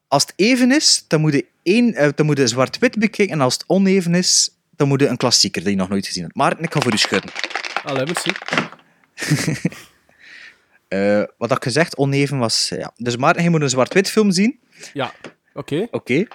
Als 0.08 0.24
het 0.24 0.34
even 0.36 0.72
is, 0.72 1.06
dan 1.08 1.22
moet 1.22 1.34
je, 1.34 1.46
één, 1.64 1.94
eh, 1.94 2.10
dan 2.16 2.26
moet 2.26 2.38
je 2.38 2.48
zwart-wit 2.48 3.00
bekijken. 3.00 3.36
En 3.36 3.42
als 3.42 3.54
het 3.54 3.64
oneven 3.68 4.16
is, 4.16 4.50
dan 4.76 4.88
moet 4.88 5.00
je 5.00 5.08
een 5.08 5.18
klassieker 5.18 5.62
die 5.62 5.72
je 5.72 5.78
nog 5.78 5.90
nooit 5.90 6.06
gezien 6.08 6.24
hebt. 6.24 6.36
Maar 6.36 6.60
ik 6.60 6.74
ga 6.74 6.80
voor 6.80 6.94
u 6.94 6.98
schudden. 6.98 7.32
Allee, 7.84 8.06
merci. 8.06 8.32
Eh, 10.88 11.24
wat 11.38 11.50
had 11.50 11.58
ik 11.58 11.64
gezegd, 11.64 11.98
oneven 11.98 12.38
was... 12.38 12.70
Ja. 12.70 12.92
Dus 12.96 13.18
Maarten, 13.18 13.44
je 13.44 13.50
moet 13.50 13.62
een 13.62 13.70
zwart-wit 13.70 14.10
film 14.10 14.32
zien. 14.32 14.60
Ja, 14.94 15.14
oké. 15.54 15.88
Oké. 15.92 16.26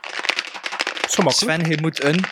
Zo 1.08 1.22
makkelijk. 1.22 1.60
Sven, 1.60 1.70
je 1.70 1.78
moet 1.80 2.04
een, 2.04 2.24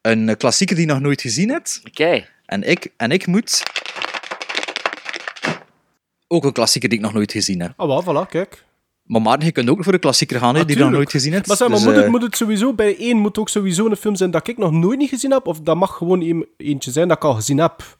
een 0.00 0.36
klassieker 0.36 0.76
die 0.76 0.86
je 0.86 0.92
nog 0.92 1.00
nooit 1.00 1.20
gezien 1.20 1.48
hebt. 1.48 1.80
Oké. 1.84 2.26
En, 2.46 2.62
ik, 2.62 2.92
en 2.96 3.10
ik 3.10 3.26
moet 3.26 3.62
ook 6.28 6.44
een 6.44 6.52
klassieker 6.52 6.88
die 6.88 6.98
ik 6.98 7.04
nog 7.04 7.12
nooit 7.12 7.32
gezien 7.32 7.60
heb. 7.60 7.72
Ah, 7.76 7.86
wel, 7.86 8.02
voilà, 8.02 8.28
kijk. 8.28 8.64
Maar 9.08 9.22
Maarten, 9.22 9.46
je 9.46 9.52
kunt 9.52 9.68
ook 9.70 9.84
voor 9.84 9.92
een 9.92 9.98
klassieker 10.00 10.38
gaan 10.38 10.54
hè, 10.54 10.64
die 10.64 10.76
je 10.76 10.82
nog 10.82 10.92
nooit 10.92 11.10
gezien 11.10 11.32
hebt. 11.32 11.46
Maar 11.46 11.56
zeg 11.56 11.68
maar, 11.68 11.76
Dus, 11.76 11.86
moet, 11.86 11.94
het, 11.96 12.04
eh, 12.04 12.10
moet 12.10 12.22
het 12.22 12.36
sowieso 12.36 12.74
bij 12.74 12.96
één 12.98 13.16
moet 13.16 13.38
ook 13.38 13.48
sowieso 13.48 13.86
een 13.86 13.96
film 13.96 14.16
zijn 14.16 14.30
dat 14.30 14.48
ik 14.48 14.58
nog 14.58 14.72
nooit 14.72 14.98
niet 14.98 15.08
gezien 15.08 15.30
heb? 15.30 15.46
Of 15.46 15.60
dat 15.60 15.76
mag 15.76 15.96
gewoon 15.96 16.20
een- 16.22 16.46
eentje 16.56 16.90
zijn 16.90 17.08
dat 17.08 17.16
ik 17.16 17.24
al 17.24 17.34
gezien 17.34 17.58
heb? 17.58 17.98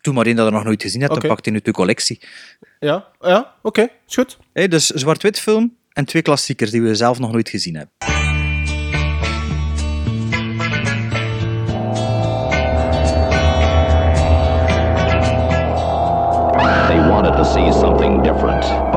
Doe 0.00 0.14
maar 0.14 0.26
één 0.26 0.36
dat 0.36 0.46
je 0.46 0.52
nog 0.52 0.64
nooit 0.64 0.82
gezien 0.82 1.00
hebt, 1.00 1.12
dan 1.20 1.28
pakt 1.28 1.44
hij 1.44 1.54
uit 1.54 1.64
de 1.64 1.72
collectie. 1.72 2.20
Ja, 2.80 3.06
ja 3.20 3.54
oké, 3.62 3.88
is 4.08 4.14
goed. 4.14 4.38
Hé, 4.52 4.68
dus 4.68 4.86
zwart-wit 4.86 5.40
film 5.40 5.76
en 5.92 6.04
twee 6.04 6.22
klassiekers 6.22 6.70
die 6.70 6.82
we 6.82 6.94
zelf 6.94 7.18
nog 7.18 7.32
nooit 7.32 7.48
gezien 7.48 7.74
hebben. 7.76 8.19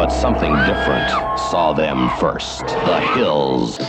But 0.04 0.12
something 0.12 0.54
different 0.68 1.10
saw 1.40 1.72
them 1.72 2.10
first. 2.20 2.68
The 2.68 3.00
hills. 3.16 3.80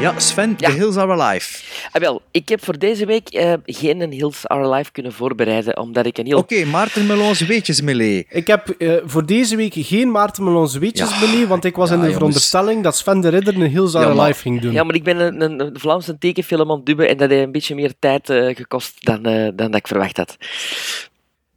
Ja, 0.00 0.18
Sven, 0.18 0.56
The 0.56 0.70
Hills 0.70 0.96
Are 0.96 1.12
Alive. 1.22 1.58
Ah, 1.92 2.00
wel, 2.02 2.22
ik 2.30 2.48
heb 2.48 2.64
voor 2.64 2.78
deze 2.78 3.06
week 3.06 3.28
eh, 3.28 3.52
geen 3.64 4.00
een 4.00 4.12
Hills 4.12 4.46
Are 4.46 4.64
Alive 4.72 4.92
kunnen 4.92 5.12
voorbereiden, 5.12 5.76
omdat 5.78 6.06
ik 6.06 6.18
een 6.18 6.26
heel... 6.26 6.38
Oké, 6.38 6.64
Maarten 6.64 7.06
Melons 7.06 7.40
Weetjes 7.40 7.80
Melee. 7.80 8.26
Ik 8.30 8.46
heb 8.46 8.68
eh, 8.68 8.92
voor 9.04 9.26
deze 9.26 9.56
week 9.56 9.72
geen 9.76 10.10
Maarten 10.10 10.44
Melons 10.44 10.76
weetjes 10.76 11.10
Ja. 11.10 11.20
beleefd, 11.20 11.48
want 11.48 11.64
ik 11.64 11.76
was 11.76 11.88
Ja, 11.88 11.94
in 11.94 12.00
de 12.00 12.06
jongens. 12.06 12.18
veronderstelling 12.18 12.82
dat 12.82 12.96
Sven 12.96 13.20
de 13.20 13.28
Ridder 13.28 13.54
een 13.54 13.70
Hills 13.70 13.94
Are 13.94 14.14
maar- 14.14 14.24
Alive 14.24 14.40
ging 14.40 14.60
doen. 14.60 14.72
Ja, 14.72 14.84
maar 14.84 14.94
ik 14.94 15.02
ben 15.04 15.20
een, 15.20 15.40
een, 15.40 15.60
een 15.60 15.78
Vlaamse 15.80 16.18
tekenfilm 16.18 16.70
aan 16.70 16.76
het 16.76 16.86
dubben 16.86 17.08
en 17.08 17.16
dat 17.16 17.30
heeft 17.30 17.44
een 17.44 17.52
beetje 17.52 17.74
meer 17.74 17.92
tijd 17.98 18.30
eh, 18.30 18.56
gekost 18.56 19.04
dan, 19.04 19.24
eh, 19.26 19.42
dan 19.42 19.70
dat 19.70 19.74
ik 19.74 19.86
verwacht 19.86 20.16
had. 20.16 20.36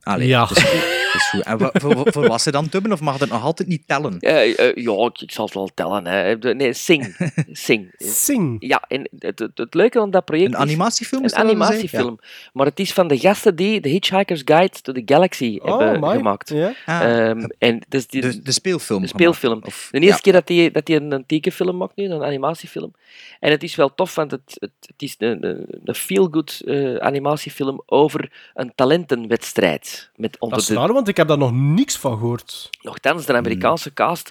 Allee, 0.04 0.28
Ja. 0.28 0.45
dat 0.45 0.58
is 0.58 1.30
goed. 1.30 1.41
En 1.43 1.60
voor, 1.60 1.72
voor, 1.74 2.12
voor 2.12 2.28
wat 2.28 2.41
ze 2.41 2.52
dan 2.52 2.68
dubben, 2.70 2.91
of 2.91 3.02
mag 3.02 3.18
dat 3.18 3.30
nog 3.30 3.43
altijd 3.43 3.68
niet 3.70 3.88
tellen? 3.88 4.20
Eh, 4.20 4.56
ja, 4.76 5.06
ik, 5.06 5.22
ik 5.22 5.32
zal 5.32 5.45
het 5.45 5.54
wel 5.54 5.70
tellen. 5.74 6.06
Hè. 6.08 6.36
Nee, 6.54 6.74
Sing. 6.74 7.16
Sing. 7.52 7.93
Sing. 7.97 8.56
Ja, 8.60 8.84
en 8.88 9.10
het, 9.20 9.39
het, 9.39 9.58
het 9.58 9.74
leuke 9.74 9.99
aan 9.99 10.12
dat 10.12 10.26
project 10.26 10.47
Een 10.47 10.54
is... 10.56 10.60
animatiefilm? 10.62 11.24
is 11.24 11.32
Een 11.32 11.38
animatiefilm. 11.39 12.20
Maar 12.54 12.66
het 12.66 12.80
is 12.80 12.93
van 12.93 13.08
de 13.08 13.18
gasten 13.20 13.56
die 13.56 13.80
The 13.80 13.89
Hitchhiker's 13.89 14.41
Guide 14.45 14.82
to 14.82 14.93
the 14.93 15.02
Galaxy 15.06 15.60
Oh, 15.62 15.80
hebben 15.80 16.10
gemaakt. 16.12 16.49
Ja. 16.49 16.74
Ah, 16.86 17.02
Ehm, 17.30 17.45
en 17.58 17.82
dus 17.88 18.08
die, 18.08 18.22
de, 18.22 18.41
de 18.41 18.52
speelfilm. 18.52 19.02
de 19.02 19.08
speelfilm. 19.08 19.54
gemaakt. 19.54 19.68
Of- 19.68 19.88
de 19.91 19.99
eerste 19.99 20.16
ja. 20.16 20.20
keer 20.22 20.34
dat 20.34 20.47
hij 20.47 20.72
dat 20.72 20.86
die 20.86 20.95
een, 21.02 21.24
tekenfilm 21.28 21.78
maakt 21.78 21.95
nu, 21.95 22.04
een 22.06 22.24
animatiefilm. 22.24 22.93
En 23.39 23.52
het 23.52 23.64
is 23.64 23.76
wel 23.76 23.95
tof, 23.95 24.16
want 24.16 24.32
het, 24.32 24.41
het, 24.60 24.72
het 24.82 25.02
is 25.02 25.16
een, 25.18 25.45
een, 25.47 25.66
een 25.84 25.95
feel-good 25.95 26.62
eh, 26.66 26.95
animatiefilm 26.95 27.82
over 27.86 28.32
een 28.54 28.72
talentenwedstrijd. 28.76 29.90
Met 30.15 30.39
onder 30.39 30.57
Dat 30.57 30.69
is 30.69 30.75
de, 30.75 30.93
want 30.93 31.07
ik 31.07 31.17
heb 31.17 31.27
daar 31.27 31.37
nog 31.37 31.51
niks 31.53 31.97
van 31.97 32.17
gehoord. 32.17 32.69
Nochtans, 32.81 33.25
de 33.25 33.33
Amerikaanse 33.33 33.91
Hmm. 33.95 34.05
cast 34.07 34.29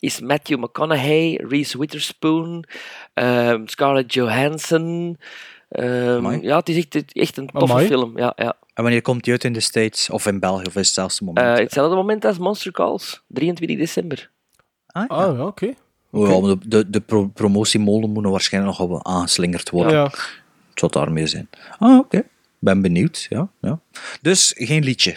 is 0.00 0.20
Matthew 0.20 0.58
McConaughey, 0.58 1.40
Reese 1.48 1.78
Witherspoon, 1.78 2.64
ehm, 3.14 3.66
Scarlett 3.66 4.14
Johansson. 4.14 5.18
Ehm, 5.68 6.16
Amai. 6.16 6.40
ja, 6.42 6.56
het 6.56 6.68
is 6.68 6.76
echt, 6.76 7.12
echt 7.12 7.36
een 7.36 7.46
toffe 7.46 7.72
Amai. 7.72 7.86
film. 7.86 8.18
Ja, 8.18 8.32
ja. 8.36 8.56
En 8.74 8.82
wanneer 8.82 9.02
komt 9.02 9.24
die 9.24 9.32
uit 9.32 9.44
in 9.44 9.52
de 9.52 9.60
States? 9.60 10.10
Of 10.10 10.26
in 10.26 10.38
België? 10.40 10.64
Of 10.66 10.76
is 10.76 10.86
het 10.86 10.94
zelfs 10.94 11.14
het 11.18 11.26
moment? 11.28 11.46
Eh, 11.46 11.62
hetzelfde 11.64 11.96
moment 11.96 12.24
als 12.24 12.38
Monster 12.38 12.72
Calls, 12.72 13.22
23 13.26 13.78
december. 13.78 14.30
ah, 14.86 15.04
ja. 15.08 15.14
Ah, 15.14 15.36
ja, 15.36 15.46
oké. 15.46 15.66
Ja, 16.10 16.28
maar 16.40 16.40
de, 16.40 16.58
de, 16.68 16.90
de 16.90 17.00
pro- 17.00 17.26
promotiemolen 17.28 18.10
moet 18.10 18.22
nog 18.22 18.32
waarschijnlijk 18.32 18.78
nog 18.78 18.88
wel 18.88 19.04
aangeslingerd 19.04 19.70
worden. 19.70 19.92
Ja. 19.92 20.02
Het 20.04 20.80
zal 20.80 20.88
daarmee 20.88 21.26
zijn. 21.26 21.48
Ah, 21.78 21.98
oké. 21.98 22.22
Ben 22.64 22.82
benieuwd. 22.82 23.26
Ja, 23.28 23.48
ja. 23.60 23.80
Dus 24.20 24.52
geen 24.56 24.84
liedje. 24.84 25.16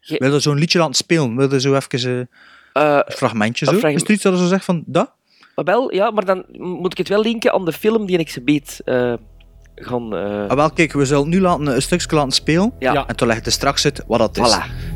Ge- 0.00 0.16
Wil 0.18 0.32
je 0.32 0.40
zo'n 0.40 0.58
liedje 0.58 0.78
laten 0.78 0.94
spelen? 0.94 1.36
Wil 1.36 1.52
je 1.52 1.60
zo 1.60 1.74
even 1.74 2.28
eh, 2.72 2.82
Eh, 2.82 3.00
een 3.04 3.12
fragmentje 3.12 3.64
zo? 3.64 3.70
Is 3.72 3.82
er 3.82 3.90
iets 4.10 4.22
dat 4.22 4.32
je 4.32 4.38
zo 4.38 4.46
zegt 4.46 4.64
van 4.64 4.82
dat? 4.86 5.12
maar 5.54 5.64
wel, 5.64 5.94
ja, 5.94 6.10
maar 6.10 6.24
dan 6.24 6.44
moet 6.58 6.92
ik 6.92 6.98
het 6.98 7.08
wel 7.08 7.22
linken 7.22 7.52
aan 7.52 7.64
de 7.64 7.72
film 7.72 8.06
die 8.06 8.18
ik 8.18 8.28
ze 8.30 8.40
beet 8.42 8.80
gaan... 9.74 10.14
eh, 10.16 10.46
Ah, 10.48 10.56
wel, 10.56 10.70
kijk, 10.70 10.92
we 10.92 11.04
zullen 11.04 11.28
nu 11.28 11.40
laten, 11.40 11.66
een 11.66 11.82
stukje 11.82 12.16
laten 12.16 12.32
spelen. 12.32 12.72
Ja. 12.78 13.06
En 13.06 13.16
toen 13.16 13.28
leg 13.28 13.36
ik 13.36 13.46
er 13.46 13.52
straks 13.52 13.84
uit 13.84 14.02
wat 14.06 14.18
dat 14.18 14.36
is. 14.46 14.54
voilà. 14.56 14.94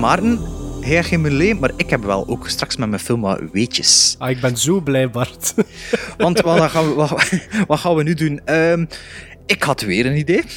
Maarten, 0.00 0.40
hij 0.80 0.94
heeft 0.94 1.08
geen 1.08 1.20
melee, 1.20 1.54
maar 1.54 1.70
ik 1.76 1.90
heb 1.90 2.02
wel 2.02 2.28
ook 2.28 2.48
straks 2.48 2.76
met 2.76 2.88
mijn 2.88 3.00
film 3.00 3.20
wat 3.20 3.40
weetjes. 3.52 4.16
Ah, 4.18 4.30
ik 4.30 4.40
ben 4.40 4.56
zo 4.56 4.80
blij, 4.80 5.10
Bart. 5.10 5.54
Want 6.18 6.40
wat 6.40 6.70
gaan 6.70 6.88
we, 6.88 6.94
wat, 6.94 7.30
wat 7.66 7.78
gaan 7.78 7.94
we 7.94 8.02
nu 8.02 8.14
doen? 8.14 8.40
Ehm, 8.44 8.84
ik 9.46 9.62
had 9.62 9.80
weer 9.80 10.06
een 10.06 10.16
idee. 10.16 10.42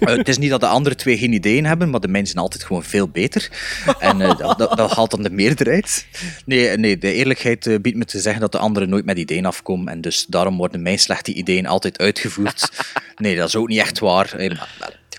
Eh, 0.00 0.16
het 0.16 0.28
is 0.28 0.38
niet 0.38 0.50
dat 0.50 0.60
de 0.60 0.66
andere 0.66 0.94
twee 0.94 1.18
geen 1.18 1.32
ideeën 1.32 1.64
hebben, 1.64 1.90
maar 1.90 2.00
de 2.00 2.08
mensen 2.08 2.32
zijn 2.32 2.44
altijd 2.44 2.64
gewoon 2.64 2.84
veel 2.84 3.08
beter. 3.08 3.50
En 3.98 4.20
eh, 4.20 4.38
dat, 4.38 4.58
dat, 4.58 4.76
dat 4.76 4.94
haalt 4.94 5.10
dan 5.10 5.22
de 5.22 5.30
meerderheid. 5.30 6.06
Nee, 6.44 6.76
nee 6.76 6.98
de 6.98 7.12
eerlijkheid 7.12 7.66
eh, 7.66 7.78
biedt 7.80 7.96
me 7.96 8.04
te 8.04 8.20
zeggen 8.20 8.40
dat 8.40 8.52
de 8.52 8.58
anderen 8.58 8.88
nooit 8.88 9.04
met 9.04 9.18
ideeën 9.18 9.46
afkomen. 9.46 9.88
En 9.92 10.00
dus 10.00 10.26
daarom 10.26 10.56
worden 10.56 10.82
mijn 10.82 10.98
slechte 10.98 11.32
ideeën 11.32 11.66
altijd 11.66 11.98
uitgevoerd. 11.98 12.68
Nee, 13.16 13.36
dat 13.36 13.48
is 13.48 13.56
ook 13.56 13.68
niet 13.68 13.78
echt 13.78 13.98
waar. 13.98 14.34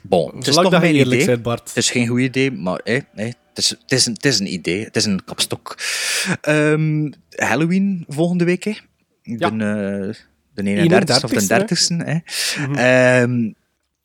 Eh, 0.03 0.09
Bon, 0.09 0.35
het 0.35 0.47
is 0.47 0.53
Zolang 0.53 0.71
toch 0.73 0.81
mijn 0.81 0.95
idee. 0.95 1.37
Bart. 1.37 1.67
Het 1.67 1.77
is 1.77 1.91
geen 1.91 2.07
goed 2.07 2.19
idee, 2.19 2.51
maar 2.51 2.79
het, 2.83 3.05
is, 3.53 3.69
het, 3.69 3.91
is 3.91 4.05
een, 4.05 4.13
het 4.13 4.25
is 4.25 4.39
een 4.39 4.53
idee. 4.53 4.83
Het 4.83 4.95
is 4.95 5.05
een 5.05 5.23
kapstok. 5.25 5.77
Ehm, 6.41 7.11
Halloween 7.29 8.05
volgende 8.07 8.43
week, 8.43 8.63
hè. 8.63 8.71
De, 9.23 9.45
eh, 9.45 10.15
de 10.53 10.61
31ste 10.63 11.23
of 11.23 11.31
de 11.31 11.47
30ste. 11.47 11.95
Hè. 11.95 12.17
Mhm. 12.67 12.75
Ehm, 12.75 13.51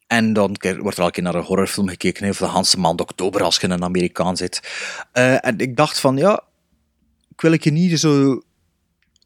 en 0.06 0.32
dan 0.32 0.56
wordt 0.78 0.96
er 0.96 1.00
al 1.00 1.06
een 1.06 1.10
keer 1.12 1.22
naar 1.22 1.34
een 1.34 1.42
horrorfilm 1.42 1.88
gekeken, 1.88 2.24
hè, 2.24 2.30
of 2.30 2.38
de 2.38 2.44
Hanse 2.44 2.78
maand 2.80 3.00
oktober, 3.00 3.42
als 3.42 3.56
je 3.56 3.68
een 3.68 3.82
Amerikaan 3.84 4.36
zit. 4.36 4.60
Eh, 5.12 5.46
en 5.46 5.58
ik 5.58 5.76
dacht 5.76 6.00
van, 6.00 6.16
ja, 6.16 6.42
ik 7.30 7.40
wil 7.40 7.56
je 7.60 7.70
niet 7.70 7.98
zo 8.00 8.42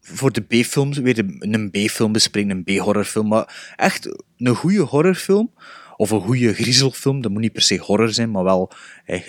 voor 0.01 0.31
de 0.31 0.41
B-films 0.41 0.97
weer 0.97 1.19
een- 1.19 1.53
een 1.53 1.69
B-film 1.71 2.11
bespreken, 2.11 2.49
een 2.49 2.63
B-horrorfilm, 2.63 3.27
maar 3.27 3.73
echt 3.75 4.09
een 4.37 4.55
goede 4.55 4.79
horrorfilm, 4.81 5.53
of 5.99 6.11
een 6.11 6.21
goede 6.21 6.53
griezelfilm, 6.53 7.21
dat 7.21 7.31
moet 7.31 7.41
niet 7.41 7.53
per 7.53 7.61
se 7.61 7.77
horror 7.77 8.09
zijn, 8.13 8.31
maar 8.31 8.43
wel 8.43 8.71
eh, 9.05 9.21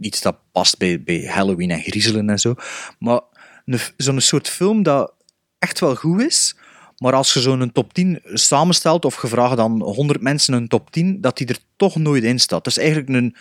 iets 0.00 0.20
dat 0.20 0.36
past 0.52 0.78
bij, 0.78 1.02
bij 1.02 1.24
Halloween 1.26 1.70
en 1.70 1.80
griezelen 1.80 2.30
en 2.30 2.38
zo. 2.38 2.54
Maar 2.98 3.20
een- 3.64 3.78
zo'n 3.96 4.20
soort 4.20 4.48
film 4.48 4.82
dat 4.82 5.12
echt 5.58 5.80
wel 5.80 5.94
goed 5.94 6.20
is, 6.22 6.56
maar 6.98 7.12
als 7.12 7.32
je 7.34 7.40
zo'n 7.40 7.72
top 7.72 7.92
10 7.94 8.20
samenstelt, 8.24 9.04
of 9.04 9.22
je 9.22 9.28
vraagt 9.28 9.56
dan 9.56 9.82
100 9.82 10.20
mensen 10.20 10.54
een 10.54 10.68
top 10.68 10.90
10, 10.90 11.20
dat 11.20 11.36
die 11.36 11.46
er 11.46 11.58
toch 11.76 11.96
nooit 11.96 12.24
in 12.24 12.38
staat. 12.38 12.64
Dat 12.64 12.72
is 12.76 12.78
eigenlijk 12.82 13.08
een 13.08 13.36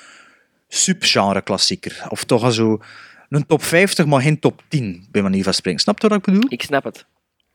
subgenre 0.67 1.41
klassieker. 1.41 2.05
Of 2.09 2.23
toch 2.23 2.53
zo 2.53 2.79
een 3.29 3.45
top 3.45 3.63
50, 3.63 4.05
maar 4.05 4.21
geen 4.21 4.39
top 4.39 4.63
10, 4.67 5.05
bij 5.11 5.21
manier 5.21 5.43
van 5.43 5.53
spreken. 5.53 5.79
Snap 5.79 6.01
je 6.01 6.07
wat 6.07 6.17
ik 6.17 6.23
bedoel? 6.23 6.45
Ik 6.47 6.61
snap 6.61 6.83
het. 6.83 7.05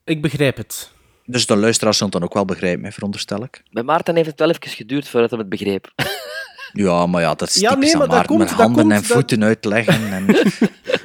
Ik 0.05 0.23
begrijp 0.23 0.57
het. 0.57 0.91
Dus 1.31 1.47
de 1.47 1.57
luisteraars 1.57 1.97
zullen 1.99 2.13
het 2.13 2.21
dan 2.23 2.31
ook 2.31 2.35
wel 2.37 2.45
begrijpen, 2.57 2.93
veronderstel 2.93 3.43
ik. 3.43 3.63
Bij 3.71 3.83
Maarten 3.83 4.17
heeft 4.17 4.29
het 4.29 4.39
wel 4.39 4.49
even 4.49 4.69
geduurd 4.69 5.09
voordat 5.09 5.31
hij 5.31 5.39
het 5.39 5.49
begreep. 5.49 5.91
Ja, 6.73 7.07
maar 7.07 7.21
ja, 7.23 7.35
dat 7.35 7.49
is 7.49 7.55
Ja, 7.55 7.69
typisch 7.71 7.85
nee, 7.85 7.93
aan 7.93 7.99
maar 7.99 8.09
dat 8.09 8.17
Maarten, 8.17 8.37
komt- 8.37 8.49
met 8.49 8.59
dat 8.59 8.67
handen 8.67 8.83
komt- 8.83 8.95
en 8.95 9.01
dat- 9.09 9.11
voeten 9.17 9.45
uitleggen. 9.45 10.13
En... 10.13 10.27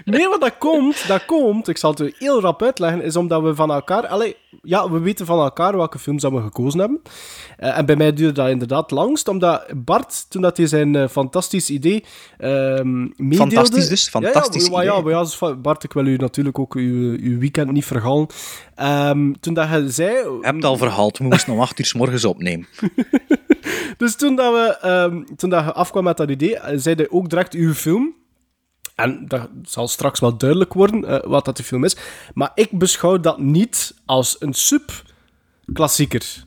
Nee, 0.05 0.27
wat 0.27 0.41
dat 0.41 0.57
komt, 0.57 1.07
dat 1.07 1.25
komt, 1.25 1.67
ik 1.67 1.77
zal 1.77 1.89
het 1.91 1.99
u 1.99 2.13
heel 2.17 2.41
rap 2.41 2.61
uitleggen, 2.63 3.01
is 3.01 3.15
omdat 3.15 3.41
we 3.41 3.55
van 3.55 3.71
elkaar, 3.71 4.07
allee, 4.07 4.35
ja, 4.61 4.91
we 4.91 4.99
weten 4.99 5.25
van 5.25 5.39
elkaar 5.39 5.77
welke 5.77 5.99
films 5.99 6.21
dat 6.21 6.31
we 6.31 6.41
gekozen 6.41 6.79
hebben. 6.79 7.01
Eh, 7.57 7.77
en 7.77 7.85
bij 7.85 7.95
mij 7.95 8.13
duurde 8.13 8.33
dat 8.33 8.49
inderdaad 8.49 8.91
langst, 8.91 9.27
omdat 9.27 9.65
Bart, 9.75 10.25
toen 10.29 10.41
dat 10.41 10.57
hij 10.57 10.67
zijn 10.67 10.95
eh, 10.95 11.07
fantastisch 11.07 11.69
idee 11.69 12.03
ehm 12.37 12.99
meedeelde... 12.99 13.35
Fantastisch 13.35 13.87
dus, 13.87 14.09
fantastisch 14.09 14.67
ja, 14.67 14.81
ja, 14.81 14.97
idee. 14.97 15.11
ja, 15.11 15.21
dus 15.21 15.39
Bart, 15.61 15.83
ik 15.83 15.93
wil 15.93 16.05
u 16.05 16.15
natuurlijk 16.15 16.59
ook 16.59 16.73
uw, 16.75 17.17
uw 17.19 17.39
weekend 17.39 17.71
niet 17.71 17.85
vergalen. 17.85 18.27
Ehm, 18.75 19.33
toen 19.39 19.53
dat 19.53 19.67
hij 19.67 19.89
zei... 19.89 20.11
Je 20.11 20.37
hebt 20.41 20.55
het 20.55 20.65
al 20.65 20.77
verhaald, 20.77 21.17
we 21.17 21.23
moesten 21.23 21.53
om 21.53 21.59
8 21.59 21.79
uur 21.79 21.85
s 21.85 21.93
morgens 21.93 22.25
opnemen. 22.25 22.67
Dus 23.97 24.15
toen, 24.15 24.35
dat 24.35 24.53
we, 24.53 24.77
ehm, 24.81 25.23
toen 25.35 25.49
dat 25.49 25.65
je 25.65 25.73
afkwam 25.73 26.03
met 26.03 26.17
dat 26.17 26.29
idee, 26.29 26.57
zei 26.75 26.95
hij 26.95 27.09
ook 27.09 27.29
direct 27.29 27.53
uw 27.53 27.73
film. 27.73 28.13
En 28.95 29.25
dat 29.27 29.49
zal 29.63 29.87
straks 29.87 30.19
wel 30.19 30.37
duidelijk 30.37 30.73
worden 30.73 31.05
eh, 31.05 31.29
wat 31.29 31.45
dat 31.45 31.57
de 31.57 31.63
film 31.63 31.83
is. 31.83 31.97
Maar 32.33 32.51
ik 32.55 32.71
beschouw 32.71 33.19
dat 33.19 33.39
niet 33.39 33.95
als 34.05 34.35
een 34.39 34.53
sub-klassieker. 34.53 36.45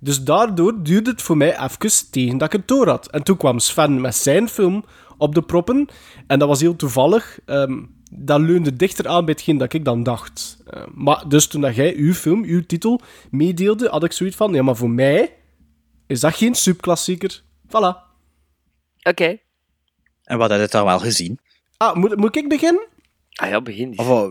Dus 0.00 0.24
daardoor 0.24 0.82
duurde 0.82 1.10
het 1.10 1.22
voor 1.22 1.36
mij 1.36 1.58
even 1.58 2.10
tegen 2.10 2.38
dat 2.38 2.52
ik 2.52 2.60
het 2.60 2.68
door 2.68 2.88
had. 2.88 3.10
En 3.10 3.22
toen 3.22 3.36
kwam 3.36 3.58
Sven 3.58 4.00
met 4.00 4.14
zijn 4.14 4.48
film 4.48 4.84
op 5.18 5.34
de 5.34 5.42
proppen. 5.42 5.88
En 6.26 6.38
dat 6.38 6.48
was 6.48 6.60
heel 6.60 6.76
toevallig. 6.76 7.38
Ehm, 7.44 7.82
dat 8.10 8.40
leunde 8.40 8.76
dichter 8.76 9.08
aan 9.08 9.24
bij 9.24 9.34
hetgeen 9.34 9.58
dat 9.58 9.72
ik 9.72 9.84
dan 9.84 10.02
dacht. 10.02 10.62
Eh, 10.66 10.82
maar 10.94 11.28
dus 11.28 11.46
toen 11.46 11.60
dat 11.60 11.74
jij 11.74 11.94
uw 11.94 12.12
film, 12.12 12.42
uw 12.42 12.66
titel, 12.66 13.00
meedeelde, 13.30 13.88
had 13.88 14.04
ik 14.04 14.12
zoiets 14.12 14.36
van... 14.36 14.52
Ja, 14.52 14.62
maar 14.62 14.76
voor 14.76 14.90
mij 14.90 15.34
is 16.06 16.20
dat 16.20 16.34
geen 16.34 16.54
subklassieker. 16.54 17.42
Voilà. 17.66 17.96
Oké. 19.02 19.38
En 20.22 20.38
wat 20.38 20.50
had 20.50 20.60
je 20.60 20.66
dan 20.68 20.84
wel 20.84 20.98
gezien? 20.98 21.38
Ah, 21.76 21.96
moet, 21.96 22.16
moet 22.16 22.36
ik 22.36 22.48
beginnen? 22.48 22.86
Ah 23.34 23.48
ja, 23.48 23.60
begin. 23.60 23.98
Of, 23.98 24.08
eh, 24.08 24.28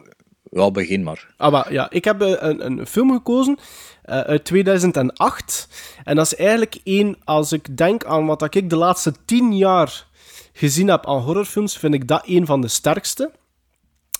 ja, 0.52 0.72
begin 0.72 1.04
maar. 1.04 1.34
Ah, 1.38 1.52
maar 1.52 1.74
ja, 1.74 1.90
ik 1.90 2.04
heb 2.04 2.22
eh, 2.22 2.30
een, 2.30 2.66
een 2.66 2.88
film 2.88 3.12
gekozen 3.12 3.58
eh, 4.04 4.20
uit 4.20 4.46
2008. 4.46 5.68
En 6.04 6.16
dat 6.16 6.26
is 6.26 6.36
eigenlijk 6.36 6.80
één, 6.84 7.18
als 7.24 7.52
ik 7.52 7.78
denk 7.78 8.06
aan 8.06 8.26
wat 8.26 8.40
dat 8.40 8.56
ik 8.56 8.70
de 8.70 8.76
laatste 8.76 9.14
tien 9.26 9.58
jaar 9.58 10.08
gezien 10.54 10.88
heb 10.88 11.08
aan 11.08 11.22
horrorfilms, 11.22 11.78
vind 11.78 11.94
ik 11.94 12.08
dat 12.08 12.24
een 12.26 12.46
van 12.46 12.62
de 12.62 12.68
sterkste. 12.68 13.32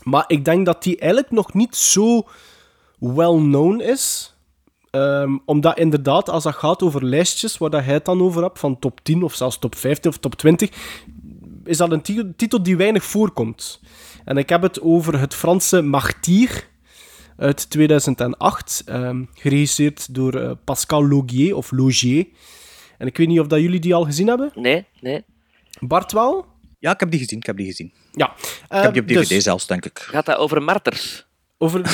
Maar 0.04 0.24
ik 0.28 0.46
denk 0.46 0.66
dat 0.66 0.84
die 0.84 1.00
eigenlijk 1.00 1.32
nog 1.32 1.54
niet 1.54 1.76
zo 1.76 2.28
well-known 3.00 3.80
is. 3.80 4.34
Ehm, 4.90 5.38
omdat 5.46 5.78
inderdaad, 5.78 6.30
als 6.30 6.44
dat 6.44 6.56
gaat 6.56 6.84
over 6.84 7.06
lijstjes 7.06 7.58
waar 7.58 7.70
dat 7.70 7.84
hij 7.84 7.94
het 7.94 8.06
dan 8.06 8.22
over 8.22 8.44
hebt, 8.44 8.60
van 8.60 8.80
top 8.80 9.00
10 9.04 9.24
of 9.24 9.34
zelfs 9.34 9.60
top 9.60 9.76
15 9.76 10.12
of 10.12 10.18
top 10.18 10.36
20, 10.36 10.70
is 11.64 11.78
dat 11.78 11.92
een 11.92 12.02
ti- 12.02 12.34
titel 12.36 12.64
die 12.64 12.78
weinig 12.78 13.04
voorkomt. 13.04 13.80
En 14.26 14.38
ik 14.38 14.50
heb 14.50 14.62
het 14.62 14.82
over 14.82 15.20
het 15.20 15.34
Franse 15.34 15.82
Martyr 15.82 16.68
uit 17.38 17.70
2008, 17.70 18.82
ehm, 18.86 19.24
geregisseerd 19.34 20.14
door 20.16 20.34
eh, 20.36 20.52
Pascal 20.64 21.08
Logier 21.08 21.56
of 21.56 21.72
Logier. 21.72 22.26
En 22.98 23.08
ik 23.08 23.18
weet 23.18 23.28
niet 23.28 23.40
of 23.40 23.48
dat 23.48 23.60
jullie 23.60 23.80
die 23.80 23.96
al 23.96 24.04
gezien 24.06 24.28
hebben. 24.28 24.52
Nee, 24.56 24.86
nee. 25.02 25.24
Bart 25.80 26.12
wel? 26.12 26.46
Ja, 26.80 26.92
ik 26.94 27.00
heb 27.00 27.12
die 27.12 27.20
gezien, 27.20 27.38
ik 27.38 27.46
heb 27.46 27.58
die 27.58 27.66
gezien. 27.66 27.94
Ja. 28.12 28.34
ik 28.64 28.66
heb 28.70 28.94
die 28.94 29.02
op 29.02 29.08
DVD 29.08 29.30
dus- 29.30 29.44
zelfs, 29.44 29.68
denk 29.68 29.86
ik. 29.86 30.00
Gaat 30.00 30.26
dat 30.26 30.38
over 30.38 30.62
marters? 30.64 31.26
Over 31.64 31.84
de, 31.84 31.90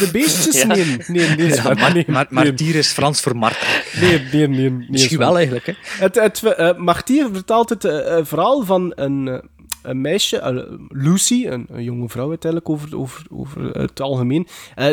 de 0.00 0.08
beestjes? 0.12 0.64
Nee, 0.64 0.96
nee, 1.06 1.28
nee. 1.36 1.54
Ja, 1.54 1.62
maar, 1.62 1.92
nee, 1.92 2.04
maar, 2.06 2.26
nee. 2.30 2.44
martier 2.44 2.74
is 2.74 2.92
Frans 2.92 3.20
voor 3.20 3.36
marter. 3.36 3.84
Nee, 4.00 4.22
nee, 4.32 4.48
nee. 4.48 4.70
nee 4.70 4.86
Misschien 4.88 5.18
wel 5.18 5.36
eigenlijk, 5.36 5.66
hè. 5.66 5.72
Het, 5.80 6.14
het 6.14 6.42
eh, 6.42 6.76
Martier 6.76 7.28
vertaalt 7.32 7.68
het 7.68 7.84
eh, 7.84 8.18
eh, 8.18 8.24
verhaal 8.24 8.64
van 8.64 8.92
een, 8.94 9.42
een 9.82 10.00
meisje, 10.00 10.68
Lucy, 10.88 11.46
een, 11.46 11.66
een 11.70 11.82
jonge 11.82 12.08
vrouw 12.08 12.28
uiteindelijk 12.28 12.70
over, 12.70 12.96
over, 12.96 13.22
over 13.30 13.62
het 13.62 14.00
algemeen, 14.00 14.46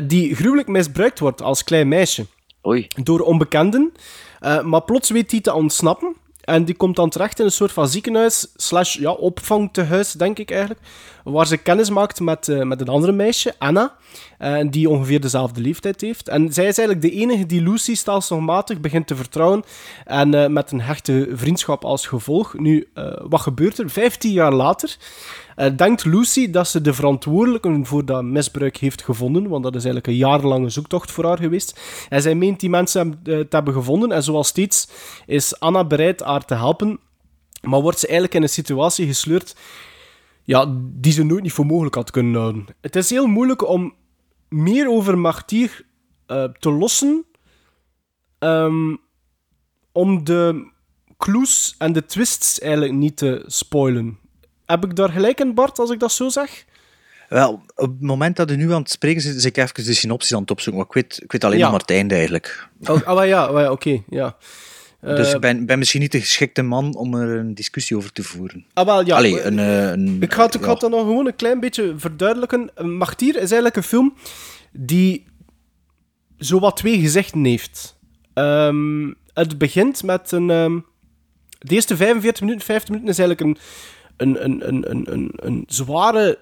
die 0.04 0.36
gruwelijk 0.36 0.68
misbruikt 0.68 1.20
wordt 1.20 1.42
als 1.42 1.64
klein 1.64 1.88
meisje. 1.88 2.26
Oei. 2.68 2.88
Door 3.04 3.20
onbekenden. 3.20 3.92
Maar 4.64 4.82
plots 4.82 5.10
weet 5.10 5.30
die 5.30 5.42
te 5.42 5.54
ontsnappen. 5.54 6.16
En 6.46 6.66
die 6.66 6.76
komt 6.76 6.96
dan 6.96 7.10
terecht 7.10 7.40
in 7.40 7.46
een 7.46 7.52
soort 7.52 7.72
van 7.72 7.88
ziekenhuis, 7.88 8.48
slash 8.56 8.98
ja, 8.98 9.12
opvangtehuis, 9.12 10.12
denk 10.12 10.40
ik 10.40 10.52
eigenlijk. 10.52 10.80
Waar 11.24 11.48
ze 11.48 11.58
kennis 11.58 11.90
maakt 11.90 12.20
met, 12.20 12.48
eh, 12.48 12.62
met 12.62 12.82
een 12.82 12.88
andere 12.88 13.12
meisje, 13.12 13.54
Anna. 13.58 13.96
eh, 14.38 14.68
die 14.70 14.90
ongeveer 14.90 15.22
dezelfde 15.22 15.62
leeftijd 15.62 16.02
heeft. 16.02 16.28
En 16.28 16.54
zij 16.54 16.68
is 16.68 16.78
eigenlijk 16.78 17.02
de 17.02 17.20
enige 17.20 17.46
die 17.46 17.62
Lucy 17.62 17.96
stelselmatig 17.96 18.80
begint 18.80 19.08
te 19.08 19.16
vertrouwen. 19.16 19.64
En 20.06 20.34
eh, 20.34 20.50
met 20.50 20.72
een 20.72 20.82
hechte 20.82 21.30
vriendschap 21.34 21.86
als 21.86 22.08
gevolg. 22.08 22.54
Nu, 22.58 22.88
wat 23.24 23.42
gebeurt 23.42 23.80
er? 23.80 23.90
Vijftien 23.90 24.32
jaar 24.32 24.54
later 24.54 24.98
denkt 25.56 26.06
Lucy 26.06 26.50
dat 26.50 26.68
ze 26.68 26.82
de 26.82 26.94
verantwoordelijken 26.94 27.86
voor 27.86 28.06
dat 28.06 28.24
misbruik 28.24 28.78
heeft 28.78 29.04
gevonden. 29.04 29.48
Want 29.48 29.64
dat 29.64 29.76
is 29.76 29.84
eigenlijk 29.84 30.08
een 30.08 30.28
jarenlange 30.28 30.70
zoektocht 30.70 31.12
voor 31.12 31.26
haar 31.26 31.38
geweest. 31.38 31.80
En 32.10 32.22
zij 32.22 32.36
meent 32.36 32.60
die 32.60 32.70
mensen 32.70 33.20
eh, 33.24 33.40
te 33.40 33.56
hebben 33.56 33.74
gevonden. 33.74 34.12
En 34.12 34.24
zoals 34.24 34.48
steeds 34.48 34.90
is 35.26 35.60
Anna 35.60 35.86
bereid 35.86 36.22
haar 36.22 36.46
te 36.46 36.56
helpen. 36.56 37.00
Maar 37.62 37.82
wordt 37.82 38.00
ze 38.00 38.06
eigenlijk 38.06 38.36
in 38.36 38.42
een 38.42 38.50
situatie 38.50 39.08
gesleurd 39.08 39.56
ja, 40.44 40.74
die 40.78 41.12
ze 41.12 41.24
nooit 41.24 41.44
niet 41.44 41.54
voor 41.54 41.66
mogelijk 41.66 41.96
had 41.96 42.12
kunnen 42.12 42.42
houden. 42.42 42.66
Het 42.82 42.96
is 42.96 43.10
heel 43.10 43.28
moeilijk 43.28 43.68
om 43.68 43.94
meer 44.50 44.90
over 44.90 45.18
Martier 45.18 45.86
eh, 46.26 46.44
te 46.44 46.72
lossen. 46.72 47.26
ehm, 48.40 48.96
om 49.92 50.24
de 50.24 50.72
clues 51.18 51.76
en 51.78 51.94
de 51.94 52.06
twists 52.06 52.60
eigenlijk 52.60 52.94
niet 52.94 53.18
te 53.18 53.44
spoilen. 53.46 54.20
Heb 54.66 54.84
ik 54.86 54.96
daar 54.96 55.10
gelijk 55.10 55.40
in, 55.40 55.54
Bart, 55.54 55.80
als 55.80 55.90
ik 55.92 56.00
dat 56.00 56.12
zo 56.12 56.30
zeg? 56.30 56.66
Wel, 57.30 57.52
op 57.76 57.90
het 57.92 58.02
moment 58.02 58.36
dat 58.36 58.50
je 58.50 58.56
nu 58.56 58.74
aan 58.74 58.82
het 58.82 58.90
spreken 58.90 59.22
zit, 59.22 59.36
is 59.36 59.46
ik 59.46 59.58
even 59.58 59.84
de 59.86 59.94
synopsis 59.94 60.34
aan 60.34 60.42
het 60.42 60.52
opzoeken. 60.52 60.82
Maar 60.82 60.96
ik 60.96 61.10
weet, 61.10 61.24
ik 61.24 61.32
weet 61.32 61.44
alleen 61.44 61.58
Ja. 61.58 61.64
nog 61.64 61.72
maar 61.72 61.82
het 61.82 61.90
einde 61.92 62.14
eigenlijk. 62.14 62.68
Oh, 62.82 63.02
ah, 63.08 63.16
maar 63.16 63.28
ja, 63.28 63.72
oké, 63.72 64.02
ja. 64.10 64.36
dus 65.02 65.28
Eh, 65.28 65.34
ik 65.34 65.40
ben, 65.42 65.66
ben 65.66 65.78
misschien 65.80 66.02
niet 66.02 66.12
de 66.12 66.20
geschikte 66.20 66.62
man 66.62 66.96
om 66.96 67.14
er 67.16 67.38
een 67.38 67.54
discussie 67.56 67.98
over 67.98 68.12
te 68.12 68.24
voeren. 68.24 68.66
Ah, 68.74 68.86
wel, 68.86 69.06
ja. 69.06 69.16
Allee, 69.16 69.42
een, 69.42 69.60
eh, 69.60 69.90
een, 69.90 70.18
Ik 70.22 70.34
ga 70.34 70.46
het, 70.46 70.54
ik 70.56 70.60
ga 70.60 70.66
ja. 70.66 70.72
het 70.72 70.82
dan 70.82 70.92
nog 70.92 71.00
gewoon 71.00 71.28
een 71.28 71.36
klein 71.36 71.60
beetje 71.60 71.94
verduidelijken. 71.98 72.70
Martier 72.98 73.34
is 73.36 73.40
eigenlijk 73.42 73.76
een 73.76 73.84
film 73.84 74.14
die 74.72 75.26
zowat 76.38 76.78
twee 76.78 77.00
gezichten 77.00 77.44
heeft. 77.46 77.98
Ehm, 78.34 79.12
het 79.34 79.58
begint 79.58 80.04
met 80.04 80.32
een... 80.32 80.50
ehm, 80.50 80.80
de 81.60 81.74
eerste 81.76 81.96
45 81.96 82.42
minuten, 82.42 82.66
50 82.66 82.90
minuten 82.90 83.10
is 83.12 83.20
eigenlijk 83.20 83.50
een, 83.50 83.64
een, 84.18 84.44
een, 84.44 84.68
een, 84.68 84.92
een, 84.92 85.14
een, 85.14 85.32
een 85.36 85.64
zware 85.68 86.40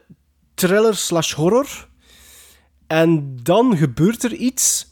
thriller 0.54 0.96
slash 0.96 1.34
horror. 1.34 1.88
En 2.88 3.36
dan 3.44 3.78
gebeurt 3.78 4.24
er 4.24 4.34
iets 4.34 4.90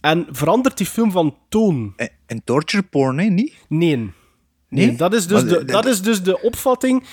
en 0.00 0.26
verandert 0.30 0.76
die 0.78 0.86
film 0.86 1.10
van 1.10 1.36
toon. 1.48 1.94
En 2.26 2.44
torture 2.44 2.82
porn, 2.82 3.18
hè? 3.18 3.24
Niet? 3.24 3.54
Nee. 3.68 3.96
Nee, 3.96 4.86
Nee? 4.86 4.96
dat, 4.96 5.14
is 5.14 5.26
dus 5.26 5.42
Maar 5.44 5.58
de, 5.58 5.64
dat 5.64 5.86
is 5.86 6.02
dus 6.02 6.22
de 6.22 6.40
opvatting 6.42 7.04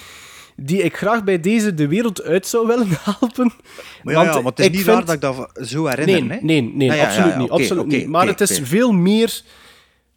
die 0.56 0.82
ik 0.84 0.96
graag 0.98 1.24
bij 1.24 1.40
deze 1.40 1.74
de 1.74 1.88
wereld 1.88 2.22
uit 2.22 2.48
zou 2.48 2.68
willen 2.68 2.88
helpen. 3.00 3.52
Maar 4.04 4.14
ja, 4.14 4.22
ja, 4.24 4.30
Want 4.32 4.44
maar 4.44 4.52
het 4.52 4.60
is 4.60 4.66
ik 4.66 4.72
niet 4.72 4.82
vind- 4.84 4.96
raar 4.96 5.06
dat 5.06 5.16
ik 5.16 5.22
dat 5.22 5.68
zo 5.68 5.86
herinner, 5.88 6.24
Nee, 6.24 6.38
hè? 6.40 6.46
nee, 6.46 6.62
nee, 6.62 6.90
Ah, 6.92 6.96
ja, 6.98 7.02
ja, 7.02 7.08
absoluut 7.08 7.34
ja, 7.34 7.38
niet. 7.40 7.50
absoluut 7.50 7.86
niet. 7.86 8.08
Maar 8.08 8.28
het 8.28 8.42
is 8.42 8.60
veel 8.64 8.92
meer 8.92 9.42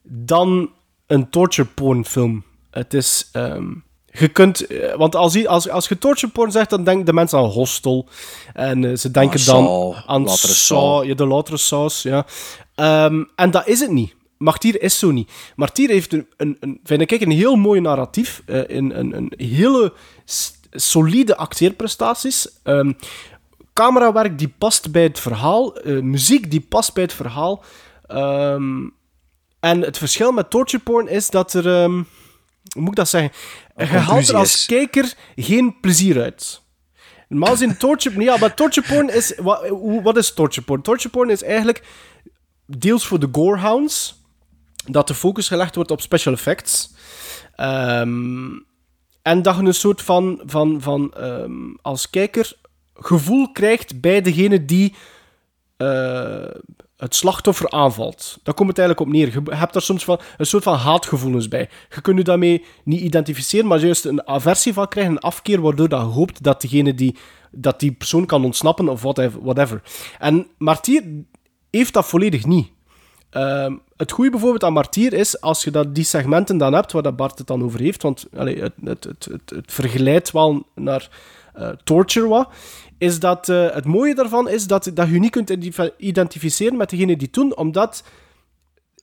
dan 0.02 0.70
een 1.06 1.30
torture 1.30 1.68
porn 1.68 2.04
film. 2.04 2.44
Het 2.70 2.94
is... 2.94 3.28
ehm, 3.32 3.72
je 4.12 4.28
kunt... 4.28 4.66
eh, 4.66 4.94
Want 4.96 5.16
als 5.16 5.32
je, 5.32 5.48
als, 5.48 5.68
als 5.68 5.88
je 5.88 5.98
torture 5.98 6.32
porn 6.32 6.50
zegt, 6.50 6.70
dan 6.70 6.84
denken 6.84 7.04
de 7.06 7.12
mensen 7.12 7.38
aan 7.38 7.44
Hostel. 7.44 8.08
En 8.52 8.84
eh, 8.84 8.96
ze 8.96 9.10
denken 9.10 9.40
Ah, 9.40 9.46
dan 9.46 9.94
aan 10.06 10.28
Saw. 10.28 11.04
ja, 11.04 11.14
de 11.14 11.26
latere 11.26 11.56
Saws, 11.56 12.02
ja. 12.02 12.26
Ehm, 12.74 13.24
en 13.36 13.50
dat 13.50 13.66
is 13.66 13.80
het 13.80 13.90
niet. 13.90 14.14
Martyr 14.38 14.82
is 14.82 14.98
zo 14.98 15.10
niet. 15.10 15.30
Martyr 15.56 15.88
heeft 15.88 16.12
een, 16.12 16.26
een, 16.36 16.56
een, 16.60 16.80
vind 16.84 17.10
ik, 17.10 17.20
een 17.20 17.30
heel 17.30 17.56
mooi 17.56 17.80
narratief. 17.80 18.42
eh, 18.46 18.58
een, 18.66 18.98
een, 18.98 19.16
een 19.16 19.32
hele 19.36 19.92
solide 20.70 21.36
acteerprestaties. 21.36 22.48
Ehm, 22.62 22.92
camerawerk 23.72 24.38
die 24.38 24.54
past 24.58 24.92
bij 24.92 25.02
het 25.02 25.20
verhaal. 25.20 25.76
muziek 25.84 26.50
die 26.50 26.60
past 26.60 26.94
bij 26.94 27.02
het 27.02 27.12
verhaal. 27.12 27.64
Ehm, 28.06 28.80
en 29.60 29.80
het 29.80 29.98
verschil 29.98 30.32
met 30.32 30.50
torture 30.50 30.82
porn 30.82 31.08
is 31.08 31.30
dat 31.30 31.52
er... 31.54 31.84
hoe 31.84 32.04
moet 32.74 32.88
ik 32.88 32.94
dat 32.94 33.08
zeggen? 33.08 33.32
Je 33.90 33.96
haalt 33.96 34.28
er 34.28 34.36
als 34.36 34.66
kijker 34.66 35.14
geen 35.36 35.80
plezier 35.80 36.22
uit. 36.22 36.60
Normaal 37.28 37.50
gezien 37.50 37.76
torture... 37.76 38.20
Ja, 38.20 38.36
maar 38.36 38.54
torture 38.54 38.86
porn 38.94 39.14
is... 39.14 39.34
Wat, 40.02 40.16
is 40.16 40.34
torture 40.34 40.66
porn? 40.66 40.82
Torture 40.82 41.08
porn 41.08 41.30
is 41.30 41.42
eigenlijk 41.42 41.82
deels 42.66 43.06
voor 43.06 43.18
de 43.18 43.28
gorehounds, 43.32 44.22
dat 44.86 45.06
de 45.06 45.14
focus 45.14 45.48
gelegd 45.48 45.74
wordt 45.74 45.90
op 45.90 46.00
special 46.00 46.34
effects. 46.34 46.94
Ehm, 47.56 48.50
en 49.22 49.42
dat 49.42 49.56
je 49.56 49.62
een 49.62 49.74
soort 49.74 50.02
van, 50.02 50.42
van, 50.44 50.80
van 50.80 51.12
ehm, 51.14 51.74
als 51.82 52.10
kijker 52.10 52.52
gevoel 52.94 53.52
krijgt 53.52 54.00
bij 54.00 54.20
degene 54.20 54.64
die 54.64 54.94
eh, 55.76 56.44
het 57.02 57.14
slachtoffer 57.14 57.70
aanvalt. 57.70 58.38
Daar 58.42 58.54
komt 58.54 58.68
het 58.68 58.78
eigenlijk 58.78 59.08
op 59.08 59.14
neer. 59.14 59.26
Je 59.26 59.56
hebt 59.56 59.72
daar 59.72 59.82
soms 59.82 60.04
van, 60.04 60.20
een 60.36 60.46
soort 60.46 60.62
van 60.62 60.74
haatgevoelens 60.74 61.48
bij. 61.48 61.68
Je 61.94 62.00
kunt 62.00 62.18
je 62.18 62.24
daarmee 62.24 62.64
niet 62.84 63.00
identificeren, 63.00 63.66
maar 63.66 63.78
juist 63.78 64.04
een 64.04 64.26
aversie 64.26 64.72
van 64.72 64.88
krijgen, 64.88 65.12
een 65.12 65.20
afkeer, 65.20 65.60
waardoor 65.60 65.88
je 65.88 65.94
hoopt 65.94 66.42
dat, 66.42 66.60
degene 66.60 66.94
die, 66.94 67.16
dat 67.50 67.80
die 67.80 67.92
persoon 67.92 68.26
kan 68.26 68.44
ontsnappen 68.44 68.88
of 68.88 69.02
whatever. 69.42 69.82
En 70.18 70.46
Martier 70.58 71.04
heeft 71.70 71.92
dat 71.92 72.06
volledig 72.06 72.46
niet. 72.46 72.70
Ehm, 73.30 73.76
het 73.96 74.12
goede 74.12 74.30
bijvoorbeeld 74.30 74.64
aan 74.64 74.72
Martier 74.72 75.12
is, 75.12 75.40
als 75.40 75.64
je 75.64 75.70
dat, 75.70 75.94
die 75.94 76.04
segmenten 76.04 76.58
dan 76.58 76.72
hebt, 76.72 76.92
waar 76.92 77.02
dat 77.02 77.16
Bart 77.16 77.38
het 77.38 77.46
dan 77.46 77.62
over 77.62 77.80
heeft, 77.80 78.02
want 78.02 78.26
allee, 78.36 78.60
het, 78.60 78.72
het, 78.84 79.04
het, 79.04 79.24
het, 79.30 79.50
het 79.50 79.72
vergelijkt 79.72 80.30
wel 80.30 80.66
naar 80.74 81.08
eh, 81.52 81.68
Torture 81.84 82.28
wat, 82.28 82.48
is 82.98 83.18
dat 83.20 83.48
eh, 83.48 83.70
het 83.70 83.84
mooie 83.84 84.14
daarvan 84.14 84.48
is 84.48 84.66
dat, 84.66 84.90
dat 84.94 85.08
je 85.08 85.18
niet 85.18 85.30
kunt 85.30 85.50
identi- 85.50 85.90
identificeren 85.98 86.76
met 86.76 86.90
degene 86.90 87.16
die 87.16 87.26
het 87.26 87.32
doen, 87.34 87.56
omdat, 87.56 88.04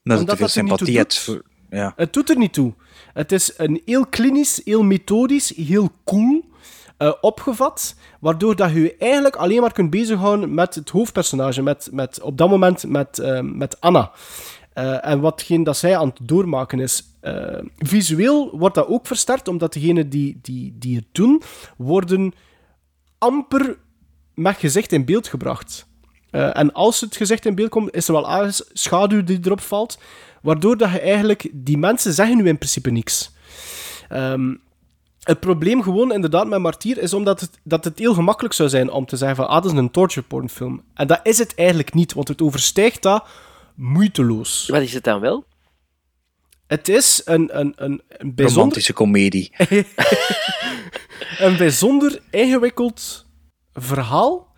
het 0.04 0.28
dat 0.28 0.30
er 0.30 0.38
toe 0.38 0.47
sympathie 0.47 1.06
voor- 1.10 1.43
Ja. 1.70 1.93
Het 1.95 2.14
doet 2.14 2.30
er 2.30 2.38
niet 2.38 2.54
toe. 2.54 2.74
Het 3.14 3.32
is 3.32 3.54
een 3.58 3.82
heel 3.86 4.06
klinisch, 4.06 4.62
heel 4.66 4.84
methodisch, 4.84 5.54
heel 5.56 5.89
cool 6.06 6.45
eh, 6.97 7.14
opgevat, 7.22 7.95
waardoor 8.20 8.56
dat 8.56 8.72
je 8.72 8.95
eigenlijk 8.97 9.36
alleen 9.36 9.62
maar 9.62 9.72
kunt 9.74 9.89
bezighouden 9.89 10.54
met 10.54 10.76
het 10.76 10.89
hoofdpersonage, 10.89 11.62
met, 11.62 11.89
met, 11.91 12.22
op 12.22 12.38
dat 12.38 12.50
moment 12.50 12.88
met, 12.88 13.41
met 13.43 13.80
Anna. 13.82 14.12
En 15.02 15.20
watgeen 15.20 15.64
dat 15.64 15.78
zij 15.78 15.97
aan 15.97 16.08
het 16.08 16.20
doormaken 16.22 16.80
is. 16.80 17.09
Eh, 17.20 17.59
visueel 17.78 18.57
wordt 18.57 18.76
dat 18.76 18.88
ook 18.88 19.07
versterkt, 19.07 19.47
omdat 19.47 19.74
degenen 19.74 20.09
die, 20.09 20.39
die, 20.41 20.76
die 20.80 20.95
het 20.95 21.07
doen, 21.11 21.41
worden 21.78 22.34
amper 23.17 23.78
met 24.34 24.57
gezicht 24.57 24.91
in 24.91 25.05
beeld 25.05 25.28
gebracht. 25.28 25.88
Eh, 26.32 26.57
en 26.57 26.74
als 26.74 27.01
het 27.01 27.15
gezicht 27.15 27.45
in 27.45 27.55
beeld 27.55 27.70
komt, 27.70 27.95
is 27.95 28.07
er 28.07 28.13
wel 28.13 28.51
schaduw 28.74 29.24
die 29.24 29.39
erop 29.43 29.61
valt, 29.61 29.99
waardoor 30.41 30.78
dat 30.78 30.91
je 30.91 30.99
eigenlijk... 30.99 31.49
Die 31.53 31.78
mensen 31.78 32.13
zeggen 32.13 32.38
nu 32.38 32.47
in 32.47 32.57
principe 32.57 32.89
niks. 32.89 33.32
Ehm, 34.09 34.53
het 35.20 35.39
probleem 35.39 35.84
gewoon 35.84 36.13
inderdaad 36.13 36.47
met 36.47 36.59
Martier 36.59 36.97
is 36.97 37.13
omdat 37.13 37.39
het, 37.39 37.59
dat 37.63 37.84
het 37.84 37.99
heel 37.99 38.13
gemakkelijk 38.13 38.53
zou 38.53 38.70
zijn 38.70 38.91
om 38.91 39.05
te 39.05 39.17
zeggen 39.17 39.38
van 39.38 39.47
ah, 39.47 39.63
dat 39.63 39.72
is 39.72 39.78
een 39.78 39.91
torture 39.91 40.26
porn 40.26 40.49
film. 40.49 40.84
En 40.93 41.07
dat 41.07 41.20
is 41.24 41.38
het 41.38 41.55
eigenlijk 41.55 41.93
niet, 41.93 42.13
want 42.13 42.28
het 42.28 42.41
overstijgt 42.41 43.01
dat 43.01 43.28
moeiteloos. 43.76 44.67
Wat 44.67 44.82
is 44.82 44.93
het 44.93 45.03
dan 45.03 45.20
wel? 45.20 45.45
Het 46.70 46.89
is 46.89 47.22
een, 47.26 47.59
een, 47.59 47.74
een, 47.76 48.01
een 48.07 48.36
bijzonder... 48.36 48.55
Romantische 48.55 48.93
komedie. 48.93 49.51
een 51.45 51.57
bijzonder 51.57 52.22
ingewikkeld 52.30 53.26
verhaal. 53.74 54.55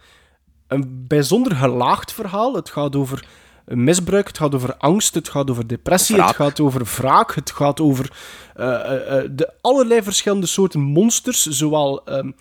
Een 0.67 1.07
bijzonder 1.07 1.55
gelaagd 1.55 2.13
verhaal. 2.13 2.55
Het 2.55 2.69
gaat 2.69 2.95
over 2.95 3.25
misbruik, 3.65 4.27
het 4.27 4.37
gaat 4.37 4.55
over 4.55 4.77
angst, 4.77 5.13
het 5.13 5.29
gaat 5.29 5.49
over 5.49 5.67
depressie, 5.67 6.15
Wraak. 6.15 6.27
het 6.27 6.35
gaat 6.35 6.59
over 6.59 6.83
wraak, 6.83 7.35
het 7.35 7.51
gaat 7.51 7.79
over 7.79 8.11
eh, 8.55 8.67
eh, 8.67 9.17
eh, 9.17 9.29
de 9.31 9.53
allerlei 9.61 10.03
verschillende 10.03 10.47
soorten 10.47 10.79
monsters, 10.79 11.45
zowel 11.45 12.05
ehm, 12.05 12.31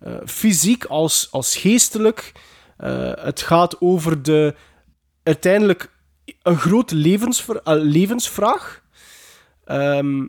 eh, 0.00 0.14
fysiek 0.24 0.84
als, 0.84 1.28
als 1.30 1.56
geestelijk. 1.56 2.32
Het 3.20 3.42
gaat 3.42 3.80
over 3.80 4.22
de 4.22 4.54
uiteindelijk 5.22 5.90
een 6.42 6.58
grote 6.58 6.94
levensvraag. 7.64 8.82
Ehm, 9.68 10.26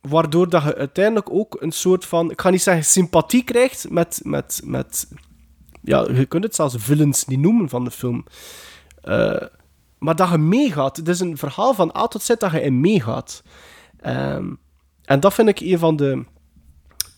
waardoor 0.00 0.48
dat 0.48 0.62
je 0.62 0.74
uiteindelijk 0.74 1.30
ook 1.30 1.56
een 1.60 1.72
soort 1.72 2.04
van, 2.04 2.30
ik 2.30 2.40
ga 2.40 2.50
niet 2.50 2.62
zeggen 2.62 2.84
sympathie 2.84 3.44
krijgt 3.44 3.90
met, 3.90 4.20
met, 4.22 4.60
met 4.64 5.08
ja, 5.82 6.06
je 6.12 6.26
kunt 6.26 6.44
het 6.44 6.54
zelfs 6.54 6.74
villains 6.78 7.24
niet 7.24 7.38
noemen 7.38 7.68
van 7.68 7.84
de 7.84 7.90
film. 7.90 8.24
Eh, 9.02 9.42
maar 9.98 10.16
dat 10.16 10.30
je 10.30 10.38
meegaat. 10.38 10.96
Het 10.96 11.08
is 11.08 11.20
een 11.20 11.36
verhaal 11.36 11.74
van 11.74 11.96
A 11.96 12.06
tot 12.06 12.22
Z 12.22 12.28
dat 12.38 12.52
je 12.52 12.60
in 12.60 12.80
meegaat. 12.80 13.42
Ehm, 14.00 14.52
en 15.04 15.20
dat 15.20 15.34
vind 15.34 15.48
ik 15.48 15.60
een 15.60 15.78
van 15.78 15.96
de, 15.96 16.24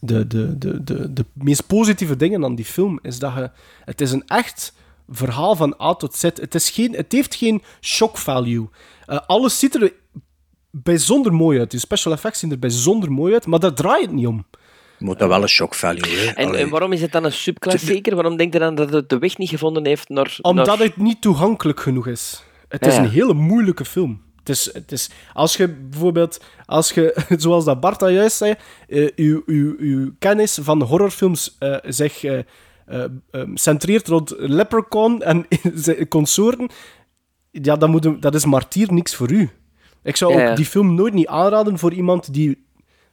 de, 0.00 0.26
de, 0.26 0.58
de, 0.58 0.84
de, 0.84 1.12
de 1.12 1.24
meest 1.32 1.66
positieve 1.66 2.16
dingen 2.16 2.44
aan 2.44 2.54
die 2.54 2.64
film. 2.64 2.98
Is 3.02 3.18
dat 3.18 3.34
je, 3.34 3.50
het 3.84 4.00
is 4.00 4.12
een 4.12 4.26
echt 4.26 4.72
verhaal 5.08 5.56
van 5.56 5.80
A 5.80 5.94
tot 5.94 6.14
Z. 6.14 6.22
Het, 6.22 6.54
is 6.54 6.70
geen, 6.70 6.94
het 6.94 7.12
heeft 7.12 7.34
geen 7.34 7.62
shock 7.80 8.18
value. 8.18 8.68
Eh, 9.06 9.18
alles 9.26 9.58
ziet 9.58 9.74
er 9.74 9.92
bijzonder 10.70 11.32
mooi 11.32 11.58
uit. 11.58 11.70
De 11.70 11.78
special 11.78 12.12
effects 12.12 12.38
zien 12.38 12.50
er 12.50 12.58
bijzonder 12.58 13.12
mooi 13.12 13.32
uit, 13.32 13.46
maar 13.46 13.58
daar 13.58 13.74
draait 13.74 14.02
het 14.02 14.12
niet 14.12 14.26
om. 14.26 14.44
Je 14.98 15.04
moet 15.04 15.18
dat 15.18 15.28
wel 15.28 15.42
een 15.42 15.48
shock 15.48 15.74
value. 15.74 16.16
Hè? 16.16 16.30
En, 16.30 16.68
waarom 16.68 16.92
is 16.92 17.00
het 17.00 17.12
dan 17.12 17.24
een 17.24 17.32
subklassieker? 17.32 18.14
Waarom 18.14 18.36
denk 18.36 18.52
je 18.52 18.58
dan 18.58 18.74
dat 18.74 18.92
het 18.92 19.08
de 19.08 19.18
weg 19.18 19.38
niet 19.38 19.48
gevonden 19.48 19.86
heeft 19.86 20.08
naar... 20.08 20.38
Omdat 20.42 20.66
naar... 20.66 20.78
het 20.78 20.96
niet 20.96 21.20
toegankelijk 21.20 21.80
genoeg 21.80 22.06
is. 22.06 22.44
Het 22.68 22.84
Ja, 22.84 22.90
is 22.90 22.96
ja. 22.96 23.02
een 23.02 23.10
hele 23.10 23.34
moeilijke 23.34 23.84
film. 23.84 24.22
Het 24.38 24.48
is, 24.48 24.72
het 24.72 24.92
is, 24.92 25.10
als 25.32 25.56
je 25.56 25.68
bijvoorbeeld, 25.68 26.40
als 26.66 26.90
je, 26.90 27.24
zoals 27.36 27.64
dat 27.64 27.80
Bart 27.80 28.02
al 28.02 28.08
juist 28.08 28.36
zei, 28.36 28.54
eh, 28.88 29.08
uw, 29.16 29.42
uw, 29.46 29.74
uw 29.78 30.12
kennis 30.18 30.58
van 30.62 30.82
horrorfilms 30.82 31.56
eh, 31.58 31.76
zich 31.82 32.24
eh, 32.24 32.38
centreert 33.54 34.08
rond 34.08 34.34
Leprechaun 34.38 35.22
en 35.22 35.46
consorten, 36.08 36.68
ja, 37.50 37.76
dan 37.76 37.90
moet, 37.90 38.22
dat 38.22 38.34
is 38.34 38.44
martier 38.44 38.92
niks 38.92 39.14
voor 39.14 39.30
u. 39.30 39.50
Ik 40.02 40.16
zou 40.16 40.32
Ja, 40.34 40.40
ja. 40.40 40.50
ook 40.50 40.56
die 40.56 40.64
film 40.66 40.94
nooit 40.94 41.14
niet 41.14 41.26
aanraden 41.26 41.78
voor 41.78 41.92
iemand 41.92 42.32
die 42.32 42.66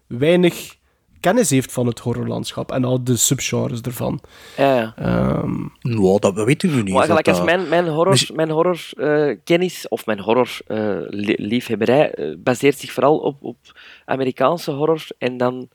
weinig 0.08 0.76
kennis 1.20 1.50
heeft 1.50 1.72
van 1.72 1.88
het 1.88 2.00
horrorlandschap 2.00 2.72
en 2.72 2.84
al 2.84 3.04
de 3.04 3.16
subgenres 3.16 3.82
ervan. 3.82 4.20
Ja, 4.58 4.76
ja. 4.78 4.94
Ehm, 4.96 5.66
Nou, 5.82 6.20
dat 6.20 6.34
weet 6.36 6.64
ik 6.64 6.72
nu 6.72 6.84
niet. 6.84 6.94
Maar 6.94 7.06
gelijk 7.06 7.28
als 7.28 7.42
mijn, 7.44 7.70
mijn 7.70 7.88
horror, 7.88 8.10
Misschien- 8.12 8.36
mijn 8.36 8.50
horror 8.50 8.80
eh, 8.98 9.36
kennis 9.44 9.88
of 9.88 10.06
mijn 10.06 10.20
horror 10.20 10.58
eh, 10.68 10.98
liefhebberij 11.38 12.12
eh, 12.14 12.36
baseert 12.38 12.78
zich 12.80 12.92
vooral 12.92 13.18
op, 13.18 13.44
op 13.44 13.58
Amerikaanse 14.06 14.72
horror 14.72 15.06
en 15.18 15.38
dan 15.38 15.70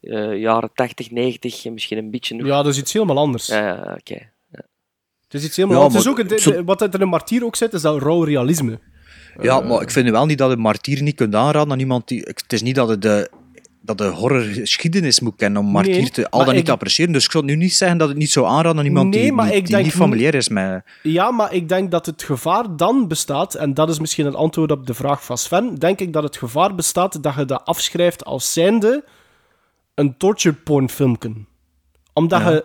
eh, 0.00 0.36
jaren 0.40 0.70
80, 0.74 1.10
90 1.10 1.64
en 1.64 1.72
misschien 1.72 1.98
een 1.98 2.10
beetje 2.10 2.34
nog. 2.34 2.46
ja, 2.46 2.62
dat 2.62 2.72
is 2.72 2.78
iets 2.78 2.92
helemaal 2.92 3.18
anders. 3.18 3.46
Ja, 3.46 3.58
ja, 3.66 3.96
oké. 4.00 4.30
Het 5.30 5.40
is 5.40 5.44
iets 5.46 5.56
helemaal 5.56 5.78
Ja, 5.78 5.84
anders. 5.84 6.04
Het 6.04 6.12
is 6.12 6.18
maar 6.18 6.24
ook, 6.26 6.30
het- 6.30 6.40
zo- 6.54 6.64
wat 6.64 6.80
er 6.80 6.94
in 6.94 7.00
een 7.00 7.08
martier 7.08 7.44
ook 7.44 7.56
zit, 7.56 7.72
is 7.72 7.82
dat 7.82 8.02
rauw 8.02 8.22
realisme. 8.22 8.78
Ja, 9.40 9.60
maar 9.60 9.82
ik 9.82 9.90
vind 9.90 10.04
nu 10.06 10.12
wel 10.12 10.26
niet 10.26 10.38
dat 10.38 10.50
een 10.50 10.58
martier 10.60 11.02
niet 11.02 11.14
kunt 11.14 11.34
aanraden 11.34 11.72
aan 11.72 11.78
iemand 11.78 12.08
die... 12.08 12.20
Het 12.20 12.52
is 12.52 12.62
niet 12.62 12.74
dat 12.74 12.88
het 12.88 13.02
de, 13.02 13.30
dat 13.80 13.98
de 13.98 14.04
horrorgeschiedenis 14.04 15.20
moet 15.20 15.36
kennen 15.36 15.62
om 15.62 15.68
martier 15.68 15.94
Nee, 16.00 16.10
te, 16.10 16.30
al 16.30 16.38
dan 16.38 16.48
niet 16.48 16.58
ik- 16.58 16.64
te 16.64 16.72
appreciëren. 16.72 17.12
Dus 17.12 17.24
ik 17.24 17.30
zou 17.30 17.44
nu 17.44 17.56
niet 17.56 17.74
zeggen 17.74 17.98
dat 17.98 18.08
het 18.08 18.16
niet 18.16 18.30
zou 18.30 18.46
aanraden 18.46 18.78
aan 18.78 18.84
iemand 18.84 19.14
Nee, 19.14 19.22
die, 19.32 19.42
die, 19.42 19.54
ik 19.54 19.64
die 19.64 19.72
denk 19.74 19.84
niet 19.84 19.94
familiair 19.94 20.34
is 20.34 20.48
met... 20.48 20.82
Ja, 21.02 21.30
maar 21.30 21.52
ik 21.54 21.68
denk 21.68 21.90
dat 21.90 22.06
het 22.06 22.22
gevaar 22.22 22.76
dan 22.76 23.08
bestaat, 23.08 23.54
en 23.54 23.74
dat 23.74 23.88
is 23.88 23.98
misschien 23.98 24.26
een 24.26 24.34
antwoord 24.34 24.70
op 24.70 24.86
de 24.86 24.94
vraag 24.94 25.24
van 25.24 25.38
Sven, 25.38 25.74
denk 25.74 26.00
ik 26.00 26.12
dat 26.12 26.22
het 26.22 26.36
gevaar 26.36 26.74
bestaat 26.74 27.22
dat 27.22 27.34
je 27.34 27.44
dat 27.44 27.64
afschrijft 27.64 28.24
als 28.24 28.52
zijnde 28.52 29.04
een 29.94 30.16
torture 30.16 30.54
porn 30.54 30.88
filmpje. 30.90 31.32
Omdat 32.12 32.40
Ja. 32.40 32.50
je 32.50 32.64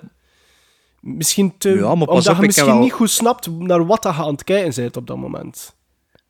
misschien, 1.01 1.53
te, 1.57 1.69
Ja, 1.69 1.75
maar 1.95 2.07
omdat 2.07 2.27
op, 2.27 2.35
je 2.35 2.41
misschien 2.45 2.65
wel- 2.65 2.79
niet 2.79 2.91
goed 2.93 3.09
snapt 3.09 3.49
naar 3.59 3.85
wat 3.85 4.03
dat 4.03 4.15
je 4.15 4.21
aan 4.21 4.31
het 4.31 4.43
kijken 4.43 4.73
bent 4.75 4.97
op 4.97 5.07
dat 5.07 5.17
moment. 5.17 5.75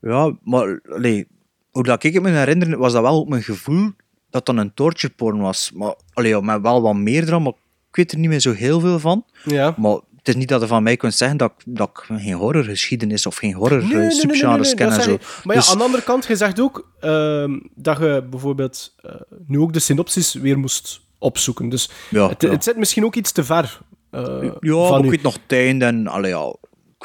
Ja, 0.04 0.32
maar 0.42 0.80
allee, 0.88 1.26
hoe 1.70 1.82
dat 1.82 2.04
ik 2.04 2.14
het 2.14 2.22
me 2.22 2.30
herinner, 2.30 2.78
was 2.78 2.92
dat 2.92 3.02
wel 3.02 3.20
op 3.20 3.28
mijn 3.28 3.42
gevoel 3.42 3.90
dat 4.30 4.46
dat 4.46 4.56
een 4.56 4.74
torture 4.74 5.12
porn 5.16 5.38
was. 5.40 5.70
Maar 5.74 5.94
allee, 6.12 6.30
ja, 6.30 6.40
met 6.40 6.60
wel 6.60 6.82
wat 6.82 6.94
meer 6.94 7.26
dan, 7.26 7.42
maar 7.42 7.52
ik 7.90 7.96
weet 7.96 8.12
er 8.12 8.18
niet 8.18 8.28
meer 8.28 8.40
zo 8.40 8.52
heel 8.52 8.80
veel 8.80 8.98
van. 8.98 9.24
Ja. 9.44 9.74
Maar 9.76 9.92
het 10.16 10.28
is 10.28 10.36
niet 10.36 10.48
dat 10.48 10.60
je 10.60 10.66
van 10.66 10.82
mij 10.82 10.96
kunt 10.96 11.14
zeggen 11.14 11.36
dat, 11.36 11.52
ik- 11.58 11.76
dat 11.76 11.88
ik 11.88 12.16
geen 12.18 12.32
horrorgeschiedenis 12.34 13.26
of 13.26 13.36
geen 13.36 13.54
horror 13.54 13.78
Nee, 13.78 13.86
nee, 13.86 13.96
nee, 13.96 14.06
nee, 14.06 14.10
nee, 14.10 14.20
subgenres 14.20 14.66
nee, 14.66 14.74
ken 14.76 14.90
en 14.96 15.02
zo. 15.02 15.10
Maar 15.44 15.54
ja, 15.56 15.60
Dus- 15.60 15.70
aan 15.70 15.78
de 15.78 15.84
andere 15.84 16.02
kant, 16.02 16.26
je 16.26 16.36
zegt 16.36 16.60
ook 16.60 16.90
ehm, 17.00 17.58
dat 17.74 17.98
je 17.98 18.24
bijvoorbeeld 18.30 18.94
eh, 19.02 19.14
nu 19.46 19.58
ook 19.58 19.72
de 19.72 19.78
synopsis 19.78 20.34
weer 20.34 20.58
moest 20.58 21.00
opzoeken. 21.18 21.68
Dus 21.68 21.90
Ja, 22.10 22.28
het, 22.28 22.42
ja. 22.42 22.50
het 22.50 22.64
zit 22.64 22.76
misschien 22.76 23.04
ook 23.04 23.14
iets 23.14 23.32
te 23.32 23.44
ver. 23.44 23.80
eh, 24.10 24.42
Ja, 24.60 24.86
van 24.86 24.98
ik 24.98 25.04
u. 25.06 25.08
weet 25.10 25.22
nog 25.22 25.36
einde 25.46 25.84
en 25.84 26.06
allee, 26.06 26.30
ja, 26.30 26.54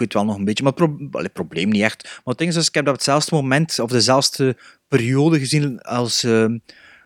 ik 0.01 0.05
weet 0.05 0.13
wel 0.13 0.25
nog 0.25 0.37
een 0.37 0.45
beetje, 0.45 0.63
maar 0.63 0.73
het 0.75 0.83
pro- 1.09 1.17
allee, 1.17 1.29
probleem 1.29 1.69
niet 1.69 1.81
echt. 1.83 2.03
Maar 2.03 2.21
het 2.23 2.37
ding 2.37 2.49
is, 2.49 2.55
dus, 2.55 2.67
ik 2.67 2.73
heb 2.73 2.83
dat 2.85 2.93
op 2.93 2.99
hetzelfde 2.99 3.35
moment 3.35 3.79
of 3.79 3.89
dezelfde 3.91 4.57
periode 4.87 5.39
gezien 5.39 5.81
als 5.81 6.23
ehm 6.23 6.57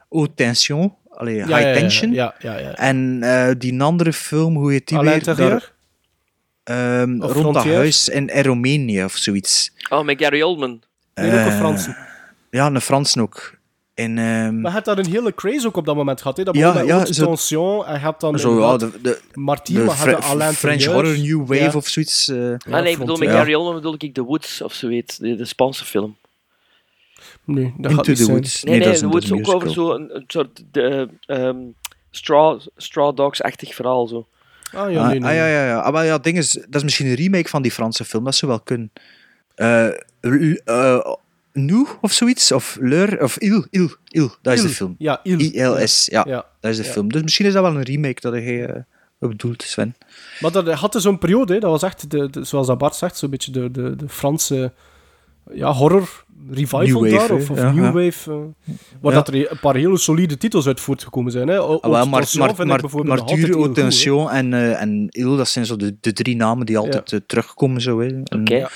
Haute 0.09 0.33
Tension, 0.35 0.95
allee, 1.09 1.35
Ja, 1.35 1.45
High 1.45 1.59
ja, 1.59 1.67
ja, 1.67 1.73
Tension. 1.73 2.11
ja, 2.13 2.35
ja, 2.39 2.57
ja. 2.57 2.73
En 2.73 3.19
eh, 3.23 3.51
die 3.57 3.81
andere 3.81 4.13
film, 4.13 4.55
hoe 4.55 4.71
heet 4.71 4.87
die 4.87 4.97
Alain 4.97 5.23
weer? 5.23 5.35
Daar, 5.35 5.71
ehm, 6.63 7.09
rond 7.09 7.21
dat 7.21 7.31
Frontier? 7.37 7.73
huis 7.75 8.09
in, 8.09 8.29
Roemenië 8.41 9.03
of 9.03 9.15
zoiets. 9.15 9.71
Oh, 9.89 10.05
met 10.05 10.21
Gary 10.21 10.41
Oldman. 10.41 10.81
Nee, 11.13 11.31
ook 11.31 11.37
een 11.37 11.45
Eh, 11.45 11.57
Fransen. 11.57 11.97
Ja, 12.49 12.65
een 12.65 12.81
Fransen 12.81 13.21
ook. 13.21 13.57
En, 13.93 14.17
ehm, 14.17 14.55
Maar 14.61 14.69
je 14.69 14.75
hebt 14.75 14.85
daar 14.85 14.97
een 14.97 15.05
hele 15.11 15.33
craze 15.33 15.67
ook 15.67 15.77
op 15.77 15.85
dat 15.85 15.95
moment 15.95 16.21
gehad. 16.21 16.37
Hè? 16.37 16.43
Dat 16.43 16.55
Ja, 16.55 16.81
ja, 16.81 17.05
zo- 17.05 17.25
Tension 17.25 17.85
en 17.85 17.93
je 17.93 17.99
hebt 17.99 18.21
dan 18.21 18.39
zo, 18.39 18.59
ja, 18.59 18.77
de, 18.77 18.91
de, 19.01 19.19
Martyr, 19.33 19.75
de 19.79 19.83
maar 19.83 19.95
had 19.95 20.07
Fre- 20.07 20.15
Alain 20.27 20.53
French. 20.53 20.85
Horror 20.85 21.19
New 21.19 21.39
Wave 21.39 21.55
Ja. 21.63 21.71
of 21.73 21.87
zoiets. 21.87 22.27
eh. 22.27 22.37
ah, 22.69 22.81
nee, 22.81 22.91
ik 22.91 22.97
bedoel, 22.97 23.17
met 23.17 23.27
Ja. 23.29 23.35
Gary 23.37 23.53
Oldman 23.53 23.75
bedoel 23.75 23.95
ik 23.97 24.13
The 24.13 24.23
Woods 24.23 24.61
of 24.61 24.73
zoiets, 24.73 25.17
de, 25.17 25.35
de 25.35 25.45
Spaanse 25.45 25.85
film. 25.85 26.15
Nee, 27.45 27.63
dat 27.77 27.91
Into 27.91 27.95
gaat 27.95 28.07
niet 28.07 28.17
the 28.17 28.23
zijn. 28.23 28.37
Woods. 28.37 28.63
Nee, 28.63 28.79
Nee, 28.79 28.87
nee, 28.87 28.97
The 28.97 29.07
Woods 29.07 29.31
ook 29.31 29.47
over 29.47 29.67
musical. 29.67 29.85
zo'n 29.87 30.15
een 30.15 30.23
soort 30.27 30.63
de, 30.71 31.09
ehm, 31.25 31.57
straw, 32.11 32.59
straw 32.77 33.15
Dogs-achtig 33.15 33.75
verhaal. 33.75 34.07
Zo. 34.07 34.27
Ah, 34.73 34.91
ja, 34.91 35.01
Ah, 35.01 35.09
nee, 35.09 35.19
nee. 35.19 35.29
ah, 35.29 35.35
ja, 35.35 35.47
ja, 35.47 35.65
ja. 35.65 35.79
Ah, 35.79 35.93
maar 35.93 36.05
ja, 36.05 36.17
ding 36.17 36.37
is, 36.37 36.51
dat 36.51 36.75
is 36.75 36.83
misschien 36.83 37.05
een 37.07 37.15
remake 37.15 37.49
van 37.49 37.61
die 37.61 37.71
Franse 37.71 38.05
film, 38.05 38.23
dat 38.23 38.35
zou 38.35 38.51
wel 38.51 38.61
kunnen. 38.61 38.91
Eh 39.55 39.87
L- 40.21 40.59
eh, 40.65 41.13
Nu 41.53 41.85
of 42.01 42.11
zoiets, 42.11 42.51
of 42.51 42.77
Leur, 42.81 43.21
of 43.23 43.37
Il, 43.37 43.65
Il, 43.69 43.95
Il, 44.07 44.29
dat 44.41 44.53
is 44.53 44.61
Il. 44.61 44.67
de 44.67 44.73
film. 44.73 44.95
Ja, 44.97 45.19
Il. 45.23 45.39
ILS, 45.39 46.05
ja, 46.11 46.23
Ja. 46.27 46.45
dat 46.59 46.71
is 46.71 46.77
de 46.77 46.83
Ja. 46.83 46.89
film. 46.91 47.11
Dus 47.11 47.21
misschien 47.21 47.45
is 47.45 47.53
dat 47.53 47.63
wel 47.63 47.75
een 47.75 47.83
remake 47.83 48.21
dat 48.21 48.33
eh, 48.33 48.69
ook 49.19 49.29
bedoelt, 49.29 49.61
Sven. 49.63 49.95
Maar 50.39 50.51
dat 50.51 50.67
had 50.73 50.95
zo'n 50.97 51.17
periode, 51.17 51.53
hè, 51.53 51.59
dat 51.59 51.69
was 51.71 51.83
echt, 51.83 52.11
de, 52.11 52.29
de- 52.29 52.43
zoals 52.43 52.67
dat 52.67 52.77
Bart 52.77 52.95
zegt, 52.95 53.17
zo'n 53.17 53.29
beetje 53.29 53.51
de, 53.51 53.71
de, 53.71 53.95
de 53.95 54.09
Franse 54.09 54.71
ja, 55.53 55.71
horror 55.71 56.23
revival 56.51 56.81
New 56.81 56.93
wave, 57.11 57.27
daar, 57.27 57.31
of, 57.37 57.49
of 57.49 57.57
Ja, 57.57 57.71
New 57.71 57.83
ja. 57.83 57.91
Wave. 57.91 58.31
eh, 58.31 58.37
waar 59.01 59.11
Ja. 59.13 59.17
dat 59.23 59.27
er 59.27 59.51
een 59.51 59.59
paar 59.59 59.75
hele 59.75 59.97
solide 59.97 60.37
titels 60.37 60.67
uit 60.67 60.79
voortgekomen 60.79 61.31
zijn. 61.31 61.47
Hè. 61.47 61.57
Maar, 61.57 62.23
hè. 63.67 63.73
Tension 63.73 64.29
en, 64.29 64.53
eh, 64.53 64.81
en 64.81 65.07
Il, 65.09 65.35
dat 65.35 65.47
zijn 65.47 65.65
zo 65.65 65.75
de, 65.75 65.95
de 66.01 66.13
drie 66.13 66.35
namen 66.35 66.65
die 66.65 66.77
altijd 66.77 67.11
eh, 67.11 67.19
terugkomen. 67.27 67.81
Zo, 67.81 67.99
hè. 67.99 68.07
En- 68.07 68.39
Oké. 68.41 68.67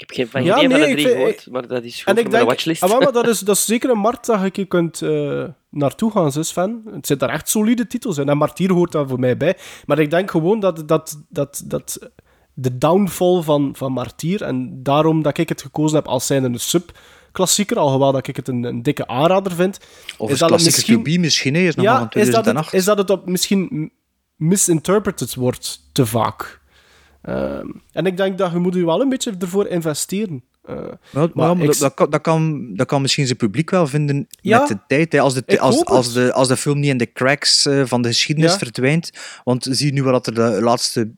Ik 0.00 0.06
heb 0.08 0.16
geen 0.16 0.28
van, 0.28 0.44
Ja, 0.44 0.56
geen 0.58 0.70
van 0.70 0.78
nee, 0.80 0.86
de 0.86 0.92
ik 0.92 0.96
drie 0.98 1.06
vind- 1.06 1.18
gehoord, 1.18 1.46
maar 1.50 1.66
dat 1.66 1.82
is 1.84 2.02
goed 2.02 2.16
En 2.16 2.24
ik 2.24 2.30
denk, 2.30 2.46
watchlist. 2.46 2.82
ah, 2.82 2.98
maar 2.98 3.12
dat, 3.12 3.28
is, 3.34 3.38
dat 3.38 3.56
is 3.56 3.64
zeker 3.64 3.90
een 3.90 3.98
markt 3.98 4.26
dat 4.26 4.40
je 4.42 4.60
een 4.60 4.68
kunt 4.68 5.02
eh, 5.02 5.44
naartoe 5.70 6.10
gaan, 6.10 6.32
zus, 6.32 6.48
Sven. 6.48 6.82
Het 6.92 7.06
zit 7.06 7.20
daar 7.20 7.28
echt 7.28 7.48
solide 7.48 7.86
titels 7.86 8.18
in. 8.18 8.28
En 8.28 8.36
Martyr 8.36 8.72
hoort 8.72 8.92
daar 8.92 9.08
voor 9.08 9.18
mij 9.18 9.36
bij. 9.36 9.56
Maar 9.86 9.98
ik 9.98 10.10
denk 10.10 10.30
gewoon 10.30 10.60
dat, 10.60 10.88
dat, 10.88 11.22
dat, 11.28 11.62
dat 11.64 12.10
de 12.54 12.78
downfall 12.78 13.42
van, 13.42 13.70
van 13.76 13.92
Martyr, 13.92 14.42
en 14.42 14.82
daarom 14.82 15.22
dat 15.22 15.38
ik 15.38 15.48
het 15.48 15.62
gekozen 15.62 15.96
heb 15.96 16.06
als 16.08 16.26
zijnde 16.26 16.48
een 16.48 16.60
sub-klassieker, 16.60 17.78
alhoewel 17.78 18.12
dat 18.12 18.26
ik 18.26 18.36
het 18.36 18.48
een, 18.48 18.64
een 18.64 18.82
dikke 18.82 19.06
aanrader 19.06 19.52
vind, 19.52 19.78
Of 20.18 20.30
is 20.30 20.38
dat 20.38 20.50
het 20.50 20.60
klassieker 20.60 20.94
to 20.94 21.02
be 21.02 21.18
misschien, 21.18 21.56
is 21.56 21.74
nog 21.74 21.84
ja, 21.84 21.98
van 21.98 22.06
is 22.08 22.12
dat, 22.12 22.44
het, 22.44 22.54
2008. 22.54 22.72
is 22.74 22.84
dat 22.84 22.98
het 22.98 23.10
op 23.10 23.28
misschien 23.28 23.92
misinterpreted 24.36 25.34
wordt 25.34 25.80
te 25.92 26.06
vaak. 26.06 26.59
Ehm, 27.22 27.66
en 27.92 28.06
ik 28.06 28.16
denk 28.16 28.38
dat 28.38 28.52
je 28.52 28.58
moet 28.58 28.74
je 28.74 28.84
wel 28.84 29.00
een 29.00 29.08
beetje 29.08 29.34
ervoor 29.38 29.66
investeren. 29.66 30.44
Eh, 30.64 30.76
maar 31.12 31.28
maar 31.34 31.58
ik- 31.60 31.66
dat, 31.66 31.78
dat, 31.78 31.94
kan, 31.94 32.10
dat, 32.10 32.20
kan, 32.20 32.70
dat 32.74 32.86
kan 32.86 33.00
misschien 33.02 33.26
zijn 33.26 33.38
publiek 33.38 33.70
wel 33.70 33.86
vinden 33.86 34.26
Ja, 34.40 34.58
met 34.58 34.68
de 34.68 34.78
tijd. 34.86 35.12
Hè. 35.12 35.20
Als, 35.20 35.34
de, 35.34 35.60
als, 35.60 35.84
als, 35.84 36.12
de, 36.12 36.32
als 36.32 36.48
de 36.48 36.56
film 36.56 36.78
niet 36.80 36.90
in 36.90 36.96
de 36.96 37.12
cracks 37.12 37.66
eh, 37.66 37.82
van 37.84 38.02
de 38.02 38.08
geschiedenis 38.08 38.50
Ja. 38.52 38.58
verdwijnt. 38.58 39.10
Want 39.44 39.66
zie 39.70 39.92
nu 39.92 40.02
wat 40.02 40.26
er 40.26 40.34
de 40.34 40.58
laatste 40.62 41.10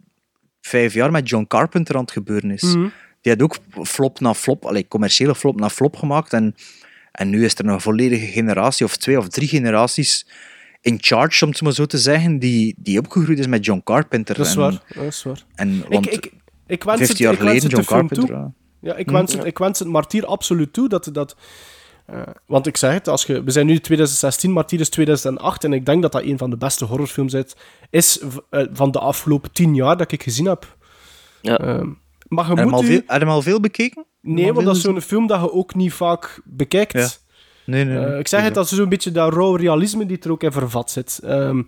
vijf 0.60 0.94
jaar 0.94 1.10
met 1.10 1.28
John 1.28 1.44
Carpenter 1.48 1.94
aan 1.94 2.00
het 2.02 2.10
gebeuren 2.12 2.50
is. 2.50 2.62
Mhm. 2.62 2.88
Die 3.20 3.32
had 3.32 3.42
ook 3.42 3.56
flop 3.82 4.20
na 4.20 4.34
flop, 4.34 4.64
allee, 4.64 4.88
commerciële 4.88 5.34
flop 5.34 5.60
na 5.60 5.68
flop 5.70 5.96
gemaakt. 5.96 6.32
En, 6.32 6.54
en 7.12 7.28
nu 7.30 7.44
is 7.44 7.54
er 7.58 7.66
een 7.66 7.80
volledige 7.80 8.26
generatie, 8.26 8.86
of 8.86 8.96
twee 8.96 9.18
of 9.18 9.28
drie 9.28 9.48
generaties 9.48 10.26
in 10.82 10.98
charge, 11.00 11.44
om 11.44 11.50
het 11.50 11.62
maar 11.62 11.72
zo 11.72 11.86
te 11.86 11.98
zeggen, 11.98 12.38
die, 12.38 12.74
die 12.78 12.98
opgegroeid 12.98 13.38
is 13.38 13.46
met 13.46 13.64
John 13.64 13.80
Carpenter. 13.84 14.36
Dat 14.36 14.46
is 14.46 14.52
en, 14.52 14.58
waar. 14.58 14.82
Dat 14.94 15.04
is 15.04 15.22
waar. 15.22 15.44
En, 15.54 15.84
want 15.88 16.06
ik, 16.06 16.12
ik, 16.12 16.32
ik 16.66 16.84
wens 16.84 16.98
50 16.98 17.08
het, 17.08 17.18
jaar 17.18 17.32
ik 17.32 17.38
wens 17.38 17.50
geleden 17.50 17.78
het 17.78 17.88
John 17.88 17.98
Carpenter. 18.00 18.26
toe. 18.36 18.52
ja. 18.80 18.94
Ik 18.96 19.06
Hm, 19.08 19.12
wens, 19.14 19.32
ja. 19.32 19.38
het, 19.38 19.46
ik 19.46 19.58
wens 19.58 19.78
het 19.78 19.88
Martier 19.88 20.26
absoluut 20.26 20.72
toe. 20.72 20.88
Dat, 20.88 21.08
dat, 21.12 21.36
eh, 22.06 22.20
want 22.46 22.66
ik 22.66 22.76
zeg 22.76 22.92
het, 22.92 23.08
als 23.08 23.24
je, 23.24 23.42
we 23.42 23.50
zijn 23.50 23.66
nu 23.66 23.72
in 23.72 23.80
2016, 23.80 24.50
Martier 24.50 24.80
is 24.80 24.88
2008. 24.88 25.64
En 25.64 25.72
ik 25.72 25.86
denk 25.86 26.02
dat 26.02 26.12
dat 26.12 26.22
een 26.22 26.38
van 26.38 26.50
de 26.50 26.56
beste 26.56 26.84
horrorfilms 26.84 27.32
is, 27.34 27.54
is 27.90 28.20
eh, 28.50 28.66
van 28.72 28.90
de 28.90 28.98
afgelopen 28.98 29.52
tien 29.52 29.74
jaar 29.74 29.96
dat 29.96 30.12
ik 30.12 30.22
gezien 30.22 30.46
heb. 30.46 30.76
Ja. 31.40 31.58
Ehm, 31.58 31.88
maar 32.28 32.44
je 32.44 32.50
Heb 32.50 32.56
je 32.56 32.62
hem 32.62 32.64
moet 32.64 32.72
al 32.72 32.82
u- 32.82 32.86
veel, 32.86 32.96
heb 33.06 33.20
je 33.20 33.24
hem 33.26 33.28
al 33.28 33.42
veel 33.42 33.60
bekeken? 33.60 34.06
Nee, 34.20 34.52
want 34.52 34.66
dat 34.66 34.76
is 34.76 34.82
zo'n 34.82 35.00
film 35.00 35.26
dat 35.26 35.40
je 35.40 35.52
ook 35.52 35.74
niet 35.74 35.92
vaak 35.92 36.40
bekijkt. 36.44 37.21
Nee, 37.64 37.84
nee, 37.84 37.96
nee. 37.98 38.04
Eh, 38.06 38.18
ik 38.18 38.28
zeg 38.28 38.42
het, 38.42 38.54
dat 38.54 38.64
is 38.64 38.70
zo'n 38.72 38.88
beetje 38.88 39.12
dat 39.12 39.32
rauwe 39.32 39.58
realisme 39.58 40.06
die 40.06 40.18
er 40.18 40.30
ook 40.30 40.42
in 40.42 40.52
vervat 40.52 40.90
zit. 40.90 41.20
Ehm, 41.24 41.62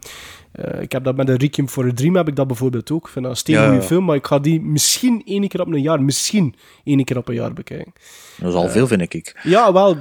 eh, 0.53 0.83
ik 0.83 0.93
heb 0.93 1.05
dat 1.05 1.17
met 1.17 1.29
een 1.29 1.37
Requiem 1.37 1.69
for 1.69 1.85
a 1.87 1.93
Dream 1.95 2.17
heb 2.17 2.29
ik 2.29 2.37
dat 2.37 2.47
bijvoorbeeld 2.47 2.91
ook. 2.91 3.07
Ik 3.07 3.13
vind 3.13 3.25
dat 3.25 3.43
een 3.49 3.55
Ja, 3.55 3.73
ja. 3.73 3.83
film, 3.83 4.05
maar 4.05 4.17
ik 4.17 4.27
ga 4.27 4.39
die 4.39 4.61
misschien 4.61 5.23
één 5.25 5.49
keer 5.49 5.61
op 5.61 5.67
een 5.67 5.83
jaar, 5.83 6.03
misschien 6.03 6.55
één 6.85 7.05
keer 7.05 7.17
op 7.17 7.29
een 7.29 7.35
jaar 7.35 7.53
bekijken. 7.53 7.93
Dat 8.39 8.49
is 8.49 8.55
al 8.55 8.69
veel, 8.69 8.87
vind 8.87 9.15
ik. 9.15 9.41
Ja, 9.43 9.73
wel. 9.73 9.97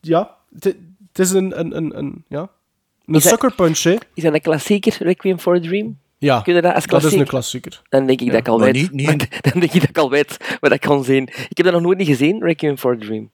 Ja, 0.00 0.36
het 0.58 0.76
is 1.18 1.30
een, 1.30 1.58
een, 1.60 1.76
een, 1.76 1.98
een, 1.98 2.24
ja, 2.28 2.40
een 3.06 3.14
Is 3.14 3.22
dat- 3.22 3.32
sucker 3.32 3.54
punch, 3.54 3.82
hè. 3.82 3.96
Is 4.14 4.22
dat 4.22 4.34
een 4.34 4.40
klassieker, 4.40 4.96
Requiem 4.98 5.38
for 5.38 5.54
a 5.56 5.60
Dream? 5.60 5.98
Ja, 6.18 6.40
Kun 6.40 6.54
je 6.54 6.60
dat 6.62 6.74
als 6.74 6.86
dat 6.86 7.04
is 7.04 7.12
een 7.12 7.26
klassieker. 7.26 7.82
Dan 7.88 8.06
denk 8.06 8.20
ik 8.20 8.26
dat 8.30 8.36
ik 8.38 8.48
al 8.48 8.58
maar 8.58 8.72
weet. 8.72 8.92
niet- 8.92 8.92
niet 8.92 9.28
Dan 9.52 9.60
denk 9.60 9.72
ik 9.72 9.80
dat 9.80 9.88
ik 9.88 9.98
al 9.98 10.10
weet 10.10 10.56
wat 10.60 10.72
ik 10.72 10.80
kan 10.80 11.04
zien. 11.04 11.22
Ik 11.48 11.56
heb 11.56 11.64
dat 11.66 11.72
nog 11.74 11.82
nooit 11.82 11.98
niet 11.98 12.06
gezien, 12.06 12.42
Requiem 12.42 12.78
for 12.78 12.92
a 12.94 12.98
Dream. 12.98 13.30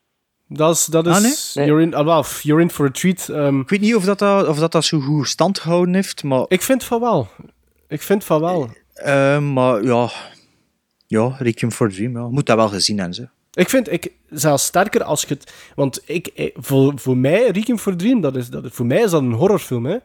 Dat 0.52 0.77
is, 0.77 0.85
dat 0.85 1.06
Ah, 1.06 1.24
is 1.24 1.52
nee? 1.55 1.66
you're, 1.66 1.82
in, 1.82 1.94
ah, 1.94 2.05
wel, 2.05 2.22
f- 2.22 2.43
you're 2.43 2.62
in 2.62 2.70
for 2.70 2.86
a 2.86 2.90
treat. 2.90 3.28
Ehm, 3.28 3.60
Ik 3.60 3.68
weet 3.68 3.81
niet 3.81 3.94
of 3.94 4.05
dat, 4.05 4.18
dat, 4.18 4.47
of 4.48 4.59
dat, 4.59 4.72
dat 4.72 4.85
zo 4.85 5.01
goed 5.01 5.28
stand 5.28 5.59
gehouden 5.59 5.94
heeft, 5.94 6.22
maar, 6.22 6.44
ik 6.48 6.62
vind 6.62 6.85
van 6.85 7.01
wel. 7.01 7.28
Ik 7.89 8.02
vind 8.02 8.24
van 8.24 8.40
wel. 8.40 8.70
eh, 8.94 9.39
maar 9.39 9.82
ja, 9.85 10.10
ja, 11.06 11.35
Requiem 11.39 11.70
for 11.72 11.86
a 11.86 11.90
Dream, 11.90 12.12
ja. 12.12 12.28
moet 12.28 12.47
dat 12.47 12.56
wel 12.56 12.68
gezien 12.68 12.97
hebben. 12.98 13.14
Ze. 13.14 13.28
Ik 13.52 13.68
vind 13.68 13.93
ik 13.93 14.12
zelfs 14.31 14.64
sterker 14.64 15.02
als 15.02 15.20
je 15.22 15.27
het. 15.35 15.52
Want 15.74 16.01
ik, 16.05 16.31
ik- 16.35 16.56
voor, 16.60 16.93
voor 16.97 17.16
mij, 17.16 17.51
Requiem 17.51 17.78
for 17.78 17.93
a 17.93 17.97
Dream, 17.97 18.20
dat 18.20 18.36
is, 18.36 18.48
dat 18.48 18.64
voor 18.70 18.86
mij 18.86 19.02
is 19.02 19.10
dat 19.10 19.22
een 19.22 19.32
horrorfilm. 19.32 19.86
Hè? 19.86 19.97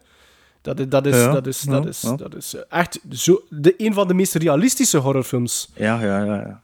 Dat, 0.61 0.79
is- 0.79 0.87
dat, 0.89 1.05
is, 1.05 1.15
Ja, 1.15 1.31
dat, 1.31 1.47
is, 1.47 1.61
ja, 1.61 1.71
dat, 1.71 1.85
is, 1.85 2.01
ja. 2.01 2.15
dat 2.15 2.35
is 2.35 2.55
echt 2.69 2.99
zo, 3.11 3.41
de, 3.49 3.73
een 3.77 3.93
van 3.93 4.07
de 4.07 4.13
meest 4.13 4.35
realistische 4.35 4.97
horrorfilms. 4.97 5.69
Ja, 5.75 6.01
ja, 6.01 6.23
ja. 6.23 6.35
Ja, 6.35 6.61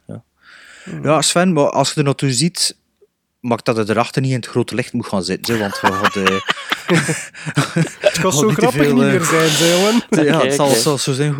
ja. 0.86 1.00
ja 1.04 1.22
Sven, 1.22 1.54
maar 1.54 1.70
als 1.70 1.90
je 1.94 2.00
er 2.00 2.06
naartoe 2.06 2.32
ziet, 2.32 2.78
mag 3.42 3.62
dat 3.62 3.78
het 3.78 3.90
erachter 3.90 4.22
niet 4.22 4.32
in 4.32 4.38
het 4.38 4.48
grote 4.48 4.76
licht 4.76 4.94
moet 4.94 5.08
gaan 5.08 5.24
zitten. 5.24 5.60
Want 5.60 5.80
we 5.80 5.88
hadden... 5.88 6.24
Het 8.00 8.20
kan 8.20 8.34
zo 8.34 8.50
grappig 8.50 8.84
veel, 8.86 8.94
niet 8.94 9.04
eh, 9.04 9.10
meer 9.10 9.24
zijn, 9.24 9.52
jongen. 9.70 10.04
ja, 10.32 10.42
het 10.42 10.54
zal, 10.82 10.98
zo 10.98 11.14
zijn. 11.14 11.36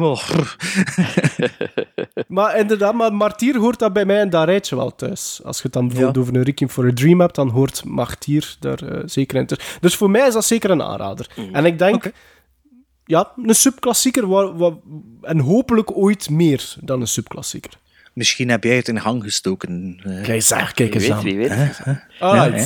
Maar 2.28 2.58
inderdaad, 2.58 2.94
maar 2.94 3.14
Martyr 3.14 3.58
hoort 3.58 3.80
dat 3.80 3.94
bij 3.94 4.06
mij 4.06 4.22
in 4.22 4.30
dat 4.30 4.46
rijtje 4.46 4.76
wel 4.76 4.96
thuis. 4.96 5.42
Als 5.44 5.58
je 5.58 5.64
het 5.64 5.74
dan 5.74 5.88
bijvoorbeeld 5.88 6.18
over 6.18 6.36
een 6.36 6.44
Requiem 6.44 6.70
for 6.70 6.86
a 6.88 6.92
Dream 6.94 7.20
hebt, 7.20 7.36
dan 7.36 7.50
hoort 7.50 7.86
Martyr 7.86 8.56
daar 8.60 8.84
eh, 8.84 9.02
zeker 9.06 9.38
in 9.38 9.46
thuis. 9.46 9.78
Dus 9.80 9.96
voor 9.96 10.10
mij 10.10 10.28
is 10.28 10.34
dat 10.34 10.46
zeker 10.46 10.70
een 10.70 10.82
aanrader. 10.82 11.28
En 11.52 11.66
ik 11.66 11.80
denk, 11.80 12.12
ja, 13.06 13.32
een 13.44 13.56
subklassieker, 13.56 14.28
waar, 14.28 14.58
waar- 14.58 14.78
en 15.22 15.40
hopelijk 15.40 15.98
ooit 15.98 16.30
meer 16.30 16.76
dan 16.82 17.02
een 17.02 17.08
subklassieker. 17.08 17.72
Misschien 18.14 18.50
heb 18.50 18.64
jij 18.64 18.76
het 18.76 18.88
in 18.88 19.02
gang 19.02 19.24
gestoken. 19.24 20.00
eh. 20.04 20.22
Kijk, 20.22 20.30
eens 20.96 21.12
aan. 21.12 21.24
wie 21.24 21.38
weet. 21.38 21.50
Ah? 22.20 22.58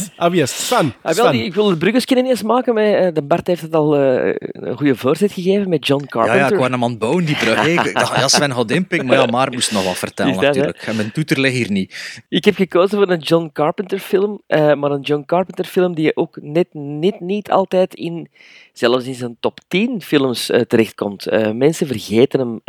Sven. 0.46 0.94
Ah, 1.02 1.14
wel, 1.14 1.14
Sven. 1.14 1.32
die- 1.32 1.44
ik 1.44 1.54
wil 1.54 1.68
de 1.70 1.78
bruggetjes 1.78 2.18
ineens 2.18 2.44
maken. 2.44 2.74
Met, 2.74 2.96
eh, 2.96 3.08
de 3.14 3.22
Bart 3.22 3.48
heeft 3.48 3.62
het 3.62 3.74
al 3.74 3.96
eh, 3.98 4.36
een 4.40 4.78
goede 4.78 4.96
voorzet 4.96 5.32
gegeven 5.32 5.70
met 5.70 5.88
John 5.88 6.02
Ja, 6.02 6.08
Carpenter. 6.10 6.40
ja, 6.42 6.48
ik 6.50 6.56
wou 6.58 6.72
hem 6.72 6.84
aan 6.84 6.90
het 6.90 7.00
bouwen, 7.00 7.26
die 7.26 7.36
brug. 7.36 7.62
hè. 7.62 7.70
Ik 7.70 7.94
dacht, 7.94 8.16
ja, 8.20 8.28
Sven 8.28 8.54
gaat 8.54 8.72
inpikken, 8.72 9.08
maar 9.08 9.18
ja, 9.18 9.26
maar 9.26 9.52
moest 9.52 9.72
nog 9.72 9.84
wat 9.86 9.98
vertellen 9.98 10.34
dat, 10.34 10.42
hè? 10.42 10.48
natuurlijk. 10.48 10.78
En 10.82 10.96
mijn 10.96 11.12
toeter 11.12 11.40
ligt 11.40 11.56
hier 11.56 11.72
niet. 11.72 12.22
Ik 12.30 12.46
heb 12.46 12.56
gekozen 12.56 12.98
voor 12.98 13.10
een 13.10 13.20
John 13.20 13.50
Carpenter 13.54 14.00
film, 14.00 14.42
eh, 14.48 14.74
maar 14.74 14.92
een 14.92 15.02
John 15.02 15.24
Carpenter 15.26 15.66
film 15.66 15.96
die 15.96 16.16
ook 16.16 16.38
net, 16.42 16.68
net 16.74 17.20
niet 17.20 17.52
altijd 17.52 17.94
in, 17.94 18.30
zelfs 18.74 19.06
in 19.06 19.16
zijn 19.16 19.38
top 19.40 19.60
10 19.68 20.02
films 20.02 20.46
terechtkomt. 20.68 21.28
Eh, 21.28 21.52
mensen 21.52 21.88
vergeten 21.88 22.40
hem. 22.40 22.62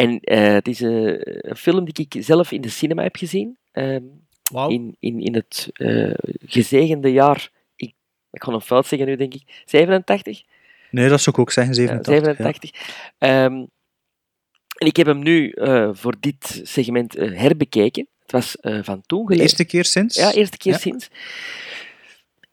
Eh. 0.00 0.08
en 0.08 0.20
eh, 0.20 0.52
het 0.52 0.68
is 0.68 0.80
een, 0.80 1.18
een 1.50 1.56
film 1.56 1.84
die 1.92 2.08
ik 2.10 2.22
zelf 2.24 2.52
in 2.52 2.60
de 2.60 2.68
cinema 2.68 3.02
heb 3.02 3.16
gezien. 3.16 3.58
ehm, 3.72 4.02
in, 4.68 4.96
in, 4.98 5.20
in 5.20 5.34
het 5.34 5.68
eh, 5.72 6.12
gezegende 6.44 7.12
jaar, 7.12 7.50
ik, 7.76 7.94
ik 8.30 8.42
ga 8.42 8.52
een 8.52 8.60
fout 8.60 8.86
zeggen 8.86 9.08
nu 9.08 9.16
denk 9.16 9.34
ik, 9.34 9.62
87? 9.64 10.42
Nee, 10.90 11.08
dat 11.08 11.20
zou 11.20 11.36
ik 11.36 11.42
ook 11.42 11.50
zeggen, 11.52 11.74
Ja, 11.74 11.80
87. 12.02 12.38
ja. 12.38 12.44
87. 12.44 12.70
Ehm, 13.18 13.64
En 14.78 14.86
ik 14.86 14.96
heb 14.96 15.06
hem 15.06 15.22
nu 15.22 15.50
eh, 15.50 15.88
voor 15.92 16.14
dit 16.20 16.60
segment 16.62 17.16
eh, 17.16 17.38
herbekeken. 17.40 18.08
Het 18.22 18.32
was 18.32 18.56
eh, 18.56 18.78
van 18.82 19.02
toen 19.06 19.18
De 19.18 19.24
geleden. 19.24 19.42
eerste 19.42 19.64
keer 19.64 19.84
sinds? 19.84 20.16
Ja, 20.16 20.32
eerste 20.32 20.56
keer 20.56 20.72
Ja. 20.72 20.78
sinds. 20.78 21.08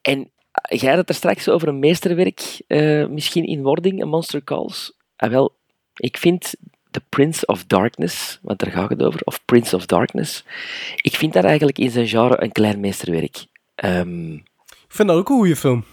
En 0.01 0.31
eh, 0.51 0.79
jij 0.79 0.89
had 0.89 0.97
het 0.99 1.09
er 1.09 1.15
straks 1.15 1.49
over 1.49 1.67
een 1.67 1.79
meesterwerk, 1.79 2.61
eh, 2.67 3.07
misschien 3.07 3.45
in 3.45 3.61
wording, 3.63 4.01
een 4.01 4.07
Monster 4.09 4.43
Calls. 4.43 4.93
Ah, 5.15 5.29
wel, 5.29 5.55
ik 5.95 6.17
vind 6.17 6.53
The 6.91 7.01
Prince 7.09 7.45
of 7.45 7.65
Darkness, 7.65 8.39
want 8.41 8.59
daar 8.59 8.71
gaat 8.71 8.89
het 8.89 9.01
over, 9.03 9.21
of 9.23 9.45
Prince 9.45 9.75
of 9.75 9.85
Darkness, 9.85 10.43
ik 10.95 11.15
vind 11.15 11.33
dat 11.33 11.43
eigenlijk 11.43 11.77
in 11.77 11.91
zijn 11.91 12.07
genre 12.07 12.43
een 12.43 12.51
klein 12.51 12.79
meesterwerk. 12.79 13.45
Ehm, 13.75 14.33
Ik 14.33 14.93
vind 14.93 15.07
dat 15.07 15.17
ook 15.17 15.29
een 15.29 15.35
goede 15.35 15.55
film. 15.55 15.85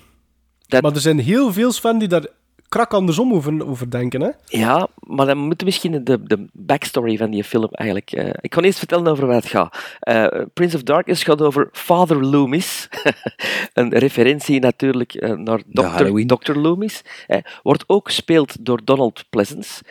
Dat- 0.67 0.83
Maar 0.83 0.93
er 0.93 1.01
zijn 1.01 1.19
heel 1.19 1.53
veel 1.53 1.73
van 1.73 1.99
die 1.99 2.09
daar 2.09 2.27
krak 2.75 2.95
andersom 2.95 3.33
over, 3.33 3.67
over 3.67 3.91
denken. 3.91 4.21
Hè? 4.21 4.31
Ja, 4.47 4.89
maar 5.01 5.27
dan 5.27 5.39
moeten 5.39 5.59
we 5.59 5.65
misschien 5.65 6.05
de, 6.05 6.23
de 6.23 6.47
backstory 6.53 7.17
van 7.17 7.31
die 7.31 7.45
film 7.45 7.69
eigenlijk... 7.71 8.13
eh, 8.13 8.31
ik 8.41 8.55
ga 8.55 8.61
eerst 8.61 8.79
vertellen 8.79 9.07
over 9.07 9.27
wat 9.27 9.37
het 9.37 9.47
gaat. 9.47 9.97
Eh, 10.01 10.27
Prince 10.55 10.77
of 10.77 10.83
Darkness 10.83 11.23
gaat 11.23 11.43
over 11.43 11.69
Father 11.73 12.25
Loomis. 12.25 12.89
een 13.73 13.99
referentie 13.99 14.61
natuurlijk 14.61 15.15
eh, 15.15 15.33
naar 15.33 15.63
Dr. 15.67 16.27
Dr. 16.27 16.59
Loomis. 16.59 17.03
Eh, 17.27 17.39
wordt 17.63 17.85
ook 17.87 18.07
gespeeld 18.07 18.65
door 18.65 18.81
Donald 18.85 19.25
Pleasence, 19.31 19.83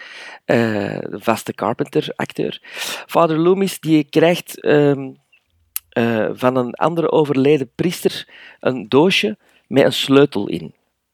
eh, 0.46 0.58
de 1.10 1.20
vaste 1.20 1.54
Carpenter-acteur. 1.54 2.62
Father 3.08 3.38
Loomis 3.38 3.80
die 3.80 4.04
krijgt 4.04 4.62
ehm, 4.62 5.10
eh, 5.90 6.30
van 6.34 6.56
een 6.56 6.74
andere 6.74 7.12
overleden 7.12 7.70
priester 7.76 8.28
een 8.60 8.90
doosje 8.90 9.38
met 9.68 9.84
een 9.84 9.94
sleutel 9.94 10.48
in. 10.48 10.74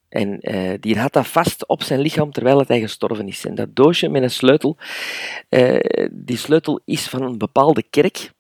En 0.10 0.40
eh, 0.40 0.74
die 0.80 1.00
had 1.00 1.14
dat 1.14 1.28
vast 1.28 1.68
op 1.68 1.84
zijn 1.84 2.00
lichaam 2.00 2.32
terwijl 2.32 2.64
hij 2.68 2.80
gestorven 2.80 3.28
is. 3.28 3.46
En 3.46 3.56
dat 3.56 3.76
doosje 3.76 4.10
met 4.10 4.24
een 4.24 4.32
sleutel, 4.32 4.78
eh, 5.50 6.08
die 6.12 6.38
sleutel 6.38 6.80
is 6.86 7.08
van 7.08 7.22
een 7.22 7.38
bepaalde 7.38 7.84
kerk 7.90 8.32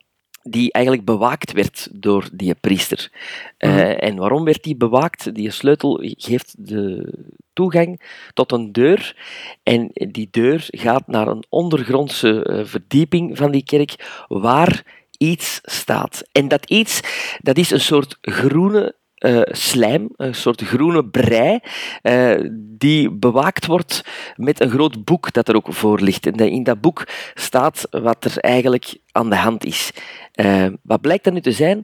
die 0.42 0.72
eigenlijk 0.72 1.06
bewaakt 1.06 1.52
werd 1.52 1.88
door 1.92 2.30
die 2.34 2.56
priester. 2.56 3.12
Eh, 3.58 4.04
En 4.04 4.16
waarom 4.16 4.44
werd 4.44 4.64
die 4.64 4.76
bewaakt? 4.76 5.36
Die 5.36 5.52
sleutel 5.52 6.00
geeft 6.04 6.56
de 6.58 7.14
toegang 7.54 8.02
tot 8.34 8.52
een 8.52 8.72
deur 8.72 9.18
en 9.64 9.90
die 9.94 10.28
deur 10.32 10.64
gaat 10.68 11.08
naar 11.08 11.28
een 11.28 11.44
ondergrondse 11.50 12.64
verdieping 12.66 13.38
van 13.38 13.52
die 13.52 13.64
kerk 13.64 14.24
waar 14.28 14.84
iets 15.18 15.60
staat. 15.64 16.24
En 16.32 16.48
dat 16.48 16.70
iets, 16.70 17.00
dat 17.42 17.58
is 17.58 17.72
een 17.72 17.82
soort 17.82 18.18
groene 18.22 18.96
eh, 19.20 19.42
slijm, 19.44 20.10
een 20.16 20.36
soort 20.36 20.62
groene 20.62 21.06
brei, 21.06 21.60
eh, 22.02 22.36
die 22.54 23.12
bewaakt 23.12 23.66
wordt 23.66 24.04
met 24.36 24.62
een 24.62 24.70
groot 24.70 25.04
boek 25.04 25.34
dat 25.34 25.48
er 25.48 25.56
ook 25.56 25.74
voor 25.74 26.00
ligt. 26.00 26.26
En 26.26 26.36
in 26.36 26.64
dat 26.64 26.82
boek 26.82 27.08
staat 27.34 27.88
wat 27.92 28.26
er 28.26 28.38
eigenlijk 28.38 28.98
aan 29.12 29.30
de 29.30 29.36
hand 29.36 29.66
is. 29.66 29.92
Eh, 30.32 30.68
wat 30.82 31.02
blijkt 31.02 31.24
dat 31.24 31.34
nu 31.34 31.42
te 31.42 31.52
zijn? 31.52 31.84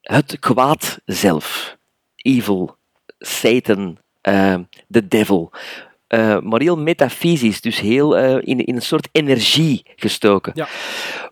Het 0.00 0.38
kwaad 0.38 0.98
zelf. 1.04 1.76
Evil, 2.16 2.76
Satan, 3.18 3.98
the 4.90 5.08
devil. 5.08 5.52
Eh, 6.14 6.40
maar 6.40 6.60
heel 6.60 6.78
metafysisch, 6.78 7.60
dus 7.60 7.80
heel 7.80 8.16
eh, 8.16 8.36
in, 8.40 8.64
in 8.64 8.74
een 8.74 8.82
soort 8.82 9.08
energie 9.12 9.82
gestoken. 9.96 10.52
Ja. 10.54 10.68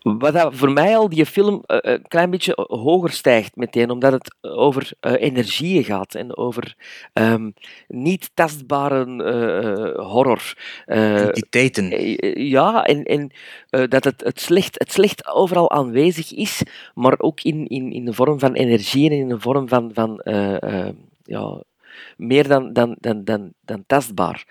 Wat 0.02 0.32
dat 0.32 0.54
voor 0.54 0.72
mij 0.72 0.96
al 0.96 1.08
die 1.08 1.26
film 1.26 1.62
eh, 1.66 1.78
een 1.80 2.08
klein 2.08 2.30
beetje 2.30 2.52
hoger 2.56 3.10
stijgt 3.10 3.56
meteen, 3.56 3.90
omdat 3.90 4.12
het 4.12 4.34
over 4.40 4.92
eh, 5.00 5.12
energieën 5.12 5.84
gaat 5.84 6.14
en 6.14 6.36
over 6.36 6.76
ehm, 7.12 7.50
niet 7.88 8.30
tastbare 8.34 9.04
horror. 9.96 10.54
Eh, 10.86 11.20
Entiteiten. 11.20 11.90
ja, 12.48 12.84
en, 12.84 13.04
en 13.04 13.30
dat 13.88 14.04
het, 14.04 14.20
het, 14.24 14.40
slecht, 14.40 14.78
het 14.78 14.92
slecht 14.92 15.26
overal 15.26 15.70
aanwezig 15.70 16.32
is, 16.32 16.62
maar 16.94 17.14
ook 17.18 17.40
in, 17.40 17.66
in, 17.66 17.92
in 17.92 18.04
de 18.04 18.12
vorm 18.12 18.38
van 18.38 18.52
energie 18.52 19.10
en 19.10 19.16
in 19.16 19.28
de 19.28 19.40
vorm 19.40 19.68
van, 19.68 19.90
van 19.94 20.20
ja, 21.24 21.62
meer 22.22 22.48
dan, 22.48 22.72
dan, 22.72 22.96
dan, 23.00 23.24
dan, 23.24 23.52
dan 23.60 23.84
tastbaar. 23.86 24.44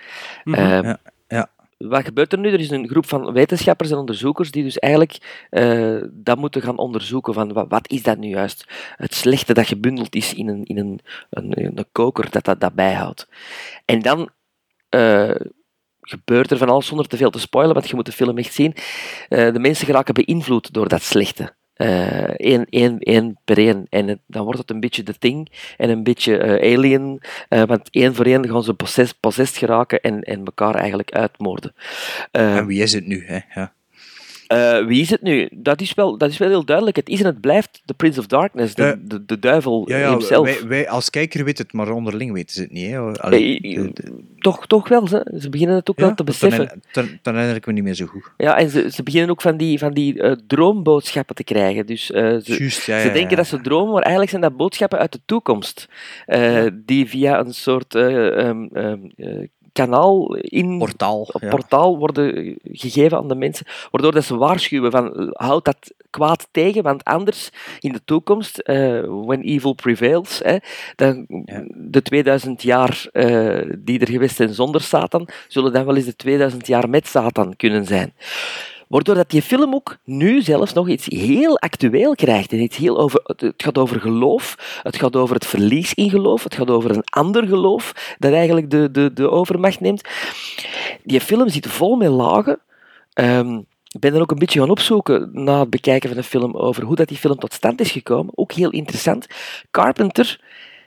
Mhm. 0.44 0.58
Eh, 0.58 0.82
Ja, 0.84 0.98
ja. 1.28 1.50
wat 1.78 2.04
gebeurt 2.06 2.34
er 2.34 2.40
nu? 2.40 2.52
Er 2.52 2.60
is 2.60 2.70
een 2.70 2.88
groep 2.88 3.06
van 3.06 3.34
wetenschappers 3.34 3.92
en 3.92 3.98
onderzoekers 3.98 4.52
die 4.52 4.64
dus 4.64 4.80
eigenlijk 4.80 5.46
eh, 5.50 5.98
dat 6.12 6.38
moeten 6.38 6.62
gaan 6.62 6.78
onderzoeken 6.78 7.34
van 7.34 7.54
wat, 7.54 7.66
wat 7.70 7.90
is 7.92 8.04
dat 8.04 8.18
nu 8.18 8.28
juist? 8.28 8.66
Het 8.96 9.14
slechte 9.14 9.54
dat 9.54 9.68
gebundeld 9.68 10.16
is 10.16 10.34
in 10.34 10.48
een, 10.48 10.64
in 10.64 10.78
een, 10.78 11.00
een, 11.30 11.78
een 11.78 11.86
koker 11.92 12.30
dat 12.32 12.46
dat, 12.46 12.60
dat 12.60 12.74
bijhoudt. 12.74 13.28
En 13.86 14.00
dan 14.02 14.30
eh, 14.90 15.36
gebeurt 16.02 16.52
er 16.52 16.58
van 16.58 16.70
alles 16.70 16.86
zonder 16.86 17.08
te 17.08 17.18
veel 17.18 17.30
te 17.30 17.40
spoilen, 17.40 17.74
want 17.74 17.90
je 17.90 17.96
moet 17.96 18.06
de 18.06 18.12
film 18.12 18.38
echt 18.38 18.54
zien. 18.54 18.74
Eh, 19.30 19.54
de 19.54 19.60
mensen 19.60 19.86
geraken 19.86 20.14
beïnvloed 20.14 20.74
door 20.74 20.88
dat 20.88 21.02
slechte. 21.02 21.54
Eén 22.38 22.66
één, 22.70 23.00
één 23.00 23.38
per 23.46 23.58
één. 23.58 23.86
En 23.90 24.08
het- 24.08 24.20
dan 24.28 24.44
wordt 24.44 24.60
het 24.60 24.70
een 24.70 24.80
beetje 24.80 25.04
The 25.04 25.18
Thing 25.18 25.48
en 25.78 25.90
een 25.90 26.04
beetje 26.04 26.38
eh, 26.38 26.74
Alien. 26.78 27.22
eh, 27.50 27.64
want 27.64 27.90
één 27.92 28.16
voor 28.16 28.26
één 28.26 28.50
gaan 28.50 28.64
ze 28.64 28.74
possess, 28.74 29.12
possessed 29.14 29.58
geraken 29.58 30.02
en, 30.02 30.22
en 30.22 30.46
elkaar 30.46 30.76
eigenlijk 30.76 31.12
uitmoorden. 31.12 31.74
Eh, 32.32 32.58
En 32.58 32.66
wie 32.66 32.82
is 32.82 32.94
het 32.94 33.06
nu? 33.08 33.24
Hè? 33.26 33.40
Ja. 33.54 33.74
Eh, 34.52 34.86
wie 34.86 35.02
is 35.02 35.10
het 35.10 35.22
nu? 35.22 35.50
Dat 35.52 35.82
is, 35.82 35.94
wel, 35.94 36.18
dat 36.18 36.30
is 36.30 36.38
wel 36.38 36.50
heel 36.50 36.66
duidelijk. 36.66 36.96
Het 36.96 37.10
is 37.10 37.20
en 37.20 37.26
het 37.26 37.42
blijft 37.42 37.82
de 37.86 37.94
Prince 37.94 38.20
of 38.20 38.26
Darkness, 38.28 38.76
de, 38.76 38.84
Eh, 38.84 38.94
de, 39.04 39.26
de 39.26 39.40
duivel 39.40 39.90
Ja, 39.90 39.98
ja, 39.98 40.10
himself. 40.10 40.46
wij, 40.46 40.68
wij 40.68 40.90
als 40.90 41.10
kijker 41.10 41.44
weten 41.44 41.64
het, 41.66 41.74
maar 41.74 41.92
onderling 41.92 42.32
weten 42.34 42.56
ze 42.56 42.62
het 42.62 42.72
niet. 42.72 42.90
Hè? 42.90 43.00
Allee, 43.00 43.60
Eh, 43.62 43.76
de- 43.82 43.92
de- 43.94 44.24
toch, 44.40 44.68
toch 44.68 44.88
wel, 44.88 45.08
ze, 45.08 45.38
ze 45.40 45.50
beginnen 45.50 45.76
het 45.76 45.90
ook 45.90 46.00
ja, 46.00 46.06
wel 46.06 46.16
te 46.16 46.24
beseffen. 46.24 46.82
dan, 46.92 47.08
dan 47.22 47.34
herinner 47.34 47.58
ik 47.58 47.66
me 47.66 47.74
niet 47.74 47.84
meer 47.84 47.94
zo 47.94 48.06
goed. 48.06 48.32
Ja, 48.38 48.58
en 48.58 48.70
ze, 48.70 48.90
ze 48.92 49.04
beginnen 49.04 49.30
ook 49.30 49.42
van 49.42 49.58
die, 49.58 49.80
van 49.80 49.94
die 49.94 50.36
droomboodschappen 50.48 51.36
te 51.36 51.44
krijgen. 51.44 51.86
Dus 51.86 52.06
ze, 52.06 52.42
ze 52.80 53.10
denken 53.14 53.38
dat 53.38 53.48
ze 53.48 53.62
dromen, 53.62 53.92
maar 53.92 54.02
eigenlijk 54.02 54.30
zijn 54.32 54.42
dat 54.42 54.58
boodschappen 54.58 55.00
uit 55.00 55.12
de 55.12 55.20
toekomst. 55.26 55.88
Die 56.74 57.06
via 57.08 57.40
een 57.40 57.54
soort 57.54 57.96
eh, 57.96 58.38
ehm, 58.48 58.64
ehm, 58.74 59.00
eh, 59.16 59.48
kanaal 59.74 60.36
in 60.36 60.78
Portaal. 60.78 61.28
ja. 61.40 61.50
portaal 61.50 61.98
worden 61.98 62.58
gegeven 62.64 63.18
aan 63.18 63.28
de 63.28 63.36
mensen, 63.36 63.66
waardoor 63.92 64.12
dat 64.12 64.24
ze 64.24 64.38
waarschuwen 64.38 64.92
van 64.92 65.30
houd 65.34 65.66
dat 65.66 65.92
kwaad 66.10 66.48
tegen, 66.52 66.84
want 66.84 67.04
anders 67.04 67.50
in 67.80 67.92
de 67.92 68.02
toekomst, 68.06 68.58
eh, 68.58 69.00
when 69.26 69.42
evil 69.42 69.74
prevails, 69.74 70.40
hè, 70.44 70.58
dan 70.96 71.26
Ja. 71.46 71.64
de 71.68 72.02
2000 72.02 72.62
jaar 72.64 73.08
eh, 73.12 73.62
die 73.80 74.00
er 74.00 74.08
geweest 74.10 74.36
zijn 74.36 74.54
zonder 74.54 74.82
Satan, 74.82 75.28
zullen 75.48 75.74
dan 75.74 75.86
wel 75.86 75.96
eens 75.96 76.06
de 76.06 76.16
2000 76.16 76.68
jaar 76.68 76.90
met 76.90 77.08
Satan 77.08 77.56
kunnen 77.56 77.86
zijn. 77.86 78.14
Waardoor 78.92 79.16
dat 79.16 79.30
die 79.30 79.42
film 79.42 79.74
ook 79.74 79.98
nu 80.04 80.42
zelfs 80.42 80.74
nog 80.74 80.90
iets 80.90 81.06
heel 81.06 81.60
actueel 81.60 82.16
krijgt. 82.16 82.52
En 82.52 82.60
iets 82.60 82.78
heel 82.78 83.00
over, 83.00 83.22
het 83.24 83.54
gaat 83.58 83.78
over 83.78 84.00
geloof, 84.00 84.80
het 84.84 84.96
gaat 84.96 85.16
over 85.16 85.36
het 85.36 85.46
verlies 85.46 85.94
in 85.94 86.10
geloof, 86.10 86.44
het 86.44 86.56
gaat 86.56 86.70
over 86.70 86.92
een 86.92 87.04
ander 87.04 87.48
geloof 87.48 88.16
dat 88.20 88.34
eigenlijk 88.34 88.70
de, 88.70 88.92
de, 88.92 89.14
de 89.14 89.30
overmacht 89.30 89.80
neemt. 89.80 90.08
Die 91.04 91.22
film 91.22 91.50
zit 91.50 91.68
vol 91.68 91.96
met 91.96 92.10
lagen. 92.10 92.60
Ehm, 93.14 93.58
ik 93.88 94.00
ben 94.00 94.14
er 94.14 94.22
ook 94.22 94.32
een 94.32 94.40
beetje 94.40 94.60
gaan 94.60 94.70
opzoeken 94.70 95.30
na 95.34 95.60
het 95.60 95.70
bekijken 95.70 96.10
van 96.10 96.18
de 96.18 96.24
film 96.24 96.56
over 96.56 96.84
hoe 96.84 96.96
dat 96.96 97.08
die 97.08 97.18
film 97.18 97.38
tot 97.38 97.54
stand 97.54 97.82
is 97.82 97.92
gekomen. 97.92 98.38
Ook 98.38 98.52
heel 98.52 98.70
interessant. 98.70 99.28
Carpenter 99.72 100.40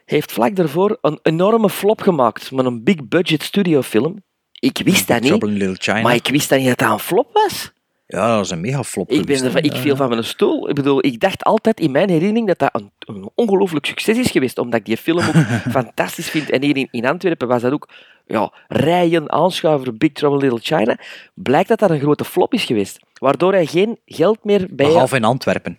heeft 0.05 0.33
vlak 0.33 0.57
daarvoor 0.57 0.99
een 1.01 1.19
enorme 1.23 1.71
flop 1.71 2.01
gemaakt 2.01 2.53
met 2.53 2.65
een 2.65 2.85
big 2.85 3.09
budget 3.09 3.43
studiofilm. 3.43 4.23
Ik 4.53 4.81
wist 4.85 5.09
dat 5.09 5.21
niet, 5.21 5.29
Trouble 5.29 5.51
in 5.51 5.57
Little 5.57 5.77
China. 5.79 6.01
maar 6.01 6.15
ik 6.15 6.29
wist 6.29 6.49
dat 6.49 6.59
niet 6.59 6.69
dat 6.69 6.79
dat 6.79 6.91
een 6.91 6.99
flop 6.99 7.31
was. 7.33 7.73
Ja, 8.07 8.29
dat 8.29 8.37
was 8.37 8.51
een 8.51 8.61
mega 8.61 8.85
flop. 8.85 9.11
Ik, 9.11 9.27
ben 9.27 9.45
ervan, 9.45 9.63
ik 9.63 9.73
viel 9.73 9.97
van 9.97 10.09
mijn 10.09 10.25
stoel. 10.25 10.69
Ik 10.69 10.75
bedoel, 10.75 11.05
ik 11.05 11.21
dacht 11.21 11.45
altijd 11.45 11.81
in 11.81 11.91
mijn 11.91 12.09
herinnering 12.09 12.47
dat 12.47 12.59
dat 12.59 12.71
een, 12.73 12.91
een 12.99 13.31
ongelooflijk 13.35 13.87
succes 13.87 14.19
is 14.19 14.31
geweest, 14.31 14.59
omdat 14.59 14.81
ik 14.81 14.87
die 14.87 14.97
film 14.97 15.19
ook 15.19 15.35
fantastisch 15.79 16.31
vind. 16.31 16.51
En 16.51 16.63
hier 16.63 16.77
in, 16.77 16.89
in 16.91 17.07
Antwerpen 17.07 17.49
was 17.49 17.63
dat 17.63 17.73
ook 17.73 17.89
ja, 18.27 18.53
rijen 18.69 19.33
aanschuiven 19.33 19.99
Big 19.99 20.13
Trouble 20.13 20.39
in 20.39 20.45
Little 20.53 20.77
China. 20.77 20.99
Blijkt 21.35 21.69
dat 21.69 21.79
dat 21.79 21.91
een 21.91 22.01
grote 22.01 22.25
flop 22.25 22.53
is 22.53 22.65
geweest. 22.65 23.01
Waardoor 23.19 23.53
hij 23.53 23.67
geen 23.67 23.99
geld 24.07 24.45
meer 24.45 24.67
bij 24.71 24.87
Behalve 24.87 25.17
in 25.17 25.25
Antwerpen. 25.25 25.79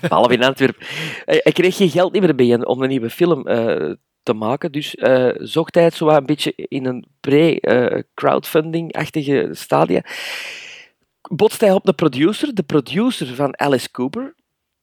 Behalve 0.00 0.32
in 0.32 0.42
Antwerpen. 0.42 0.86
Hij, 1.24 1.52
kreeg 1.52 1.76
geen 1.76 1.90
geld 1.90 2.12
meer 2.12 2.34
bij 2.34 2.64
om 2.64 2.82
een 2.82 2.88
nieuwe 2.88 3.10
film 3.10 3.46
eh, 3.46 3.92
te 4.22 4.32
maken. 4.32 4.72
Dus 4.72 4.94
eh, 4.94 5.30
zocht 5.34 5.74
hij 5.74 5.84
het 5.84 5.94
zo 5.94 6.08
een 6.08 6.26
beetje 6.26 6.52
in 6.56 6.86
een 6.86 7.06
pre-crowdfunding-achtige 7.20 9.48
stadia. 9.52 10.02
Botste 11.28 11.64
hij 11.64 11.74
op 11.74 11.84
de 11.84 11.92
producer, 11.92 12.54
de 12.54 12.62
producer 12.62 13.34
van 13.34 13.58
Alice 13.58 13.90
Cooper. 13.90 14.34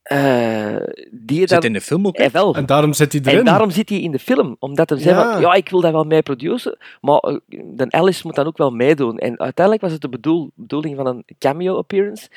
eh, 0.06 0.76
die 1.12 1.40
dan, 1.40 1.48
Zit 1.48 1.64
in 1.64 1.74
de 1.74 1.82
film 1.82 2.08
ook. 2.08 2.18
wel. 2.32 2.56
En 2.56 2.66
daarom 2.66 2.94
zit 2.94 3.12
hij 3.12 3.22
erin. 3.22 3.40
En 3.40 3.46
daarom 3.46 3.70
zit 3.70 3.90
hij 3.90 4.00
in 4.02 4.12
de 4.12 4.20
film. 4.20 4.56
Omdat 4.60 4.90
hij 4.90 5.00
zei 5.00 5.16
Ja. 5.16 5.32
van, 5.32 5.42
ja, 5.42 5.54
ik 5.54 5.70
wil 5.70 5.82
dat 5.82 5.92
wel 5.92 6.04
mee 6.04 6.22
produceren, 6.22 6.78
maar 7.02 7.18
eh, 7.20 7.36
de 7.48 7.86
Alice 7.92 8.22
moet 8.24 8.36
dan 8.36 8.46
ook 8.46 8.58
wel 8.58 8.72
meedoen. 8.72 9.18
En 9.18 9.40
uiteindelijk 9.40 9.82
was 9.86 9.92
het 9.94 10.02
de 10.02 10.10
bedoel, 10.10 10.52
bedoeling 10.56 10.96
van 10.96 11.08
een 11.08 11.26
cameo-appearance. 11.40 12.30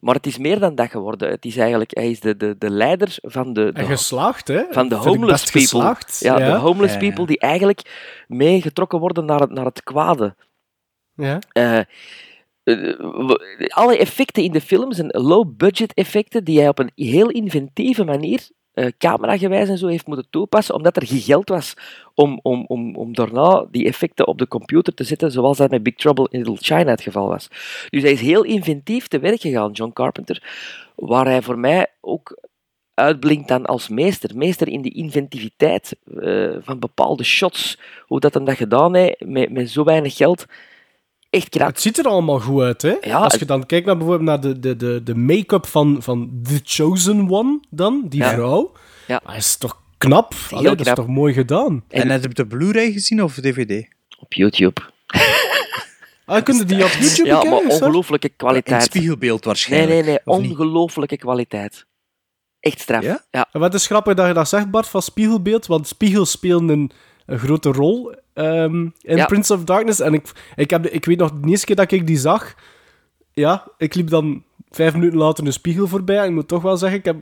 Maar 0.00 0.14
het 0.14 0.26
is 0.26 0.38
meer 0.38 0.58
dan 0.58 0.74
dat 0.74 0.90
geworden. 0.90 1.30
Het 1.30 1.44
is 1.44 1.56
eigenlijk, 1.56 1.94
hij 1.96 2.10
is 2.10 2.20
de, 2.20 2.36
de, 2.36 2.56
de 2.58 2.70
leider 2.70 3.16
van 3.22 3.52
de, 3.52 3.64
En 3.64 3.72
de, 3.74 3.84
geslaagd, 3.84 4.48
hè? 4.48 4.62
van 4.70 4.88
de 4.88 4.94
homeless 4.94 5.42
best 5.42 5.52
people. 5.52 5.68
geslaagd. 5.88 6.18
Ja, 6.20 6.36
de 6.36 6.58
homeless 6.58 6.94
Ja, 6.94 7.00
ja. 7.00 7.06
people 7.08 7.26
die 7.26 7.38
eigenlijk 7.38 7.80
meegetrokken 8.28 8.98
worden 8.98 9.24
naar 9.24 9.40
het, 9.40 9.50
naar 9.50 9.64
het 9.64 9.82
kwade. 9.82 10.34
Ja. 11.16 11.38
Eh, 11.52 11.80
alle 13.68 13.98
effecten 13.98 14.42
in 14.42 14.52
de 14.52 14.60
film 14.60 14.92
zijn 14.92 15.08
low-budget 15.10 15.94
effecten 15.94 16.44
die 16.44 16.58
hij 16.58 16.68
op 16.68 16.78
een 16.78 16.90
heel 16.94 17.30
inventieve 17.30 18.04
manier, 18.04 18.48
eh 18.72 18.86
cameragewijs 18.98 19.68
en 19.68 19.78
zo, 19.78 19.86
heeft 19.86 20.06
moeten 20.06 20.30
toepassen, 20.30 20.74
omdat 20.74 20.96
er 20.96 21.06
geen 21.06 21.20
geld 21.20 21.48
was 21.48 21.74
om, 22.14 22.40
om, 22.42 22.64
om, 22.66 22.96
om 22.96 23.14
daarna 23.14 23.66
die 23.70 23.86
effecten 23.86 24.26
op 24.26 24.38
de 24.38 24.48
computer 24.48 24.94
te 24.94 25.04
zetten, 25.04 25.32
zoals 25.32 25.58
dat 25.58 25.70
met 25.70 25.82
Big 25.82 25.94
Trouble 25.94 26.28
in 26.30 26.38
Little 26.38 26.76
China 26.76 26.90
het 26.90 27.02
geval 27.02 27.28
was. 27.28 27.48
Dus 27.90 28.02
hij 28.02 28.12
is 28.12 28.20
heel 28.20 28.42
inventief 28.42 29.08
te 29.08 29.18
werk 29.18 29.40
gegaan, 29.40 29.72
John 29.72 29.92
Carpenter, 29.92 30.42
waar 30.94 31.26
hij 31.26 31.42
voor 31.42 31.58
mij 31.58 31.86
ook 32.00 32.36
uitblinkt 32.94 33.48
dan 33.48 33.66
als 33.66 33.88
meester. 33.88 34.36
Meester 34.36 34.68
in 34.68 34.82
die 34.82 34.94
inventiviteit 34.94 35.96
eh, 36.20 36.50
van 36.60 36.78
bepaalde 36.78 37.24
shots. 37.24 37.78
Hoe 38.06 38.20
dat 38.20 38.34
hem 38.34 38.44
dat 38.44 38.56
gedaan 38.56 38.94
heeft, 38.94 39.24
met, 39.24 39.50
met 39.50 39.70
zo 39.70 39.84
weinig 39.84 40.16
geld. 40.16 40.46
Echt 41.34 41.48
knap. 41.48 41.66
Het 41.68 41.80
ziet 41.80 41.98
er 41.98 42.04
allemaal 42.04 42.40
goed 42.40 42.62
uit, 42.62 42.82
hè? 42.82 42.94
Ja, 43.00 43.16
Als 43.18 43.34
je 43.34 43.44
dan 43.44 43.66
kijkt 43.66 43.86
naar 43.86 43.96
bijvoorbeeld 43.96 44.28
naar 44.28 44.40
de, 44.40 44.58
de, 44.60 44.76
de, 44.76 45.00
de 45.02 45.14
make-up 45.14 45.66
van, 45.66 45.96
van 46.02 46.40
The 46.42 46.60
Chosen 46.64 47.30
One, 47.30 47.60
dan, 47.70 48.02
die 48.08 48.20
Ja. 48.20 48.30
vrouw. 48.32 48.72
Ja. 49.06 49.20
Dat 49.26 49.36
is 49.36 49.56
toch 49.56 49.80
knap? 49.98 50.34
Allee, 50.50 50.76
dat 50.76 50.86
is 50.86 50.92
toch 50.94 51.06
mooi 51.06 51.32
gedaan? 51.34 51.84
En, 51.88 52.10
heb 52.10 52.22
je 52.22 52.28
de 52.34 52.46
Blu-ray 52.46 52.92
gezien 52.92 53.22
of 53.22 53.34
DVD? 53.34 53.88
Op 54.18 54.32
YouTube. 54.32 54.80
Ah, 56.26 56.42
kun 56.42 56.56
je 56.56 56.64
die 56.64 56.84
op 56.84 56.90
YouTube 56.90 57.28
Ja, 57.28 57.34
bekijken? 57.40 57.50
maar 57.50 57.72
Sir? 57.72 57.82
ongelooflijke 57.86 58.28
In 58.28 58.34
kwaliteit. 58.36 58.82
spiegelbeeld 58.82 59.38
Nee, 59.44 59.46
waarschijnlijk. 59.46 59.90
nee, 59.90 60.02
nee. 60.02 60.12
niet? 60.40 60.50
Ongelooflijke 60.50 61.16
kwaliteit. 61.16 61.86
Echt 62.60 62.80
straf. 62.80 63.02
Ja? 63.02 63.24
ja. 63.30 63.48
En 63.52 63.60
wat 63.60 63.74
is 63.74 63.86
grappig 63.86 64.14
dat 64.14 64.26
je 64.26 64.32
dat 64.32 64.48
zegt, 64.48 64.70
Bart, 64.70 64.86
van 64.88 65.02
spiegelbeeld, 65.02 65.66
want 65.66 65.86
spiegels 65.86 66.30
spelen 66.30 66.68
een, 66.68 66.90
een 67.26 67.38
grote 67.38 67.72
rol 67.72 68.14
ehm, 68.34 68.74
in 69.00 69.16
Ja. 69.16 69.26
Prince 69.26 69.54
of 69.54 69.64
Darkness. 69.64 70.00
En 70.00 70.14
ik, 70.14 70.26
ik, 70.56 70.70
heb, 70.70 70.86
ik 70.86 71.04
weet 71.04 71.18
nog, 71.18 71.30
de 71.40 71.48
eerste 71.48 71.66
keer 71.66 71.76
dat 71.76 71.92
ik 71.92 72.06
die 72.06 72.18
zag, 72.18 72.54
ja, 73.32 73.66
ik 73.78 73.94
liep 73.94 74.08
dan 74.08 74.42
vijf 74.70 74.92
minuten 74.94 75.18
later 75.18 75.46
een 75.46 75.52
spiegel 75.52 75.86
voorbij. 75.88 76.18
En 76.18 76.24
ik 76.24 76.30
moet 76.30 76.48
toch 76.48 76.62
wel 76.62 76.76
zeggen, 76.76 76.98
ik 76.98 77.04
heb, 77.04 77.16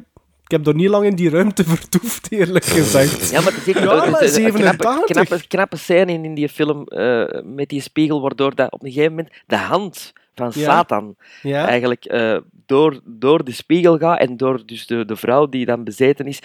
ik 0.45 0.51
heb 0.51 0.67
er 0.67 0.75
niet 0.75 0.89
lang 0.89 1.05
in 1.07 1.15
die 1.15 1.31
ruimte 1.31 1.65
vertoefd, 1.75 2.33
eerlijk 2.33 2.65
gezegd. 2.65 3.31
Ja, 3.31 3.41
maar 3.41 3.53
echt 3.55 3.65
Ja, 3.65 3.85
maar 3.85 3.95
een 3.97 4.03
knappe, 4.03 4.29
87. 4.29 5.05
knappe, 5.05 5.47
knappe 5.47 5.77
scène 5.77 6.13
in, 6.13 6.35
die 6.35 6.49
film 6.49 6.87
eh, 6.87 7.25
met 7.45 7.69
die 7.69 7.81
spiegel, 7.81 8.21
waardoor 8.21 8.55
dat 8.55 8.73
op 8.73 8.83
een 8.83 8.93
gegeven 8.93 9.15
moment 9.15 9.35
de 9.47 9.57
hand 9.57 10.13
van 10.35 10.51
Ja. 10.55 10.63
Satan 10.65 11.17
Ja. 11.43 11.67
eigenlijk 11.67 12.05
eh, 12.05 12.37
door, 12.73 13.01
door 13.05 13.45
de 13.45 13.53
spiegel 13.53 13.99
gaat 13.99 14.19
en 14.21 14.37
door 14.37 14.63
dus 14.67 14.87
de, 14.87 15.05
de 15.05 15.17
vrouw 15.17 15.49
die 15.49 15.67
dan 15.67 15.85
bezeten 15.85 16.27
is, 16.27 16.39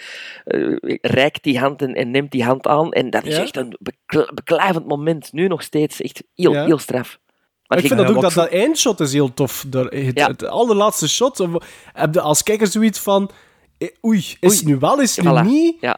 eh, 0.44 0.76
reikt 1.00 1.42
die 1.42 1.58
hand 1.58 1.82
en, 1.82 1.94
en 1.94 2.10
neemt 2.10 2.30
die 2.30 2.44
hand 2.44 2.66
aan. 2.66 2.92
En 2.92 3.10
dat 3.10 3.24
is 3.24 3.36
Ja. 3.36 3.42
echt 3.42 3.56
een 3.56 3.76
bekl- 3.80 4.34
beklijvend 4.34 4.86
moment, 4.86 5.32
nu 5.32 5.46
nog 5.48 5.62
steeds. 5.62 6.00
Echt 6.00 6.22
heel, 6.34 6.52
Ja. 6.52 6.64
heel 6.64 6.78
straf. 6.78 7.18
Maar 7.66 7.78
ik 7.78 7.86
vind 7.86 7.98
dat 8.00 8.08
ook 8.16 8.20
dat, 8.22 8.32
dat 8.32 8.48
eindshot 8.48 9.00
is 9.00 9.12
heel 9.12 9.34
tof. 9.34 9.64
Het, 9.70 10.10
Ja. 10.18 10.26
het 10.26 10.44
allerlaatste 10.46 11.08
shot, 11.08 11.40
of- 11.40 11.64
heb 11.92 12.14
je 12.14 12.20
als 12.20 12.42
kijker 12.42 12.66
zoiets 12.66 12.98
van... 12.98 13.30
eh, 13.78 13.88
Oei, 14.06 14.18
is 14.18 14.36
Oei. 14.44 14.56
het 14.56 14.64
nu 14.64 14.76
wel, 14.78 15.00
is 15.00 15.16
het 15.16 15.24
nu 15.24 15.30
Voilà. 15.32 15.44
niet? 15.44 15.76
Ja. 15.80 15.96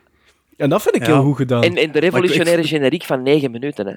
En 0.56 0.68
dat 0.70 0.82
vind 0.82 0.94
ik 0.94 1.06
Ja. 1.06 1.12
heel 1.12 1.22
goed 1.22 1.36
gedaan. 1.36 1.62
En, 1.62 1.76
en 1.76 1.92
de 1.92 1.98
revolutionaire 1.98 2.62
ik- 2.62 2.68
generiek 2.68 3.04
van 3.04 3.22
negen 3.22 3.50
minuten. 3.50 3.86
Hè. 3.86 3.94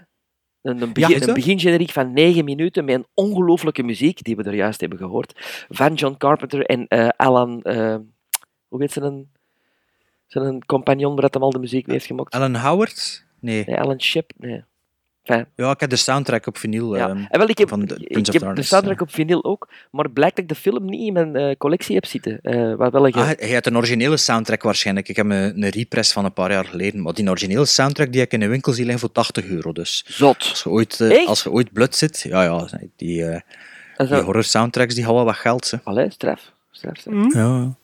Een, 0.63 0.81
een, 0.81 0.93
begin, 0.93 1.27
een 1.27 1.33
begingeneriek 1.33 1.89
van 1.89 2.13
negen 2.13 2.45
minuten 2.45 2.85
met 2.85 2.95
een 2.95 3.05
ongelooflijke 3.13 3.83
muziek, 3.83 4.23
die 4.23 4.35
we 4.35 4.43
er 4.43 4.55
juist 4.55 4.79
hebben 4.79 4.97
gehoord, 4.97 5.65
van 5.69 5.93
John 5.93 6.17
Carpenter 6.17 6.65
en 6.65 6.87
eh, 6.87 7.07
Alan... 7.07 7.61
eh, 7.61 7.95
hoe 8.67 8.81
heet 8.81 8.91
zijn, 8.91 9.31
zijn 10.27 10.65
compagnon 10.65 11.15
waar 11.15 11.29
hem 11.31 11.43
al 11.43 11.49
de 11.49 11.59
muziek 11.59 11.85
mee 11.85 11.95
heeft 11.95 12.07
gemaakt? 12.07 12.33
Alan 12.33 12.55
Howard? 12.55 13.25
Nee. 13.39 13.63
Nee, 13.65 13.79
Alan 13.79 14.01
Shep? 14.01 14.31
Nee. 14.37 14.63
Enfin, 15.23 15.45
Ja, 15.55 15.71
ik 15.71 15.79
heb 15.79 15.89
de 15.89 15.95
soundtrack 15.95 16.47
op 16.47 16.57
vinyl. 16.57 16.95
ja. 16.95 17.07
ehm, 17.09 17.17
en 17.29 17.39
wel, 17.39 17.49
ik 17.49 17.57
heb, 17.57 17.69
van 17.69 17.79
de 17.85 17.95
ik 17.97 18.25
heb 18.25 18.55
de 18.55 18.61
soundtrack 18.61 19.01
op 19.01 19.11
vinyl 19.13 19.43
ook, 19.43 19.67
maar 19.91 20.03
het 20.05 20.13
blijkt 20.13 20.35
dat 20.35 20.43
ik 20.43 20.49
de 20.49 20.55
film 20.57 20.85
niet 20.85 21.07
in 21.07 21.13
mijn 21.13 21.35
eh, 21.35 21.55
collectie 21.57 21.95
heb 21.95 22.05
zitten. 22.05 22.39
eh, 22.41 22.75
wat 22.75 22.91
wel 22.91 23.05
ge- 23.11 23.19
Ah, 23.19 23.29
hij 23.37 23.53
had 23.53 23.65
een 23.65 23.77
originele 23.77 24.17
soundtrack 24.17 24.63
waarschijnlijk. 24.63 25.09
Ik 25.09 25.15
heb 25.15 25.25
een, 25.25 25.31
een 25.63 25.69
repress 25.69 26.13
van 26.13 26.25
een 26.25 26.33
paar 26.33 26.51
jaar 26.51 26.65
geleden. 26.65 27.01
Maar 27.01 27.13
die 27.13 27.29
originele 27.29 27.65
soundtrack 27.65 28.11
die 28.11 28.21
ik 28.21 28.31
in 28.31 28.39
de 28.39 28.47
winkel 28.47 28.73
zie 28.73 28.83
liggen 28.83 28.99
voor 29.01 29.11
80 29.11 29.45
euro. 29.45 29.71
Dus 29.71 30.03
Zot. 30.07 30.37
als 30.49 30.63
je 30.63 30.69
ooit, 30.69 30.99
eh, 30.99 31.27
als 31.27 31.43
je 31.43 31.51
ooit 31.51 31.73
bloed 31.73 31.95
zit, 31.95 32.21
ja, 32.21 32.43
ja, 32.43 32.67
die, 32.95 33.25
horror 34.07 34.43
soundtracks 34.43 34.95
die 34.95 35.05
wel 35.05 35.25
wat 35.25 35.35
geld. 35.35 35.65
Ze. 35.65 35.79
Allee, 35.83 36.09
straf. 36.11 36.51
straf, 36.71 36.97
straf. 36.97 37.13
Hm? 37.15 37.37
Ja. 37.37 37.75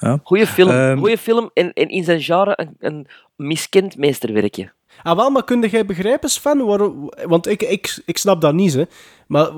ja. 0.00 0.20
Goeie 0.22 0.46
film, 0.46 0.70
Ehm, 0.70 0.98
goeie 0.98 1.18
film 1.18 1.50
en, 1.54 1.72
en 1.72 1.88
in 1.88 2.04
zijn 2.04 2.22
genre 2.22 2.52
een, 2.56 2.76
een 2.78 3.06
miskend 3.36 3.96
meesterwerkje. 3.96 4.72
Ah, 5.02 5.16
wel, 5.16 5.30
maar 5.30 5.44
kun 5.44 5.60
jij 5.68 5.84
begrijpen, 5.86 6.28
Sven? 6.28 6.64
waarom- 6.66 7.10
want 7.26 7.46
ik, 7.46 7.62
ik, 7.62 8.02
ik 8.06 8.18
snap 8.18 8.40
dat 8.40 8.54
niet, 8.54 8.72
hè. 8.72 8.84
Maar 9.26 9.50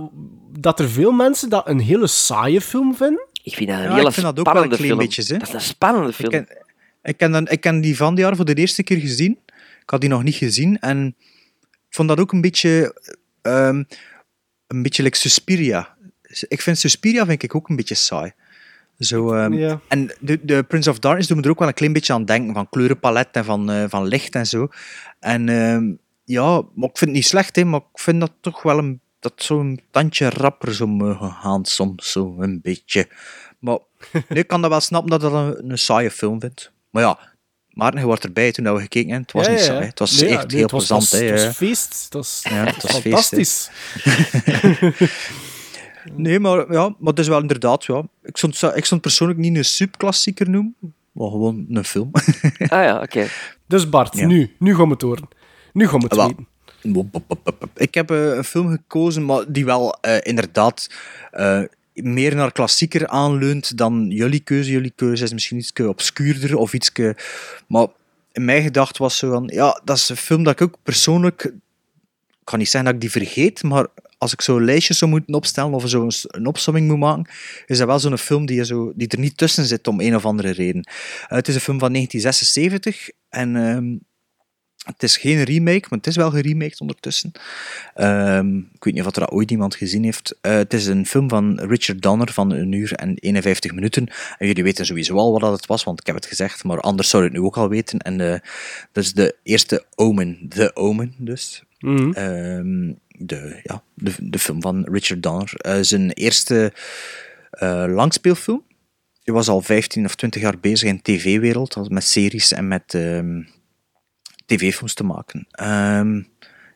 dat 0.58 0.80
er 0.80 0.88
veel 0.88 1.12
mensen 1.12 1.48
dat 1.48 1.68
een 1.68 1.80
hele 1.80 2.06
saaie 2.06 2.60
film 2.60 2.94
vinden? 2.94 3.26
Ik 3.42 3.54
vind 3.54 3.68
dat 3.68 3.78
een 3.78 3.84
Ja, 3.84 3.94
hele 3.94 4.06
ik 4.08 4.12
vind 4.14 4.26
dat 4.26 4.38
ook 4.38 4.44
wel 4.44 4.54
spannende 4.54 4.70
een 4.76 4.82
klein 4.82 4.92
film. 4.92 4.98
beetje, 4.98 5.32
hè. 5.32 5.38
Dat 5.38 5.48
is 5.48 5.54
een 5.54 5.60
spannende 5.60 6.12
film. 6.12 6.32
Ik 6.32 6.46
ken, 6.46 6.56
ik, 7.02 7.16
ken 7.16 7.32
dan, 7.32 7.48
ik 7.48 7.60
ken 7.60 7.80
die 7.80 7.96
van 7.96 8.14
die 8.14 8.24
jaar 8.24 8.36
voor 8.36 8.44
de 8.44 8.54
eerste 8.54 8.82
keer 8.82 8.98
gezien. 8.98 9.38
Ik 9.82 9.90
had 9.90 10.00
die 10.00 10.10
nog 10.10 10.22
niet 10.22 10.34
gezien. 10.34 10.78
En 10.78 11.06
ik 11.88 11.94
vond 11.96 12.08
dat 12.08 12.20
ook 12.20 12.32
een 12.32 12.40
beetje... 12.40 12.94
ehm, 13.42 13.82
een 14.66 14.82
beetje 14.82 15.02
like 15.02 15.16
Suspiria. 15.16 15.96
Ik 16.48 16.60
vind 16.62 16.78
Suspiria 16.78 17.26
vind 17.26 17.42
ik 17.42 17.54
ook 17.54 17.68
een 17.68 17.76
beetje 17.76 17.94
saai. 17.94 18.32
Zo, 19.00 19.32
ehm, 19.34 19.52
Ja. 19.52 19.80
En 19.88 20.14
de, 20.20 20.38
de 20.42 20.62
Prince 20.62 20.90
of 20.90 20.98
Darkness 20.98 21.28
doen 21.28 21.36
me 21.36 21.42
er 21.42 21.50
ook 21.50 21.58
wel 21.58 21.68
een 21.68 21.74
klein 21.74 21.92
beetje 21.92 22.12
aan 22.12 22.24
denken. 22.24 22.54
Van 22.54 22.68
kleurenpalet 22.68 23.28
en 23.32 23.44
van, 23.44 23.70
eh, 23.70 23.84
van 23.88 24.06
licht 24.06 24.34
en 24.34 24.46
zo. 24.46 24.68
En 25.20 25.48
ehm, 25.48 25.92
ja, 26.24 26.52
maar 26.74 26.88
ik 26.88 26.98
vind 26.98 27.00
het 27.00 27.10
niet 27.10 27.26
slecht, 27.26 27.56
hè, 27.56 27.64
maar 27.64 27.80
ik 27.92 28.00
vind 28.00 28.20
dat 28.20 28.32
toch 28.40 28.62
wel 28.62 28.78
een, 28.78 29.00
dat 29.20 29.32
zo'n 29.36 29.80
tandje 29.90 30.28
rapper 30.30 30.74
zou 30.74 30.88
mogen 30.90 31.30
gaan 31.32 31.64
soms. 31.64 32.12
Zo 32.12 32.34
een 32.38 32.60
beetje. 32.62 33.08
Maar 33.58 33.78
ik 34.28 34.46
kan 34.46 34.60
dat 34.60 34.70
wel 34.70 34.80
snappen 34.80 35.10
dat 35.10 35.20
dat 35.20 35.32
een, 35.32 35.70
een 35.70 35.78
saaie 35.78 36.10
film 36.10 36.40
vindt. 36.40 36.72
Maar 36.90 37.02
ja, 37.02 37.18
Maarten, 37.70 38.00
je 38.00 38.06
wordt 38.06 38.24
erbij 38.24 38.52
toen 38.52 38.74
we 38.74 38.80
gekeken 38.80 39.10
hebben. 39.10 39.26
Het 39.26 39.32
was 39.32 39.46
Ja, 39.46 39.50
niet 39.52 39.60
ja, 39.60 39.66
saai. 39.66 39.86
Het 39.86 39.98
was 39.98 40.20
Nee, 40.20 40.30
echt 40.30 40.46
nee, 40.46 40.56
heel 40.56 40.60
het 40.62 40.70
plezant. 40.70 41.10
Was, 41.10 41.20
het 41.20 41.30
was 41.44 41.56
feest. 41.56 42.04
Het 42.04 42.12
was, 42.14 42.40
Ja, 42.50 42.64
het 42.64 42.82
was 42.82 42.98
feest, 43.00 43.04
hè. 43.04 43.10
fantastisch. 43.10 43.70
Nee, 46.14 46.40
maar, 46.40 46.72
ja, 46.72 46.88
maar 46.98 47.10
het 47.10 47.18
is 47.18 47.28
wel 47.28 47.40
inderdaad, 47.40 47.84
ja. 47.84 48.02
Ik 48.22 48.36
stond, 48.36 48.62
ik 48.74 48.84
stond 48.84 49.00
persoonlijk 49.00 49.38
niet 49.38 49.56
een 49.56 49.64
subklassieker 49.64 50.50
noemen, 50.50 50.74
maar 51.12 51.30
gewoon 51.30 51.66
een 51.68 51.84
film. 51.84 52.10
Ah 52.58 52.84
ja, 52.84 53.00
oké. 53.02 53.26
Dus 53.66 53.88
Bart, 53.88 54.16
Ja. 54.16 54.26
nu, 54.26 54.54
nu 54.58 54.74
gaan 54.74 54.84
we 54.86 54.92
het 54.92 55.02
horen. 55.02 55.28
Nu 55.72 55.88
gaan 55.88 56.00
we 56.00 56.06
het 56.08 56.16
weten. 56.16 56.48
Ik 57.76 57.94
heb 57.94 58.10
eh, 58.10 58.36
een 58.36 58.44
film 58.44 58.70
gekozen, 58.70 59.24
maar 59.24 59.52
die 59.52 59.64
wel 59.64 59.92
eh, 60.00 60.16
inderdaad 60.22 60.90
eh, 61.30 61.62
meer 61.94 62.34
naar 62.34 62.52
klassieker 62.52 63.06
aanleunt 63.06 63.76
dan 63.76 64.06
jullie 64.10 64.40
keuze. 64.40 64.70
Jullie 64.70 64.92
keuze 64.96 65.24
is 65.24 65.32
misschien 65.32 65.58
iets 65.58 65.72
obscuurder 65.72 66.56
of 66.56 66.72
iets. 66.72 66.90
Maar 67.66 67.86
in 68.32 68.44
mijn 68.44 68.62
gedacht 68.62 68.98
was 68.98 69.18
zo 69.18 69.30
van, 69.30 69.50
ja, 69.52 69.80
dat 69.84 69.96
is 69.96 70.08
een 70.08 70.16
film 70.16 70.42
dat 70.42 70.52
ik 70.52 70.62
ook 70.62 70.76
persoonlijk, 70.82 71.42
ik 71.44 71.52
kan 72.44 72.58
niet 72.58 72.68
zeggen 72.68 72.84
dat 72.84 72.94
ik 72.94 73.00
die 73.00 73.24
vergeet, 73.24 73.62
maar 73.62 73.86
als 74.20 74.32
ik 74.32 74.40
zo'n 74.40 74.64
lijstje 74.64 74.94
zou 74.94 75.10
moeten 75.10 75.34
opstellen 75.34 75.72
of 75.72 75.88
zo 75.88 76.08
een, 76.26 76.46
opsomming 76.46 76.88
moet 76.88 76.98
maken, 76.98 77.26
is 77.66 77.78
dat 77.78 77.86
wel 77.86 77.98
zo'n 77.98 78.18
film 78.18 78.46
die, 78.46 78.56
je 78.56 78.64
zo, 78.64 78.92
die 78.94 79.08
er 79.08 79.18
niet 79.18 79.36
tussen 79.36 79.64
zit 79.64 79.88
om 79.88 80.00
een 80.00 80.16
of 80.16 80.24
andere 80.24 80.50
reden. 80.50 80.82
Eh, 80.82 81.28
het 81.28 81.48
is 81.48 81.54
een 81.54 81.60
film 81.60 81.78
van 81.78 81.92
1976 81.92 83.10
en 83.28 83.56
ehm, 83.56 83.96
het 84.84 85.02
is 85.02 85.16
geen 85.16 85.42
remake, 85.42 85.86
maar 85.88 85.98
het 85.98 86.06
is 86.06 86.16
wel 86.16 86.30
geremaked 86.30 86.80
ondertussen. 86.80 87.32
Ehm, 87.94 88.58
ik 88.58 88.84
weet 88.84 88.94
niet 88.94 89.06
of 89.06 89.14
er 89.14 89.20
dat 89.20 89.30
ooit 89.30 89.50
iemand 89.50 89.74
gezien 89.74 90.04
heeft. 90.04 90.38
Eh, 90.40 90.52
het 90.52 90.72
is 90.72 90.86
een 90.86 91.06
film 91.06 91.28
van 91.28 91.60
Richard 91.60 92.02
Donner 92.02 92.32
van 92.32 92.50
een 92.50 92.72
uur 92.72 92.92
en 92.92 93.14
51 93.14 93.72
minuten. 93.72 94.06
En 94.38 94.46
jullie 94.46 94.62
weten 94.62 94.86
sowieso 94.86 95.16
al 95.16 95.32
wat 95.32 95.40
dat 95.40 95.52
het 95.52 95.66
was, 95.66 95.84
want 95.84 96.00
ik 96.00 96.06
heb 96.06 96.14
het 96.14 96.26
gezegd, 96.26 96.64
maar 96.64 96.80
anders 96.80 97.08
zou 97.08 97.22
je 97.22 97.28
het 97.28 97.38
nu 97.38 97.44
ook 97.44 97.56
al 97.56 97.68
weten. 97.68 97.98
En 97.98 98.20
eh, 98.20 98.40
dat 98.92 99.04
is 99.04 99.12
de 99.12 99.36
eerste 99.42 99.84
Omen, 99.94 100.46
The 100.48 100.76
Omen 100.76 101.14
dus. 101.18 101.64
Ehm, 102.12 102.92
de, 103.20 103.60
ja, 103.62 103.82
de, 103.94 104.12
de 104.18 104.38
film 104.38 104.62
van 104.62 104.84
Richard 104.90 105.22
Donner. 105.22 105.52
Eh, 105.56 105.78
zijn 105.80 106.10
eerste 106.10 106.72
eh, 107.50 107.84
langspeelfilm. 107.88 108.64
Hij 109.22 109.34
was 109.34 109.48
al 109.48 109.60
15 109.60 110.04
of 110.04 110.14
20 110.14 110.42
jaar 110.42 110.58
bezig 110.58 110.88
in 110.88 110.96
de 110.96 111.02
tv-wereld, 111.02 111.90
met 111.90 112.04
series 112.04 112.52
en 112.52 112.68
met 112.68 112.94
ehm, 112.94 113.42
tv-films 114.46 114.94
te 114.94 115.04
maken. 115.04 115.46
Ehm 115.50 116.20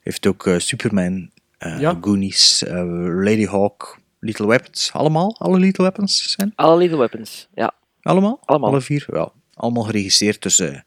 heeft 0.05 0.27
ook 0.27 0.47
eh, 0.47 0.59
Superman, 0.59 1.31
eh, 1.59 1.81
Ja. 1.81 1.99
Goonies, 2.01 2.65
eh, 2.65 2.85
Lady 3.25 3.47
Hawk, 3.47 3.99
Little 4.21 4.47
Weapons, 4.47 4.93
allemaal? 4.93 5.37
Alle 5.39 5.59
Little 5.59 5.83
Weapons 5.83 6.33
zijn? 6.33 6.53
Alle 6.55 6.77
Little 6.77 6.99
Weapons, 6.99 7.49
ja. 7.55 7.75
Allemaal? 8.03 8.41
Allemaal. 8.45 8.71
Alle 8.71 8.81
vier? 8.81 9.07
Ja, 9.13 9.33
allemaal 9.55 9.83
geregisseerd. 9.83 10.43
Dus 10.43 10.59
eh, 10.59 10.79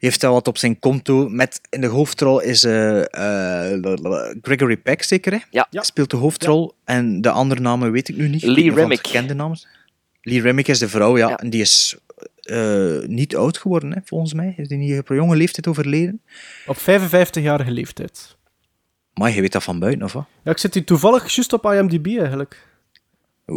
heeft 0.00 0.22
hij 0.22 0.30
wat 0.30 0.48
op 0.48 0.58
zijn 0.58 0.78
konto. 0.78 1.28
Met 1.28 1.60
in 1.70 1.80
de 1.80 1.86
hoofdrol 1.86 2.40
is 2.40 2.64
eh, 2.64 3.00
eh, 3.00 3.82
Gregory 4.42 4.76
Peck, 4.76 5.02
zeker? 5.02 5.32
Hè? 5.32 5.38
Ja. 5.50 5.66
Speelt 5.70 6.10
de 6.10 6.16
hoofdrol. 6.16 6.74
En 6.84 7.20
de 7.20 7.30
andere 7.30 7.60
namen 7.60 7.92
weet 7.92 8.08
ik 8.08 8.16
nu 8.16 8.28
niet. 8.28 8.42
Lee 8.42 8.74
Remick. 8.74 9.06
Gekende 9.06 9.34
namen. 9.34 9.58
Lee 10.22 10.40
Remick 10.40 10.68
is 10.68 10.78
de 10.78 10.88
vrouw, 10.88 11.16
ja. 11.16 11.36
En 11.36 11.50
die 11.50 11.60
is 11.60 11.96
eh, 12.42 12.98
niet 13.06 13.36
oud 13.36 13.58
geworden, 13.58 13.92
hè, 13.92 14.00
volgens 14.04 14.32
mij. 14.32 14.54
Is 14.56 14.68
die 14.68 14.78
niet 14.78 14.98
op 14.98 15.08
een 15.08 15.16
jonge 15.16 15.36
leeftijd 15.36 15.66
overleden? 15.66 16.20
Op 16.66 16.76
55-jarige 16.76 17.70
leeftijd. 17.70 18.36
Maar 19.14 19.30
je 19.30 19.40
weet 19.40 19.52
dat 19.52 19.62
van 19.62 19.78
buiten, 19.78 20.02
of 20.02 20.12
wat? 20.12 20.26
Ja, 20.44 20.50
ik 20.50 20.58
zit 20.58 20.74
hier 20.74 20.84
toevallig 20.84 21.34
juist 21.34 21.52
op 21.52 21.64
IMDb 21.64 22.06
eigenlijk. 22.06 22.68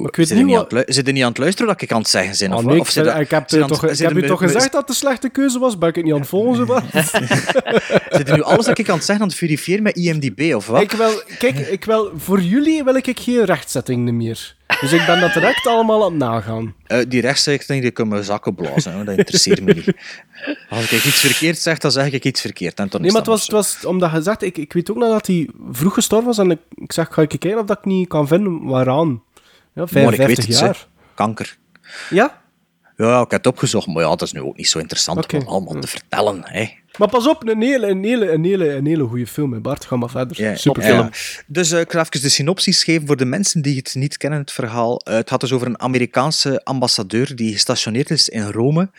Ik 0.06 0.16
weet 0.16 0.30
niet 0.34 0.46
niet, 0.46 0.56
wat... 0.56 0.72
aan 0.72 0.78
het 0.78 0.88
lu- 0.88 0.94
zit 0.94 1.06
je 1.06 1.12
niet 1.12 1.24
aan 1.24 1.30
het 1.30 1.38
luisteren 1.38 1.68
dat 1.72 1.82
ik 1.82 1.92
aan 1.92 2.00
het 2.00 2.08
zeggen 2.10 2.36
ben? 2.40 2.52
Ah, 2.52 2.58
of, 2.58 2.64
nee, 2.64 2.76
ik, 2.76 2.82
of 2.82 2.94
ben- 2.94 3.04
je- 3.04 3.20
ik 3.20 3.30
heb, 3.32 3.50
je 3.50 3.58
eh, 3.60 3.66
toch, 3.66 3.82
het- 3.82 4.00
ik 4.00 4.26
heb 4.26 4.38
gezegd 4.38 4.72
dat 4.72 4.82
het 4.82 4.90
een 4.90 4.96
slechte 4.96 5.30
keuze 5.30 5.60
was? 5.60 5.78
Ben 5.78 5.90
ik 5.90 5.96
het 5.96 6.04
niet 6.04 6.14
aan 6.14 6.20
het 6.20 6.30
volgen? 6.30 6.66
Wat? 6.66 6.84
Zit 8.10 8.32
nu 8.32 8.42
alles 8.42 8.66
dat 8.66 8.78
ik 8.78 8.90
aan 8.90 8.96
het 8.96 9.06
zeggen 9.06 9.24
aan 9.26 9.30
het 9.30 9.38
verifiëren 9.38 9.84
met 9.84 9.96
IMDb, 9.96 10.56
of 10.56 10.68
wat? 10.68 10.82
ik 10.82 10.92
wil, 10.92 11.22
kijk, 11.40 11.58
ik 11.58 11.86
wil, 11.86 12.12
voor 12.18 12.42
jullie 12.42 12.84
wil 12.84 12.96
ik 12.96 13.20
geen 13.20 13.46
rechtzetting 13.46 14.12
meer. 14.12 14.56
Dus 14.82 14.92
ik 14.92 15.06
ben 15.06 15.20
dat 15.20 15.34
direct 15.34 15.68
allemaal 15.68 16.04
aan 16.06 16.10
het 16.10 16.20
nagaan. 16.20 16.74
Eh, 16.88 17.00
die 17.08 17.22
rechtszijde 17.22 17.80
die 17.80 17.92
kunnen 17.92 18.18
we 18.18 18.24
zakken 18.24 18.56
blazen, 18.56 19.06
dat 19.06 19.18
interesseert 19.18 19.62
me 19.62 19.74
niet. 19.74 19.94
Als 20.70 20.92
ik 20.92 21.04
iets 21.06 21.20
verkeerd 21.20 21.58
zeg, 21.58 21.78
dan 21.78 21.92
zeg 21.92 22.12
ik 22.12 22.26
iets 22.26 22.42
verkeerd. 22.42 22.80
En 22.80 22.88
dan 22.90 23.02
Nee, 23.02 23.10
maar 23.12 23.20
het 23.20 23.30
was, 23.30 23.42
het 23.42 23.52
was 23.52 23.86
omdat 23.86 24.12
je 24.12 24.22
zegt, 24.22 24.42
ik, 24.44 24.58
ik 24.58 24.74
weet 24.74 24.92
ook 24.92 24.98
nog 24.98 25.10
dat 25.12 25.28
hij 25.28 25.50
vroeg 25.72 25.94
gestorven 25.94 26.28
was 26.28 26.38
en 26.38 26.52
ik, 26.52 26.60
ik 26.76 26.92
zeg, 26.92 27.08
ga 27.12 27.22
ik 27.22 27.30
kijken 27.30 27.60
of 27.60 27.66
dat 27.66 27.78
ik 27.78 27.86
niet 27.86 28.08
kan 28.08 28.28
vinden 28.28 28.64
waaraan. 28.66 29.22
Ja, 29.74 29.86
Maar 29.92 30.04
ik 30.04 30.10
weet 30.10 30.16
55 30.16 30.46
het, 30.46 30.60
jaar. 30.60 30.88
hè. 30.90 31.04
Kanker. 31.14 31.58
Ja? 32.10 32.42
Ja, 32.98 33.16
ik 33.22 33.32
heb 33.32 33.44
het 33.44 33.48
opgezocht, 33.48 33.88
maar 33.88 34.04
ja, 34.04 34.10
dat 34.10 34.22
is 34.22 34.32
nu 34.32 34.42
ook 34.42 34.58
niet 34.58 34.68
zo 34.68 34.80
interessant 34.80 35.34
om 35.34 35.42
allemaal 35.48 35.80
te 35.80 35.88
vertellen. 35.88 36.42
Hè. 36.44 36.70
Maar 36.98 37.10
pas 37.10 37.28
op, 37.28 37.48
een 37.48 37.62
hele, 37.62 37.88
een 37.88 38.04
hele, 38.04 38.32
een 38.32 38.44
hele, 38.44 38.70
een 38.74 38.86
hele 38.86 39.04
goede 39.04 39.28
film, 39.28 39.54
hè, 39.54 39.60
Bart. 39.60 39.86
Ga 39.86 39.96
maar 39.96 40.10
verder. 40.10 40.58
Superfilm. 40.58 41.10
Dus 41.48 41.72
eh, 41.72 41.80
ik 41.80 41.92
ga 41.92 42.00
even 42.00 42.22
de 42.22 42.30
synopsis 42.30 42.84
geven 42.84 43.08
voor 43.08 43.18
de 43.18 43.26
mensen 43.26 43.62
die 43.62 43.78
het 43.78 43.96
niet 43.96 44.18
kennen, 44.18 44.40
het 44.40 44.52
verhaal. 44.52 45.00
Eh, 45.00 45.14
het 45.16 45.30
gaat 45.30 45.40
dus 45.40 45.52
over 45.52 45.68
een 45.68 45.80
Amerikaanse 45.80 46.64
ambassadeur 46.64 47.36
die 47.36 47.54
gestationeerd 47.54 48.10
is 48.10 48.30
in 48.30 48.44
Rome. 48.52 48.90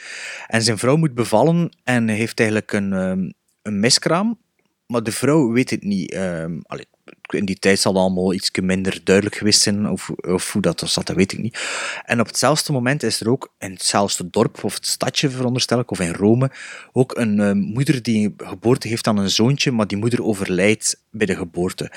En 0.47 0.63
zijn 0.63 0.79
vrouw 0.79 0.97
moet 0.97 1.15
bevallen 1.15 1.77
en 1.85 2.09
heeft 2.09 2.39
eigenlijk 2.41 2.73
een, 2.73 2.93
ehm, 2.93 3.31
een 3.63 3.81
miskraam. 3.81 4.39
Maar 4.87 5.03
de 5.03 5.13
vrouw 5.13 5.53
weet 5.53 5.71
het 5.71 5.83
niet. 5.83 6.15
allee, 6.63 6.87
in 7.29 7.45
die 7.45 7.59
tijd 7.59 7.81
zal 7.81 7.93
het 7.93 8.01
allemaal 8.01 8.35
iets 8.35 8.51
minder 8.63 9.01
duidelijk 9.05 9.37
geweest 9.37 9.61
zijn, 9.61 9.89
of, 9.89 10.11
of 10.11 10.53
hoe 10.53 10.63
dat 10.63 10.83
zat, 10.87 11.07
dat 11.07 11.17
weet 11.17 11.33
ik 11.33 11.39
niet. 11.39 11.59
En 12.05 12.21
op 12.21 12.27
hetzelfde 12.27 12.73
moment 12.73 13.03
is 13.03 13.21
er 13.21 13.31
ook 13.31 13.53
in 13.59 13.73
hetzelfde 13.73 14.31
dorp, 14.31 14.65
of 14.65 14.75
het 14.75 14.87
stadje 14.87 15.31
veronderstel 15.31 15.79
ik, 15.79 15.91
of 15.91 16.01
in 16.01 16.13
Rome, 16.13 16.51
ook 16.93 17.17
een 17.17 17.41
eh, 17.41 17.53
moeder 17.53 18.03
die 18.03 18.35
geboorte 18.37 18.89
heeft 18.89 19.07
aan 19.07 19.19
een 19.19 19.31
zoontje, 19.31 19.71
maar 19.71 19.87
die 19.87 19.99
moeder 19.99 20.25
overlijdt 20.25 21.03
bij 21.11 21.27
de 21.27 21.37
geboorte. 21.37 21.93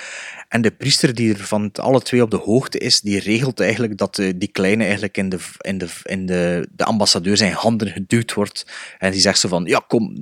En 0.49 0.61
de 0.61 0.71
priester 0.71 1.15
die 1.15 1.34
er 1.34 1.45
van 1.45 1.71
alle 1.71 2.01
twee 2.01 2.21
op 2.21 2.31
de 2.31 2.38
hoogte 2.38 2.77
is, 2.77 3.01
die 3.01 3.19
regelt 3.19 3.59
eigenlijk 3.59 3.97
dat 3.97 4.19
eh, 4.19 4.34
die 4.35 4.51
kleine 4.51 4.84
eigenlijk 4.84 5.17
in, 5.17 5.29
de, 5.29 5.39
in, 5.61 5.77
de, 5.77 5.88
in 6.03 6.25
de, 6.25 6.67
de 6.71 6.84
ambassadeur 6.84 7.38
zijn 7.38 7.53
handen 7.53 7.88
geduwd 7.88 8.34
wordt. 8.34 8.65
En 8.97 9.11
die 9.11 9.21
zegt 9.21 9.39
zo 9.39 9.47
van, 9.47 9.65
ja 9.65 9.84
kom, 9.88 10.17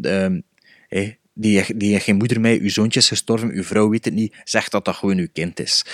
hé, 0.87 1.15
die, 1.35 1.77
die 1.77 1.99
geen 1.99 2.15
moeder 2.15 2.41
mee, 2.41 2.61
uw 2.61 2.69
zoontje 2.69 2.99
is 2.99 3.07
gestorven, 3.07 3.51
uw 3.51 3.63
vrouw 3.63 3.89
weet 3.89 4.05
het 4.05 4.13
niet, 4.13 4.35
zeg 4.43 4.69
dat 4.69 4.85
dat 4.85 4.95
gewoon 4.95 5.17
uw 5.17 5.27
kind 5.33 5.59
is. 5.59 5.85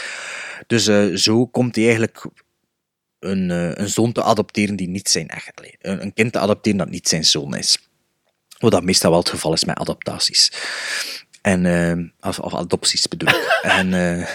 Dus 0.67 0.87
eh, 0.87 1.05
zo 1.05 1.45
komt 1.45 1.75
hij 1.75 1.83
eigenlijk 1.83 2.25
een, 3.19 3.51
eh, 3.51 3.71
een 3.73 3.89
zoon 3.89 4.11
te 4.11 4.23
adopteren 4.23 4.75
die 4.75 4.89
niet 4.89 5.09
zijn 5.09 5.27
echt, 5.27 5.75
een, 5.81 6.01
een 6.01 6.13
kind 6.13 6.31
te 6.31 6.39
adopteren 6.39 6.77
dat 6.77 6.89
niet 6.89 7.07
zijn 7.07 7.25
zoon 7.25 7.55
is. 7.55 7.89
Wat 8.57 8.71
dat 8.71 8.83
meestal 8.83 9.09
wel 9.09 9.19
het 9.19 9.29
geval 9.29 9.53
is 9.53 9.65
met 9.65 9.77
adaptaties. 9.77 10.51
En, 11.41 11.65
eh, 11.65 12.29
of, 12.29 12.53
adopties 12.53 13.07
bedoel 13.07 13.29
ik. 13.29 13.59
en, 13.79 13.93
eh, 13.93 14.27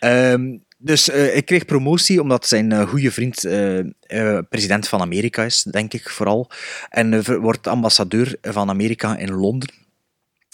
ehm, 0.32 0.56
dus 0.86 1.10
eh, 1.10 1.36
ik 1.36 1.44
kreeg 1.44 1.64
promotie 1.64 2.20
omdat 2.20 2.46
zijn 2.46 2.72
eh, 2.72 2.88
goede 2.88 3.10
vriend 3.10 3.44
eh, 3.44 4.38
president 4.48 4.88
van 4.88 5.00
Amerika 5.00 5.42
is, 5.42 5.62
denk 5.62 5.92
ik 5.92 6.08
vooral. 6.08 6.50
En 6.88 7.40
wordt 7.40 7.66
ambassadeur 7.66 8.36
van 8.42 8.68
Amerika 8.68 9.16
in 9.16 9.32
Londen. 9.32 9.68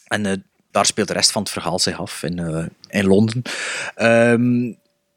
En 0.07 0.45
daar 0.71 0.87
speelt 0.87 1.09
de 1.09 1.15
rest 1.15 1.31
van 1.31 1.43
het 1.43 1.51
verhaal 1.51 1.79
zich 1.79 2.01
af 2.01 2.23
in, 2.23 2.71
in 2.89 3.07
Londen. 3.07 3.43
Ehm, 3.95 4.73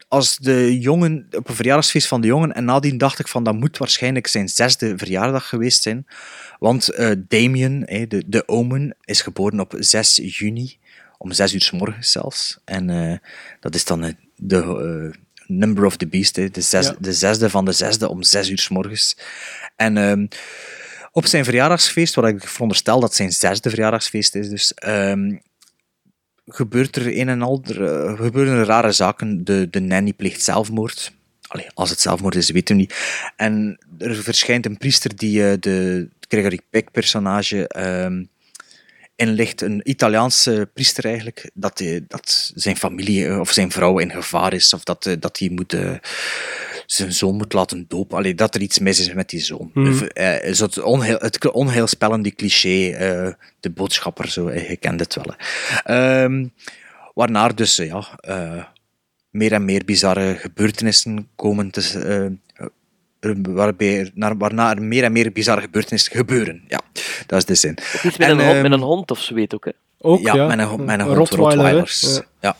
als 0.08 0.36
de 0.36 0.80
jongen, 0.80 1.26
op 1.30 1.48
een 1.48 1.54
verjaardagsfeest 1.54 2.08
van 2.08 2.20
de 2.20 2.26
jongen, 2.26 2.54
en 2.54 2.64
nadien 2.64 2.98
dacht 2.98 3.18
ik 3.18 3.28
van 3.28 3.44
dat 3.44 3.54
moet 3.54 3.78
waarschijnlijk 3.78 4.26
zijn 4.26 4.48
zesde 4.48 4.98
verjaardag 4.98 5.48
geweest 5.48 5.82
zijn. 5.82 6.06
Want 6.58 6.90
Damien, 7.28 7.80
de, 8.08 8.22
de 8.26 8.48
Omen, 8.48 8.96
is 9.04 9.22
geboren 9.22 9.60
op 9.60 9.74
6 9.78 10.20
juni, 10.22 10.78
om 11.18 11.32
6 11.32 11.54
uur 11.54 11.62
s 11.62 11.70
morgens 11.70 12.12
zelfs. 12.12 12.58
En 12.64 13.20
dat 13.60 13.74
is 13.74 13.84
dan 13.84 14.16
de 14.36 14.56
eh, 14.56 15.20
Number 15.46 15.84
of 15.84 15.96
the 15.96 16.06
Beast, 16.06 16.34
de, 16.34 16.50
zes, 16.60 16.86
Ja. 16.86 16.94
de 16.98 17.12
zesde 17.12 17.50
van 17.50 17.64
de 17.64 17.72
zesde 17.72 18.08
om 18.08 18.22
6 18.22 18.50
uur 18.50 18.58
s 18.58 18.68
morgens. 18.68 19.16
En 19.76 19.96
ehm, 19.96 20.26
op 21.12 21.26
zijn 21.26 21.44
verjaardagsfeest, 21.44 22.14
wat 22.14 22.26
ik 22.26 22.48
veronderstel 22.48 23.00
dat 23.00 23.14
zijn 23.14 23.32
zesde 23.32 23.70
verjaardagsfeest 23.70 24.34
is, 24.34 24.48
dus, 24.48 24.74
ehm, 24.74 25.36
gebeurt 26.46 26.96
er 26.96 27.18
een 27.18 27.28
en 27.28 27.42
ander, 27.42 27.84
eh, 27.84 28.16
gebeuren 28.16 28.58
er 28.58 28.66
rare 28.66 28.92
zaken. 28.92 29.44
De, 29.44 29.68
de 29.70 29.80
nanny 29.80 30.12
pleegt 30.12 30.42
zelfmoord. 30.42 31.12
Allee, 31.46 31.66
als 31.74 31.90
het 31.90 32.00
zelfmoord 32.00 32.34
is, 32.34 32.50
weten 32.50 32.74
we 32.74 32.80
niet. 32.80 32.94
En 33.36 33.78
er 33.98 34.14
verschijnt 34.14 34.66
een 34.66 34.78
priester 34.78 35.16
die 35.16 35.50
eh, 35.50 35.56
de 35.60 36.08
Gregory 36.28 36.60
Peck-personage 36.70 37.68
ehm, 39.16 39.28
inlicht. 39.28 39.60
Een 39.60 39.80
Italiaanse 39.84 40.68
priester 40.74 41.04
eigenlijk, 41.04 41.50
dat, 41.54 41.82
dat 42.08 42.52
zijn 42.54 42.76
familie 42.76 43.26
eh, 43.26 43.40
of 43.40 43.52
zijn 43.52 43.70
vrouw 43.70 43.98
in 43.98 44.10
gevaar 44.10 44.52
is, 44.52 44.74
of 44.74 44.84
dat, 44.84 45.06
eh, 45.06 45.14
dat 45.18 45.38
hij 45.38 45.48
moet, 45.48 45.72
eh, 45.72 45.94
zijn 46.86 47.12
zoon 47.12 47.36
moet 47.36 47.52
laten 47.52 47.84
dopen. 47.88 48.16
Allee, 48.16 48.34
dat 48.34 48.54
er 48.54 48.60
iets 48.60 48.78
mis 48.78 49.00
is 49.00 49.12
met 49.12 49.28
die 49.28 49.40
zoon. 49.40 49.70
Of, 49.74 50.02
eh, 50.02 50.44
is 50.44 50.58
het, 50.58 50.82
onheil, 50.82 51.18
het 51.18 51.50
onheilspellende 51.50 52.34
cliché, 52.34 52.90
eh, 52.90 53.32
de 53.60 53.70
boodschapper, 53.70 54.28
zo, 54.28 54.48
eh, 54.48 54.68
je 54.68 54.76
kent 54.76 55.00
het 55.00 55.14
wel. 55.14 55.34
Ehm, 55.84 56.46
waarnaar 57.14 57.54
dus 57.54 57.76
ja, 57.76 58.18
meer 59.30 59.52
en 59.52 59.64
meer 59.64 59.84
bizarre 59.84 60.36
gebeurtenissen 60.38 61.28
komen 61.36 61.70
te, 61.70 62.38
waarbij 63.42 64.00
er, 64.00 64.10
naar, 64.14 64.36
waarna 64.36 64.74
er 64.74 64.82
meer 64.82 65.04
en 65.04 65.12
meer 65.12 65.32
bizarre 65.32 65.60
gebeurtenissen 65.60 66.16
gebeuren. 66.16 66.64
Ja, 66.68 66.80
dat 67.26 67.38
is 67.38 67.44
de 67.44 67.54
zin. 67.54 67.78
Iets 68.02 68.16
met, 68.16 68.28
En, 68.28 68.30
een, 68.30 68.44
hond, 68.44 68.52
ehm, 68.52 68.62
met 68.62 68.72
een 68.72 68.80
hond 68.80 69.10
of 69.10 69.20
zo 69.20 69.34
weet 69.34 69.54
ook, 69.54 69.64
hè. 69.64 69.70
Ook, 69.98 70.20
ja, 70.20 70.34
ja. 70.34 70.46
met 70.46 70.58
een, 70.58 70.84
met 70.84 71.00
een 71.00 71.06
hond, 71.06 71.28
hè. 71.30 71.36
Rottweilers. 71.36 72.20
Ja. 72.40 72.56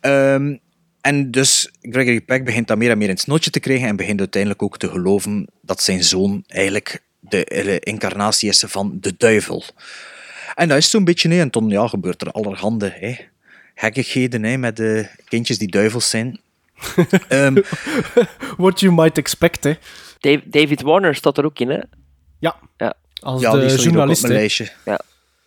Ehm, 0.00 0.56
en 1.00 1.30
dus 1.30 1.70
Gregory 1.80 2.20
Peck 2.20 2.44
begint 2.44 2.68
dat 2.68 2.78
meer 2.78 2.90
en 2.90 2.98
meer 2.98 3.08
in 3.08 3.14
het 3.14 3.22
snootje 3.22 3.50
te 3.50 3.60
krijgen 3.60 3.88
en 3.88 3.96
begint 3.96 4.18
uiteindelijk 4.18 4.62
ook 4.62 4.78
te 4.78 4.88
geloven 4.88 5.46
dat 5.60 5.82
zijn 5.82 6.04
zoon 6.04 6.44
eigenlijk 6.46 7.02
de 7.20 7.78
incarnatie 7.80 8.48
is 8.48 8.64
van 8.66 8.98
de 9.00 9.14
duivel. 9.16 9.64
En 10.54 10.68
dat 10.68 10.78
is 10.78 10.90
zo'n 10.90 11.04
beetje, 11.04 11.28
hè. 11.28 11.40
en 11.40 11.50
toen 11.50 11.68
ja, 11.68 11.88
gebeurt 11.88 12.20
er 12.20 12.30
allerhande 12.30 12.92
hè. 12.94 13.16
gekkigheden 13.74 14.42
hè, 14.42 14.56
met 14.56 14.76
de 14.76 15.08
kindjes 15.24 15.58
die 15.58 15.70
duivels 15.70 16.10
zijn. 16.10 16.40
Ehm, 17.28 17.56
What 18.56 18.80
you 18.80 18.92
might 18.94 19.18
expect, 19.18 19.64
hè. 19.64 19.74
Dave- 20.20 20.42
David 20.48 20.82
Warner 20.82 21.14
staat 21.14 21.38
er 21.38 21.44
ook 21.44 21.58
in, 21.58 21.68
hè? 21.70 21.78
Ja. 22.38 22.56
Ja. 22.76 22.94
Als 23.20 23.40
ja, 23.40 23.50
de 23.50 23.76
journalist, 23.76 24.22
op 24.22 24.28
mijn 24.28 24.32
hè. 24.34 24.38
lijstje. 24.40 24.68
Ja. 24.84 25.00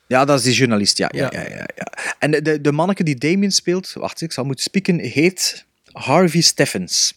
Ja, 0.08 0.26
dat 0.26 0.38
is 0.40 0.44
die 0.46 0.54
journalist, 0.54 0.98
ja. 0.98 1.10
ja, 1.16 1.30
Ja. 1.32 1.42
ja. 1.42 1.50
ja, 1.50 1.66
ja, 1.76 1.88
En 2.20 2.32
de, 2.32 2.42
de, 2.42 2.62
de 2.62 2.72
manneke 2.72 3.04
die 3.04 3.16
Damien 3.16 3.52
speelt, 3.52 3.94
wacht, 3.94 4.22
ik 4.22 4.32
zal 4.32 4.44
moeten 4.44 4.64
spieken, 4.64 5.00
heet 5.00 5.66
Harvey 5.92 6.42
Steffens. 6.42 7.14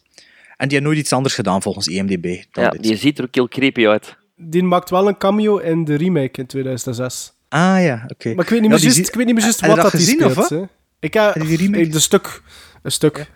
En 0.57 0.69
die 0.69 0.77
heeft 0.79 0.89
nooit 0.91 0.99
iets 0.99 1.13
anders 1.13 1.35
gedaan 1.35 1.63
volgens 1.63 1.87
IMDb. 1.87 2.43
dan 2.53 2.65
Ja, 2.65 2.71
dit. 2.71 2.83
die 2.83 2.97
ziet 2.97 3.19
er 3.19 3.25
ook 3.25 3.35
heel 3.35 3.49
creepy 3.49 3.87
uit. 3.87 4.17
Die 4.37 4.63
maakt 4.63 4.91
wel 4.91 5.09
een 5.09 5.19
cameo 5.19 5.57
in 5.59 5.85
de 5.85 5.95
remake 5.97 6.41
in 6.41 6.47
2006. 6.47 7.33
Ah 7.49 7.83
ja, 7.83 8.05
oké. 8.09 8.35
Maar 8.35 8.45
ik 8.45 8.51
weet 8.51 8.61
niet 8.61 8.71
meer 8.71 8.79
juist, 8.79 8.99
ik 8.99 9.15
weet 9.15 9.27
niet 9.27 9.35
meer 9.35 9.45
juist 9.45 9.61
Heb 9.61 9.71
je 9.71 9.77
wat 9.77 9.85
dat 9.85 10.01
gezien, 10.01 10.25
of 10.25 10.31
speelt. 10.33 10.49
wat? 10.49 10.59
hè. 10.61 10.65
Ik 11.01 11.15
heb 11.15 11.35
die 11.35 11.57
remake? 11.57 11.95
een 11.95 12.01
stuk. 12.01 12.43
Een 12.83 12.93
stuk. 12.93 13.31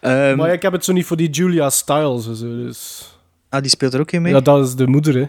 Ehm, 0.00 0.36
maar 0.36 0.52
ik 0.52 0.62
heb 0.62 0.72
het 0.72 0.84
zo 0.84 0.92
niet 0.92 1.06
voor 1.06 1.16
die 1.16 1.30
Julia 1.30 1.70
Stiles. 1.70 2.24
Zo, 2.24 2.34
dus... 2.64 3.10
ah, 3.48 3.60
die 3.60 3.70
speelt 3.70 3.94
er 3.94 4.00
ook 4.00 4.12
in 4.12 4.22
mee? 4.22 4.32
Ja, 4.32 4.40
dat 4.40 4.66
is 4.66 4.74
de 4.74 4.86
moeder, 4.86 5.14
hè. 5.14 5.20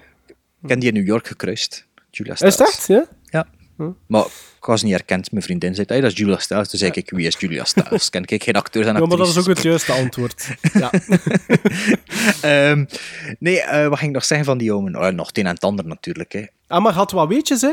Ik 0.61 0.67
ken 0.67 0.79
die 0.79 0.89
in 0.89 0.95
New 0.95 1.05
York 1.07 1.27
gekruist. 1.27 1.85
Julia 2.11 2.31
Is 2.33 2.37
Stiles. 2.37 2.57
het 2.57 2.67
echt? 2.67 2.87
Ja? 2.87 3.05
Ja. 3.29 3.47
Maar 4.07 4.25
ik 4.59 4.65
was 4.65 4.83
niet 4.83 4.91
herkend. 4.91 5.31
Mijn 5.31 5.43
vriendin 5.43 5.75
zei, 5.75 5.87
hey, 5.89 6.01
dat 6.01 6.11
is 6.11 6.17
Julia 6.17 6.37
Stiles. 6.37 6.69
Toen 6.69 6.79
zei 6.79 6.91
ik, 6.93 7.09
wie 7.09 7.27
is 7.27 7.35
Julia 7.39 7.63
Stiles? 7.63 8.09
Ken 8.09 8.23
ik 8.25 8.43
geen 8.43 8.53
acteurs 8.55 8.85
en 8.87 8.93
Ja, 8.93 8.99
maar 9.05 9.17
dat 9.17 9.27
is 9.27 9.37
actrices. 9.37 9.49
ook 9.49 9.55
het 9.55 9.63
juiste 9.87 9.91
antwoord. 9.91 10.47
Ja. 10.81 10.91
Ehm, 12.41 12.85
nee, 13.39 13.61
eh, 13.61 13.87
wat 13.87 13.97
ging 13.97 14.09
ik 14.09 14.15
nog 14.15 14.25
zeggen 14.25 14.45
van 14.45 14.57
die 14.57 14.73
Omen? 14.73 14.95
Oh, 14.95 15.07
nog 15.07 15.27
het 15.27 15.37
een 15.37 15.45
en 15.45 15.53
het 15.53 15.63
ander 15.63 15.85
natuurlijk. 15.85 16.31
Hè. 16.33 16.45
Ah, 16.67 16.83
maar 16.83 16.93
had 16.93 17.11
wat 17.11 17.27
weetjes, 17.27 17.61
hè? 17.61 17.71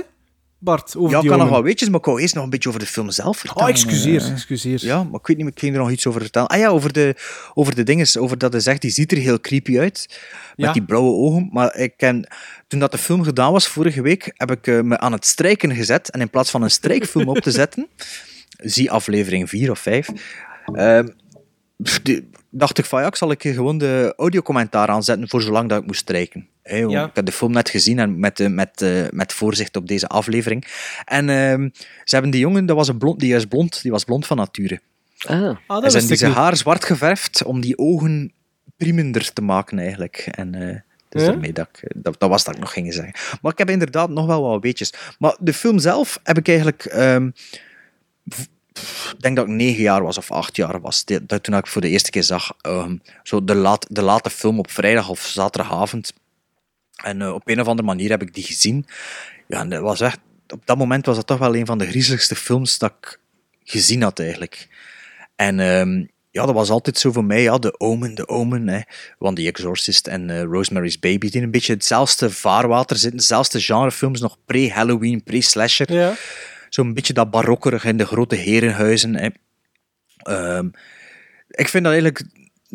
Bart, 0.65 0.97
over 0.97 1.11
Ja, 1.17 1.23
ik 1.23 1.29
kan 1.29 1.39
nog 1.39 1.49
wat 1.49 1.63
weetjes, 1.63 1.89
maar 1.89 1.99
ik 1.99 2.05
wou 2.05 2.21
eerst 2.21 2.35
nog 2.35 2.45
een 2.45 2.51
beetje 2.51 2.69
over 2.69 2.81
de 2.81 2.87
film 2.87 3.11
zelf 3.11 3.39
vertellen. 3.39 3.63
Oh, 3.63 3.69
excuseer, 3.69 4.21
Eh, 4.23 4.31
excuseer. 4.31 4.85
Ja, 4.85 5.05
maar 5.05 5.21
ik 5.21 5.27
weet 5.27 5.37
niet, 5.37 5.47
ik 5.47 5.59
ging 5.59 5.73
er 5.75 5.81
nog 5.81 5.91
iets 5.91 6.07
over 6.07 6.21
vertellen. 6.21 6.49
Ah 6.49 6.59
ja, 6.59 6.69
over 6.69 6.93
de, 6.93 7.15
over 7.55 7.75
de 7.75 7.83
dinges, 7.83 8.17
over 8.17 8.39
dat 8.39 8.53
hij 8.53 8.61
zegt, 8.61 8.81
die 8.81 8.91
ziet 8.91 9.13
er 9.13 9.19
heel 9.19 9.41
creepy 9.41 9.79
uit, 9.79 10.07
met 10.57 10.67
Ja. 10.67 10.73
die 10.73 10.85
blauwe 10.85 11.11
ogen. 11.11 11.49
Maar 11.53 11.77
ik 11.77 11.95
ken, 11.97 12.29
toen 12.69 12.81
dat 12.81 12.93
de 12.93 12.99
film 12.99 13.23
gedaan 13.23 13.53
was, 13.53 13.67
vorige 13.69 14.03
week, 14.03 14.33
heb 14.35 14.51
ik 14.51 14.67
eh, 14.67 14.81
me 14.81 14.99
aan 14.99 15.13
het 15.13 15.27
strijken 15.27 15.75
gezet. 15.75 16.11
En 16.11 16.21
in 16.21 16.31
plaats 16.31 16.51
van 16.51 16.63
een 16.63 16.71
strijkfilm 16.71 17.29
op 17.29 17.39
te 17.39 17.51
zetten, 17.61 17.87
zie 18.57 18.91
aflevering 18.91 19.49
4 19.49 19.71
of 19.71 19.79
5, 19.79 20.09
ehm, 20.75 21.09
dacht 22.51 22.79
ik 22.79 22.85
van 22.85 23.01
ja, 23.01 23.07
ik 23.07 23.17
zal 23.17 23.31
ik 23.31 23.43
gewoon 23.43 23.79
de 23.79 24.15
audiocommentaar 24.17 24.89
aanzetten 24.89 25.29
voor 25.29 25.43
zolang 25.43 25.69
dat 25.69 25.81
ik 25.81 25.87
moest 25.87 26.01
strijken. 26.01 26.49
Ja. 26.65 27.05
Ik 27.05 27.11
heb 27.15 27.25
de 27.27 27.33
film 27.33 27.53
net 27.53 27.69
gezien 27.71 27.99
en 27.99 28.19
met, 28.19 28.41
eh, 28.41 28.49
met, 28.49 28.83
eh, 28.83 29.03
met 29.11 29.33
voorzicht 29.33 29.77
op 29.77 29.89
deze 29.89 30.07
aflevering. 30.07 30.65
En 31.05 31.29
ehm, 31.29 31.69
ze 32.05 32.15
hebben 32.15 32.31
die 32.31 32.41
jongen, 32.41 32.67
dat 32.67 32.77
was 32.77 32.89
een 32.89 32.99
blond, 32.99 33.21
die 33.21 33.35
is 33.35 33.45
blond, 33.45 33.83
die 33.83 33.91
was 33.91 34.05
blond 34.05 34.27
van 34.27 34.37
nature. 34.37 34.81
Ah. 35.27 35.57
Ah, 35.67 35.85
en 35.85 35.91
ze 35.91 36.17
zijn 36.17 36.33
haar 36.33 36.57
zwart 36.57 36.85
geverfd 36.85 37.43
om 37.45 37.61
die 37.61 37.79
ogen 37.79 38.33
priemender 38.77 39.33
te 39.33 39.43
maken 39.43 39.79
eigenlijk. 39.79 40.17
En 40.31 40.55
eh, 40.55 40.77
dus 41.09 41.23
Ja? 41.23 41.29
daarmee 41.29 41.53
dat, 41.53 41.69
ik, 41.73 41.91
dat, 41.95 42.21
dat 42.21 42.29
was 42.31 42.45
dat 42.45 42.55
ik 42.55 42.61
nog 42.61 42.73
ging 42.73 42.93
zeggen. 42.95 43.15
Maar 43.43 43.53
ik 43.53 43.59
heb 43.59 43.71
inderdaad 43.71 44.11
nog 44.11 44.27
wel 44.27 44.43
wat 44.43 44.63
weetjes. 44.63 44.93
Maar 45.19 45.37
de 45.41 45.53
film 45.53 45.79
zelf 45.79 46.21
heb 46.23 46.39
ik 46.39 46.49
eigenlijk... 46.49 46.85
ehm, 46.85 47.31
pff, 48.29 48.49
ik 49.13 49.21
denk 49.23 49.37
dat 49.37 49.47
ik 49.47 49.53
negen 49.53 49.83
jaar 49.83 50.03
was 50.03 50.19
of 50.19 50.31
acht 50.31 50.57
jaar 50.57 50.81
was. 50.81 51.05
Dat, 51.05 51.43
toen 51.43 51.55
ik 51.57 51.67
voor 51.67 51.81
de 51.81 51.89
eerste 51.89 52.11
keer 52.11 52.23
zag. 52.23 52.53
ehm, 52.61 52.97
zo 53.23 53.45
de, 53.45 53.55
laat, 53.55 53.87
de 53.91 54.03
late 54.03 54.31
film 54.31 54.59
op 54.59 54.71
vrijdag 54.71 55.09
of 55.09 55.21
zaterdagavond. 55.21 56.13
En 57.05 57.23
eh, 57.23 57.33
op 57.33 57.49
een 57.49 57.61
of 57.61 57.67
andere 57.67 57.87
manier 57.87 58.11
heb 58.11 58.23
ik 58.23 58.35
die 58.35 58.45
gezien. 58.45 58.87
Ja, 59.47 59.61
en 59.61 59.69
dat 59.69 59.81
was 59.81 60.01
echt, 60.01 60.19
op 60.49 60.67
dat 60.67 60.79
moment 60.79 61.07
was 61.07 61.17
dat 61.17 61.27
toch 61.27 61.39
wel 61.39 61.57
een 61.57 61.67
van 61.67 61.79
de 61.79 61.87
griezeligste 61.87 62.35
films 62.35 62.79
dat 62.79 62.95
ik 63.01 63.21
gezien 63.65 64.03
had 64.03 64.19
eigenlijk. 64.19 64.69
En 65.37 65.61
ehm, 65.61 66.05
ja, 66.31 66.47
dat 66.47 66.55
was 66.55 66.71
altijd 66.71 66.99
zo 66.99 67.13
voor 67.13 67.25
mij, 67.25 67.43
ja, 67.43 67.59
de 67.59 67.81
Omen, 67.81 68.15
de 68.15 68.29
Omen, 68.29 68.69
hè, 68.69 68.81
want 69.19 69.37
The 69.37 69.47
Exorcist 69.47 70.07
en 70.07 70.31
eh, 70.31 70.43
Rosemary's 70.43 70.99
Baby, 70.99 71.31
die 71.31 71.43
een 71.43 71.51
beetje 71.51 71.73
hetzelfde 71.73 72.31
vaarwater 72.31 72.97
zitten, 72.97 73.19
hetzelfde 73.19 73.61
genrefilms, 73.61 74.21
nog 74.21 74.37
pre-Halloween, 74.45 75.23
pre-slasher. 75.23 75.93
Ja. 75.93 76.15
Zo'n 76.69 76.95
beetje 76.95 77.13
dat 77.13 77.31
barokkerig 77.31 77.85
in 77.85 77.97
de 77.97 78.07
grote 78.07 78.35
herenhuizen. 78.35 79.17
Hè. 79.17 79.29
Ehm, 80.17 80.69
ik 81.49 81.69
vind 81.69 81.85
dat 81.85 81.93
eigenlijk 81.93 82.25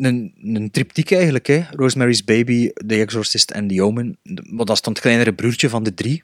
een, 0.04 0.34
een 0.42 0.70
triptiek 0.70 1.12
eigenlijk, 1.12 1.46
hè. 1.46 1.62
Rosemary's 1.70 2.24
Baby, 2.24 2.70
The 2.86 2.94
Exorcist 2.94 3.50
en 3.50 3.68
The 3.68 3.82
Omen. 3.82 4.18
Maar 4.22 4.64
dat 4.64 4.76
is 4.76 4.82
dan 4.82 4.92
het 4.92 5.02
kleinere 5.02 5.32
broertje 5.32 5.68
van 5.68 5.82
de 5.82 5.94
drie. 5.94 6.22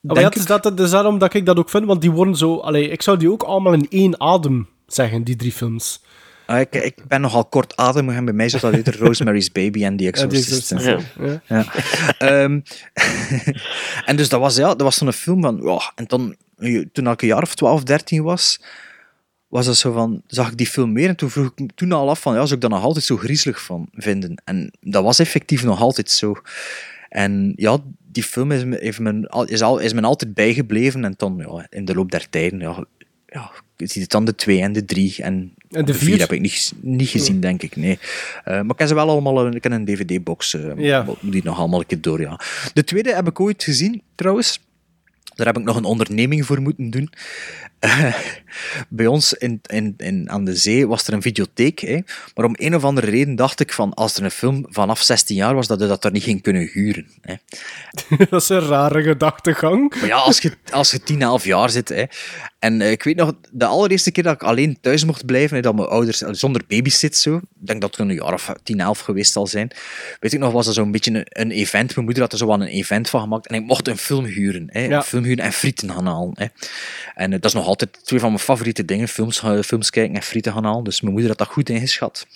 Ja, 0.00 0.22
het 0.22 0.36
is 0.36 0.46
dat, 0.46 0.62
dat 0.62 0.80
is 0.80 0.90
daarom 0.90 1.18
dat 1.18 1.34
ik 1.34 1.46
dat 1.46 1.58
ook 1.58 1.70
vind, 1.70 1.84
want 1.84 2.00
die 2.00 2.10
worden 2.10 2.36
zo... 2.36 2.56
Allee, 2.56 2.88
ik 2.88 3.02
zou 3.02 3.18
die 3.18 3.30
ook 3.30 3.42
allemaal 3.42 3.72
in 3.72 3.86
één 3.88 4.20
adem 4.20 4.68
zeggen, 4.86 5.24
die 5.24 5.36
drie 5.36 5.52
films. 5.52 6.02
Ah, 6.46 6.60
ik, 6.60 6.74
ik 6.74 6.94
ben 7.08 7.20
nogal 7.20 7.44
kortademig 7.44 8.16
en 8.16 8.24
bij 8.24 8.34
mij 8.34 8.48
zat 8.48 8.60
dat 8.60 8.72
eerder 8.72 8.98
Rosemary's 9.06 9.52
Baby 9.52 9.84
en 9.84 9.96
The 9.96 10.06
Exorcist. 10.06 10.72
Exorcist, 10.72 11.14
ja. 11.18 11.40
Ja. 11.46 11.64
Ehm, 12.18 12.60
en 14.10 14.16
dus 14.16 14.28
dat 14.28 14.40
was, 14.40 14.56
ja, 14.56 14.68
dat 14.68 14.80
was 14.80 14.96
zo'n 14.96 15.12
film 15.12 15.42
van... 15.42 15.60
ja, 15.62 15.92
en 15.94 16.04
dan, 16.06 16.36
toen 16.92 17.08
ik 17.08 17.22
een 17.22 17.28
jaar 17.28 17.42
of 17.42 17.54
12, 17.54 17.82
13 17.82 18.22
was, 18.22 18.60
was 19.50 19.66
dat 19.66 19.76
zo 19.76 19.92
van... 19.92 20.22
Zag 20.26 20.50
ik 20.50 20.56
die 20.56 20.66
film 20.66 20.92
meer 20.92 21.08
en 21.08 21.16
toen 21.16 21.30
vroeg 21.30 21.46
ik 21.46 21.58
me 21.58 21.66
toen 21.74 21.92
al 21.92 22.08
af 22.10 22.20
van... 22.20 22.34
Ja, 22.34 22.40
zou 22.42 22.54
ik 22.54 22.60
dat 22.60 22.70
nog 22.70 22.82
altijd 22.82 23.04
zo 23.04 23.16
griezelig 23.16 23.62
van 23.62 23.88
vinden? 23.92 24.42
En 24.44 24.70
dat 24.80 25.02
was 25.02 25.18
effectief 25.18 25.64
nog 25.64 25.80
altijd 25.80 26.10
zo. 26.10 26.34
En 27.08 27.52
ja, 27.56 27.78
die 28.12 28.22
film 28.22 28.52
is 28.52 28.64
me, 28.64 28.76
heeft 28.80 28.98
me, 28.98 29.28
al- 29.28 29.44
is, 29.48 29.60
al, 29.62 29.78
is 29.78 29.92
me 29.92 30.00
altijd 30.00 30.34
bijgebleven. 30.34 31.04
En 31.04 31.14
dan, 31.16 31.34
ja, 31.46 31.66
in 31.70 31.84
de 31.84 31.94
loop 31.94 32.10
der 32.10 32.28
tijden... 32.30 32.58
Ja, 32.60 32.84
ja, 33.26 33.50
je 33.76 33.86
ziet 33.86 34.02
het 34.02 34.10
dan 34.10 34.24
de 34.24 34.34
twee 34.34 34.60
en 34.60 34.72
de 34.72 34.84
drie. 34.84 35.14
En, 35.18 35.54
En 35.70 35.84
de 35.84 35.94
vier 35.94 36.08
vier? 36.08 36.18
heb 36.18 36.32
ik 36.32 36.40
niet, 36.40 36.72
niet 36.80 37.08
gezien, 37.08 37.40
denk 37.40 37.62
ik. 37.62 37.76
Nee. 37.76 37.98
Eh, 38.44 38.54
maar 38.54 38.64
ik 38.70 38.78
heb 38.78 38.88
ze 38.88 38.94
wel 38.94 39.08
allemaal 39.08 39.46
ik 39.46 39.62
heb 39.62 39.72
een 39.72 39.84
dvd-box. 39.84 40.54
eh, 40.54 40.70
Ja. 40.76 41.06
Die 41.20 41.44
nog 41.44 41.58
allemaal 41.58 41.80
een 41.80 41.86
keer 41.86 42.00
door, 42.00 42.20
ja. 42.20 42.40
De 42.74 42.84
tweede 42.84 43.14
heb 43.14 43.28
ik 43.28 43.40
ooit 43.40 43.64
gezien, 43.64 44.02
trouwens. 44.14 44.60
Daar 45.40 45.54
heb 45.54 45.58
ik 45.58 45.68
nog 45.68 45.76
een 45.76 45.84
onderneming 45.84 46.46
voor 46.46 46.60
moeten 46.60 46.90
doen. 46.90 47.12
Eh, 47.78 48.14
bij 48.88 49.06
ons 49.06 49.32
in, 49.32 49.60
in, 49.66 49.94
in, 49.96 50.30
aan 50.30 50.44
de 50.44 50.56
zee 50.56 50.88
was 50.88 51.06
er 51.06 51.12
een 51.12 51.22
videotheek. 51.22 51.78
Hè. 51.78 51.98
Maar 52.34 52.44
om 52.44 52.54
een 52.58 52.74
of 52.74 52.84
andere 52.84 53.10
reden 53.10 53.34
dacht 53.34 53.60
ik 53.60 53.72
van 53.72 53.94
als 53.94 54.16
er 54.16 54.24
een 54.24 54.30
film 54.30 54.66
vanaf 54.68 55.02
16 55.02 55.36
jaar 55.36 55.54
was, 55.54 55.66
dat 55.66 55.80
je 55.80 55.86
dat 55.86 56.02
daar 56.02 56.12
niet 56.12 56.22
ging 56.22 56.42
kunnen 56.42 56.70
huren. 56.72 57.06
Hè. 57.20 57.34
dat 58.30 58.42
is 58.42 58.48
een 58.48 58.66
rare 58.66 59.02
gedachtegang. 59.02 59.94
Maar 59.94 60.06
ja, 60.06 60.16
als 60.16 60.38
je, 60.38 60.52
als 60.70 60.90
je 60.90 61.02
10, 61.02 61.22
11 61.22 61.44
jaar 61.44 61.70
zit. 61.70 61.88
Hè. 61.88 62.04
En 62.60 62.80
eh, 62.80 62.90
ik 62.90 63.02
weet 63.02 63.16
nog, 63.16 63.34
de 63.50 63.64
allereerste 63.64 64.10
keer 64.10 64.22
dat 64.22 64.34
ik 64.34 64.42
alleen 64.42 64.80
thuis 64.80 65.04
mocht 65.04 65.26
blijven, 65.26 65.62
dat 65.62 65.74
mijn 65.74 65.88
ouders, 65.88 66.22
eh, 66.22 66.28
zonder 66.32 66.62
babysit 66.68 67.16
zo, 67.16 67.36
ik 67.36 67.42
denk 67.66 67.80
dat 67.80 67.90
het 67.90 68.00
een 68.00 68.14
jaar 68.14 68.32
of 68.32 68.52
10, 68.62 68.80
11 68.80 68.98
geweest 68.98 69.32
zal 69.32 69.46
zijn, 69.46 69.70
weet 70.20 70.32
ik 70.32 70.38
nog, 70.38 70.52
was 70.52 70.66
dat 70.66 70.74
zo'n 70.74 70.90
beetje 70.90 71.10
een, 71.14 71.26
een 71.28 71.50
event. 71.50 71.94
Mijn 71.94 72.04
moeder 72.04 72.22
had 72.22 72.32
er 72.32 72.38
zo 72.38 72.46
wel 72.46 72.60
een 72.60 72.66
event 72.66 73.10
van 73.10 73.20
gemaakt 73.20 73.46
en 73.46 73.54
ik 73.54 73.64
mocht 73.64 73.88
een 73.88 73.96
film 73.96 74.24
huren. 74.24 74.66
Hè. 74.70 74.80
Ja. 74.80 74.96
Een 74.96 75.02
film 75.02 75.24
huren 75.24 75.44
en 75.44 75.52
frieten 75.52 75.90
gaan 75.90 76.06
halen. 76.06 76.32
Hè. 76.34 76.46
En 77.14 77.32
eh, 77.32 77.40
dat 77.40 77.44
is 77.44 77.52
nog 77.52 77.66
altijd 77.66 78.04
twee 78.04 78.20
van 78.20 78.28
mijn 78.28 78.42
favoriete 78.42 78.84
dingen, 78.84 79.08
films, 79.08 79.42
films 79.64 79.90
kijken 79.90 80.14
en 80.14 80.22
frieten 80.22 80.52
gaan 80.52 80.64
halen. 80.64 80.84
Dus 80.84 81.00
mijn 81.00 81.12
moeder 81.12 81.30
had 81.30 81.38
dat 81.38 81.48
goed 81.48 81.68
ingeschat. 81.68 82.26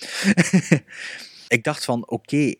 ik 1.47 1.63
dacht 1.63 1.85
van, 1.85 2.09
oké, 2.09 2.53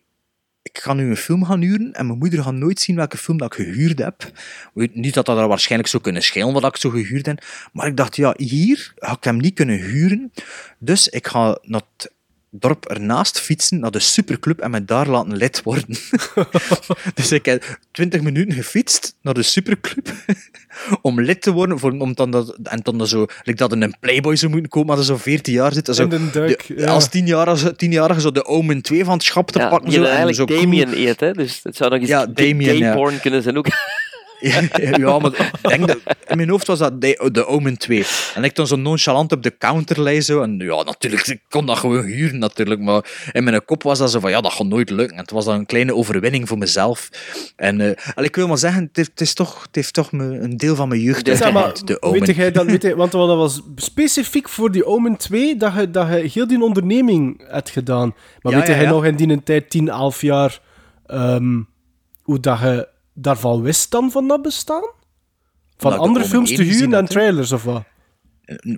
ik 0.66 0.78
ga 0.78 0.92
nu 0.92 1.10
een 1.10 1.16
film 1.16 1.44
gaan 1.44 1.60
huren 1.60 1.92
en 1.92 2.06
mijn 2.06 2.18
moeder 2.18 2.42
gaat 2.42 2.54
nooit 2.54 2.80
zien 2.80 2.96
welke 2.96 3.16
film 3.16 3.38
dat 3.38 3.54
ik 3.54 3.64
gehuurd 3.64 3.98
heb. 3.98 4.30
Niet 4.74 5.14
dat 5.14 5.26
dat 5.26 5.38
er 5.38 5.48
waarschijnlijk 5.48 5.90
zou 5.90 6.02
kunnen 6.02 6.22
schelen 6.22 6.52
wat 6.52 6.64
ik 6.64 6.76
zo 6.76 6.90
gehuurd 6.90 7.26
heb, 7.26 7.44
maar 7.72 7.86
ik 7.86 7.96
dacht, 7.96 8.16
ja, 8.16 8.34
hier 8.36 8.92
ga 8.96 9.12
ik 9.12 9.24
hem 9.24 9.36
niet 9.36 9.54
kunnen 9.54 9.78
huren. 9.78 10.32
Dus 10.78 11.08
ik 11.08 11.26
ga 11.26 11.58
naar 11.62 11.82
het 11.96 12.12
dorp 12.58 12.84
ernaast 12.86 13.40
fietsen, 13.40 13.78
naar 13.80 13.90
de 13.90 13.98
superclub 13.98 14.60
en 14.60 14.70
me 14.70 14.84
daar 14.84 15.08
laten 15.08 15.36
lid 15.36 15.62
worden. 15.62 15.96
dus 17.14 17.32
ik 17.32 17.44
heb 17.44 17.78
20 17.92 18.20
minuten 18.22 18.54
gefietst 18.54 19.16
naar 19.22 19.34
de 19.34 19.42
superclub 19.42 20.08
om 21.02 21.20
lid 21.20 21.42
te 21.42 21.52
worden, 21.52 21.78
voor, 21.78 21.92
om 21.92 22.14
dan 22.14 22.30
dat, 22.30 22.56
en 22.62 22.80
dan 22.82 22.98
dat 22.98 23.08
zo, 23.08 23.26
like 23.42 23.58
dat 23.58 23.72
in 23.72 23.82
een 23.82 23.94
Playboy 24.00 24.36
zou 24.36 24.50
moeten 24.52 24.70
komen, 24.70 24.88
maar 24.88 24.96
dat 24.96 25.06
zo 25.06 25.16
14 25.16 25.52
jaar 25.54 25.72
zit. 25.72 25.88
Zo, 25.94 26.08
duik, 26.32 26.66
de- 26.66 26.74
ja. 26.76 26.86
Als 26.86 27.08
10-jarige 27.16 27.76
10 27.76 28.20
zo 28.20 28.30
de 28.32 28.44
Omen 28.44 28.82
2 28.82 29.04
van 29.04 29.14
het 29.14 29.22
schap 29.22 29.50
te 29.50 29.58
Ja, 29.58 29.68
pakken. 29.68 29.92
Zo, 29.92 29.98
en 30.00 30.06
eigenlijk 30.06 30.36
zo 30.36 30.44
Damien 30.44 30.84
cool- 30.88 31.06
eet, 31.06 31.20
hè? 31.20 31.32
dus 31.32 31.60
het 31.62 31.76
zou 31.76 31.90
nog 31.90 32.00
eens 32.00 32.08
Ja, 32.08 32.18
gay 32.20 32.32
Damien, 32.32 32.76
ja. 32.78 32.94
porn 32.94 33.20
kunnen 33.20 33.42
zijn 33.42 33.56
ook. 33.58 33.66
ja, 34.96 35.18
maar 35.18 35.52
denk 35.62 35.86
dat, 35.86 35.98
in 36.26 36.36
mijn 36.36 36.48
hoofd 36.48 36.66
was 36.66 36.78
dat 36.78 37.00
de, 37.00 37.28
de 37.32 37.46
Omen 37.46 37.78
2. 37.78 38.04
En 38.34 38.44
ik 38.44 38.54
dan 38.54 38.66
zo 38.66 38.76
nonchalant 38.76 39.32
op 39.32 39.42
de 39.42 39.56
counter 39.58 40.02
lei 40.02 40.20
zo. 40.20 40.42
En 40.42 40.58
ja, 40.58 40.82
natuurlijk, 40.82 41.26
ik 41.26 41.40
kon 41.48 41.66
dat 41.66 41.78
gewoon 41.78 42.04
huren 42.04 42.38
natuurlijk. 42.38 42.80
Maar 42.80 43.30
in 43.32 43.44
mijn 43.44 43.64
kop 43.64 43.82
was 43.82 43.98
dat 43.98 44.10
zo 44.10 44.20
van, 44.20 44.30
ja, 44.30 44.40
dat 44.40 44.52
gaat 44.52 44.66
nooit 44.66 44.90
lukken. 44.90 45.16
En 45.16 45.22
het 45.22 45.30
was 45.30 45.44
dan 45.44 45.54
een 45.54 45.66
kleine 45.66 45.94
overwinning 45.94 46.48
voor 46.48 46.58
mezelf. 46.58 47.10
En 47.56 47.80
eh, 47.80 48.14
al, 48.14 48.24
ik 48.24 48.36
wil 48.36 48.48
maar 48.48 48.58
zeggen, 48.58 48.82
het 48.82 48.96
heeft, 48.96 49.10
het 49.10 49.20
is 49.20 49.34
toch, 49.34 49.62
het 49.62 49.74
heeft 49.74 49.94
toch 49.94 50.12
me, 50.12 50.24
een 50.24 50.56
deel 50.56 50.76
van 50.76 50.88
mijn 50.88 51.00
jeugd 51.00 51.26
maar, 51.26 51.34
uitgemaakt, 51.34 51.86
de 51.86 52.02
Omen. 52.02 52.20
weet 52.20 52.36
jij 52.36 52.52
dat, 52.52 52.66
weet 52.66 52.82
je, 52.82 52.96
want 52.96 53.12
dat 53.12 53.36
was 53.36 53.62
specifiek 53.76 54.48
voor 54.48 54.72
die 54.72 54.86
Omen 54.86 55.16
2 55.16 55.56
dat 55.56 55.74
je, 55.74 55.90
dat 55.90 56.08
je 56.08 56.30
heel 56.32 56.46
die 56.46 56.62
onderneming 56.62 57.44
hebt 57.48 57.70
gedaan. 57.70 58.14
Maar 58.42 58.52
Ja, 58.52 58.58
weet 58.58 58.68
ja, 58.68 58.74
jij 58.74 58.82
ja. 58.82 58.90
nog 58.90 59.04
in 59.04 59.16
die 59.16 59.42
tijd, 59.42 59.70
10, 59.70 59.88
11 59.88 60.20
jaar, 60.20 60.60
ehm, 61.06 61.60
hoe 62.22 62.40
dat 62.40 62.58
je 62.58 62.94
daarvan 63.16 63.62
wist 63.62 63.90
dan 63.90 64.10
van 64.10 64.28
dat 64.28 64.42
bestaan? 64.42 64.82
Van 65.76 65.92
Omdat 65.92 65.98
de 65.98 66.06
andere 66.06 66.24
films 66.24 66.48
te 66.48 66.56
1 66.56 66.66
gezien 66.66 66.84
huren 66.84 66.98
en 66.98 67.08
trailers 67.08 67.52
of 67.52 67.64
wat? 67.64 67.84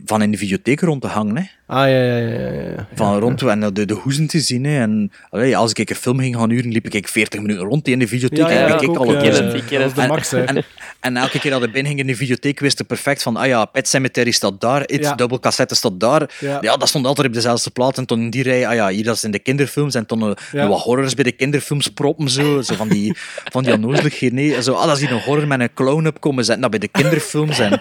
Van 0.04 0.22
in 0.22 0.30
de 0.30 0.36
videotheek 0.38 0.80
rond 0.80 1.00
te 1.00 1.08
hangen, 1.08 1.36
hè. 1.36 1.44
Ah, 1.70 1.88
ja, 1.88 2.02
ja, 2.02 2.16
ja. 2.16 2.38
ja, 2.38 2.50
ja. 2.50 2.86
Van 2.94 3.18
rond 3.18 3.42
en 3.42 3.60
de, 3.74 3.84
de 3.84 3.94
hoezen 3.94 4.26
te 4.26 4.40
zien. 4.40 4.64
Hè. 4.64 4.80
En 4.80 5.12
allee, 5.30 5.56
als 5.56 5.72
ik 5.72 5.90
een 5.90 5.96
film 5.96 6.18
ging 6.18 6.36
gaan 6.36 6.50
huren, 6.50 6.70
liep 6.72 6.88
ik 6.94 7.08
40 7.08 7.40
minuten 7.40 7.64
rond 7.64 7.88
in 7.88 7.98
de 7.98 8.08
videotheek. 8.08 8.38
Ja, 8.38 8.50
ja, 8.50 8.60
en 8.60 8.68
ja, 8.68 8.72
ik 8.72 8.78
keek 8.78 9.70
ja, 9.70 9.78
ja, 9.78 9.84
ja. 9.84 9.88
De 9.88 10.06
max, 10.06 10.30
hè. 10.30 10.44
En, 10.44 10.64
en, 11.00 11.16
elke 11.16 11.38
keer 11.38 11.50
dat 11.50 11.62
ik 11.62 11.72
binnen 11.72 11.86
ging 11.86 12.00
in 12.00 12.06
de 12.06 12.16
videotheek, 12.16 12.60
wist 12.60 12.80
ik 12.80 12.86
perfect 12.86 13.22
van, 13.22 13.36
ah 13.36 13.46
ja, 13.46 13.64
Pet 13.64 13.88
Cemetery 13.88 14.30
staat 14.30 14.60
daar, 14.60 14.82
It, 14.86 15.02
Ja. 15.02 15.14
dubbel 15.14 15.40
cassette 15.40 15.74
staat 15.74 16.00
daar. 16.00 16.30
Ja. 16.40 16.58
Ja. 16.60 16.76
dat 16.76 16.88
stond 16.88 17.06
altijd 17.06 17.26
op 17.26 17.32
dezelfde 17.32 17.70
plaat. 17.70 17.98
En 17.98 18.06
toen 18.06 18.20
in 18.20 18.30
die 18.30 18.42
rij, 18.42 18.66
ah 18.66 18.74
ja, 18.74 18.88
hier 18.88 19.04
dat 19.04 19.16
is 19.16 19.24
in 19.24 19.30
de 19.30 19.38
kinderfilms. 19.38 19.94
En 19.94 20.06
toen 20.06 20.22
eh, 20.22 20.30
Ja. 20.52 20.68
wat 20.68 20.80
horrors 20.80 21.14
bij 21.14 21.24
de 21.24 21.32
kinderfilms 21.32 21.88
proppen, 21.88 22.28
zo, 22.30 22.62
zo 22.62 22.74
van 22.74 22.88
die, 22.88 23.16
van 23.44 23.62
die 23.62 23.72
onnozeligheden. 23.72 24.34
Nee, 24.34 24.62
zo, 24.62 24.72
ah, 24.72 24.86
dat 24.86 24.96
is 24.96 25.02
hier 25.02 25.12
een 25.12 25.22
horror 25.22 25.46
met 25.46 25.60
een 25.60 25.74
clown 25.74 26.06
op 26.06 26.20
komen 26.20 26.44
zetten, 26.44 26.62
dat 26.62 26.70
bij 26.70 26.80
de 26.80 26.88
kinderfilms. 26.88 27.58
En, 27.58 27.80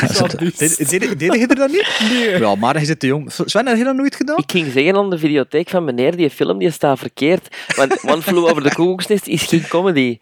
Deed 0.50 1.34
je 1.34 1.46
er 1.48 1.54
dat 1.54 1.70
niet? 1.70 1.88
Nee. 2.10 2.39
Ja, 2.40 2.54
maar 2.54 2.78
je 2.78 2.84
zit 2.84 3.00
te 3.00 3.06
jong. 3.06 3.32
Sven, 3.44 3.66
heb 3.66 3.76
je 3.76 3.84
dat 3.84 3.96
nooit 3.96 4.14
gedaan? 4.14 4.36
Ik 4.38 4.50
ging 4.50 4.72
zeggen 4.72 4.96
aan 4.96 5.10
de 5.10 5.18
videotheek 5.18 5.68
van 5.68 5.84
meneer, 5.84 6.16
die 6.16 6.30
film 6.30 6.58
die 6.58 6.70
staat 6.70 6.98
verkeerd. 6.98 7.56
Want 7.76 8.04
One 8.04 8.22
Flew 8.22 8.44
Over 8.44 8.62
the 8.62 8.68
Cuckoo's 8.68 9.06
Nest 9.06 9.26
is 9.26 9.42
geen 9.42 9.68
comedy. 9.68 10.18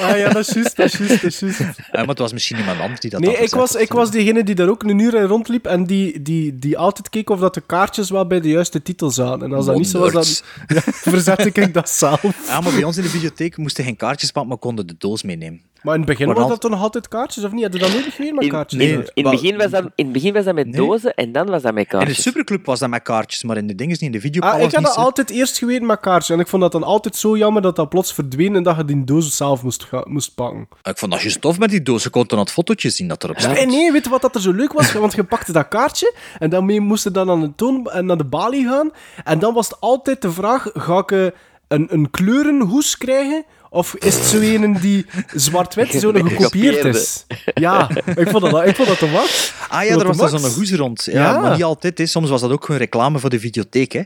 Ah 0.00 0.18
ja, 0.18 0.28
dat 0.28 0.48
is 0.48 0.54
juist, 0.54 0.76
dat 0.76 0.86
is 0.86 0.98
juist, 0.98 1.22
dat 1.22 1.32
is 1.32 1.38
juist. 1.38 1.58
Ja, 1.58 1.74
maar 1.92 2.06
het 2.06 2.18
was 2.18 2.32
misschien 2.32 2.58
iemand 2.58 2.80
anders 2.80 3.00
die 3.00 3.10
dat 3.10 3.20
Nee, 3.20 3.36
ik 3.36 3.54
was, 3.54 3.74
ik 3.74 3.92
was 3.92 4.10
diegene 4.10 4.44
die 4.44 4.54
daar 4.54 4.68
ook 4.68 4.82
een 4.82 4.98
uur 4.98 5.14
in 5.14 5.24
rondliep 5.24 5.66
en 5.66 5.84
die, 5.84 6.22
die, 6.22 6.58
die 6.58 6.78
altijd 6.78 7.08
keek 7.10 7.30
of 7.30 7.40
dat 7.40 7.54
de 7.54 7.62
kaartjes 7.66 8.10
wel 8.10 8.26
bij 8.26 8.40
de 8.40 8.48
juiste 8.48 8.82
titel 8.82 9.10
zaten. 9.10 9.42
En 9.42 9.52
als 9.52 9.66
dat 9.66 9.76
niet 9.76 9.88
zo 9.88 10.10
was, 10.10 10.42
dan 10.66 10.76
ja, 10.76 10.92
verzette 10.92 11.50
ik 11.52 11.74
dat 11.74 11.90
zelf. 11.90 12.46
Ja, 12.48 12.60
maar 12.60 12.72
bij 12.72 12.84
ons 12.84 12.96
in 12.96 13.02
de 13.02 13.08
videotheek 13.08 13.56
moesten 13.56 13.84
geen 13.84 13.96
kaartjes 13.96 14.30
pakken, 14.30 14.50
maar 14.50 14.60
konden 14.60 14.86
de 14.86 14.94
doos 14.98 15.22
meenemen. 15.22 15.62
Maar 15.84 15.94
in 15.94 16.00
het 16.00 16.08
begin 16.10 16.32
was 16.34 16.48
dat 16.48 16.60
toch 16.60 16.70
nog 16.70 16.82
altijd 16.82 17.08
kaartjes, 17.08 17.44
of 17.44 17.52
niet? 17.52 17.62
Had 17.62 17.72
je 17.72 17.78
dat 17.78 17.92
nodig 17.92 18.16
weer 18.16 18.34
met 18.34 18.44
In, 18.44 18.50
kaartjes? 18.50 18.82
in, 18.82 18.88
Nee, 18.88 18.96
in, 19.14 19.24
het 19.26 19.32
begin 19.40 19.56
was 19.56 19.70
dat, 19.70 19.82
in 19.94 20.04
het 20.04 20.12
begin 20.12 20.32
was 20.32 20.44
dat 20.44 20.54
met 20.54 20.66
Nee. 20.66 20.74
dozen 20.86 21.14
en 21.14 21.32
dan 21.32 21.46
was 21.46 21.62
dat 21.62 21.74
met 21.74 21.82
In 21.82 21.88
de 21.90 21.96
kaartjes. 22.04 22.22
superclub 22.22 22.66
was 22.66 22.78
dat 22.78 22.88
met 22.88 23.02
kaartjes, 23.02 23.42
maar 23.42 23.56
in 23.56 23.66
de 23.66 23.74
dingen 23.74 23.92
niet. 24.00 24.02
In 24.02 24.10
de 24.10 24.16
Ah, 24.18 24.22
videopal 24.24 24.54
ik 24.54 24.60
had 24.62 24.72
niet 24.76 24.82
dat 24.86 24.96
altijd 24.96 25.30
eerst 25.30 25.58
geweten 25.58 25.86
met 25.86 26.00
kaartjes. 26.00 26.30
En 26.36 26.40
ik 26.40 26.48
vond 26.48 26.62
dat 26.62 26.72
dan 26.72 26.82
altijd 26.82 27.16
zo 27.16 27.36
jammer 27.36 27.62
dat 27.62 27.76
dat 27.76 27.88
plots 27.88 28.12
verdween 28.14 28.54
en 28.56 28.62
dat 28.62 28.76
je 28.76 28.84
die 28.84 29.04
doos 29.04 29.36
zelf 29.36 29.62
moest, 29.62 29.84
ga- 29.84 30.04
moest 30.08 30.34
pakken. 30.34 30.68
Ik 30.82 30.98
vond 30.98 31.12
dat 31.12 31.20
juist 31.20 31.40
tof 31.40 31.58
met 31.58 31.70
die. 31.70 31.82
Je 31.84 32.10
kon 32.10 32.24
dan 32.26 32.38
het 32.38 32.50
fotootje 32.50 32.90
zien 32.90 33.08
dat 33.08 33.24
erop 33.24 33.38
stond. 33.40 33.54
Nee, 33.56 33.66
nee, 33.66 33.92
weet 33.92 34.04
je 34.04 34.10
wat 34.10 34.22
dat 34.22 34.34
er 34.34 34.40
zo 34.40 34.52
leuk 34.52 34.72
was? 34.72 34.92
Want 35.04 35.14
je 35.14 35.24
pakte 35.24 35.52
dat 35.52 35.68
kaartje 35.68 36.14
en 36.38 36.50
dan 36.50 36.64
mee 36.64 36.80
moest 36.80 37.04
je 37.04 37.10
dan 37.10 37.30
aan 37.30 37.40
de 37.40 37.52
toon 37.56 37.90
en 37.90 38.06
naar 38.06 38.16
de 38.16 38.24
balie 38.24 38.66
gaan. 38.68 38.90
En 39.24 39.38
dan 39.38 39.54
was 39.54 39.68
het 39.68 39.80
altijd 39.80 40.22
de 40.22 40.30
vraag, 40.32 40.70
ga 40.74 40.98
ik... 40.98 41.10
eh, 41.12 41.26
een, 41.68 41.86
een 41.90 42.10
kleurenhoes 42.10 42.98
krijgen? 42.98 43.44
Of 43.74 43.94
is 43.94 44.14
het 44.14 44.24
zo 44.24 44.40
een 44.40 44.72
die 44.80 45.06
zwart-wit 45.34 45.90
zo 45.90 46.12
gekopieerd 46.14 46.84
is? 46.84 47.26
Ja, 47.54 47.90
ik 48.16 48.28
vond 48.28 48.50
dat, 48.50 48.66
ik 48.66 48.76
vond 48.76 48.88
dat 48.88 48.98
te 48.98 49.10
wat. 49.10 49.52
Ah 49.68 49.84
ja, 49.84 49.98
er 49.98 50.14
was 50.14 50.30
zo'n 50.30 50.52
hoes 50.52 50.72
rond. 50.72 51.04
Ja, 51.04 51.12
Ja. 51.12 51.40
Maar 51.40 51.52
niet 51.52 51.62
altijd. 51.62 51.98
Hè. 51.98 52.06
Soms 52.06 52.30
was 52.30 52.40
dat 52.40 52.50
ook 52.50 52.64
gewoon 52.64 52.80
reclame 52.80 53.18
voor 53.18 53.30
de 53.30 53.40
videotheek. 53.40 53.92
Hè. 53.92 54.02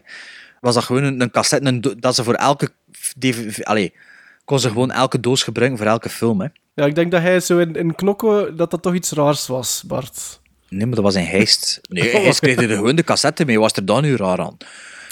Was 0.60 0.74
dat 0.74 0.84
gewoon 0.84 1.02
een, 1.02 1.20
een 1.20 1.30
cassette, 1.30 1.66
een 1.68 1.80
dat 1.98 2.14
ze 2.14 2.24
voor 2.24 2.34
elke... 2.34 2.68
DV 3.18 3.60
allee, 3.62 3.92
kon 4.44 4.60
ze 4.60 4.68
gewoon 4.68 4.90
elke 4.90 5.20
doos 5.20 5.42
gebruiken 5.42 5.78
voor 5.78 5.86
elke 5.86 6.08
film. 6.08 6.40
Hè. 6.40 6.46
Ja, 6.74 6.84
ik 6.84 6.94
denk 6.94 7.10
dat 7.10 7.22
hij 7.22 7.40
zo 7.40 7.58
in, 7.58 7.74
in 7.74 7.94
knokken, 7.94 8.56
dat 8.56 8.70
dat 8.70 8.82
toch 8.82 8.94
iets 8.94 9.10
raars 9.10 9.46
was, 9.46 9.82
Bart. 9.86 10.40
Nee, 10.68 10.86
maar 10.86 10.94
dat 10.94 11.04
was 11.04 11.14
een 11.14 11.24
heist. 11.24 11.80
Nee, 11.88 12.10
hij 12.10 12.32
kreeg 12.32 12.56
er 12.56 12.68
gewoon 12.68 12.96
de 12.96 13.04
cassette 13.04 13.44
mee. 13.44 13.60
Was 13.60 13.72
er 13.72 13.84
dan 13.84 14.02
nu 14.02 14.16
raar 14.16 14.40
aan? 14.40 14.56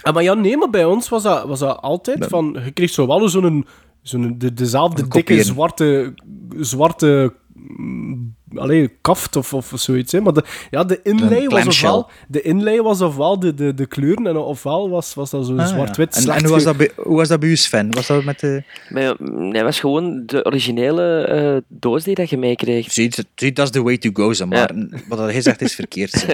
Ah, 0.03 0.15
maar 0.15 0.23
ja, 0.23 0.35
nee, 0.35 0.57
maar 0.57 0.71
bij 0.71 0.85
ons 0.85 1.09
was 1.09 1.23
dat, 1.23 1.45
was 1.45 1.59
dat 1.59 1.81
altijd 1.81 2.27
van... 2.29 2.61
Je 2.65 2.71
kreeg 2.71 2.91
zo 2.91 3.07
wel 3.07 3.29
zo'n... 3.29 3.67
zo'n 4.09 4.39
de, 4.39 4.53
dezelfde 4.53 5.09
dikke 5.09 5.43
zwarte... 5.45 6.15
zwarte 6.61 7.35
mm, 7.55 8.36
allee, 8.55 8.97
kaft 9.01 9.37
of, 9.37 9.53
of 9.55 9.73
zoiets. 9.75 10.13
Hè. 10.13 10.21
Maar 10.21 10.33
de, 10.33 10.45
ja, 10.71 10.85
de 10.85 11.01
inlay 11.03 11.49
was 11.49 11.67
ofwel... 11.67 12.11
De 12.29 12.43
inlay 12.43 12.83
was 12.83 13.01
ofwel 13.01 13.39
de, 13.41 13.55
de, 13.55 13.75
de 13.75 13.87
kleuren 13.87 14.27
en 14.27 14.37
ofwel 14.37 14.91
was, 14.91 15.15
was 15.15 15.31
dat 15.31 15.47
zo 15.47 15.57
Ah, 15.57 15.67
zwart-wit. 15.67 16.23
ja. 16.25 16.35
En, 16.37 16.43
hoe, 16.45 16.51
was 16.53 16.63
dat 16.65 16.77
bij, 16.77 16.91
hoe 16.97 17.17
was 17.17 17.29
dat 17.29 17.41
bij 17.41 17.49
u, 17.49 17.57
Sven? 17.57 17.93
Was 17.95 18.07
dat 18.07 18.25
met 18.25 18.41
de... 18.41 18.63
Maar, 18.89 19.15
mm, 19.19 19.49
nee, 19.49 19.63
was 19.63 19.81
gewoon 19.81 20.23
de 20.27 20.45
originele 20.45 21.21
eh, 21.25 21.57
doos 21.69 22.05
die 22.05 22.15
dat 22.15 22.31
je 22.31 22.37
meekreeg. 22.39 22.93
Zie, 22.93 23.13
zie, 23.35 23.53
dat 23.53 23.65
is 23.67 23.71
the 23.73 23.83
way 23.83 23.99
to 23.99 24.11
go, 24.13 24.33
zeg 24.33 24.47
maar 24.49 24.71
wat 25.09 25.19
hij 25.19 25.41
zegt 25.41 25.63
is 25.63 25.75
verkeerd. 25.75 26.27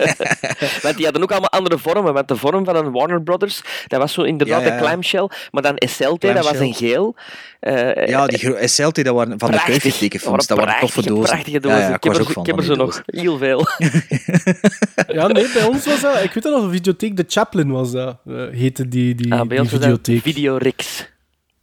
Want 0.82 0.96
die 0.96 1.04
hadden 1.04 1.22
ook 1.22 1.30
allemaal 1.30 1.50
andere 1.50 1.78
vormen. 1.78 2.12
Want 2.14 2.28
de 2.28 2.36
vorm 2.36 2.64
van 2.64 2.76
een 2.76 2.92
Warner 2.92 3.22
Brothers, 3.22 3.62
dat 3.86 4.00
was 4.00 4.12
zo 4.12 4.22
inderdaad 4.22 4.60
Ja, 4.60 4.66
ja, 4.66 4.72
ja. 4.72 4.78
een 4.80 4.84
clamshell. 4.86 5.28
Maar 5.50 5.62
dan 5.62 5.74
SLT, 5.76 6.20
dat 6.20 6.44
was 6.44 6.58
een 6.58 6.74
geel. 6.74 7.14
Eh, 7.60 8.06
Ja, 8.08 8.26
die 8.26 8.68
SLT, 8.68 9.04
dat 9.04 9.14
waren 9.14 9.38
van 9.38 9.50
de 9.50 9.56
Prachtig. 9.56 9.64
Kruifje-tekenfilms. 9.64 10.46
Dat 10.46 10.58
waren 10.58 10.80
toffe 10.80 11.02
dozen. 11.02 11.24
Prachtige 11.24 11.59
dozen. 11.60 11.78
Ja, 11.78 11.88
ja, 11.88 11.94
ik, 11.94 11.96
ik 11.96 12.02
heb 12.04 12.12
was 12.12 12.26
er, 12.34 12.40
ik 12.40 12.46
heb 12.46 12.56
er 12.56 12.64
zo 12.64 12.74
nog 12.74 13.02
heel 13.06 13.38
veel. 13.38 13.66
Ja, 15.06 15.26
nee, 15.26 15.52
bij 15.52 15.64
ons 15.66 15.84
was 15.86 16.00
dat... 16.00 16.22
Ik 16.22 16.32
weet 16.32 16.42
dat 16.42 16.52
nog, 16.54 16.64
de 16.64 16.70
videotheek, 16.70 17.16
de 17.16 17.24
Chaplin 17.28 17.70
was 17.70 17.90
dat. 17.92 18.18
eh, 18.26 18.48
heette 18.50 18.88
die, 18.88 19.14
die, 19.14 19.32
Ah, 19.32 19.38
bij 19.38 19.48
die 19.48 19.58
ons 19.60 19.70
was 19.70 19.80
dat 19.80 19.82
videotheek. 19.88 20.22
Videorix. 20.22 21.08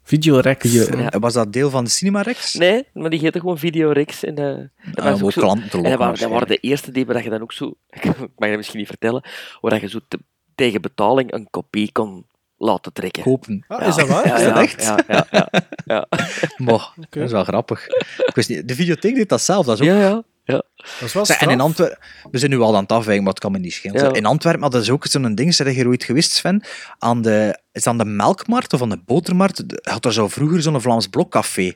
Videorex. 0.04 0.70
Video- 0.70 1.10
Was 1.20 1.34
dat 1.34 1.54
deel 1.54 1.70
van 1.70 1.84
de 1.84 1.90
Cinemarex? 1.90 2.54
Nee, 2.54 2.84
maar 2.94 3.10
die 3.10 3.20
heette 3.20 3.40
gewoon 3.40 3.58
Videorix. 3.58 4.24
En, 4.24 4.36
eh 4.38 4.56
dat 4.94 5.06
Ah, 5.06 5.12
was 5.12 5.22
ook 5.24 5.32
zo- 5.32 5.42
klanten 5.42 5.70
te 5.70 5.78
en 5.78 5.82
lokken 5.84 5.92
dat 5.92 6.00
waren, 6.00 6.20
dat 6.20 6.30
waren 6.30 6.48
de 6.48 6.58
eerste 6.58 6.92
die 6.92 7.06
waar 7.06 7.24
je 7.24 7.30
dan 7.30 7.42
ook 7.42 7.54
zo... 7.54 7.74
Ik 7.90 8.04
mag 8.38 8.50
je 8.50 8.58
misschien 8.58 8.80
niet 8.80 8.88
vertellen. 8.88 9.22
Waar 9.62 9.72
dat 9.72 9.82
je 9.82 9.90
zo 9.90 10.00
te- 10.08 10.20
tegen 10.56 10.82
betaling 10.82 11.34
een 11.34 11.48
kopie 11.50 11.92
kon 11.92 12.26
laten 12.58 12.94
trekken. 12.94 13.24
Kopen. 13.24 13.64
Ah, 13.68 13.88
is 13.88 13.96
dat 13.96 14.08
waar? 14.08 14.28
Ja, 14.28 14.36
Is 14.36 14.42
ja, 14.42 14.54
dat 14.54 14.64
echt? 14.64 14.84
Ja, 14.84 15.00
ja, 15.08 15.28
ja. 15.32 15.50
ja. 15.86 16.08
Maar, 16.66 16.94
dat 17.10 17.24
is 17.24 17.32
wel 17.32 17.44
grappig. 17.44 17.88
Ik 18.18 18.32
wist 18.36 18.50
niet, 18.50 18.68
de 18.68 18.76
videotheek 18.76 19.16
deed 19.16 19.30
dat 19.30 19.42
zelf. 19.42 19.66
Dat 19.66 19.80
is 19.80 19.88
ook... 19.90 19.96
ja, 19.96 20.00
ja. 20.02 20.24
ja. 20.44 20.64
Dat 20.76 21.02
is 21.02 21.14
wel 21.14 21.26
en 21.26 21.50
in. 21.50 21.60
Antwerpen, 21.60 21.98
we 22.32 22.38
zijn 22.38 22.52
nu 22.52 22.60
al 22.60 22.76
aan 22.76 22.82
het 22.82 22.92
afwijken, 22.92 23.24
maar 23.24 23.34
het 23.34 23.42
kan 23.42 23.52
me 23.52 23.60
niet 23.60 23.74
schelen. 23.74 24.04
Ja. 24.04 24.14
In 24.14 24.26
Antwerpen 24.26 24.62
hadden 24.62 24.84
ze 24.84 24.92
ook 24.92 25.06
zo'n 25.06 25.36
ding, 25.36 25.54
zeg 25.56 25.76
je 25.76 25.88
ooit 25.88 26.04
geweest, 26.04 26.32
Sven? 26.32 26.64
Aan 27.00 27.22
de, 27.22 27.60
is 27.72 27.88
aan 27.88 27.98
de 27.98 28.06
melkmarkt 28.06 28.74
of 28.74 28.82
aan 28.82 28.90
de 28.90 29.02
botermarkt? 29.06 29.64
Had 29.82 30.06
er 30.06 30.14
zo 30.14 30.28
vroeger 30.28 30.62
zo'n 30.62 30.82
Vlaams 30.82 31.08
blokcafé. 31.08 31.74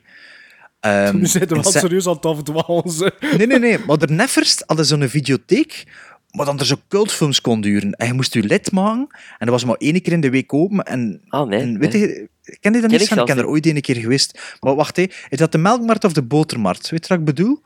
Ehm, 0.80 1.16
Nu 1.16 1.26
zitten 1.26 1.56
we 1.56 1.62
wel 1.62 1.72
Se- 1.72 1.78
serieus 1.78 2.06
aan 2.06 2.14
het 2.14 2.24
afdwalen. 2.26 3.12
Nee, 3.36 3.46
nee, 3.46 3.58
nee. 3.58 3.78
Maar 3.86 3.98
de 3.98 4.06
Neffers 4.12 4.62
hadden 4.66 4.86
zo'n 4.86 5.08
videotheek, 5.08 5.84
maar 6.32 6.46
dan 6.46 6.58
er 6.58 6.66
zo 6.66 6.74
cultfilms 6.88 7.40
kon 7.40 7.60
duren. 7.60 7.92
En 7.92 8.06
je 8.06 8.12
moest 8.12 8.34
je 8.34 8.42
lid 8.42 8.72
maken, 8.72 9.06
en 9.38 9.46
dat 9.46 9.48
was 9.48 9.64
maar 9.64 9.76
één 9.76 10.02
keer 10.02 10.12
in 10.12 10.20
de 10.20 10.30
week 10.30 10.52
open. 10.54 10.82
En, 10.84 11.20
Ah, 11.28 11.48
nee. 11.48 11.60
en 11.60 11.78
weet 11.78 11.92
nee. 11.92 12.00
je, 12.00 12.28
ken 12.60 12.72
je 12.74 12.80
dat 12.80 12.90
Ken 12.90 13.00
niet, 13.00 13.10
ik? 13.10 13.18
Ik 13.18 13.24
ben 13.26 13.38
er 13.38 13.46
ooit 13.48 13.66
een 13.66 13.80
keer 13.80 13.96
geweest. 13.96 14.56
Maar 14.60 14.74
wacht, 14.74 14.96
hé. 14.96 15.02
is 15.28 15.38
dat 15.38 15.52
de 15.52 15.58
melkmarkt 15.58 16.04
of 16.04 16.12
de 16.12 16.22
botermarkt? 16.22 16.90
Weet 16.90 17.02
je 17.02 17.08
wat 17.08 17.18
ik 17.18 17.24
bedoel? 17.24 17.62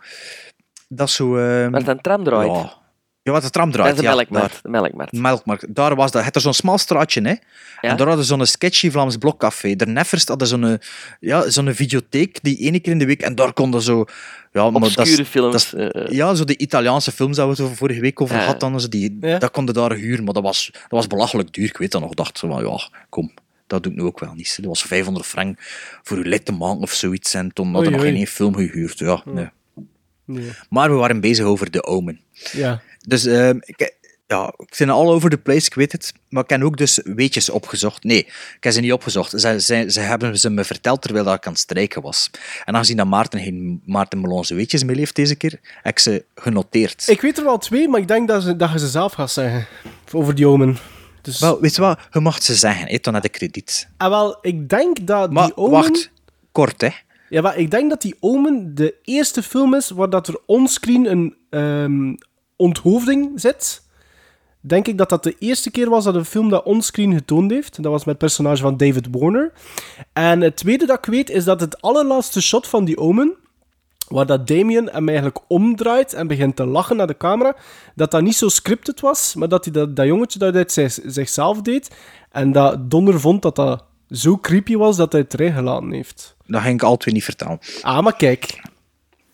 Dat 0.88 1.08
is 1.08 1.14
zo... 1.14 1.36
ehm, 1.36 1.70
Waar 1.70 1.88
een 1.88 2.00
tram 2.00 2.24
draait. 2.24 2.52
ja. 2.52 2.84
Ja, 3.26 3.32
wat 3.32 3.42
de 3.42 3.50
tram 3.50 3.70
dat 3.70 3.86
is 3.86 3.94
de 3.96 4.02
ja, 4.02 4.14
melkmarkt. 4.14 4.52
daar. 4.52 4.60
De 4.62 4.68
melkmarkt. 4.68 5.12
Melkmarkt. 5.12 5.74
Daar 5.74 5.94
was 5.94 6.10
dat. 6.10 6.24
Het 6.24 6.34
was 6.34 6.42
zo'n 6.42 6.52
smal 6.54 6.78
straatje, 6.78 7.20
hè. 7.22 7.34
En 7.80 7.96
daar 7.96 8.06
hadden 8.06 8.24
ze 8.24 8.34
zo'n 8.36 8.46
sketchy 8.46 8.90
Vlaams 8.90 9.16
blokcafé. 9.16 9.76
De 9.76 9.86
Neffers 9.86 10.24
hadden 10.26 10.48
zo'n 10.48 10.78
ja, 11.20 11.50
zo'n 11.50 11.74
videotheek, 11.74 12.38
die 12.42 12.56
ene 12.58 12.80
keer 12.80 12.92
in 12.92 12.98
de 12.98 13.06
week. 13.06 13.20
En 13.22 13.34
daar 13.34 13.52
konden 13.52 13.82
zo... 13.82 14.04
Ja, 14.52 14.70
maar 14.70 14.80
dat 14.80 14.90
is- 14.90 14.96
Obscure 14.96 15.24
films. 15.24 15.52
dat 15.52 15.80
is- 15.82 15.90
eh, 15.94 16.02
eh. 16.04 16.10
ja, 16.10 16.34
zo 16.34 16.44
de 16.44 16.56
Italiaanse 16.58 17.12
films 17.12 17.36
dat 17.36 17.44
we 17.44 17.50
het 17.50 17.60
over 17.60 17.76
vorige 17.76 18.00
week 18.00 18.20
over 18.20 18.36
Ja. 18.36 18.44
hadden, 18.44 18.80
zo 18.80 18.88
die, 18.88 19.16
Ja. 19.20 19.38
dat 19.38 19.50
konden 19.50 19.74
daar 19.74 19.92
huren. 19.92 20.24
Maar 20.24 20.34
dat 20.34 20.42
was, 20.42 20.70
dat 20.72 20.82
was 20.88 21.06
belachelijk 21.06 21.52
duur. 21.52 21.64
Ik 21.64 21.76
weet 21.76 21.90
dat 21.92 22.00
nog. 22.00 22.10
Ik 22.10 22.16
dacht 22.16 22.38
zo 22.38 22.48
van, 22.48 22.64
ja, 22.64 22.88
kom. 23.08 23.32
Dat 23.66 23.82
doe 23.82 23.92
ik 23.92 23.98
nu 23.98 24.04
ook 24.04 24.20
wel 24.20 24.32
niet. 24.34 24.56
Dat 24.56 24.66
was 24.66 24.82
500 24.82 25.26
frank 25.26 25.58
voor 26.02 26.16
uw 26.16 26.22
lid 26.22 26.44
te 26.44 26.52
maken 26.52 26.80
of 26.82 26.92
zoiets. 26.92 27.34
En 27.34 27.52
toen 27.52 27.66
hadden 27.72 27.90
we 27.92 27.96
nog 27.98 28.06
geen 28.06 28.26
film 28.26 28.54
gehuurd. 28.54 28.98
Ja, 28.98 29.22
nee. 29.24 29.48
Nee. 30.24 30.50
Maar 30.70 30.90
we 30.90 30.96
waren 30.96 31.20
bezig 31.20 31.44
over 31.44 31.70
The 31.70 31.84
Omen. 31.84 32.20
Ja. 32.52 32.80
Dus 33.06 33.24
ehm, 33.24 33.58
ik, 33.60 33.94
ja, 34.26 34.52
ik 34.56 34.74
ben 34.78 34.90
all 34.90 35.06
over 35.06 35.30
the 35.30 35.38
place, 35.38 35.66
ik 35.66 35.74
weet 35.74 35.92
het. 35.92 36.12
Maar 36.28 36.42
ik 36.42 36.50
heb 36.50 36.62
ook 36.62 36.76
dus 36.76 37.00
weetjes 37.04 37.50
opgezocht. 37.50 38.04
Nee, 38.04 38.18
ik 38.56 38.56
heb 38.60 38.72
ze 38.72 38.80
niet 38.80 38.92
opgezocht. 38.92 39.40
Ze, 39.40 39.60
ze, 39.60 39.84
ze 39.88 40.00
hebben 40.00 40.38
ze 40.38 40.50
me 40.50 40.64
verteld 40.64 41.02
terwijl 41.02 41.24
dat 41.24 41.34
ik 41.34 41.46
aan 41.46 41.52
het 41.52 41.60
strijken 41.60 42.02
was. 42.02 42.30
En 42.64 42.74
aangezien 42.74 42.96
dat 42.96 43.06
Maarten 43.06 43.40
geen 43.40 43.82
Maarten 43.84 44.20
Melonse 44.20 44.54
weetjes 44.54 44.84
mee 44.84 44.96
heeft 44.96 45.16
deze 45.16 45.34
keer, 45.34 45.58
heb 45.82 45.92
ik 45.92 45.98
ze 45.98 46.24
genoteerd. 46.34 47.08
Ik 47.08 47.20
weet 47.20 47.38
er 47.38 47.44
wel 47.44 47.58
twee, 47.58 47.88
maar 47.88 48.00
ik 48.00 48.08
denk 48.08 48.28
dat, 48.28 48.42
ze, 48.42 48.56
dat 48.56 48.72
je 48.72 48.78
ze 48.78 48.88
zelf 48.88 49.12
gaat 49.12 49.30
zeggen. 49.30 49.66
Over 50.12 50.34
die 50.34 50.46
omen. 50.46 50.76
Dus, 51.22 51.40
Wel, 51.40 51.60
weet 51.60 51.74
je 51.74 51.80
wat? 51.80 51.98
Je 52.12 52.20
mag 52.20 52.42
ze 52.42 52.54
zeggen, 52.54 52.88
hè, 52.88 52.98
dan 53.00 53.14
heb 53.14 53.24
ik 53.24 53.32
krediet. 53.32 53.88
ah, 53.96 54.08
wel, 54.08 54.38
ik 54.40 54.68
denk 54.68 55.06
dat 55.06 55.30
Maar 55.32 55.46
die 55.46 55.56
omen... 55.56 55.70
wacht, 55.72 56.10
kort 56.52 56.80
hè. 56.80 56.88
Ja, 57.28 57.40
maar 57.42 57.56
ik 57.56 57.70
denk 57.70 57.90
dat 57.90 58.02
die 58.02 58.16
Omen 58.20 58.74
de 58.74 58.94
eerste 59.04 59.42
film 59.42 59.74
is 59.74 59.90
waar 59.90 60.10
dat 60.10 60.28
er 60.28 60.38
onscreen 60.46 61.10
een 61.10 61.36
ehm, 61.50 62.14
onthoofding 62.56 63.40
zit. 63.40 63.84
Denk 64.60 64.86
ik 64.88 64.98
dat 64.98 65.08
dat 65.08 65.22
de 65.22 65.36
eerste 65.38 65.70
keer 65.70 65.90
was 65.90 66.04
dat 66.04 66.14
een 66.14 66.24
film 66.24 66.48
dat 66.48 66.64
onscreen 66.64 67.12
getoond 67.14 67.50
heeft. 67.50 67.82
Dat 67.82 67.92
was 67.92 67.98
met 68.04 68.08
het 68.08 68.18
personage 68.18 68.62
van 68.62 68.76
David 68.76 69.06
Warner. 69.10 69.52
En 70.12 70.40
het 70.40 70.56
tweede 70.56 70.86
dat 70.86 70.98
ik 70.98 71.04
weet 71.04 71.30
is 71.30 71.44
dat 71.44 71.60
het 71.60 71.82
allerlaatste 71.82 72.42
shot 72.42 72.66
van 72.68 72.84
die 72.84 72.98
Omen, 72.98 73.34
waar 74.08 74.26
dat 74.26 74.46
Damien 74.46 74.88
hem 74.92 75.08
eigenlijk 75.08 75.38
omdraait 75.48 76.12
en 76.12 76.26
begint 76.26 76.56
te 76.56 76.66
lachen 76.66 76.96
naar 76.96 77.06
de 77.06 77.16
camera, 77.16 77.56
dat 77.94 78.10
dat 78.10 78.22
niet 78.22 78.36
zo 78.36 78.48
scripted 78.48 79.00
was, 79.00 79.34
maar 79.34 79.48
dat 79.48 79.64
hij 79.64 79.72
dat, 79.72 79.96
dat 79.96 80.06
jongetje 80.06 80.38
dat 80.38 80.54
uit 80.54 80.72
zich- 80.72 80.98
zichzelf 81.04 81.62
deed. 81.62 81.90
En 82.30 82.52
dat 82.52 82.90
Donner 82.90 83.20
vond 83.20 83.42
dat 83.42 83.56
dat 83.56 83.84
zo 84.10 84.38
creepy 84.38 84.76
was 84.76 84.96
dat 84.96 85.12
hij 85.12 85.20
het 85.20 85.34
erin 85.34 85.52
gelaten 85.52 85.92
heeft. 85.92 86.36
Dat 86.46 86.62
ging 86.62 86.74
ik 86.74 86.82
al 86.82 86.96
twee 86.96 87.14
niet 87.14 87.24
vertellen. 87.24 87.58
Ah, 87.82 88.02
maar 88.02 88.16
kijk. 88.16 88.60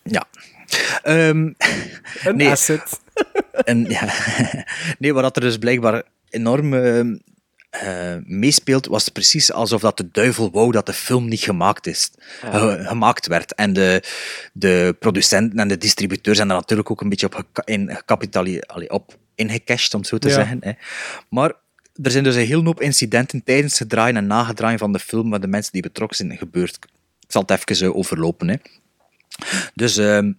Ja. 0.02 0.24
Ehm, 1.02 1.52
Een 2.24 2.36
nee. 2.36 2.50
asset. 2.50 3.00
En, 3.64 3.84
ja, 3.88 4.08
nee, 4.98 5.12
wat 5.14 5.36
er 5.36 5.42
dus 5.42 5.58
blijkbaar 5.58 6.02
enorm 6.30 6.74
eh, 6.74 8.16
meespeelt, 8.24 8.86
was 8.86 9.08
precies 9.08 9.52
alsof 9.52 9.80
dat 9.80 9.96
de 9.96 10.08
duivel 10.12 10.50
wou 10.50 10.72
dat 10.72 10.86
de 10.86 10.92
film 10.92 11.28
niet 11.28 11.40
gemaakt, 11.40 11.86
is, 11.86 12.10
ge- 12.40 12.82
gemaakt 12.86 13.26
werd. 13.26 13.54
En 13.54 13.72
de, 13.72 14.02
de 14.52 14.96
producenten 14.98 15.58
en 15.58 15.68
de 15.68 15.78
distributeurs 15.78 16.36
zijn 16.36 16.50
er 16.50 16.54
natuurlijk 16.56 16.90
ook 16.90 17.00
een 17.00 17.08
beetje 17.08 17.26
op, 17.26 17.62
in, 17.64 17.98
allee, 18.66 18.90
op 18.90 19.16
ingecashed, 19.34 19.94
om 19.94 20.00
het 20.00 20.08
zo 20.08 20.18
te 20.18 20.28
Ja. 20.28 20.34
zeggen. 20.34 20.58
Hè. 20.60 20.72
Maar 21.28 21.52
er 22.02 22.10
zijn 22.10 22.24
dus 22.24 22.34
een 22.34 22.46
hele 22.46 22.64
hoop 22.64 22.80
incidenten 22.80 23.44
tijdens 23.44 23.78
het 23.78 23.88
draaien 23.88 24.16
en 24.16 24.26
nagedraaien 24.26 24.78
van 24.78 24.92
de 24.92 24.98
film 24.98 25.28
met 25.28 25.42
de 25.42 25.48
mensen 25.48 25.72
die 25.72 25.82
betrokken 25.82 26.16
zijn 26.16 26.36
gebeurd. 26.38 26.74
Ik 27.20 27.28
zal 27.38 27.42
het 27.46 27.50
even 27.68 27.86
eh, 27.86 27.96
overlopen. 27.96 28.48
Hè. 28.48 28.56
Dus 29.74 29.96
ehm, 29.96 30.32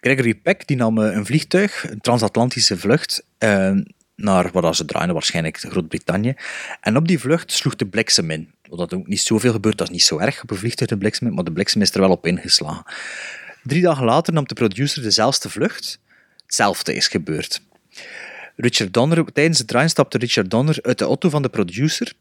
Gregory 0.00 0.34
Peck 0.34 0.66
die 0.66 0.76
nam 0.76 0.98
eh, 0.98 1.14
een 1.14 1.26
vliegtuig, 1.26 1.90
een 1.90 2.00
transatlantische 2.00 2.76
vlucht, 2.76 3.24
eh, 3.38 3.72
naar 4.16 4.50
waar 4.52 4.74
ze 4.74 4.84
draaien, 4.84 5.12
waarschijnlijk 5.12 5.56
Groot-Brittannië. 5.58 6.34
En 6.80 6.96
op 6.96 7.08
die 7.08 7.18
vlucht 7.18 7.52
sloeg 7.52 7.76
de 7.76 7.86
bliksem 7.86 8.30
in. 8.30 8.54
Wat 8.68 8.94
ook 8.94 9.06
niet 9.06 9.20
zoveel 9.20 9.52
gebeurt, 9.52 9.78
dat 9.78 9.86
is 9.86 9.92
niet 9.92 10.02
zo 10.02 10.18
erg 10.18 10.42
op 10.42 10.50
een 10.50 10.56
vliegtuig, 10.56 10.90
de 10.90 10.98
bliksem 10.98 11.34
maar 11.34 11.44
de 11.44 11.52
bliksem 11.52 11.82
is 11.82 11.94
er 11.94 12.00
wel 12.00 12.10
op 12.10 12.26
ingeslagen. 12.26 12.84
Drie 13.62 13.82
dagen 13.82 14.04
later 14.04 14.32
nam 14.32 14.46
de 14.46 14.54
producer 14.54 15.02
dezelfde 15.02 15.48
vlucht. 15.48 16.00
Hetzelfde 16.42 16.94
is 16.94 17.08
gebeurd. 17.08 17.62
Richard 18.56 18.92
Donner, 18.92 19.32
tijdens 19.32 19.58
het 19.58 19.66
draaien 19.66 19.90
stapte 19.90 20.18
Richard 20.18 20.50
Donner 20.50 20.78
uit 20.82 20.98
de 20.98 21.04
auto 21.04 21.28
van 21.28 21.42
de 21.42 21.48
producer. 21.48 22.06
En 22.06 22.14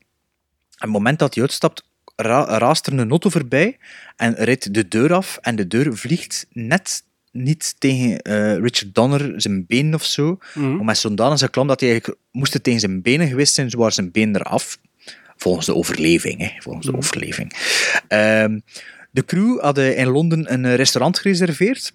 op 0.70 0.80
het 0.80 0.90
moment 0.90 1.20
dat 1.20 1.34
hij 1.34 1.44
uitstapt, 1.44 1.84
ra 2.16 2.58
raast 2.58 2.88
er 2.88 2.94
een 2.94 3.10
auto 3.10 3.30
voorbij 3.30 3.78
en 4.16 4.34
rijdt 4.34 4.74
de 4.74 4.88
deur 4.88 5.14
af. 5.14 5.38
En 5.42 5.56
de 5.56 5.68
deur 5.68 5.98
vliegt 5.98 6.46
net 6.52 7.04
niet 7.44 7.76
tegen 7.78 8.22
eh, 8.22 8.56
Richard 8.56 8.96
Donner 8.96 9.42
zijn 9.42 9.66
been 9.66 9.94
of 9.94 10.04
zo. 10.04 10.38
Maar 10.54 10.86
met 10.86 10.98
zo'n 10.98 11.16
danige 11.16 11.50
klam 11.50 11.68
dat 11.68 11.80
hij 11.80 11.90
eigenlijk 11.90 12.20
moest 12.32 12.54
het 12.54 12.64
tegen 12.64 12.80
zijn 12.80 13.02
benen 13.02 13.28
geweest 13.28 13.54
zijn, 13.54 13.70
zo 13.70 13.78
waren 13.78 13.94
zijn 13.94 14.12
benen 14.12 14.36
eraf. 14.36 14.80
Volgens 15.38 15.66
de 15.66 15.76
overleving, 15.76 16.40
hè. 16.40 16.52
Volgens 16.62 16.86
de 16.86 16.96
overleving. 16.96 17.54
Ehm, 18.08 18.60
de 19.12 19.26
crew 19.26 19.60
hadden 19.60 19.96
in 19.96 20.08
Londen 20.08 20.54
een 20.54 20.66
eh, 20.66 20.76
restaurant 20.76 21.20
gereserveerd. 21.20 21.92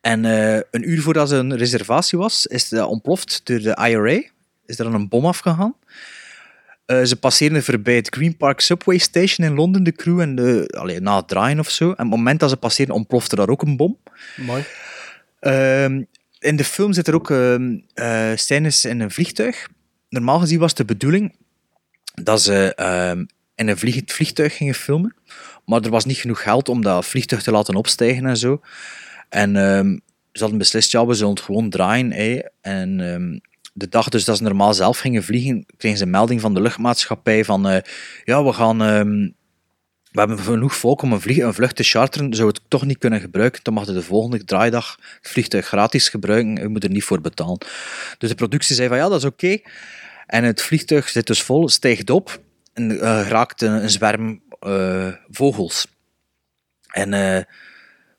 En 0.00 0.24
eh, 0.24 0.60
een 0.70 0.90
uur 0.90 1.02
voordat 1.02 1.28
ze 1.28 1.36
een 1.36 1.56
reservatie 1.56 2.18
was, 2.18 2.46
is 2.46 2.68
dat 2.68 2.88
ontploft 2.88 3.40
door 3.44 3.58
de 3.58 3.88
IRA. 3.88 4.22
Is 4.66 4.78
er 4.78 4.84
dan 4.84 4.94
een 4.94 5.08
bom 5.08 5.26
afgegaan. 5.26 5.74
Eh, 6.90 7.02
ze 7.02 7.16
passeren 7.16 7.62
voorbij 7.62 7.94
het 7.94 8.14
Green 8.14 8.36
Park 8.36 8.60
Subway 8.60 8.98
Station 8.98 9.46
in 9.46 9.54
Londen, 9.54 9.82
de 9.84 9.92
crew, 9.92 10.20
en 10.20 10.34
de, 10.34 10.74
allee, 10.78 11.00
na 11.00 11.16
het 11.16 11.28
draaien 11.28 11.58
of 11.58 11.70
zo. 11.70 11.84
En 11.84 11.90
op 11.90 11.96
het 11.98 12.08
moment 12.08 12.40
dat 12.40 12.50
ze 12.50 12.56
passeren, 12.56 12.94
ontplofte 12.94 13.36
daar 13.36 13.48
ook 13.48 13.62
een 13.62 13.76
bom. 13.76 13.98
Mooi. 14.36 14.64
Ehm, 15.40 16.02
in 16.38 16.56
de 16.56 16.64
film 16.64 16.92
zit 16.92 17.08
er 17.08 17.14
ook 17.14 17.30
eh, 17.30 18.32
scènes 18.34 18.84
in 18.84 19.00
een 19.00 19.10
vliegtuig. 19.10 19.68
Normaal 20.08 20.38
gezien 20.38 20.58
was 20.58 20.74
de 20.74 20.84
bedoeling 20.84 21.36
dat 22.22 22.42
ze 22.42 22.74
ehm, 22.74 23.24
in 23.54 23.68
een 23.68 23.78
vlieg- 23.78 24.02
vliegtuig 24.06 24.56
gingen 24.56 24.74
filmen. 24.74 25.14
Maar 25.64 25.80
er 25.80 25.90
was 25.90 26.04
niet 26.04 26.16
genoeg 26.16 26.42
geld 26.42 26.68
om 26.68 26.82
dat 26.82 27.06
vliegtuig 27.06 27.42
te 27.42 27.50
laten 27.50 27.74
opstijgen 27.74 28.26
en 28.26 28.36
zo. 28.36 28.60
En 29.28 29.52
ze 30.32 30.40
hadden 30.40 30.58
beslist, 30.58 30.92
ja, 30.92 31.06
we 31.06 31.14
zullen 31.14 31.34
het 31.34 31.40
gewoon 31.42 31.70
draaien. 31.70 32.12
hè. 32.12 32.40
En 32.60 33.42
de 33.80 33.88
dag 33.88 34.08
dus 34.08 34.24
dat 34.24 34.36
ze 34.36 34.42
normaal 34.42 34.74
zelf 34.74 34.98
gingen 34.98 35.22
vliegen, 35.22 35.66
kregen 35.76 35.98
ze 35.98 36.04
een 36.04 36.10
melding 36.10 36.40
van 36.40 36.54
de 36.54 36.60
luchtmaatschappij 36.60 37.44
van 37.44 37.68
eh, 37.68 37.82
ja, 38.24 38.44
we 38.44 38.52
gaan... 38.52 38.82
ehm, 38.82 39.28
we 40.10 40.18
hebben 40.18 40.38
genoeg 40.38 40.74
volk 40.74 41.02
om 41.02 41.12
een, 41.12 41.20
vlieg, 41.20 41.38
een 41.38 41.54
vlucht 41.54 41.76
te 41.76 41.82
charteren. 41.82 42.34
Zou 42.34 42.48
het 42.48 42.60
toch 42.68 42.84
niet 42.84 42.98
kunnen 42.98 43.20
gebruiken, 43.20 43.60
dan 43.62 43.74
mag 43.74 43.84
de 43.84 44.02
volgende 44.02 44.44
draaidag 44.44 44.98
het 45.20 45.30
vliegtuig 45.30 45.66
gratis 45.66 46.08
gebruiken. 46.08 46.56
Je 46.56 46.68
moet 46.68 46.84
er 46.84 46.90
niet 46.90 47.04
voor 47.04 47.20
betalen. 47.20 47.58
Dus 48.18 48.28
de 48.28 48.34
productie 48.34 48.74
zei 48.74 48.88
van 48.88 48.96
ja, 48.96 49.08
dat 49.08 49.18
is 49.18 49.24
oké. 49.24 49.58
En 50.26 50.44
het 50.44 50.62
vliegtuig 50.62 51.08
zit 51.08 51.26
dus 51.26 51.42
vol, 51.42 51.68
stijgt 51.68 52.10
op 52.10 52.40
en 52.72 53.00
eh, 53.00 53.28
raakt 53.28 53.62
een, 53.62 53.90
zwerm 53.90 54.42
eh, 54.60 55.08
vogels. 55.30 55.86
En 56.88 57.14
eh 57.14 57.42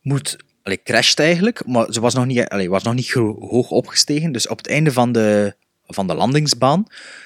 moet, 0.01 0.37
allee, 0.71 0.83
crasht 0.83 1.19
eigenlijk, 1.19 1.65
maar 1.65 1.85
ze 1.89 1.99
was 1.99 2.13
nog 2.13 2.25
niet, 2.25 2.47
allee, 2.47 2.69
was 2.69 2.83
nog 2.83 2.93
niet 2.93 3.11
hoog 3.11 3.69
opgestegen. 3.69 4.31
Dus 4.31 4.47
op 4.47 4.57
het 4.57 4.67
einde 4.67 4.91
van 4.91 5.11
de, 5.11 5.55
van 5.85 6.07
de 6.07 6.13
landingsbaan 6.13 6.85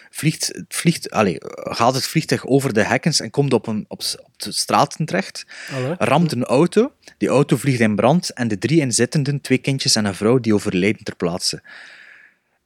vliegt, 0.10 0.48
het 0.48 0.76
vliegt, 0.76 1.12
allee, 1.12 1.36
gaat 1.54 1.94
het 1.94 2.08
vliegtuig 2.08 2.46
over 2.46 2.74
de 2.74 2.84
hekkens 2.84 3.20
en 3.20 3.30
komt 3.30 3.54
op, 3.54 3.68
een, 3.68 3.86
op, 3.88 4.00
de 4.38 4.52
straten 4.52 5.06
terecht. 5.06 5.46
Allee. 5.74 5.96
Ramt 5.98 6.32
een 6.32 6.44
auto, 6.44 6.92
die 7.18 7.30
auto 7.30 7.58
vliegt 7.58 7.80
in 7.80 7.96
brand 7.96 8.34
en 8.34 8.48
de 8.48 8.58
drie 8.58 8.80
inzittenden, 8.80 9.42
twee 9.42 9.58
kindjes 9.58 9.96
en 9.96 10.06
een 10.06 10.16
vrouw, 10.16 10.40
die 10.40 10.54
overlijden 10.54 11.04
ter 11.04 11.16
plaatse. 11.16 11.62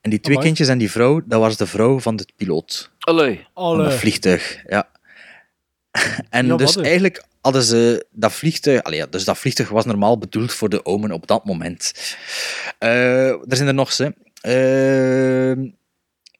En 0.01 0.09
die 0.09 0.19
twee 0.19 0.35
Amai. 0.35 0.47
kindjes 0.47 0.67
en 0.67 0.77
die 0.77 0.91
vrouw, 0.91 1.21
dat 1.25 1.39
was 1.39 1.57
de 1.57 1.67
vrouw 1.67 1.99
van 1.99 2.15
de 2.15 2.27
piloot. 2.35 2.91
Allee. 2.99 3.47
Van 3.53 3.91
vliegtuig, 3.91 4.63
ja. 4.67 4.89
En 6.29 6.45
Ja, 6.45 6.55
dus 6.55 6.75
eigenlijk 6.75 7.23
hadden 7.41 7.63
ze 7.63 8.05
dat 8.11 8.33
vliegtuig... 8.33 8.83
Allee, 8.83 8.99
ja, 8.99 9.05
dus 9.05 9.23
dat 9.23 9.37
vliegtuig 9.37 9.69
was 9.69 9.85
normaal 9.85 10.17
bedoeld 10.17 10.53
voor 10.53 10.69
de 10.69 10.85
Omen 10.85 11.11
op 11.11 11.27
dat 11.27 11.45
moment. 11.45 11.93
Eh, 12.79 13.29
er 13.29 13.55
zijn 13.55 13.67
er 13.67 13.73
nog, 13.73 13.93
ze. 13.93 14.13
Eh, 14.41 15.63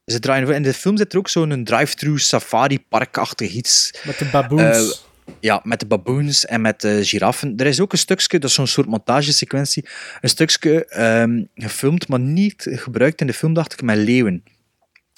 ze 0.06 0.20
draaien... 0.20 0.56
In 0.56 0.64
de 0.64 0.74
film 0.74 0.98
zit 0.98 1.14
er 1.14 1.20
ook 1.20 1.30
zo'n 1.30 1.64
drive-thru 1.64 2.20
safari-parkachtig 2.20 3.52
iets. 3.52 3.94
Met 4.04 4.18
de 4.18 4.26
baboons. 4.26 4.78
Eh, 4.78 5.08
ja, 5.40 5.62
met 5.64 5.80
de 5.80 5.86
baboons 5.86 6.46
en 6.46 6.62
met 6.62 6.82
de 6.82 7.06
giraffen. 7.06 7.58
Er 7.58 7.66
is 7.66 7.80
ook 7.80 7.92
een 7.92 7.98
stukje, 7.98 8.40
dat 8.40 8.50
is 8.50 8.56
zo'n 8.56 8.68
soort 8.68 8.88
montagesequentie, 8.88 9.86
een 10.22 10.30
stukje 10.30 10.86
ehm, 10.86 11.44
gefilmd, 11.56 12.08
maar 12.08 12.20
niet 12.20 12.68
gebruikt 12.70 13.22
in 13.22 13.28
de 13.28 13.34
film, 13.34 13.54
dacht 13.54 13.74
ik, 13.74 13.82
met 13.82 13.98
leeuwen. 13.98 14.44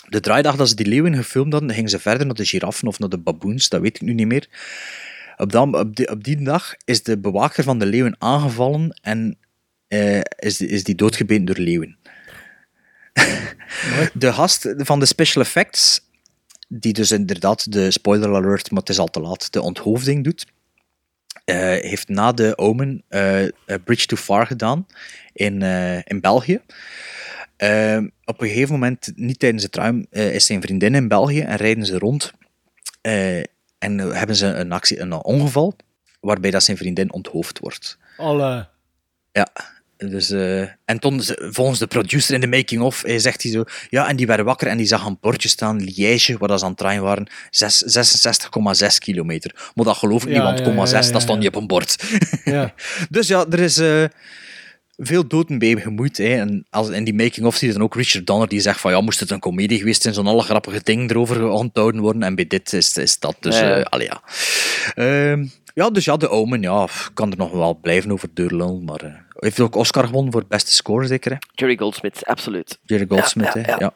De 0.09 0.19
draaidag 0.19 0.55
dat 0.55 0.69
ze 0.69 0.75
die 0.75 0.85
leeuwen 0.85 1.15
gefilmd 1.15 1.53
hadden, 1.53 1.73
gingen 1.73 1.89
ze 1.89 1.99
verder 1.99 2.25
naar 2.25 2.35
de 2.35 2.45
giraffen 2.45 2.87
of 2.87 2.99
naar 2.99 3.09
de 3.09 3.17
baboons, 3.17 3.69
dat 3.69 3.81
weet 3.81 3.95
ik 3.95 4.01
nu 4.01 4.13
niet 4.13 4.27
meer. 4.27 4.47
Op, 5.41 5.51
dan, 5.51 5.77
op, 5.77 5.95
die, 5.95 6.09
op 6.09 6.23
die 6.23 6.43
dag 6.43 6.75
is 6.85 7.03
de 7.03 7.17
bewaker 7.17 7.63
van 7.63 7.79
de 7.79 7.85
leeuwen 7.85 8.15
aangevallen 8.19 8.99
en 9.01 9.37
eh, 9.87 10.19
is, 10.35 10.57
die- 10.57 10.67
is 10.67 10.83
die 10.83 10.95
doodgebeten 10.95 11.45
door 11.45 11.57
leeuwen. 11.57 11.97
de 14.13 14.33
gast 14.33 14.73
van 14.77 14.99
de 14.99 15.05
special 15.05 15.43
effects, 15.43 16.09
die 16.67 16.93
dus 16.93 17.11
inderdaad 17.11 17.71
de 17.71 17.91
spoiler 17.91 18.35
alert, 18.35 18.71
maar 18.71 18.79
het 18.79 18.89
is 18.89 18.99
al 18.99 19.07
te 19.07 19.19
laat, 19.19 19.53
de 19.53 19.61
onthoofding 19.61 20.23
doet, 20.23 20.45
eh, 21.45 21.57
heeft 21.57 22.07
na 22.09 22.31
de 22.31 22.57
Omen 22.57 23.03
eh, 23.07 23.45
Bridge 23.83 24.05
Too 24.05 24.17
Far 24.17 24.47
gedaan 24.47 24.87
in, 25.33 25.61
in 26.03 26.19
België. 26.21 26.61
Op 28.25 28.41
een 28.41 28.47
gegeven 28.47 28.73
moment, 28.73 29.11
niet 29.15 29.39
tijdens 29.39 29.63
het 29.63 29.75
ruim, 29.75 30.05
is 30.09 30.45
zijn 30.45 30.61
vriendin 30.61 30.95
in 30.95 31.07
België 31.07 31.39
en 31.41 31.55
rijden 31.57 31.85
ze 31.85 31.97
rond. 31.97 32.33
En 33.81 33.99
eh, 33.99 34.11
hebben 34.11 34.35
ze 34.35 34.45
een, 34.45 34.71
actie, 34.71 34.99
een 34.99 35.13
ongeval 35.13 35.75
waarbij 36.19 36.51
dat 36.51 36.63
zijn 36.63 36.77
vriendin 36.77 37.13
onthoofd 37.13 37.59
wordt. 37.59 37.97
Allee. 38.17 38.63
Ja. 39.31 39.47
Dus, 39.97 40.29
eh, 40.29 40.61
en 40.61 40.99
toen, 40.99 41.21
volgens 41.37 41.79
de 41.79 41.87
producer 41.87 42.33
in 42.33 42.41
de 42.41 42.47
making-of, 42.47 43.03
zegt 43.05 43.43
hij 43.43 43.51
zo... 43.51 43.63
Ja, 43.89 44.07
en 44.07 44.15
die 44.15 44.27
werden 44.27 44.45
wakker 44.45 44.67
en 44.67 44.77
die 44.77 44.85
zag 44.85 45.05
een 45.05 45.17
bordje 45.21 45.49
staan, 45.49 45.81
Liège, 45.83 46.37
waar 46.37 46.47
dat 46.47 46.59
ze 46.59 46.65
aan 46.65 46.71
het 46.71 46.79
draaien 46.79 47.03
waren, 47.03 47.27
zes- 47.49 47.83
66,6 47.85 48.97
kilometer. 48.97 49.71
Maar 49.75 49.85
dat 49.85 49.97
geloof 49.97 50.23
ik 50.23 50.29
Ja, 50.29 50.33
niet, 50.35 50.43
want 50.43 50.57
ja, 50.59 50.63
komma 50.63 50.81
ja, 50.81 50.87
6, 50.87 51.05
ja, 51.05 51.11
dat 51.11 51.21
stond 51.21 51.39
niet 51.39 51.47
op 51.47 51.55
een 51.55 51.67
bord. 51.67 52.03
Ja. 52.43 52.73
dus 53.09 53.27
ja, 53.27 53.45
er 53.49 53.59
is 53.59 53.77
eh, 53.77 54.03
veel 55.03 55.27
doden 55.27 55.59
bij 55.59 55.75
gemoeid. 55.75 56.17
Hè. 56.17 56.35
En 56.39 56.65
als, 56.69 56.89
in 56.89 57.03
die 57.03 57.13
making-of 57.13 57.55
zie 57.55 57.67
je 57.67 57.73
dan 57.73 57.83
ook 57.83 57.95
Richard 57.95 58.27
Donner, 58.27 58.47
die 58.47 58.59
zegt 58.59 58.79
van 58.79 58.91
ja, 58.91 59.01
moest 59.01 59.19
het 59.19 59.29
een 59.31 59.39
komedie 59.39 59.77
geweest 59.77 60.01
zijn, 60.01 60.13
zo'n 60.13 60.27
alle 60.27 60.41
grappige 60.41 60.81
dingen 60.83 61.09
erover 61.09 61.47
onthouden 61.49 62.01
worden. 62.01 62.23
En 62.23 62.35
bij 62.35 62.47
dit 62.47 62.73
is, 62.73 62.97
is 62.97 63.19
dat 63.19 63.35
dus... 63.39 63.59
Ja. 63.59 63.75
eh, 63.77 63.83
allee, 63.83 64.07
ja. 64.07 64.21
Ehm, 64.95 65.45
ja, 65.73 65.89
dus 65.89 66.05
ja, 66.05 66.17
de 66.17 66.29
Omen, 66.29 66.61
ja, 66.61 66.87
kan 67.13 67.31
er 67.31 67.37
nog 67.37 67.51
wel 67.51 67.79
blijven 67.81 68.11
over 68.11 68.29
deurlullen, 68.33 68.83
maar... 68.83 69.01
eh, 69.01 69.13
heeft 69.35 69.59
ook 69.59 69.75
Oscar 69.75 70.05
gewonnen 70.05 70.31
voor 70.31 70.43
beste 70.47 70.71
score, 70.71 71.07
zeker, 71.07 71.31
hè? 71.31 71.37
Jerry 71.53 71.77
Goldsmith, 71.77 72.25
absoluut. 72.25 72.79
Jerry 72.85 73.05
Goldsmith, 73.09 73.53
Ja, 73.53 73.61
hè? 73.61 73.75
ja. 73.75 73.93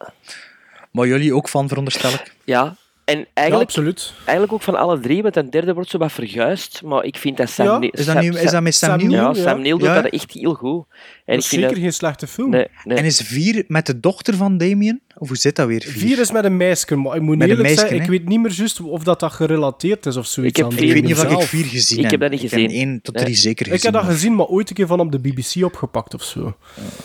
Maar 0.90 1.06
jullie 1.06 1.34
ook 1.34 1.48
van, 1.48 1.68
veronderstel 1.68 2.10
ik? 2.12 2.32
Ja, 2.44 2.76
en 3.06 3.18
Ja, 3.18 3.24
eigenlijk, 3.34 3.68
absoluut. 3.68 4.12
eigenlijk 4.16 4.52
ook 4.52 4.62
van 4.62 4.74
alle 4.74 5.00
drie, 5.00 5.22
met 5.22 5.36
een 5.36 5.50
derde 5.50 5.74
wordt 5.74 5.90
zo 5.90 5.98
wat 5.98 6.12
verguisd, 6.12 6.82
maar 6.84 7.04
ik 7.04 7.16
vind 7.16 7.36
dat 7.36 7.50
Sam 7.50 7.66
Ja? 7.66 7.78
Neill- 7.78 7.92
Is 7.92 8.04
dat, 8.04 8.14
Sam- 8.14 8.24
nu, 8.24 8.38
is 8.38 8.50
dat 8.50 8.62
met 8.62 8.74
Sam, 8.74 8.88
Sam 9.00 9.08
Neill? 9.08 9.22
Ja, 9.22 9.32
ja. 9.34 9.42
Sam 9.42 9.60
Neill 9.60 9.78
doet 9.78 9.86
Ja? 9.88 10.02
dat 10.02 10.12
echt 10.12 10.32
heel 10.32 10.54
goed. 10.54 10.84
En 10.90 10.94
Dat 11.24 11.34
ik 11.34 11.40
is 11.40 11.48
zeker 11.48 11.68
dat... 11.68 11.78
geen 11.78 11.92
slechte 11.92 12.26
film. 12.26 12.50
Nee, 12.50 12.66
nee. 12.84 12.98
En 12.98 13.04
is 13.04 13.20
vier 13.20 13.64
met 13.68 13.86
de 13.86 14.00
dochter 14.00 14.34
van 14.34 14.58
Damien? 14.58 15.00
Of 15.18 15.28
hoe 15.28 15.36
zit 15.36 15.56
dat 15.56 15.66
weer? 15.66 15.80
Vier, 15.82 15.92
Vier 15.92 16.18
is 16.18 16.30
met 16.32 16.44
een 16.44 16.56
meisje, 16.56 16.96
maar 16.96 17.16
ik 17.16 17.22
moet 17.22 17.36
Met 17.38 17.48
eerlijk 17.48 17.68
zeggen, 17.68 17.96
ik 17.96 18.06
weet 18.08 18.28
niet 18.28 18.40
meer 18.40 18.52
juist 18.52 18.80
of 18.80 19.02
dat, 19.02 19.20
dat 19.20 19.32
gerelateerd 19.32 20.06
is 20.06 20.16
of 20.16 20.26
zoiets. 20.26 20.58
Ik 20.58 20.64
heb 20.64 20.72
Ik 20.80 20.92
weet 20.92 21.04
niet 21.04 21.12
of 21.18 21.24
ik 21.40 21.42
vier 21.48 21.64
gezien 21.64 21.96
Ik 21.96 22.02
heb. 22.02 22.10
heb 22.10 22.20
dat 22.20 22.30
niet 22.30 22.42
Ik 22.42 22.48
gezien. 22.48 22.66
heb 22.66 22.74
één 22.76 23.00
tot 23.02 23.14
Nee. 23.14 23.24
drie 23.24 23.36
zeker 23.36 23.64
gezien. 23.64 23.78
Ik 23.78 23.82
heb 23.84 23.92
dat 23.92 24.02
maar- 24.02 24.10
gezien, 24.12 24.34
maar 24.34 24.46
ooit 24.46 24.68
een 24.68 24.74
keer 24.74 24.86
van 24.86 25.00
op 25.00 25.12
de 25.12 25.18
BBC 25.18 25.64
opgepakt 25.64 26.14
of 26.14 26.22
zo. 26.22 26.56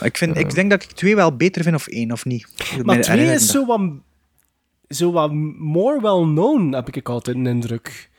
Ik, 0.02 0.18
vind, 0.18 0.38
ik 0.38 0.54
denk 0.56 0.70
dat 0.70 0.84
ik 0.84 0.92
twee 0.92 1.16
wel 1.16 1.36
beter 1.36 1.64
vind 1.64 1.76
of 1.76 1.88
één, 1.88 2.12
of 2.12 2.26
niet. 2.26 2.48
Maar 2.84 3.02
twee 3.02 3.34
is 3.34 3.48
zo 3.48 3.66
wat, 3.66 3.82
zo 4.92 5.12
wat 5.12 5.32
more 5.60 6.02
well 6.02 6.22
known, 6.34 6.74
heb 6.74 6.96
ik 6.96 7.10
altijd 7.10 7.36
een 7.36 7.48
indruk. 7.48 8.10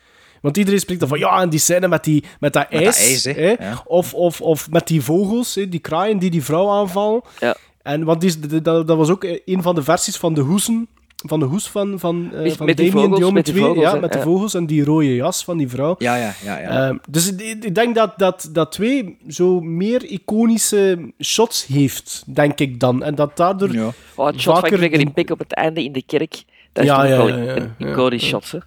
Want 0.41 0.57
iedereen 0.57 0.79
spreekt 0.79 0.99
dan 0.99 1.09
van, 1.09 1.19
ja, 1.19 1.41
en 1.41 1.49
die 1.49 1.59
scène 1.59 1.87
met, 1.87 2.03
die, 2.03 2.23
met 2.39 2.53
dat 2.53 2.71
Met 2.71 2.81
ijs. 2.81 2.95
dat 2.97 3.05
ijs, 3.05 3.23
hè. 3.23 3.31
hè. 3.31 3.69
Ja. 3.69 3.81
Of, 3.85 4.13
of, 4.13 4.41
of 4.41 4.69
met 4.69 4.87
die 4.87 5.01
vogels, 5.01 5.55
hè, 5.55 5.69
die 5.69 5.79
kraaien 5.79 6.17
die 6.19 6.29
die 6.29 6.43
vrouw 6.43 6.69
aanvallen. 6.69 7.21
Ja. 7.39 7.55
En 7.81 8.03
want 8.03 8.21
die, 8.21 8.29
is- 8.29 8.39
dat, 8.39 8.63
dat 8.87 8.97
was 8.97 9.09
ook 9.09 9.23
een 9.45 9.61
van 9.61 9.75
de 9.75 9.83
versies 9.83 10.17
van 10.17 10.33
de 10.33 10.41
hoesen. 10.41 10.87
Van 11.25 11.39
de 11.39 11.45
hoes 11.45 11.67
van, 11.69 11.99
van, 11.99 12.29
eh, 12.33 12.41
Met- 12.41 12.55
van 12.55 12.65
met 12.65 12.77
die 12.77 12.91
Damien, 12.91 13.09
vogels, 13.09 13.31
met 13.31 13.45
die 13.45 13.53
2, 13.53 13.65
vogels, 13.65 13.83
ja, 13.91 13.95
met 13.99 14.11
de 14.11 14.17
ja. 14.17 14.23
vogels 14.23 14.53
en 14.53 14.65
die 14.65 14.83
rode 14.83 15.15
jas 15.15 15.43
van 15.43 15.57
die 15.57 15.69
vrouw. 15.69 15.95
Ja, 15.97 16.15
ja, 16.15 16.33
ja. 16.43 16.59
ja. 16.59 16.87
Ehm, 16.87 16.97
dus 17.09 17.33
ik, 17.33 17.63
ik 17.63 17.75
denk 17.75 17.95
dat, 17.95 18.13
dat, 18.19 18.49
dat 18.51 18.71
twee 18.71 19.17
zo 19.27 19.59
meer 19.61 20.03
iconische 20.05 21.11
shots 21.21 21.65
heeft, 21.65 22.23
denk 22.27 22.59
ik 22.59 22.79
dan. 22.79 23.03
En 23.03 23.15
dat 23.15 23.37
daardoor... 23.37 23.73
ja. 23.73 23.89
Oh, 24.15 24.25
het 24.25 24.35
shot 24.41 24.53
van 24.53 24.55
vaker 24.61 24.77
Gregory 24.77 25.03
de- 25.03 25.09
Peck 25.11 25.29
op 25.29 25.39
het 25.39 25.53
einde 25.53 25.83
in 25.83 25.91
de 25.91 26.03
kerk, 26.05 26.43
dat 26.73 26.83
is 26.83 26.89
Ja, 26.89 26.95
toch 26.95 27.07
ja, 27.07 27.17
wel 27.17 27.27
ja, 27.27 27.55
een, 27.55 27.75
iconisch 27.77 28.21
Ja. 28.21 28.27
shot, 28.27 28.51
hè. 28.51 28.57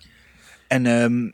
En 0.67 0.87
ehm, 0.87 1.31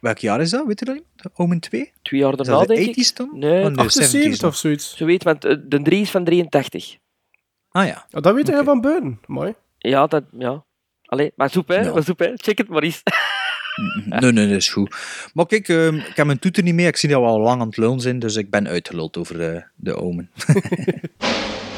welk 0.00 0.18
jaar 0.18 0.40
is 0.40 0.50
dat? 0.50 0.66
Weet 0.66 0.78
je 0.78 0.84
dat? 0.84 0.94
niet? 0.94 1.04
Omen 1.34 1.60
2? 1.60 1.92
Twee 2.02 2.20
jaar 2.20 2.36
daarna, 2.36 2.60
de 2.60 2.66
denk 2.66 2.96
ik. 2.96 3.06
80s 3.06 3.12
dan? 3.16 3.30
Nee, 3.34 3.64
Oh, 3.64 3.74
de 3.74 3.80
78 3.80 4.36
70s 4.40 4.44
of 4.46 4.56
zoiets. 4.56 4.96
Zo 4.96 5.04
weet, 5.06 5.22
want 5.22 5.44
eh, 5.44 5.56
de 5.64 5.82
3 5.82 6.00
is 6.00 6.10
van 6.10 6.24
83. 6.24 6.96
Ah 7.70 7.86
ja. 7.86 8.06
Ja, 8.10 8.20
dat 8.20 8.34
weet 8.34 8.46
jij 8.46 8.56
Oké. 8.56 8.64
van 8.64 8.80
buiten. 8.80 9.20
Mooi. 9.26 9.54
Ja, 9.78 10.06
dat... 10.06 10.24
Ja. 10.38 10.64
Allee, 11.04 11.32
maar 11.36 11.50
zoep, 11.50 11.68
hè. 11.68 11.80
Ja. 11.80 11.92
Maar 11.92 12.02
zoep, 12.02 12.18
hè. 12.18 12.32
Check 12.34 12.58
het 12.58 12.68
maar 12.68 12.82
eens. 12.82 13.02
Nee, 14.06 14.32
nee, 14.32 14.48
dat 14.48 14.56
is 14.56 14.68
goed. 14.68 14.96
Maar 15.32 15.46
kijk, 15.46 15.68
ehm, 15.68 15.94
ik 15.94 16.16
heb 16.16 16.26
mijn 16.26 16.38
toeter 16.38 16.62
niet 16.62 16.74
mee. 16.74 16.86
Ik 16.86 16.96
zie 16.96 17.08
dat 17.08 17.20
we 17.20 17.26
al 17.26 17.40
lang 17.40 17.60
aan 17.60 17.66
het 17.66 17.76
lullen 17.76 18.00
zijn, 18.00 18.18
dus 18.18 18.36
ik 18.36 18.50
ben 18.50 18.68
uitgeluld 18.68 19.16
over 19.16 19.38
de, 19.38 19.64
de 19.74 19.96
Omen. 19.96 20.30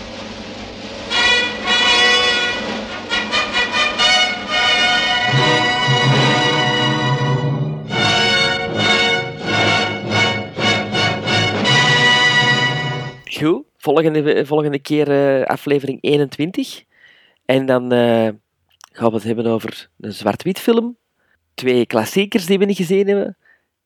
Goed. 13.39 13.65
Volgende, 13.77 14.47
volgende 14.47 14.79
keer 14.79 15.11
eh, 15.11 15.47
aflevering 15.47 15.99
21. 16.01 16.83
En 17.45 17.67
dan 17.67 17.93
eh, 17.93 18.29
gaan 18.93 19.09
we 19.09 19.15
het 19.15 19.23
hebben 19.23 19.47
over 19.47 19.89
een 20.01 20.13
zwart-wit 20.13 20.59
film. 20.59 20.97
Twee 21.55 21.87
klassiekers 21.87 22.47
die 22.47 22.59
we 22.59 22.65
niet 22.65 22.77
gezien 22.77 23.07
hebben. 23.07 23.37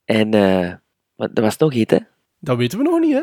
En 0.04 0.34
eh, 0.34 0.72
maar 1.16 1.28
er 1.34 1.42
was 1.42 1.56
nog 1.56 1.72
iets, 1.72 1.92
hè? 1.92 1.98
Dat 2.38 2.56
weten 2.56 2.78
we 2.78 2.84
nog 2.84 3.00
niet, 3.00 3.12
hè? 3.12 3.22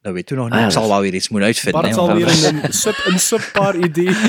Dat 0.00 0.12
weet 0.12 0.30
u 0.30 0.34
nog 0.34 0.44
niet. 0.44 0.54
Ah, 0.54 0.60
ja, 0.60 0.66
ik 0.66 0.72
zal 0.72 0.88
wel 0.88 1.00
weer 1.00 1.14
iets 1.14 1.28
moeten 1.28 1.48
uitvinden. 1.48 1.80
Bart 1.80 1.94
zal 1.94 2.14
weer 2.14 2.26
een, 2.64 2.72
sub, 2.72 2.94
een 3.04 3.18
subpar 3.18 3.76
idee. 3.76 4.16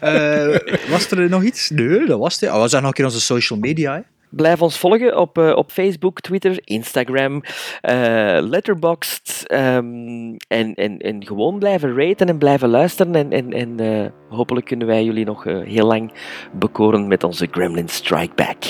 Eh, 0.00 0.56
was 0.88 1.10
er 1.10 1.28
nog 1.28 1.42
iets? 1.42 1.70
Nee, 1.70 2.06
dat 2.06 2.18
was 2.18 2.40
het. 2.40 2.50
Oh, 2.50 2.54
we 2.54 2.60
zeggen 2.60 2.78
nog 2.78 2.88
een 2.88 2.92
keer 2.92 3.04
onze 3.04 3.20
social 3.20 3.58
media. 3.58 3.94
Hè. 3.94 4.00
Blijf 4.30 4.62
ons 4.62 4.78
volgen 4.78 5.18
op, 5.18 5.38
eh, 5.38 5.56
op 5.56 5.70
Facebook, 5.72 6.20
Twitter, 6.20 6.60
Instagram, 6.64 7.42
eh 7.80 8.38
Letterboxd. 8.40 9.44
ehm, 9.46 10.34
en, 10.48 10.74
en, 10.74 10.98
en 10.98 11.26
gewoon 11.26 11.58
blijven 11.58 11.96
raten 11.96 12.28
en 12.28 12.38
blijven 12.38 12.68
luisteren. 12.68 13.14
En, 13.14 13.32
en, 13.32 13.52
en 13.52 13.80
eh, 13.80 14.10
hopelijk 14.36 14.66
kunnen 14.66 14.86
wij 14.86 15.04
jullie 15.04 15.24
nog 15.24 15.44
heel 15.44 15.86
lang 15.86 16.12
bekoren 16.52 17.08
met 17.08 17.24
onze 17.24 17.48
Gremlin 17.50 17.88
Strike 17.88 18.34
Back. 18.34 18.64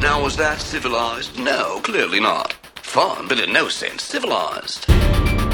Now, 0.00 0.22
was 0.22 0.34
that 0.36 0.60
civilized? 0.60 1.38
No, 1.38 1.78
clearly 1.82 2.20
not. 2.20 2.58
Fun, 2.80 3.28
but 3.28 3.38
in 3.38 3.52
no 3.52 3.68
sense 3.68 4.06
civilized. 4.06 5.49